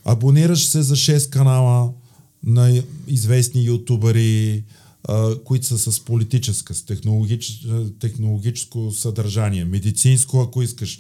Абонираш 0.05 0.65
се 0.65 0.81
за 0.81 0.95
6 0.95 1.29
канала 1.29 1.91
на 2.43 2.83
известни 3.07 3.65
ютубъри, 3.65 4.63
които 5.45 5.65
са 5.65 5.91
с 5.91 5.99
политическа, 5.99 6.73
с 6.75 6.83
технологич, 6.83 7.67
технологическо 7.99 8.91
съдържание, 8.91 9.65
медицинско, 9.65 10.41
ако 10.41 10.61
искаш, 10.61 10.99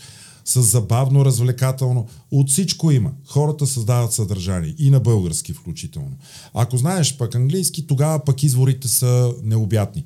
с 0.49 0.61
забавно, 0.61 1.25
развлекателно. 1.25 2.07
От 2.31 2.49
всичко 2.49 2.91
има. 2.91 3.11
Хората 3.27 3.67
създават 3.67 4.13
съдържание. 4.13 4.75
И 4.77 4.89
на 4.89 4.99
български 4.99 5.53
включително. 5.53 6.17
Ако 6.53 6.77
знаеш 6.77 7.17
пък 7.17 7.35
английски, 7.35 7.87
тогава 7.87 8.25
пък 8.25 8.43
изворите 8.43 8.87
са 8.87 9.33
необятни. 9.43 10.03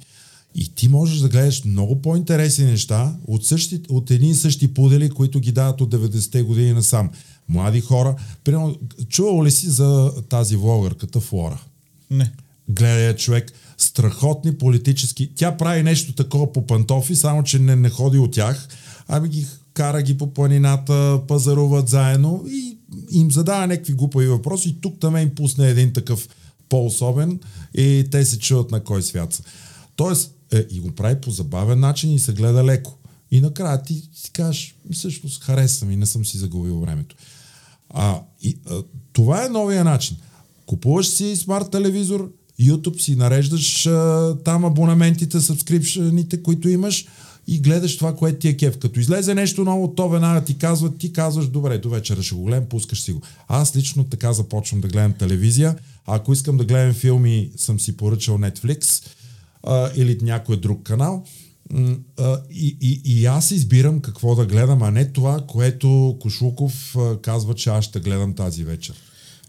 И 0.56 0.76
ти 0.76 0.88
можеш 0.88 1.20
да 1.20 1.30
гледаш 1.30 1.64
много 1.64 2.02
по-интересни 2.02 2.66
неща 2.66 3.16
от, 3.28 3.46
същи, 3.46 3.82
от 3.90 4.12
едни 4.12 4.30
и 4.30 4.36
същи 4.36 4.74
пудели, 4.74 5.10
които 5.10 5.40
ги 5.40 5.52
дават 5.52 5.82
от 5.82 5.94
90-те 5.94 6.42
години 6.42 6.74
насам. 6.74 7.10
Млади 7.50 7.82
хора. 7.82 8.16
Примерно, 8.44 8.76
чувал 9.10 9.44
ли 9.44 9.52
си 9.52 9.70
за 9.70 10.12
тази 10.30 10.56
влогърката 10.56 11.20
Флора? 11.20 11.60
Не. 12.12 12.32
Гледай 12.70 13.16
човек, 13.16 13.52
страхотни 13.78 14.58
политически. 14.58 15.32
Тя 15.36 15.58
прави 15.58 15.84
нещо 15.84 16.14
такова 16.14 16.54
по 16.54 16.68
пантофи, 16.68 17.16
само 17.16 17.44
че 17.44 17.60
не, 17.60 17.76
не 17.76 17.90
ходи 17.90 18.18
от 18.18 18.32
тях, 18.32 18.68
ами 19.08 19.30
ги 19.30 19.48
кара 19.74 20.02
ги 20.02 20.18
по 20.18 20.34
планината, 20.34 21.22
пазаруват 21.28 21.90
заедно 21.90 22.46
и 22.50 22.78
им 23.12 23.32
задава 23.32 23.68
някакви 23.68 23.94
глупави 23.94 24.28
въпроси. 24.28 24.78
Тук 24.82 25.00
там 25.00 25.18
им 25.18 25.36
пусне 25.36 25.70
един 25.70 25.94
такъв 25.94 26.30
по-особен 26.70 27.40
и 27.74 28.08
те 28.12 28.26
се 28.26 28.40
чуват 28.40 28.72
на 28.72 28.84
кой 28.84 29.02
свят 29.02 29.34
са. 29.34 29.44
Тоест, 29.96 30.36
е, 30.54 30.66
и 30.72 30.80
го 30.80 30.92
прави 30.92 31.22
по 31.22 31.32
забавен 31.32 31.80
начин 31.80 32.14
и 32.14 32.20
се 32.20 32.34
гледа 32.34 32.64
леко. 32.64 32.98
И 33.32 33.42
накрая 33.42 33.84
ти 33.84 34.10
си 34.14 34.32
кажеш, 34.32 34.76
всъщност 34.92 35.44
харесвам 35.44 35.92
и 35.92 35.96
не 35.96 36.06
съм 36.06 36.26
си 36.26 36.38
загубил 36.38 36.80
времето. 36.80 37.16
А, 37.90 38.22
и, 38.42 38.58
а, 38.70 38.84
това 39.14 39.46
е 39.46 39.50
новия 39.50 39.84
начин. 39.84 40.18
Купуваш 40.66 41.08
си 41.08 41.36
смарт 41.36 41.72
телевизор, 41.72 42.32
YouTube 42.62 43.02
си 43.02 43.16
нареждаш 43.16 43.86
а, 43.86 44.36
там 44.46 44.66
абонаментите, 44.66 45.42
сабскрипшените, 45.42 46.44
които 46.44 46.70
имаш 46.70 47.06
и 47.48 47.60
гледаш 47.60 47.98
това, 47.98 48.16
което 48.16 48.40
ти 48.40 48.48
е 48.48 48.58
кеф. 48.58 48.78
Като 48.78 49.00
излезе 49.00 49.36
нещо 49.36 49.64
ново, 49.64 49.96
то 49.96 50.10
веднага 50.10 50.44
ти 50.44 50.58
казва, 50.58 50.98
ти 50.98 51.14
казваш, 51.14 51.48
добре, 51.48 51.78
до 51.78 51.90
вечера 51.90 52.24
ще 52.24 52.36
го 52.36 52.44
гледам, 52.44 52.66
пускаш 52.66 53.02
си 53.02 53.12
го. 53.12 53.22
Аз 53.48 53.76
лично 53.76 54.04
така 54.04 54.34
започвам 54.34 54.82
да 54.82 54.88
гледам 54.88 55.14
телевизия. 55.14 55.76
Ако 56.06 56.34
искам 56.34 56.58
да 56.58 56.66
гледам 56.66 56.94
филми, 56.94 57.50
съм 57.58 57.80
си 57.80 57.98
поръчал 57.98 58.38
Netflix 58.38 59.08
а, 59.64 59.90
или 59.96 60.18
някой 60.22 60.58
друг 60.58 60.84
канал. 60.84 61.24
И, 62.52 62.78
и, 62.82 63.02
и 63.06 63.26
аз 63.26 63.52
избирам 63.52 64.00
какво 64.00 64.36
да 64.36 64.46
гледам, 64.46 64.84
а 64.84 64.92
не 64.92 65.12
това, 65.12 65.44
което 65.48 66.18
Кошлуков 66.22 66.96
а, 66.98 67.22
казва, 67.22 67.56
че 67.56 67.70
аз 67.70 67.86
ще 67.86 68.00
гледам 68.00 68.34
тази 68.34 68.64
вечер 68.64 68.96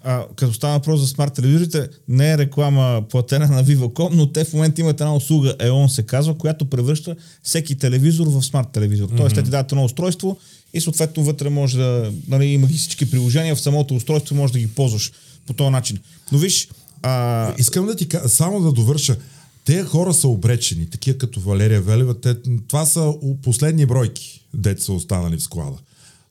а, 0.04 0.26
като 0.36 0.52
става 0.52 0.74
въпрос 0.74 1.00
за 1.00 1.06
смарт 1.06 1.34
телевизорите, 1.34 1.88
не 2.08 2.32
е 2.32 2.38
реклама 2.38 3.02
платена 3.10 3.46
на 3.46 3.64
Viva.com, 3.64 4.08
но 4.12 4.32
те 4.32 4.44
в 4.44 4.52
момента 4.52 4.80
имат 4.80 5.00
една 5.00 5.16
услуга, 5.16 5.54
EON 5.58 5.86
се 5.86 6.02
казва, 6.02 6.38
която 6.38 6.64
превръща 6.64 7.16
всеки 7.42 7.74
телевизор 7.74 8.26
в 8.26 8.42
смарт 8.42 8.68
телевизор. 8.72 9.08
Mm-hmm. 9.08 9.16
Тоест, 9.16 9.34
те 9.34 9.42
ти 9.42 9.50
дадат 9.50 9.72
едно 9.72 9.84
устройство 9.84 10.38
и 10.74 10.80
съответно 10.80 11.24
вътре 11.24 11.50
може 11.50 11.78
да, 11.78 12.12
нали, 12.28 12.46
има 12.46 12.66
ги 12.66 12.78
всички 12.78 13.10
приложения, 13.10 13.56
в 13.56 13.60
самото 13.60 13.94
устройство 13.94 14.34
може 14.34 14.52
да 14.52 14.58
ги 14.58 14.68
ползваш 14.68 15.12
по 15.46 15.52
този 15.52 15.70
начин. 15.70 15.98
Но 16.32 16.38
виж... 16.38 16.68
А... 17.02 17.54
Искам 17.58 17.86
да 17.86 17.96
ти 17.96 18.08
кажа, 18.08 18.28
само 18.28 18.60
да 18.60 18.72
довърша. 18.72 19.16
Те 19.64 19.82
хора 19.82 20.14
са 20.14 20.28
обречени, 20.28 20.90
такива 20.90 21.18
като 21.18 21.40
Валерия 21.40 21.80
Велева. 21.80 22.20
Те, 22.20 22.36
това 22.68 22.86
са 22.86 23.12
последни 23.42 23.86
бройки, 23.86 24.40
деца 24.54 24.84
са 24.84 24.92
останали 24.92 25.36
в 25.36 25.42
склада. 25.42 25.76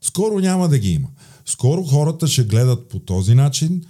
Скоро 0.01 0.39
няма 0.39 0.69
да 0.69 0.79
ги 0.79 0.91
има. 0.91 1.07
Скоро 1.45 1.83
хората 1.83 2.27
ще 2.27 2.43
гледат 2.43 2.87
по 2.87 2.99
този 2.99 3.35
начин. 3.35 3.83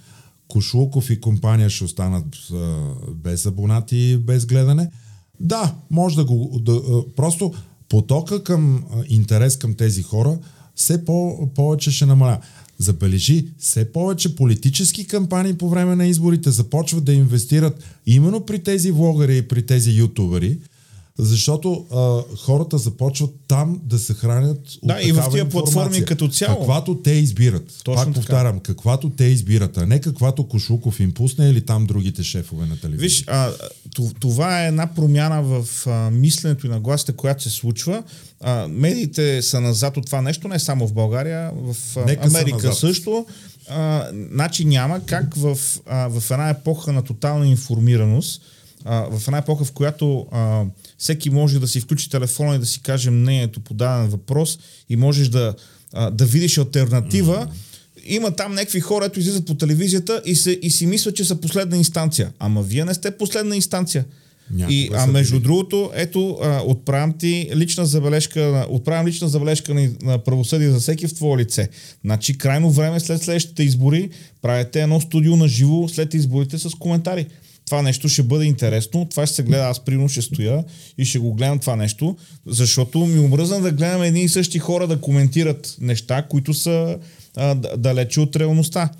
Кошлуков 0.48 1.10
и 1.10 1.20
компания 1.20 1.70
ще 1.70 1.84
останат 1.84 2.24
без 3.14 3.46
абонати, 3.46 4.16
без 4.16 4.46
гледане. 4.46 4.90
Да, 5.40 5.74
може 5.90 6.16
да 6.16 6.24
го... 6.24 6.60
Да, 6.62 6.80
просто 7.16 7.52
потока 7.88 8.44
към 8.44 8.84
интерес 9.08 9.56
към 9.56 9.74
тези 9.74 10.02
хора 10.02 10.38
все 10.74 11.04
по, 11.04 11.48
повече 11.54 11.90
ще 11.90 12.06
намаля. 12.06 12.40
Забележи, 12.78 13.46
все 13.58 13.92
повече 13.92 14.36
политически 14.36 15.06
кампании 15.06 15.54
по 15.54 15.68
време 15.68 15.96
на 15.96 16.06
изборите 16.06 16.50
започват 16.50 17.04
да 17.04 17.12
инвестират 17.12 17.84
именно 18.06 18.46
при 18.46 18.62
тези 18.62 18.90
влогъри 18.90 19.36
и 19.38 19.48
при 19.48 19.66
тези 19.66 19.90
ютубери, 19.90 20.58
защото 21.18 21.86
а, 21.92 22.36
хората 22.36 22.78
започват 22.78 23.30
там 23.48 23.80
да 23.84 23.98
се 23.98 24.14
хранят 24.14 24.68
от 24.68 24.78
Да, 24.82 25.02
и 25.02 25.12
в 25.12 25.28
тия 25.32 25.48
платформи 25.48 26.04
като 26.04 26.28
цяло. 26.28 26.58
Каквато 26.58 26.94
те 26.94 27.10
избират. 27.10 27.80
Точно 27.84 28.04
Пак 28.04 28.06
така. 28.06 28.20
повтарям, 28.20 28.60
каквато 28.60 29.10
те 29.10 29.24
избират, 29.24 29.76
а 29.76 29.86
не 29.86 30.00
каквато 30.00 30.48
Кошуков 30.48 31.00
им 31.00 31.14
пусне 31.14 31.48
или 31.48 31.60
там 31.60 31.86
другите 31.86 32.22
шефове 32.22 32.66
на 32.66 32.80
телевизия. 32.80 33.08
Виж, 33.08 33.24
а, 33.26 33.50
това 34.20 34.64
е 34.64 34.68
една 34.68 34.86
промяна 34.86 35.42
в 35.42 35.86
а, 35.86 36.10
мисленето 36.10 36.66
и 36.66 36.70
на 36.70 36.80
гласите, 36.80 37.12
която 37.12 37.42
се 37.42 37.50
случва. 37.50 38.02
А, 38.40 38.68
медиите 38.68 39.42
са 39.42 39.60
назад 39.60 39.96
от 39.96 40.06
това 40.06 40.22
нещо, 40.22 40.48
не 40.48 40.58
само 40.58 40.88
в 40.88 40.92
България, 40.92 41.52
в 41.56 41.96
а, 41.96 42.16
Америка 42.26 42.72
също. 42.72 43.26
А, 43.68 44.08
значи 44.32 44.64
няма 44.64 45.00
как 45.06 45.34
в, 45.34 45.58
а, 45.86 46.08
в 46.08 46.30
една 46.30 46.50
епоха 46.50 46.92
на 46.92 47.02
тотална 47.02 47.46
информираност, 47.46 48.42
а, 48.84 49.18
в 49.18 49.28
една 49.28 49.38
епоха, 49.38 49.64
в 49.64 49.72
която 49.72 50.26
а, 50.32 50.64
всеки 50.98 51.30
може 51.30 51.60
да 51.60 51.68
си 51.68 51.80
включи 51.80 52.10
телефона 52.10 52.56
и 52.56 52.58
да 52.58 52.66
си 52.66 52.80
каже 52.82 53.10
мнението 53.10 53.60
по 53.60 53.74
даден 53.74 54.08
въпрос 54.08 54.58
и 54.88 54.96
можеш 54.96 55.28
да, 55.28 55.54
а, 55.92 56.10
да 56.10 56.26
видиш 56.26 56.58
альтернатива. 56.58 57.36
Mm-hmm. 57.36 58.06
Има 58.06 58.30
там 58.30 58.54
някакви 58.54 58.80
хора, 58.80 59.04
ето 59.04 59.20
излизат 59.20 59.46
по 59.46 59.54
телевизията 59.54 60.22
и, 60.24 60.34
се, 60.34 60.58
и 60.62 60.70
си 60.70 60.86
мислят, 60.86 61.16
че 61.16 61.24
са 61.24 61.36
последна 61.36 61.76
инстанция. 61.76 62.32
Ама 62.38 62.62
вие 62.62 62.84
не 62.84 62.94
сте 62.94 63.10
последна 63.10 63.56
инстанция. 63.56 64.04
и, 64.68 64.90
а 64.94 65.06
между 65.06 65.40
другото, 65.40 65.90
ето, 65.94 66.38
а, 66.42 66.62
отправям 66.66 67.18
ти 67.18 67.50
лична 67.54 67.86
забележка, 67.86 68.66
отправям 68.68 69.06
лична 69.06 69.28
забележка 69.28 69.74
на, 69.74 69.90
на 70.02 70.18
правосъдие 70.18 70.70
за 70.70 70.80
всеки 70.80 71.06
в 71.06 71.14
твое 71.14 71.42
лице. 71.42 71.68
Значи, 72.04 72.38
крайно 72.38 72.70
време 72.70 73.00
след 73.00 73.22
следващите 73.22 73.62
избори 73.62 74.10
правите 74.42 74.82
едно 74.82 75.00
студио 75.00 75.36
на 75.36 75.48
живо 75.48 75.88
след 75.88 76.14
изборите 76.14 76.58
с 76.58 76.70
коментари 76.70 77.26
това 77.64 77.82
нещо 77.82 78.08
ще 78.08 78.22
бъде 78.22 78.44
интересно, 78.44 79.08
това 79.10 79.26
ще 79.26 79.36
се 79.36 79.42
гледа, 79.42 79.64
аз 79.64 79.84
прино 79.84 80.08
ще 80.08 80.22
стоя 80.22 80.64
и 80.98 81.04
ще 81.04 81.18
го 81.18 81.34
гледам 81.34 81.58
това 81.58 81.76
нещо, 81.76 82.16
защото 82.46 83.06
ми 83.06 83.18
омръзна 83.18 83.60
да 83.60 83.72
гледам 83.72 84.02
едни 84.02 84.22
и 84.22 84.28
същи 84.28 84.58
хора 84.58 84.86
да 84.86 85.00
коментират 85.00 85.76
неща, 85.80 86.22
които 86.22 86.54
са 86.54 86.98
а, 87.36 87.54
далече 87.54 88.20
от 88.20 88.36
реалността. 88.36 88.90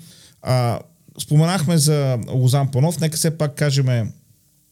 А, 0.41 0.79
споменахме 1.21 1.77
за 1.77 2.17
Лозан 2.29 2.71
Панов, 2.71 2.99
нека 2.99 3.17
все 3.17 3.37
пак 3.37 3.55
кажем 3.55 4.11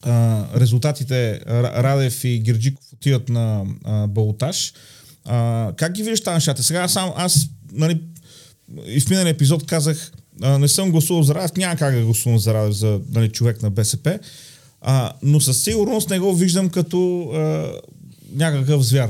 а, 0.01 0.45
резултатите 0.59 1.39
Радев 1.47 2.23
и 2.23 2.39
Гирджиков 2.39 2.85
отиват 2.93 3.29
на 3.29 3.65
а, 3.83 4.07
Балотаж. 4.07 4.73
А, 5.25 5.71
как 5.77 5.91
ги 5.91 6.03
виждаш 6.03 6.21
тази 6.21 6.35
нещата? 6.35 6.63
Сега 6.63 6.87
сам, 6.87 7.11
аз 7.15 7.47
нали, 7.71 8.01
и 8.85 9.01
в 9.01 9.09
миналия 9.09 9.31
епизод 9.31 9.65
казах, 9.65 10.11
а, 10.41 10.59
не 10.59 10.67
съм 10.67 10.91
гласувал 10.91 11.23
за 11.23 11.35
Радев, 11.35 11.57
няма 11.57 11.75
как 11.75 11.95
да 11.95 12.05
гласувам 12.05 12.39
за 12.39 12.53
Радев, 12.53 12.73
за 12.73 13.01
нали, 13.11 13.29
човек 13.29 13.61
на 13.61 13.69
БСП, 13.69 14.19
а, 14.81 15.13
но 15.23 15.39
със 15.39 15.63
сигурност 15.63 16.09
не 16.09 16.19
го 16.19 16.35
виждам 16.35 16.69
като 16.69 17.29
а, 17.33 17.71
някакъв 18.35 18.85
звяр. 18.85 19.09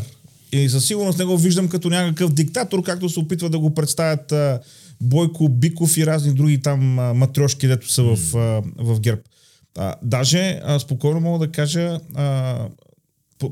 И 0.51 0.69
със 0.69 0.85
сигурност 0.85 1.19
не 1.19 1.25
го 1.25 1.37
виждам 1.37 1.67
като 1.67 1.89
някакъв 1.89 2.33
диктатор, 2.33 2.83
както 2.83 3.09
се 3.09 3.19
опитва 3.19 3.49
да 3.49 3.59
го 3.59 3.73
представят 3.73 4.31
а, 4.31 4.59
Бойко 5.01 5.49
Биков 5.49 5.97
и 5.97 6.05
разни 6.05 6.33
други 6.33 6.61
там 6.61 6.99
а, 6.99 7.13
матрешки, 7.13 7.67
дето 7.67 7.91
са 7.91 8.03
в, 8.03 8.35
а, 8.35 8.61
в 8.77 8.99
ГЕРБ. 8.99 9.21
А, 9.77 9.95
даже 10.03 10.59
а, 10.63 10.79
спокойно 10.79 11.19
мога 11.19 11.45
да 11.45 11.51
кажа, 11.51 11.99
а, 12.15 12.57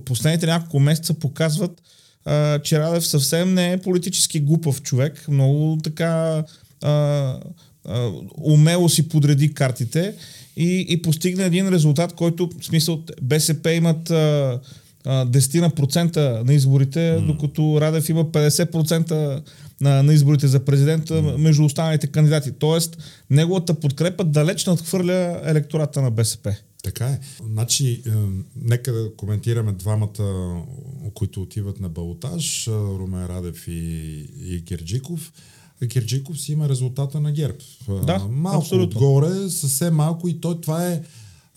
последните 0.05 0.45
няколко 0.45 0.79
месеца 0.79 1.13
показват, 1.13 1.81
а, 2.25 2.59
че 2.59 2.79
Радев 2.79 3.07
съвсем 3.07 3.53
не 3.53 3.71
е 3.71 3.81
политически 3.81 4.39
глупав 4.39 4.81
човек. 4.81 5.27
Много 5.27 5.77
така 5.83 6.43
а, 6.81 7.39
а, 7.85 8.11
умело 8.41 8.89
си 8.89 9.09
подреди 9.09 9.53
картите 9.53 10.13
и, 10.57 10.85
и 10.89 11.01
постигна 11.01 11.43
един 11.43 11.69
резултат, 11.69 12.13
който 12.13 12.49
в 12.59 12.65
смисъл 12.65 13.03
БСП 13.21 13.71
имат 13.71 14.09
а, 14.09 14.59
а, 15.05 15.25
10% 15.25 16.43
на 16.43 16.53
изборите, 16.53 16.99
mm. 16.99 17.25
докато 17.25 17.81
Радев 17.81 18.09
има 18.09 18.25
50% 18.25 19.41
на, 19.81 20.03
на 20.03 20.13
изборите 20.13 20.47
за 20.47 20.59
президента 20.59 21.13
mm. 21.13 21.37
между 21.37 21.65
останалите 21.65 22.07
кандидати. 22.07 22.51
Тоест, 22.51 22.97
неговата 23.29 23.73
подкрепа 23.73 24.23
далеч 24.23 24.65
надхвърля 24.65 25.41
електората 25.45 26.01
на 26.01 26.11
БСП. 26.11 26.55
Така 26.83 27.07
е. 27.07 27.19
Значи, 27.53 28.01
е, 28.07 28.11
нека 28.55 28.93
да 28.93 29.15
коментираме 29.15 29.71
двамата, 29.71 30.61
които 31.13 31.41
отиват 31.41 31.79
на 31.79 31.89
балотаж, 31.89 32.67
е, 32.67 32.71
Румен 32.71 33.25
Радев 33.25 33.67
и, 33.67 33.71
и 34.39 34.61
Герджиков. 34.61 35.31
Герджиков 35.85 36.41
си 36.41 36.51
има 36.51 36.69
резултата 36.69 37.19
на 37.19 37.31
ГЕРБ. 37.31 37.57
Да, 38.03 38.27
малко 38.29 38.61
абсолютно. 38.61 38.99
отгоре, 38.99 39.49
съвсем 39.49 39.95
малко 39.95 40.27
и 40.27 40.41
той 40.41 40.61
това 40.61 40.87
е 40.87 41.01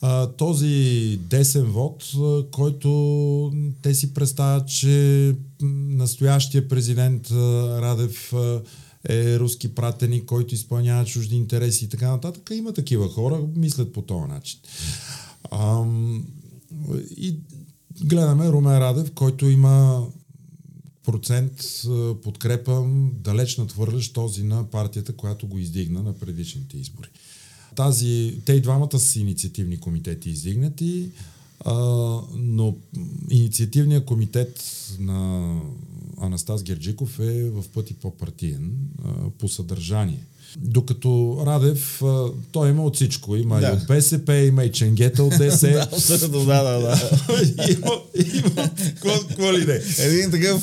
а, 0.01 0.27
този 0.27 1.19
десен 1.31 1.65
вод, 1.65 2.13
а, 2.17 2.43
който 2.51 3.53
те 3.83 3.95
си 3.95 4.15
представят, 4.15 4.69
че 4.69 5.35
настоящия 5.63 6.69
президент 6.69 7.31
а, 7.31 7.35
Радев 7.83 8.33
а, 8.33 8.63
е 9.09 9.39
руски 9.39 9.75
пратеник, 9.75 10.25
който 10.25 10.55
изпълнява 10.55 11.05
чужди 11.05 11.37
интереси 11.37 11.85
и 11.85 11.89
така 11.89 12.11
нататък. 12.11 12.51
Има 12.55 12.73
такива 12.73 13.09
хора, 13.09 13.41
мислят 13.57 13.93
по 13.93 14.03
този 14.03 14.29
начин. 14.29 14.61
А, 15.51 15.85
и 17.17 17.37
гледаме 18.05 18.49
Румен 18.49 18.79
Радев, 18.79 19.13
който 19.15 19.49
има 19.49 20.07
процент 21.05 21.53
подкрепа 22.23 22.83
далеч 23.25 23.57
надхвърлящ 23.57 24.15
този 24.15 24.43
на 24.43 24.71
партията, 24.71 25.13
която 25.13 25.47
го 25.47 25.59
издигна 25.59 26.03
на 26.03 26.13
предишните 26.13 26.79
избори. 26.79 27.09
Тази, 27.77 28.39
те 28.45 28.53
и 28.53 28.61
двамата 28.61 28.99
са 28.99 29.21
инициативни 29.21 29.81
комитети 29.81 30.31
издигнати, 30.31 31.11
но 32.35 32.77
инициативният 33.31 34.05
комитет 34.05 34.65
на 34.99 35.61
Анастас 36.21 36.63
Герджиков 36.63 37.19
е 37.19 37.51
в 37.51 37.65
пъти 37.75 37.95
по-партиен 37.95 38.73
по 39.39 39.49
съдържание. 39.49 40.21
Докато 40.59 41.43
Радев, 41.47 42.03
той 42.53 42.71
има 42.71 42.85
от 42.85 42.97
всичко. 42.97 43.37
Има 43.37 43.61
да. 43.61 43.69
и 43.69 43.71
от 43.71 43.87
БСП, 43.87 44.35
има 44.35 44.65
и 44.65 44.73
ченгета 44.73 45.25
от 45.25 45.33
ДС. 45.39 45.71
да, 45.71 45.89
абсолютно, 45.93 46.45
да, 46.45 46.63
да, 46.63 46.81
да. 46.81 47.01
има, 47.73 47.93
има, 48.35 48.69
какво 49.29 49.53
ли 49.53 49.65
не? 49.67 49.81
Един 49.99 50.31
такъв 50.31 50.63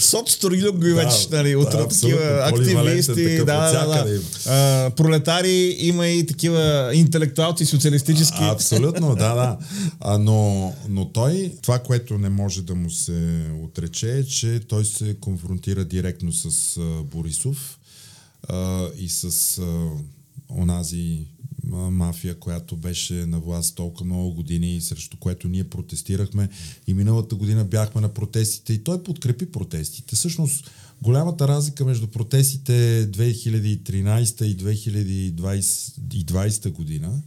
соцторилюк 0.00 0.76
го 0.76 0.94
вече, 0.94 1.28
нали, 1.30 1.56
от 1.56 1.70
да, 1.70 1.88
такива 1.88 2.42
активисти, 2.44 3.38
да, 3.38 3.44
да, 3.44 3.86
да. 3.86 4.20
А, 4.46 4.90
пролетари, 4.90 5.76
има 5.78 6.06
и 6.06 6.26
такива 6.26 6.90
интелектуалци 6.94 7.66
социалистически. 7.66 8.38
А, 8.40 8.52
абсолютно, 8.52 9.08
да, 9.08 9.34
да. 9.34 9.58
А, 10.00 10.18
но, 10.18 10.72
но 10.88 11.04
той, 11.04 11.52
това, 11.62 11.78
което 11.78 12.18
не 12.18 12.28
може 12.28 12.62
да 12.62 12.74
му 12.74 12.90
се 12.90 13.46
отрече, 13.64 14.18
е, 14.18 14.24
че 14.24 14.60
той 14.68 14.84
се 14.84 15.16
конфронтира 15.20 15.84
директно 15.84 16.32
с 16.32 16.80
Борисов 17.04 17.77
и 18.98 19.08
с 19.08 19.58
а, 19.58 19.90
онази 20.50 21.26
мафия, 21.72 22.34
която 22.34 22.76
беше 22.76 23.14
на 23.14 23.40
власт 23.40 23.74
толкова 23.74 24.06
много 24.06 24.34
години, 24.34 24.80
срещу 24.80 25.16
което 25.16 25.48
ние 25.48 25.64
протестирахме. 25.64 26.48
И 26.86 26.94
миналата 26.94 27.34
година 27.34 27.64
бяхме 27.64 28.00
на 28.00 28.08
протестите 28.08 28.72
и 28.72 28.84
той 28.84 29.02
подкрепи 29.02 29.52
протестите. 29.52 30.16
Всъщност, 30.16 30.70
голямата 31.02 31.48
разлика 31.48 31.84
между 31.84 32.06
протестите 32.06 33.08
2013 33.10 34.44
и 34.44 34.56
2020 34.56 36.72
година 36.72 37.22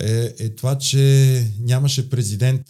е, 0.00 0.34
е 0.38 0.48
това, 0.48 0.78
че 0.78 1.46
нямаше 1.60 2.10
президент 2.10 2.62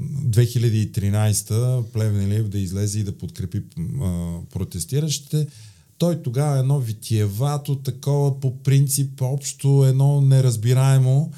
2013 0.00 1.92
Плевнелиев 1.92 2.48
да 2.48 2.58
излезе 2.58 3.00
и 3.00 3.04
да 3.04 3.18
подкрепи 3.18 3.62
а, 4.02 4.38
протестиращите 4.52 5.46
той 5.98 6.22
тогава 6.22 6.58
едно 6.58 6.80
витиевато, 6.80 7.76
такова 7.76 8.40
по 8.40 8.62
принцип, 8.62 9.22
общо 9.22 9.84
едно 9.84 10.20
неразбираемо, 10.20 11.32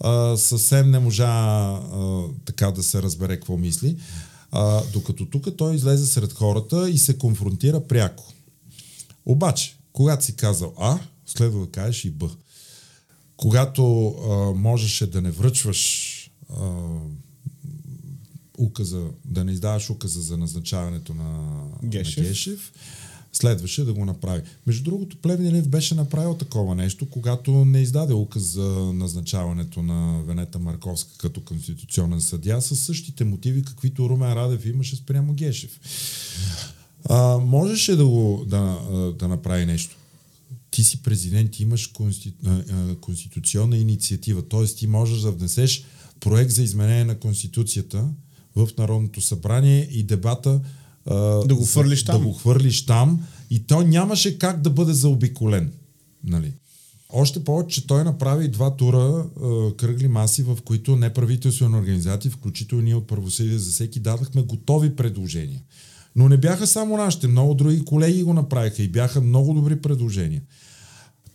а, 0.00 0.36
съвсем 0.36 0.90
не 0.90 0.98
можа 0.98 1.26
а, 1.26 2.22
така 2.44 2.70
да 2.70 2.82
се 2.82 3.02
разбере 3.02 3.36
какво 3.36 3.56
мисли. 3.56 3.96
А, 4.50 4.82
докато 4.92 5.26
тук 5.26 5.56
той 5.56 5.74
излезе 5.74 6.06
сред 6.06 6.32
хората 6.32 6.90
и 6.90 6.98
се 6.98 7.18
конфронтира 7.18 7.86
пряко. 7.86 8.32
Обаче, 9.26 9.76
когато 9.92 10.24
си 10.24 10.36
казал 10.36 10.74
А, 10.78 10.98
следва 11.26 11.60
да 11.60 11.70
кажеш 11.70 12.04
и 12.04 12.10
Б. 12.10 12.30
Когато 13.36 14.08
а, 14.08 14.34
можеше 14.58 15.10
да 15.10 15.22
не 15.22 15.30
връчваш 15.30 16.12
а, 16.50 16.64
указа, 18.58 19.04
да 19.24 19.44
не 19.44 19.52
издаваш 19.52 19.90
указа 19.90 20.20
за 20.22 20.36
назначаването 20.36 21.14
на 21.14 21.60
Гешев, 21.84 22.16
на 22.16 22.28
Гешев 22.28 22.72
следваше 23.36 23.84
да 23.84 23.92
го 23.92 24.04
направи. 24.04 24.42
Между 24.66 24.84
другото, 24.84 25.16
Плевнелев 25.16 25.68
беше 25.68 25.94
направил 25.94 26.34
такова 26.34 26.74
нещо, 26.74 27.10
когато 27.10 27.64
не 27.64 27.80
издаде 27.80 28.14
указ 28.14 28.42
за 28.42 28.92
назначаването 28.94 29.82
на 29.82 30.22
Венета 30.22 30.58
Марковска 30.58 31.18
като 31.18 31.40
конституционен 31.40 32.20
съдия 32.20 32.62
с 32.62 32.76
същите 32.76 33.24
мотиви, 33.24 33.62
каквито 33.62 34.08
Румен 34.08 34.32
Радев 34.32 34.66
имаше 34.66 34.96
спрямо 34.96 35.32
Гешев. 35.32 35.80
А, 37.08 37.38
можеше 37.38 37.96
да, 37.96 38.06
го, 38.06 38.44
да, 38.46 38.78
да 39.18 39.28
направи 39.28 39.66
нещо. 39.66 39.96
Ти 40.70 40.84
си 40.84 41.02
президент, 41.02 41.60
имаш 41.60 41.86
конститу, 41.86 42.46
конституционна 43.00 43.76
инициатива, 43.76 44.42
т.е. 44.48 44.64
ти 44.64 44.86
можеш 44.86 45.20
да 45.20 45.30
внесеш 45.30 45.84
проект 46.20 46.50
за 46.50 46.62
изменение 46.62 47.04
на 47.04 47.18
Конституцията 47.18 48.08
в 48.56 48.68
Народното 48.78 49.20
събрание 49.20 49.88
и 49.90 50.02
дебата 50.02 50.60
да 51.46 51.54
го 51.54 51.64
хвърлиш 51.64 52.04
там. 52.04 52.18
Да 52.20 52.26
го 52.26 52.32
хвърлиш 52.32 52.86
там 52.86 53.26
и 53.50 53.66
той 53.66 53.84
нямаше 53.84 54.38
как 54.38 54.62
да 54.62 54.70
бъде 54.70 54.92
заобиколен. 54.92 55.72
Нали? 56.24 56.52
Още 57.08 57.44
повече, 57.44 57.80
че 57.80 57.86
той 57.86 58.04
направи 58.04 58.48
два 58.48 58.76
тура 58.76 59.24
е, 59.24 59.76
кръгли 59.76 60.08
маси, 60.08 60.42
в 60.42 60.58
които 60.64 60.96
неправителствени 60.96 61.76
организации, 61.76 62.30
включително 62.30 62.84
ние 62.84 62.94
от 62.94 63.06
Първосъдие 63.06 63.58
за 63.58 63.70
всеки, 63.70 64.00
дадахме 64.00 64.42
готови 64.42 64.96
предложения. 64.96 65.62
Но 66.16 66.28
не 66.28 66.36
бяха 66.36 66.66
само 66.66 66.96
нашите, 66.96 67.28
много 67.28 67.54
други 67.54 67.84
колеги 67.84 68.22
го 68.22 68.34
направиха 68.34 68.82
и 68.82 68.88
бяха 68.88 69.20
много 69.20 69.54
добри 69.54 69.80
предложения. 69.80 70.42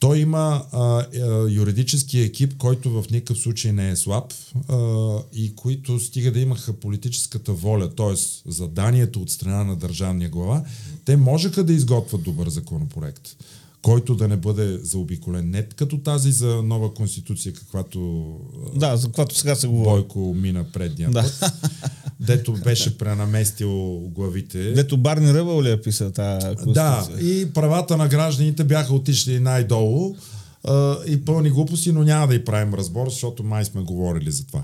Той 0.02 0.20
има 0.20 0.66
а, 0.72 0.80
а, 0.80 1.06
юридически 1.50 2.20
екип, 2.20 2.58
който 2.58 2.90
в 2.90 3.06
никакъв 3.12 3.38
случай 3.38 3.72
не 3.72 3.90
е 3.90 3.96
слаб 3.96 4.34
а, 4.68 5.18
и 5.34 5.56
които 5.56 6.00
стига 6.00 6.32
да 6.32 6.40
имаха 6.40 6.74
политическата 6.74 7.54
воля, 7.54 7.96
т.е. 7.96 8.16
заданието 8.52 9.22
от 9.22 9.30
страна 9.30 9.64
на 9.64 9.76
държавния 9.76 10.30
глава, 10.30 10.64
те 11.06 11.18
можеха 11.18 11.64
да 11.64 11.74
изготвят 11.74 12.24
добър 12.24 12.50
законопроект, 12.50 13.36
който 13.82 14.16
да 14.16 14.28
не 14.28 14.38
бъде 14.38 14.78
заобиколен. 14.78 15.50
Не 15.50 15.64
като 15.64 15.98
тази 15.98 16.32
за 16.32 16.64
нова 16.64 16.94
конституция, 16.94 17.54
каквато 17.54 18.30
да, 18.76 18.98
за 18.98 19.08
каквато 19.08 19.36
сега 19.36 19.56
се 19.56 19.68
говори. 19.68 19.90
Бойко 19.90 20.34
мина 20.34 20.66
предния 20.74 21.10
да. 21.10 21.22
път. 21.22 21.54
Дето 22.20 22.54
беше 22.54 22.98
пренаместил 22.98 24.00
главите. 24.00 24.72
Дето 24.72 24.98
Барни 24.98 25.34
Ръбъл 25.34 25.62
ли 25.62 25.72
е 25.72 25.82
писал 25.82 26.12
тази 26.12 26.46
конституция? 26.46 26.74
Да, 26.74 27.10
и 27.22 27.54
правата 27.54 27.98
на 27.98 28.08
гражданите 28.08 28.64
бяха 28.64 28.94
отишли 28.94 29.40
най-долу 29.40 30.16
а, 30.64 30.98
и 31.08 31.26
пълни 31.26 31.50
глупости, 31.50 31.92
но 31.92 32.04
няма 32.04 32.28
да 32.28 32.36
и 32.36 32.46
правим 32.46 32.74
разбор, 32.74 33.10
защото 33.10 33.44
май 33.44 33.66
сме 33.66 33.82
говорили 33.82 34.32
за 34.32 34.46
това. 34.46 34.64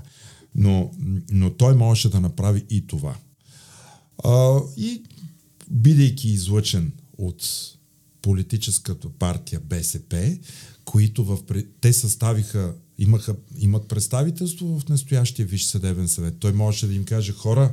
Но, 0.54 0.90
но 1.30 1.50
той 1.50 1.74
можеше 1.74 2.10
да 2.10 2.20
направи 2.20 2.64
и 2.70 2.86
това. 2.86 3.14
А, 4.24 4.58
и 4.76 5.02
бидейки 5.70 6.28
излъчен 6.28 6.92
от 7.18 7.42
политическата 8.22 9.08
партия 9.08 9.60
БСП, 9.64 10.38
които 10.84 11.24
в, 11.24 11.38
те 11.80 11.92
съставиха, 11.92 12.74
имаха, 12.98 13.36
имат 13.58 13.88
представителство 13.88 14.80
в 14.80 14.88
настоящия 14.88 15.46
Висш 15.46 15.64
съдебен 15.64 16.08
съвет. 16.08 16.34
Той 16.40 16.52
можеше 16.52 16.86
да 16.86 16.94
им 16.94 17.04
каже 17.04 17.32
хора, 17.32 17.72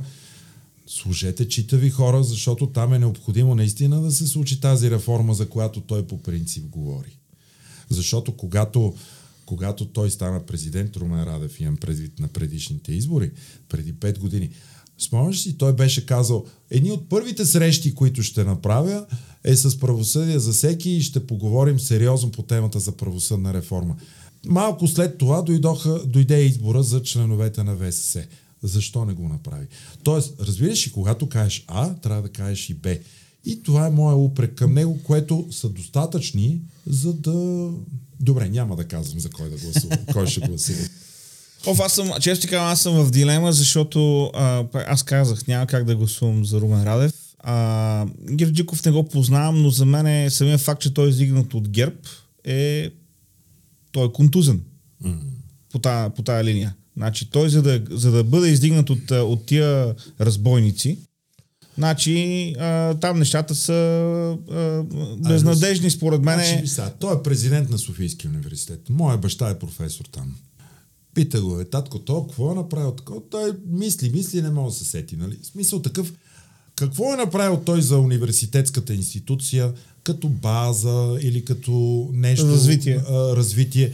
служете 0.86 1.48
читави 1.48 1.90
хора, 1.90 2.22
защото 2.22 2.66
там 2.66 2.94
е 2.94 2.98
необходимо 2.98 3.54
наистина 3.54 4.00
да 4.02 4.12
се 4.12 4.26
случи 4.26 4.60
тази 4.60 4.90
реформа, 4.90 5.34
за 5.34 5.48
която 5.48 5.80
той 5.80 6.06
по 6.06 6.22
принцип 6.22 6.64
говори. 6.64 7.18
Защото 7.88 8.36
когато, 8.36 8.94
когато 9.46 9.86
той 9.86 10.10
стана 10.10 10.46
президент, 10.46 10.96
Румен 10.96 11.24
Радев, 11.24 11.60
имам 11.60 11.76
предвид 11.76 12.18
на 12.18 12.28
предишните 12.28 12.92
избори, 12.92 13.30
преди 13.68 13.94
5 13.94 14.18
години, 14.18 14.50
Спомняш 14.98 15.40
си, 15.40 15.58
той 15.58 15.72
беше 15.72 16.06
казал, 16.06 16.46
едни 16.70 16.92
от 16.92 17.08
първите 17.08 17.44
срещи, 17.44 17.94
които 17.94 18.22
ще 18.22 18.44
направя, 18.44 19.06
е 19.46 19.56
с 19.56 19.78
правосъдие 19.78 20.38
за 20.38 20.52
всеки 20.52 20.90
и 20.90 21.02
ще 21.02 21.26
поговорим 21.26 21.80
сериозно 21.80 22.30
по 22.30 22.42
темата 22.42 22.80
за 22.80 22.92
правосъдна 22.92 23.54
реформа. 23.54 23.96
Малко 24.46 24.88
след 24.88 25.18
това 25.18 25.42
дойдоха, 25.42 26.00
дойде 26.06 26.44
избора 26.44 26.82
за 26.82 27.02
членовете 27.02 27.62
на 27.62 27.76
ВСС. 27.76 28.24
защо 28.62 29.04
не 29.04 29.12
го 29.12 29.28
направи. 29.28 29.66
Тоест, 30.02 30.34
разбираш 30.40 30.86
ли, 30.86 30.92
когато 30.92 31.28
кажеш 31.28 31.64
А, 31.66 31.94
трябва 31.94 32.22
да 32.22 32.28
кажеш 32.28 32.70
и 32.70 32.74
Б. 32.74 32.96
И 33.44 33.62
това 33.62 33.86
е 33.86 33.90
моя 33.90 34.16
упрек 34.16 34.54
към 34.54 34.74
него, 34.74 34.98
което 35.04 35.46
са 35.50 35.68
достатъчни, 35.68 36.60
за 36.86 37.12
да... 37.12 37.70
Добре, 38.20 38.48
няма 38.48 38.76
да 38.76 38.84
казвам 38.84 39.20
за 39.20 39.30
кой 39.30 39.50
да 39.50 39.56
гласува, 39.56 39.96
кой 40.12 40.26
ще 40.26 40.40
гласува. 40.40 40.88
Оф, 41.66 41.80
аз 41.80 41.92
съм, 41.92 42.10
често 42.20 42.42
ти 42.42 42.48
казвам, 42.48 42.72
аз 42.72 42.80
съм 42.80 43.04
в 43.04 43.10
дилема, 43.10 43.52
защото 43.52 44.30
а, 44.34 44.64
аз 44.74 45.02
казах, 45.02 45.46
няма 45.46 45.66
как 45.66 45.84
да 45.84 45.96
гласувам 45.96 46.44
за 46.44 46.60
Румен 46.60 46.84
Радев. 46.84 47.12
А, 47.38 48.06
Герджиков 48.30 48.84
не 48.84 48.92
го 48.92 49.08
познавам, 49.08 49.62
но 49.62 49.70
за 49.70 49.84
мен 49.84 50.06
е 50.06 50.30
самия 50.30 50.58
факт, 50.58 50.82
че 50.82 50.94
той 50.94 51.06
е 51.06 51.10
издигнат 51.10 51.54
от 51.54 51.68
ГЕРБ 51.68 51.96
е... 52.44 52.90
Той 53.92 54.06
е 54.06 54.12
контузен 54.12 54.60
mm. 55.04 55.18
по, 55.72 55.78
тая, 55.78 56.10
по 56.10 56.22
тая 56.22 56.44
линия. 56.44 56.74
Значи 56.96 57.30
той, 57.30 57.48
за 57.48 57.62
да, 57.62 57.82
за 57.90 58.10
да 58.10 58.24
бъде 58.24 58.48
издигнат 58.48 58.90
от, 58.90 59.10
от 59.10 59.46
тия 59.46 59.94
разбойници, 60.20 60.98
Значи, 61.78 62.54
а, 62.58 62.94
там 62.94 63.18
нещата 63.18 63.54
са 63.54 63.72
а, 64.50 64.82
безнадежни, 65.28 65.90
според 65.90 66.22
мен. 66.22 66.34
Значи, 66.34 66.66
са, 66.66 66.92
той 67.00 67.16
е 67.16 67.22
президент 67.22 67.70
на 67.70 67.78
Софийския 67.78 68.30
университет. 68.30 68.80
Моя 68.90 69.18
баща 69.18 69.50
е 69.50 69.58
професор 69.58 70.04
там. 70.04 70.34
Пита 71.14 71.42
го, 71.42 71.60
е, 71.60 71.64
татко, 71.64 71.98
то 71.98 72.26
какво 72.26 72.52
е 72.52 72.54
направил 72.54 72.92
такова? 72.92 73.20
Той 73.30 73.52
мисли, 73.66 74.10
мисли, 74.10 74.42
не 74.42 74.50
може 74.50 74.74
да 74.74 74.78
се 74.78 74.84
сети, 74.84 75.16
нали? 75.16 75.38
В 75.42 75.46
смисъл 75.46 75.82
такъв, 75.82 76.12
какво 76.76 77.14
е 77.14 77.16
направил 77.16 77.60
той 77.64 77.82
за 77.82 77.98
университетската 77.98 78.94
институция 78.94 79.72
като 80.02 80.28
база 80.28 81.18
или 81.20 81.44
като 81.44 82.08
нещо... 82.12 82.46
Развитие. 82.46 83.02
А, 83.08 83.36
развитие. 83.36 83.92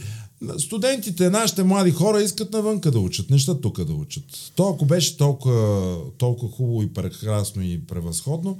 Студентите, 0.57 1.29
нашите 1.29 1.63
млади 1.63 1.91
хора 1.91 2.21
искат 2.21 2.53
навънка 2.53 2.91
да 2.91 2.99
учат, 2.99 3.29
неща 3.29 3.61
тук 3.61 3.83
да 3.83 3.93
учат. 3.93 4.23
То 4.55 4.69
ако 4.69 4.85
беше 4.85 5.17
толкова, 5.17 5.97
толкова 6.17 6.51
хубаво 6.51 6.83
и 6.83 6.93
прекрасно 6.93 7.63
и 7.63 7.81
превъзходно, 7.81 8.57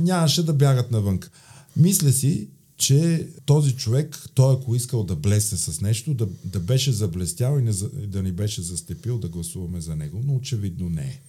нямаше 0.00 0.42
да 0.42 0.52
бягат 0.52 0.90
навънка. 0.90 1.30
Мисля 1.76 2.12
си, 2.12 2.48
че 2.76 3.28
този 3.46 3.72
човек, 3.72 4.24
той 4.34 4.54
ако 4.54 4.74
искал 4.74 5.04
да 5.04 5.16
блесне 5.16 5.58
с 5.58 5.80
нещо, 5.80 6.14
да, 6.14 6.28
да 6.44 6.60
беше 6.60 6.92
заблестял 6.92 7.58
и 7.58 7.62
не, 7.62 7.72
да 8.06 8.22
ни 8.22 8.32
беше 8.32 8.62
застепил 8.62 9.18
да 9.18 9.28
гласуваме 9.28 9.80
за 9.80 9.96
него, 9.96 10.20
но 10.24 10.34
очевидно 10.34 10.88
не 10.88 11.02
е. 11.02 11.20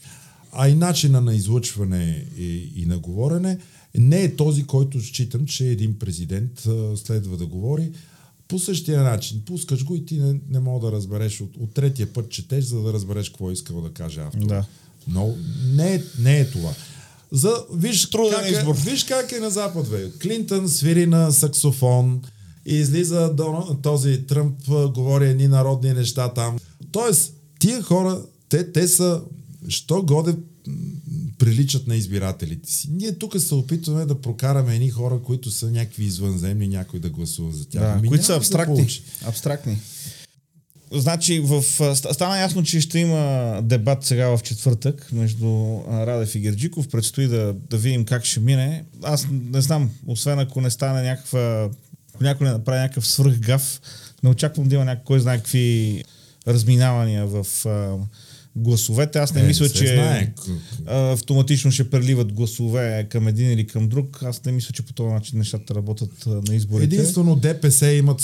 А 0.52 0.70
и 0.70 0.76
начина 0.76 1.22
на 1.22 1.36
излъчване 1.36 2.26
и, 2.38 2.72
и 2.76 2.86
на 2.86 3.00
говорене 3.00 3.58
не 3.98 4.24
е 4.24 4.36
този, 4.36 4.64
който 4.64 5.02
считам, 5.02 5.46
че 5.46 5.68
един 5.68 6.00
президент 6.00 6.68
следва 6.96 7.38
да 7.38 7.46
говори 7.46 7.92
по 8.48 8.60
същия 8.60 9.04
начин. 9.04 9.42
Пускаш 9.46 9.86
го 9.86 9.96
и 9.96 10.06
ти 10.06 10.18
не, 10.18 10.40
не 10.50 10.60
мога 10.60 10.88
да 10.88 10.92
разбереш. 10.92 11.42
От, 11.42 11.58
от 11.60 11.74
третия 11.74 12.14
път 12.14 12.30
четеш, 12.30 12.66
за 12.66 12.82
да 12.82 12.94
разбереш 12.94 13.30
какво 13.30 13.50
е 13.50 13.54
искал 13.54 13.82
да 13.82 13.90
каже 13.90 14.22
автор. 14.22 14.46
Да. 14.46 14.66
Но 15.08 15.36
не 15.76 15.96
е, 15.96 16.04
не 16.20 16.40
е 16.40 16.50
това. 16.50 16.74
За, 17.32 17.54
виж, 17.74 18.10
Труден 18.10 18.40
как 18.40 18.52
избор. 18.52 18.76
Е, 18.76 18.90
виж 18.90 19.04
как 19.04 19.32
е 19.32 19.40
на 19.40 19.50
Запад, 19.50 19.90
бе. 19.90 20.12
Клинтън 20.22 20.70
свири 20.70 21.06
на 21.06 21.32
саксофон 21.32 22.22
и 22.66 22.76
излиза 22.76 23.34
до, 23.34 23.78
този 23.82 24.26
Тръмп, 24.28 24.56
говори 24.68 25.30
едни 25.30 25.48
народни 25.48 25.94
неща 25.94 26.34
там. 26.34 26.58
Тоест, 26.92 27.34
тия 27.60 27.82
хора, 27.82 28.22
те, 28.50 28.72
те 28.72 28.88
са, 28.88 29.22
що 29.70 30.02
годе 30.02 30.36
приличат 31.38 31.88
на 31.88 31.96
избирателите 31.96 32.72
си. 32.72 32.90
Ние 32.92 33.12
тук 33.12 33.40
се 33.40 33.56
опитваме 33.56 34.06
да 34.06 34.22
прокараме 34.22 34.76
едни 34.76 34.90
хора, 34.90 35.20
които 35.26 35.52
са 35.52 35.72
някакви 35.72 36.04
извънземни, 36.06 36.68
някой 36.68 37.00
да 37.00 37.10
гласува 37.10 37.52
за 37.52 37.70
тях. 37.70 37.82
Да, 37.82 37.94
Ами 37.98 38.08
които 38.08 38.26
са 38.26 38.32
няма 38.32 38.40
да 38.40 38.46
абстрактни. 38.46 39.02
абстрактни. 39.26 39.78
Значи, 40.92 41.40
в, 41.40 41.64
ст- 41.64 42.12
стана 42.14 42.40
ясно, 42.40 42.64
че 42.64 42.82
ще 42.82 43.00
има 43.00 43.62
дебат 43.64 44.04
сега 44.06 44.38
в 44.38 44.44
четвъртък 44.44 45.12
между 45.12 45.80
Радев 45.88 46.36
и 46.36 46.40
Герджиков. 46.40 46.88
Предстои 46.88 47.28
да, 47.28 47.56
да 47.70 47.78
видим 47.78 48.06
как 48.06 48.26
ще 48.26 48.40
мине. 48.40 48.86
Аз 49.04 49.28
не 49.32 49.62
знам, 49.62 49.90
освен 50.08 50.40
ако 50.40 50.62
не 50.62 50.70
стане 50.70 51.02
някаква... 51.04 51.70
Ако 52.14 52.24
някой 52.24 52.48
не 52.48 52.54
направи 52.54 52.80
някакъв 52.80 53.08
свръхгав, 53.08 53.82
не 54.24 54.30
очаквам 54.30 54.68
да 54.68 54.76
има 54.76 54.86
някой, 54.86 55.04
кой 55.06 55.20
знае 55.20 55.38
какви 55.38 56.04
разминавания 56.48 57.28
в 57.28 57.46
гласовете. 58.60 59.20
Аз 59.20 59.34
не, 59.34 59.42
Е, 59.42 59.44
мисля, 59.44 59.68
се 59.68 59.74
че 59.74 59.88
знае. 59.88 60.34
автоматично 60.88 61.72
ще 61.72 61.90
преливат 61.90 62.34
гласове 62.34 63.08
към 63.10 63.28
един 63.28 63.52
или 63.52 63.68
към 63.68 63.90
друг. 63.90 64.20
Аз 64.24 64.46
не 64.46 64.52
мисля, 64.52 64.74
че 64.74 64.86
по 64.86 64.94
този 64.94 65.14
начин 65.14 65.40
нещата 65.40 65.76
работят 65.76 66.26
на 66.26 66.56
изборите. 66.56 66.96
Единствено 66.96 67.36
ДПС 67.36 67.92
имат 67.92 68.22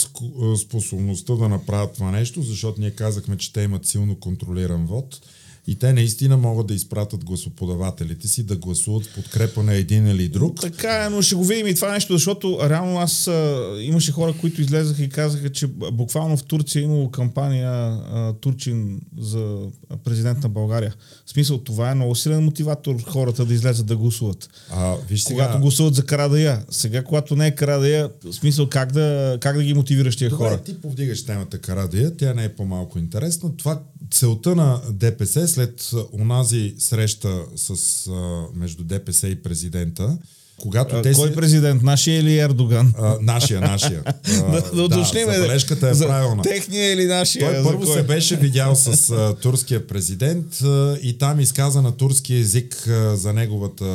способността 0.62 1.36
да 1.36 1.49
направят 1.49 1.94
това 1.94 2.12
нещо, 2.12 2.41
защото 2.41 2.82
ние 2.82 2.91
казахме, 2.91 3.38
че 3.38 3.53
те 3.53 3.62
имат 3.62 3.86
силно 3.86 4.20
контролиран 4.20 4.86
вод 4.86 5.22
и 5.68 5.76
те 5.76 5.94
наистина 5.94 6.38
могат 6.38 6.68
да 6.68 6.74
изпратят 6.74 7.26
гласоподавателите 7.26 8.28
си 8.28 8.44
да 8.44 8.56
гласуват 8.56 9.06
в 9.06 9.16
подкрепа 9.16 9.64
на 9.64 9.74
един 9.74 10.08
или 10.08 10.28
друг. 10.28 10.62
Така 10.62 11.06
е, 11.06 11.10
но 11.10 11.22
ще 11.22 11.36
го 11.36 11.44
видим 11.44 11.68
и 11.68 11.76
това 11.76 11.92
нещо, 11.92 12.14
защото 12.14 12.60
реално 12.70 13.00
аз 13.00 13.28
а, 13.28 13.76
имаше 13.82 14.12
хора, 14.12 14.34
които 14.42 14.62
излезаха 14.62 15.04
и 15.04 15.10
казаха, 15.10 15.52
че 15.52 15.68
буквално 15.68 16.38
в 16.38 16.44
Турция 16.44 16.80
е 16.80 16.84
имало 16.84 17.12
кампания 17.12 17.70
а, 17.72 18.34
Турчин 18.42 19.02
за 19.18 19.58
президент 20.04 20.44
на 20.44 20.50
България. 20.50 20.96
В 21.26 21.30
смисъл, 21.30 21.58
това 21.58 21.92
е 21.92 21.96
много 21.96 22.16
силен 22.16 22.44
мотиватор 22.44 23.04
хората 23.04 23.46
да 23.46 23.54
излезат 23.54 23.86
да 23.86 23.98
гласуват. 23.98 24.50
А, 24.72 24.96
виж 25.10 25.24
сега, 25.24 25.44
Когато 25.44 25.62
гласуват 25.62 25.96
за 25.96 26.06
Карадая. 26.06 26.66
Сега, 26.70 27.04
когато 27.04 27.36
не 27.36 27.48
е 27.48 27.56
Карадая, 27.56 28.10
в 28.24 28.34
смисъл 28.34 28.70
как 28.70 28.92
да, 28.92 29.38
как 29.42 29.58
да 29.58 29.64
ги 29.64 29.74
мотивираш 29.74 30.16
тия 30.16 30.30
Добре, 30.30 30.46
хора? 30.46 30.58
ти 30.58 30.82
повдигаш 30.82 31.26
темата 31.26 31.58
Карадия, 31.58 32.18
тя 32.18 32.34
не 32.34 32.44
е 32.44 32.56
по-малко 32.56 33.00
интересна. 33.00 33.58
Това 33.58 33.82
целта 34.11 34.56
на 34.56 34.82
ДПС 34.90 35.48
след 35.48 35.91
онази 36.14 36.76
среща 36.80 37.41
с, 37.56 37.69
а, 38.07 38.44
между 38.56 38.84
ДПС 38.84 39.27
и 39.27 39.36
президента, 39.36 40.18
когато 40.61 40.95
А, 40.95 41.02
те 41.02 41.14
Кой 41.14 41.30
се... 41.30 41.36
президент? 41.36 41.84
Нашия 41.84 42.19
или 42.19 42.40
Ердоган? 42.40 42.94
А, 42.98 43.18
нашия, 43.22 43.61
нашия. 43.61 44.03
А, 44.26 44.52
да, 44.52 44.72
да 44.76 44.84
уточним. 44.84 45.26
забележката 45.26 45.90
е 45.90 45.94
за 45.94 46.06
правилна. 46.07 46.44
Техния 46.44 46.94
или 46.94 47.06
нашия? 47.06 47.53
Той 47.53 47.64
първо 47.64 47.86
кой? 47.86 47.94
се 47.94 48.03
беше 48.03 48.36
видял 48.36 48.76
с 48.76 49.10
а, 49.10 49.36
турския 49.41 49.88
президент 49.88 50.61
а, 50.61 50.98
и 51.02 51.18
там 51.18 51.40
изказа 51.40 51.82
на 51.82 51.91
турски 51.91 52.36
език 52.36 52.88
а, 52.88 53.15
за 53.15 53.34
неговата 53.34 53.86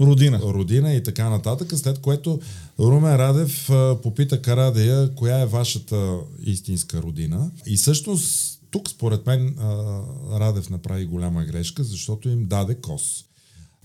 Родина. 0.00 0.40
родина 0.42 0.94
и 0.94 1.02
така 1.02 1.30
нататък, 1.30 1.72
след 1.76 1.98
което 1.98 2.40
Румен 2.80 3.16
Радев 3.16 3.70
а, 3.70 3.96
попита 4.02 4.42
Карадея, 4.42 5.14
коя 5.14 5.40
е 5.40 5.46
вашата 5.46 6.14
истинска 6.44 7.02
родина. 7.02 7.50
И 7.66 7.76
всъщност 7.76 8.55
тук 8.76 8.90
според 8.90 9.26
мен 9.26 9.54
Радев 10.32 10.70
направи 10.70 11.06
голяма 11.06 11.44
грешка, 11.44 11.84
защото 11.84 12.28
им 12.28 12.46
даде 12.46 12.74
кос. 12.74 13.24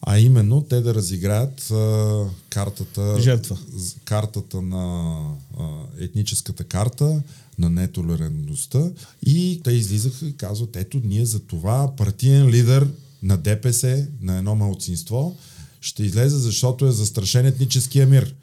А 0.01 0.19
именно 0.19 0.61
те 0.61 0.81
да 0.81 0.93
разиграят 0.93 1.71
а, 1.71 2.25
картата, 2.49 3.21
Жертва. 3.21 3.57
картата 4.05 4.61
на 4.61 5.17
а, 5.59 5.67
етническата 5.99 6.63
карта, 6.63 7.21
на 7.59 7.69
нетолерантността 7.69 8.91
и 9.25 9.61
те 9.63 9.71
излизаха 9.71 10.25
и 10.27 10.37
казват, 10.37 10.75
ето 10.75 11.01
ние 11.03 11.25
за 11.25 11.39
това 11.39 11.95
партиен 11.97 12.47
лидер 12.47 12.87
на 13.23 13.37
ДПС, 13.37 14.07
на 14.21 14.37
едно 14.37 14.55
малцинство, 14.55 15.37
ще 15.81 16.03
излезе, 16.03 16.37
защото 16.37 16.85
е 16.85 16.91
застрашен 16.91 17.45
етническия 17.45 18.07
мир. 18.07 18.35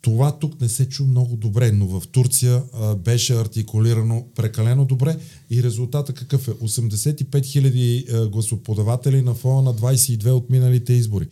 Това 0.00 0.38
тук 0.38 0.60
не 0.60 0.68
се 0.68 0.88
чу 0.88 1.04
много 1.04 1.36
добре, 1.36 1.72
но 1.72 1.86
в 1.86 2.08
Турция 2.08 2.62
а, 2.72 2.94
беше 2.94 3.34
артикулирано 3.34 4.24
прекалено 4.36 4.84
добре 4.84 5.16
и 5.50 5.62
резултата 5.62 6.12
какъв 6.12 6.48
е? 6.48 6.50
85 6.50 7.24
000 7.24 8.14
а, 8.14 8.28
гласоподаватели 8.28 9.22
на 9.22 9.34
фона 9.34 9.62
на 9.62 9.74
22 9.74 10.30
от 10.30 10.50
миналите 10.50 10.92
избори. 10.92 11.26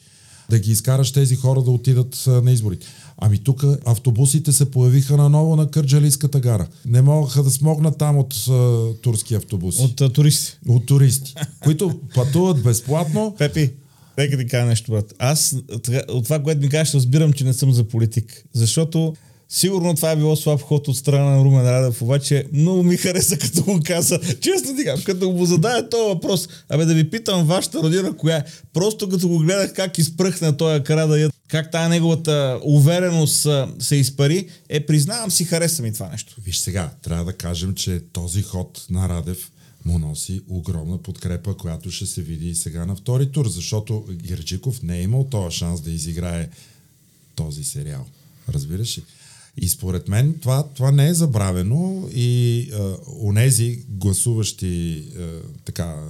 Да 0.51 0.59
ги 0.59 0.71
изкараш 0.71 1.13
тези 1.13 1.37
хора 1.37 1.63
да 1.63 1.71
отидат 1.71 2.25
а, 2.27 2.31
на 2.31 2.53
изборите. 2.53 2.87
Ами 3.19 3.39
тук 3.39 3.65
автобусите 3.87 4.53
се 4.53 4.71
появиха 4.71 5.17
наново 5.17 5.57
на 5.57 5.71
Кърджалийската 5.71 6.41
гара. 6.41 6.67
Не 6.87 7.03
могаха 7.03 7.43
да 7.43 7.51
смогнат 7.51 7.99
там 7.99 8.19
от 8.19 8.35
а, 8.51 8.87
турски 9.03 9.35
автобуси. 9.35 9.83
От 9.83 10.01
а, 10.01 10.13
туристи. 10.13 10.59
от 10.69 10.87
туристи, 10.87 11.35
които 11.65 12.01
пътуват 12.15 12.63
безплатно. 12.63 13.35
Пепи, 13.39 13.71
нека 14.19 14.39
ти 14.39 14.47
кажа 14.47 14.67
нещо, 14.67 14.93
брат. 14.93 15.15
Аз 15.19 15.57
от 16.09 16.25
това, 16.25 16.43
което 16.43 16.61
ми 16.61 16.69
кажеш, 16.69 16.95
разбирам, 16.95 17.33
че 17.33 17.45
не 17.45 17.53
съм 17.53 17.73
за 17.73 17.85
политик. 17.85 18.45
Защото 18.53 19.15
сигурно 19.49 19.95
това 19.95 20.11
е 20.11 20.17
било 20.17 20.37
слаб 20.37 20.61
ход 20.61 20.89
от 20.89 20.97
страна 20.97 21.31
на 21.31 21.45
Румен 21.45 21.67
Радев, 21.67 22.03
обаче 22.03 22.47
много 22.53 22.83
ми 22.83 22.97
хареса, 22.97 23.39
като 23.39 23.63
го 23.63 23.81
каза. 23.85 24.21
Честно 24.41 24.77
ти 24.77 24.85
кажа, 24.85 25.05
като 25.05 25.31
му 25.31 25.45
зададе 25.45 25.89
този 25.89 26.09
въпрос, 26.09 26.49
абе 26.69 26.85
да 26.85 26.95
ви 26.95 27.11
питам 27.11 27.47
вашата 27.47 27.79
родина 27.79 28.17
коя 28.17 28.37
е. 28.37 28.45
Просто 28.73 29.09
като 29.09 29.29
го 29.29 29.39
гледах 29.39 29.73
как 29.73 29.99
изпръхна 29.99 30.57
този 30.57 30.83
Карадая, 30.83 31.31
как 31.49 31.71
тая 31.71 31.89
неговата 31.89 32.61
увереност 32.63 33.47
се 33.79 33.97
изпари, 33.97 34.49
е, 34.69 34.87
признавам 34.87 35.31
си, 35.31 35.45
хареса 35.45 35.83
ми 35.83 35.93
това 35.93 36.09
нещо. 36.09 36.37
Виж 36.45 36.57
сега, 36.57 36.91
трябва 37.03 37.25
да 37.25 37.33
кажем, 37.33 37.75
че 37.75 38.01
този 38.13 38.43
ход 38.43 38.87
на 38.91 39.09
Радев 39.09 39.51
му 39.87 39.99
носи 39.99 40.41
огромна 40.49 40.99
подкрепа, 40.99 41.57
която 41.57 41.91
ще 41.91 42.07
се 42.07 42.23
види 42.23 42.49
и 42.49 42.55
сега 42.55 42.87
на 42.87 42.97
втори 42.97 43.33
тур, 43.33 43.49
защото 43.49 44.05
Герджиков 44.11 44.83
не 44.83 44.99
е 44.99 45.03
имал 45.03 45.25
този 45.25 45.57
шанс 45.57 45.81
да 45.81 45.91
изиграе 45.91 46.49
този 47.35 47.65
сериал. 47.65 48.05
Разбираш 48.49 48.99
ли? 48.99 49.03
И 49.61 49.69
според 49.69 50.09
мен 50.09 50.35
това, 50.43 50.63
това 50.75 50.91
не 50.91 51.09
е 51.09 51.15
забравено 51.15 52.09
и 52.15 52.69
а, 52.73 52.97
онези 53.23 53.79
гласуващи 53.89 55.05
а, 55.19 55.23
така, 55.65 56.05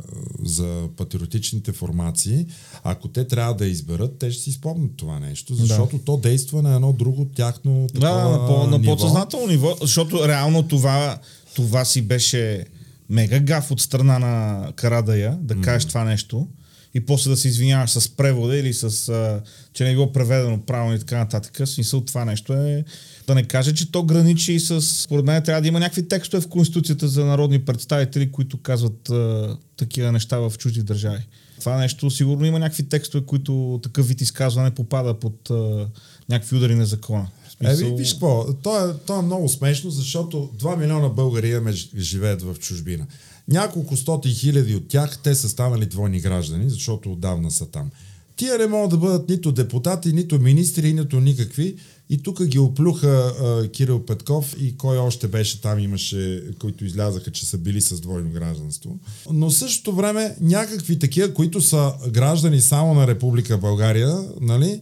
за 0.45 0.89
патриотичните 0.97 1.73
формации, 1.73 2.47
ако 2.85 3.09
те 3.09 3.27
трябва 3.27 3.55
да 3.55 3.67
изберат, 3.67 4.19
те 4.19 4.31
ще 4.31 4.43
си 4.43 4.53
спомнят 4.53 4.97
това 4.97 5.19
нещо, 5.19 5.55
защото 5.55 5.97
да. 5.97 6.05
то 6.05 6.17
действа 6.17 6.63
на 6.63 6.75
едно 6.75 6.93
друго 6.93 7.25
тяхно 7.37 7.87
такова 7.95 8.11
Да, 8.11 8.29
на, 8.29 8.47
по, 8.47 8.67
на 8.67 8.83
подсъзнателно 8.83 9.47
ниво, 9.47 9.77
защото 9.81 10.29
реално 10.29 10.69
това, 10.69 11.19
това 11.55 11.85
си 11.85 12.03
беше 12.03 12.67
мега 13.11 13.41
гаф 13.41 13.71
от 13.71 13.81
страна 13.81 14.19
на 14.19 14.73
Карадая 14.73 15.39
да 15.41 15.61
кажеш 15.61 15.85
mm. 15.85 15.89
това 15.89 16.05
нещо 16.05 16.49
и 16.95 17.07
после 17.07 17.31
да 17.31 17.37
се 17.37 17.49
извиняваш 17.49 17.91
с 17.91 18.09
превода 18.09 18.57
или 18.57 18.75
с, 18.75 19.09
а, 19.09 19.41
че 19.73 19.85
не 19.85 19.91
е 19.91 19.95
било 19.95 20.13
преведено 20.13 20.61
правилно 20.61 20.95
и 20.95 20.99
така 20.99 21.19
нататък. 21.19 21.69
Смисъл 21.69 22.01
това 22.01 22.25
нещо 22.25 22.53
е 22.53 22.85
да 23.27 23.35
не 23.35 23.43
каже, 23.43 23.75
че 23.75 23.93
то 23.93 24.03
граничи 24.03 24.61
с... 24.61 24.83
Според 24.83 25.25
мен 25.25 25.43
трябва 25.43 25.63
да 25.63 25.69
има 25.69 25.81
някакви 25.81 26.09
текстове 26.09 26.41
в 26.41 26.49
Конституцията 26.49 27.09
за 27.09 27.25
народни 27.25 27.65
представители, 27.65 28.33
които 28.33 28.63
казват 28.63 29.11
а, 29.11 29.57
такива 29.77 30.13
неща 30.13 30.39
в 30.39 30.53
чужди 30.59 30.83
държави. 30.83 31.27
Това 31.61 31.77
нещо 31.77 32.11
сигурно 32.11 32.47
има 32.47 32.59
някакви 32.59 32.89
текстове, 32.89 33.27
които 33.27 33.81
такъв 33.83 34.09
вид 34.09 34.21
изказване 34.21 34.71
попада 34.71 35.15
под 35.15 35.51
а, 35.51 35.89
някакви 36.29 36.57
удари 36.57 36.75
на 36.75 36.87
закона. 36.87 37.29
Смисъл... 37.61 37.87
Е, 37.87 37.95
виж 37.95 38.13
какво, 38.13 38.53
то 38.63 38.89
е, 38.89 38.95
то 39.07 39.19
е 39.19 39.23
много 39.23 39.49
смешно, 39.49 39.91
защото 39.91 40.51
2 40.59 40.77
милиона 40.79 41.09
българи 41.09 41.51
имаме 41.51 41.73
живеят 41.97 42.43
в 42.43 42.57
чужбина. 42.59 43.07
Няколко 43.49 43.97
стоти 43.97 44.29
хиляди 44.29 44.75
от 44.75 44.89
тях, 44.89 45.19
те 45.23 45.35
са 45.35 45.49
станали 45.49 45.87
двойни 45.87 46.21
граждани, 46.21 46.71
защото 46.71 47.13
отдавна 47.13 47.51
са 47.51 47.67
там. 47.67 47.91
Тия 48.37 48.59
не 48.59 48.67
могат 48.67 48.91
да 48.91 48.97
бъдат 48.97 49.29
нито 49.29 49.53
депутати, 49.53 50.13
нито 50.13 50.41
министри, 50.41 50.93
нито 50.93 51.21
никакви. 51.21 51.77
И 52.11 52.23
тук 52.23 52.45
ги 52.45 52.59
оплюха 52.59 53.09
а, 53.09 53.69
Кирил 53.69 54.07
Петков 54.07 54.57
и 54.61 54.77
кой 54.77 54.99
още 54.99 55.29
беше 55.29 55.61
там 55.61 55.79
имаше, 55.79 56.45
които 56.59 56.85
излязаха, 56.85 57.31
че 57.31 57.47
са 57.47 57.59
били 57.59 57.81
с 57.81 58.01
двойно 58.01 58.31
гражданство. 58.31 58.99
Но 59.33 59.51
същото 59.51 59.93
време 59.93 60.37
някакви 60.41 60.99
такива, 60.99 61.35
които 61.35 61.61
са 61.61 61.93
граждани 62.11 62.61
само 62.61 62.95
на 62.95 63.07
Република 63.07 63.59
България, 63.59 64.19
нали, 64.41 64.81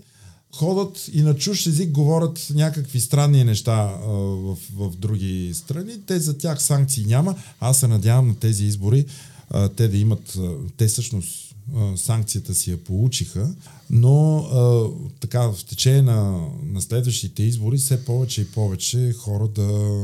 ходят 0.54 1.10
и 1.12 1.22
на 1.22 1.36
чуж 1.36 1.66
език 1.66 1.90
говорят 1.90 2.46
някакви 2.54 3.00
странни 3.00 3.44
неща 3.44 3.72
а, 3.72 4.08
в, 4.08 4.56
в 4.74 4.96
други 4.96 5.50
страни. 5.54 5.92
Те 6.06 6.20
за 6.20 6.38
тях 6.38 6.62
санкции 6.62 7.04
няма. 7.04 7.34
Аз 7.60 7.80
се 7.80 7.88
надявам 7.88 8.28
на 8.28 8.34
тези 8.34 8.64
избори 8.64 9.04
а, 9.50 9.68
те 9.68 9.88
да 9.88 9.96
имат, 9.96 10.36
а, 10.38 10.50
те 10.76 10.86
всъщност 10.86 11.54
а, 11.76 11.96
санкцията 11.96 12.54
си 12.54 12.70
я 12.70 12.84
получиха, 12.84 13.54
но 13.90 14.38
а, 14.38 14.88
така 15.20 15.40
в 15.40 15.64
течение 15.64 16.02
на, 16.02 16.48
на 16.62 16.82
следващите 16.82 17.42
избори 17.42 17.76
все 17.76 18.04
повече 18.04 18.40
и 18.40 18.50
повече 18.50 19.12
хора 19.12 19.48
да, 19.48 20.00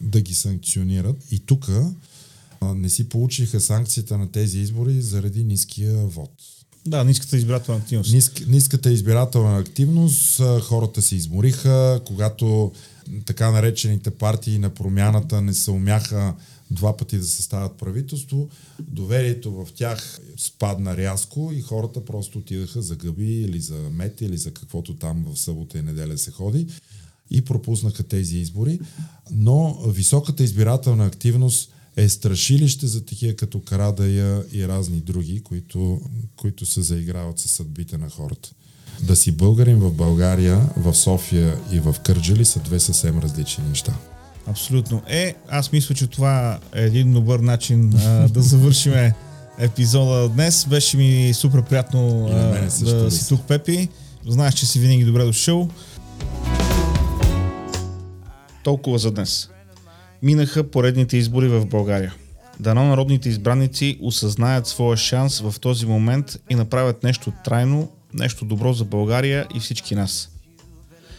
да 0.00 0.20
ги 0.20 0.34
санкционират. 0.34 1.16
И 1.30 1.38
тук 1.38 1.70
не 2.62 2.88
си 2.88 3.08
получиха 3.08 3.60
санкцията 3.60 4.18
на 4.18 4.30
тези 4.30 4.58
избори 4.58 5.02
заради 5.02 5.44
ниския 5.44 5.96
вод. 5.96 6.30
Да, 6.88 7.04
ниската 7.04 7.36
избирателна 7.36 7.80
активност. 7.80 8.12
Ниск, 8.12 8.42
ниската 8.46 8.90
избирателна 8.90 9.58
активност, 9.58 10.42
хората 10.60 11.02
се 11.02 11.16
измориха, 11.16 12.00
когато 12.06 12.72
така 13.24 13.50
наречените 13.50 14.10
партии 14.10 14.58
на 14.58 14.70
промяната 14.70 15.42
не 15.42 15.54
се 15.54 15.70
умяха 15.70 16.34
два 16.70 16.96
пъти 16.96 17.18
да 17.18 17.26
съставят 17.26 17.72
правителство, 17.72 18.48
доверието 18.80 19.52
в 19.52 19.68
тях 19.74 20.20
спадна 20.36 20.96
рязко 20.96 21.50
и 21.54 21.60
хората 21.60 22.04
просто 22.04 22.38
отидаха 22.38 22.82
за 22.82 22.96
гъби 22.96 23.40
или 23.40 23.60
за 23.60 23.76
мет 23.92 24.20
или 24.20 24.36
за 24.36 24.50
каквото 24.50 24.94
там 24.94 25.26
в 25.32 25.38
събота 25.38 25.78
и 25.78 25.82
неделя 25.82 26.18
се 26.18 26.30
ходи 26.30 26.66
и 27.30 27.42
пропуснаха 27.42 28.02
тези 28.02 28.38
избори. 28.38 28.80
Но 29.30 29.78
високата 29.86 30.44
избирателна 30.44 31.06
активност 31.06 31.72
е 31.98 32.08
страшилище 32.08 32.86
за 32.86 33.04
такива 33.04 33.36
като 33.36 33.60
Карадая 33.60 34.42
и 34.52 34.68
разни 34.68 35.00
други, 35.00 35.40
които, 35.40 36.00
които 36.36 36.66
се 36.66 36.82
заиграват 36.82 37.38
със 37.38 37.50
съдбите 37.50 37.98
на 37.98 38.10
хората. 38.10 38.50
Да 39.02 39.16
си 39.16 39.32
българин 39.32 39.76
в 39.76 39.92
България, 39.92 40.60
в 40.76 40.94
София 40.94 41.58
и 41.72 41.80
в 41.80 41.96
Кърджали 42.04 42.44
са 42.44 42.60
две 42.60 42.80
съвсем 42.80 43.18
различни 43.18 43.64
неща. 43.68 43.94
Абсолютно. 44.46 45.02
Е, 45.06 45.34
аз 45.48 45.72
мисля, 45.72 45.94
че 45.94 46.06
това 46.06 46.58
е 46.74 46.82
един 46.84 47.12
добър 47.12 47.38
начин 47.38 47.94
а, 47.96 48.28
да 48.28 48.42
завършим 48.42 48.92
епизода 49.58 50.28
днес. 50.28 50.66
Беше 50.66 50.96
ми 50.96 51.34
супер 51.34 51.62
приятно 51.62 52.26
а, 52.30 52.60
да 52.84 53.10
си 53.10 53.28
тук, 53.28 53.46
Пепи. 53.46 53.88
Знаеш, 54.28 54.54
че 54.54 54.66
си 54.66 54.80
винаги 54.80 55.04
добре 55.04 55.24
дошъл. 55.24 55.68
Толкова 58.64 58.98
за 58.98 59.10
днес 59.10 59.48
минаха 60.22 60.70
поредните 60.70 61.16
избори 61.16 61.48
в 61.48 61.66
България. 61.66 62.14
Дано 62.60 62.84
народните 62.84 63.28
избранници 63.28 63.98
осъзнаят 64.02 64.66
своя 64.66 64.96
шанс 64.96 65.40
в 65.40 65.54
този 65.60 65.86
момент 65.86 66.36
и 66.50 66.54
направят 66.54 67.02
нещо 67.02 67.32
трайно, 67.44 67.92
нещо 68.14 68.44
добро 68.44 68.72
за 68.72 68.84
България 68.84 69.46
и 69.54 69.60
всички 69.60 69.94
нас. 69.94 70.30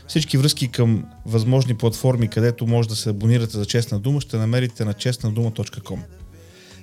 Всички 0.07 0.38
връзки 0.38 0.67
към 0.67 1.05
възможни 1.26 1.77
платформи, 1.77 2.27
където 2.27 2.67
може 2.67 2.89
да 2.89 2.95
се 2.95 3.09
абонирате 3.09 3.57
за 3.57 3.65
Честна 3.65 3.99
дума, 3.99 4.21
ще 4.21 4.38
намерите 4.38 4.85
на 4.85 4.93
честнадума.com. 4.93 5.99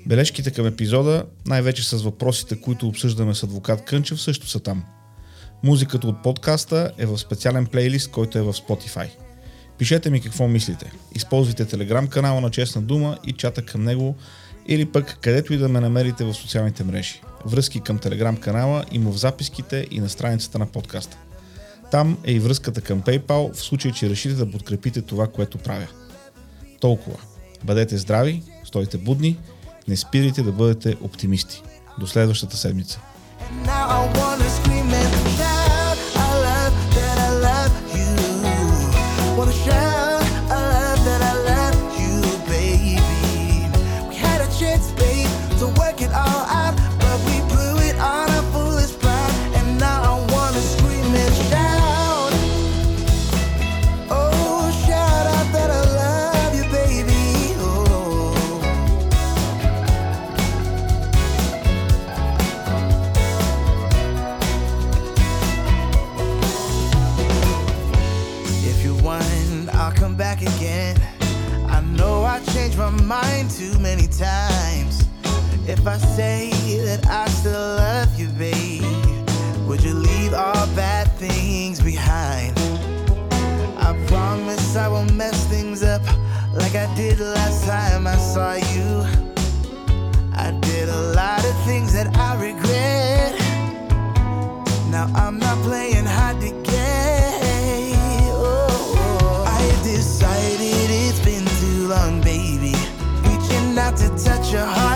Бележките 0.07 0.51
към 0.51 0.67
епизода, 0.67 1.25
най-вече 1.47 1.89
с 1.89 2.03
въпросите, 2.03 2.61
които 2.61 2.89
обсъждаме 2.89 3.35
с 3.35 3.43
адвокат 3.43 3.85
Кънчев, 3.85 4.21
също 4.21 4.49
са 4.49 4.61
там. 4.61 4.85
Музиката 5.65 6.09
от 6.09 6.23
подкаста 6.23 6.93
е 6.99 7.07
в 7.07 7.19
специален 7.19 7.67
плейлист, 7.67 8.11
който 8.11 8.39
е 8.39 8.43
в 8.43 8.53
Spotify– 8.53 9.09
Пишете 9.79 10.11
ми 10.11 10.21
какво 10.21 10.49
мислите. 10.49 10.93
Използвайте 11.15 11.65
телеграм 11.65 12.07
канала 12.07 12.41
на 12.41 12.51
Честна 12.51 12.83
дума 12.83 13.19
и 13.27 13.33
чата 13.33 13.63
към 13.63 13.85
него 13.85 14.17
или 14.69 14.87
пък 14.87 15.19
където 15.21 15.53
и 15.53 15.57
да 15.57 15.69
ме 15.69 15.81
намерите 15.81 16.25
в 16.25 16.35
социалните 16.35 16.85
мрежи. 16.85 17.21
Връзки 17.45 17.81
към 17.81 17.99
телеграм 17.99 18.37
канала 18.37 18.85
има 18.93 19.11
в 19.11 19.17
записките 19.17 19.87
и 19.91 20.01
на 20.01 20.09
страницата 20.09 20.59
на 20.59 20.67
подкаста. 20.67 21.17
Там 21.91 22.19
е 22.25 22.33
и 22.33 22.41
връзката 22.41 22.81
към 22.81 23.03
PayPal 23.03 23.55
в 23.55 23.61
случай, 23.61 23.93
че 23.93 24.11
решите 24.11 24.35
да 24.35 24.51
подкрепите 24.51 25.03
това, 25.03 25.27
което 25.27 25.59
правя. 25.59 25.87
Толкова. 26.81 27.19
Бъдете 27.65 27.97
здрави, 27.97 28.43
стойте 28.65 28.99
будни, 28.99 29.39
не 29.89 29.97
спирайте 29.97 30.43
да 30.43 30.53
бъдете 30.53 30.97
оптимисти. 31.03 31.63
До 31.99 32.07
следващата 32.07 32.57
седмица. 32.57 33.01
mind 34.17 34.46
if 75.87 75.93
I 75.93 75.99
say 76.17 76.51
that 76.85 77.07
I 77.07 77.29
still 77.29 77.53
love 77.53 78.19
you, 78.19 78.27
babe? 78.31 78.83
Would 79.69 79.85
you 79.85 79.95
leave 79.95 80.35
all 80.35 80.67
bad 80.75 81.07
things 81.13 81.81
behind? 81.81 82.59
I 83.79 83.95
promise 84.09 84.75
I 84.75 84.89
won't 84.89 85.15
mess 85.15 85.47
things 85.47 85.85
up 85.85 86.03
like 86.55 86.75
I 86.75 86.93
did 86.97 87.21
last 87.21 87.67
time 87.67 88.09
I 88.09 88.17
saw 88.17 88.55
you. 88.55 89.07
I 90.35 90.51
did 90.61 90.89
a 90.89 91.03
lot 91.15 91.45
of 91.45 91.55
things 91.65 91.93
that 91.93 92.09
I 92.17 92.35
regret. 92.35 93.39
Now 94.91 95.07
I'm 95.15 95.39
not 95.39 95.57
playing 95.63 96.05
hard 96.05 96.41
to 96.41 96.51
get. 96.65 97.43
I 99.47 99.63
decided 99.85 100.91
it's 100.91 101.21
been 101.25 101.47
too 101.61 101.87
long, 101.87 102.21
baby. 102.23 102.75
Reaching 103.23 103.79
out 103.79 103.97
to 103.99 104.09
touch 104.25 104.53
your 104.53 104.67
heart. 104.67 104.96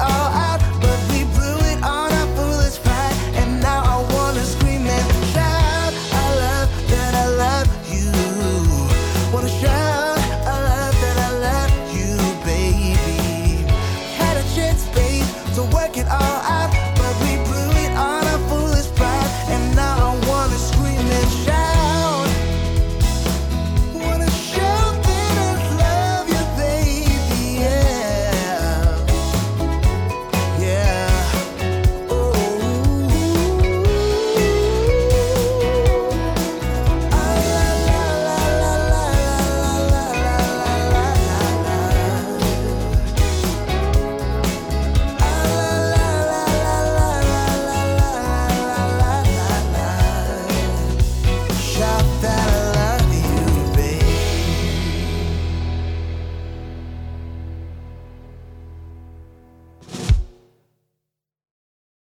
all 0.00 0.37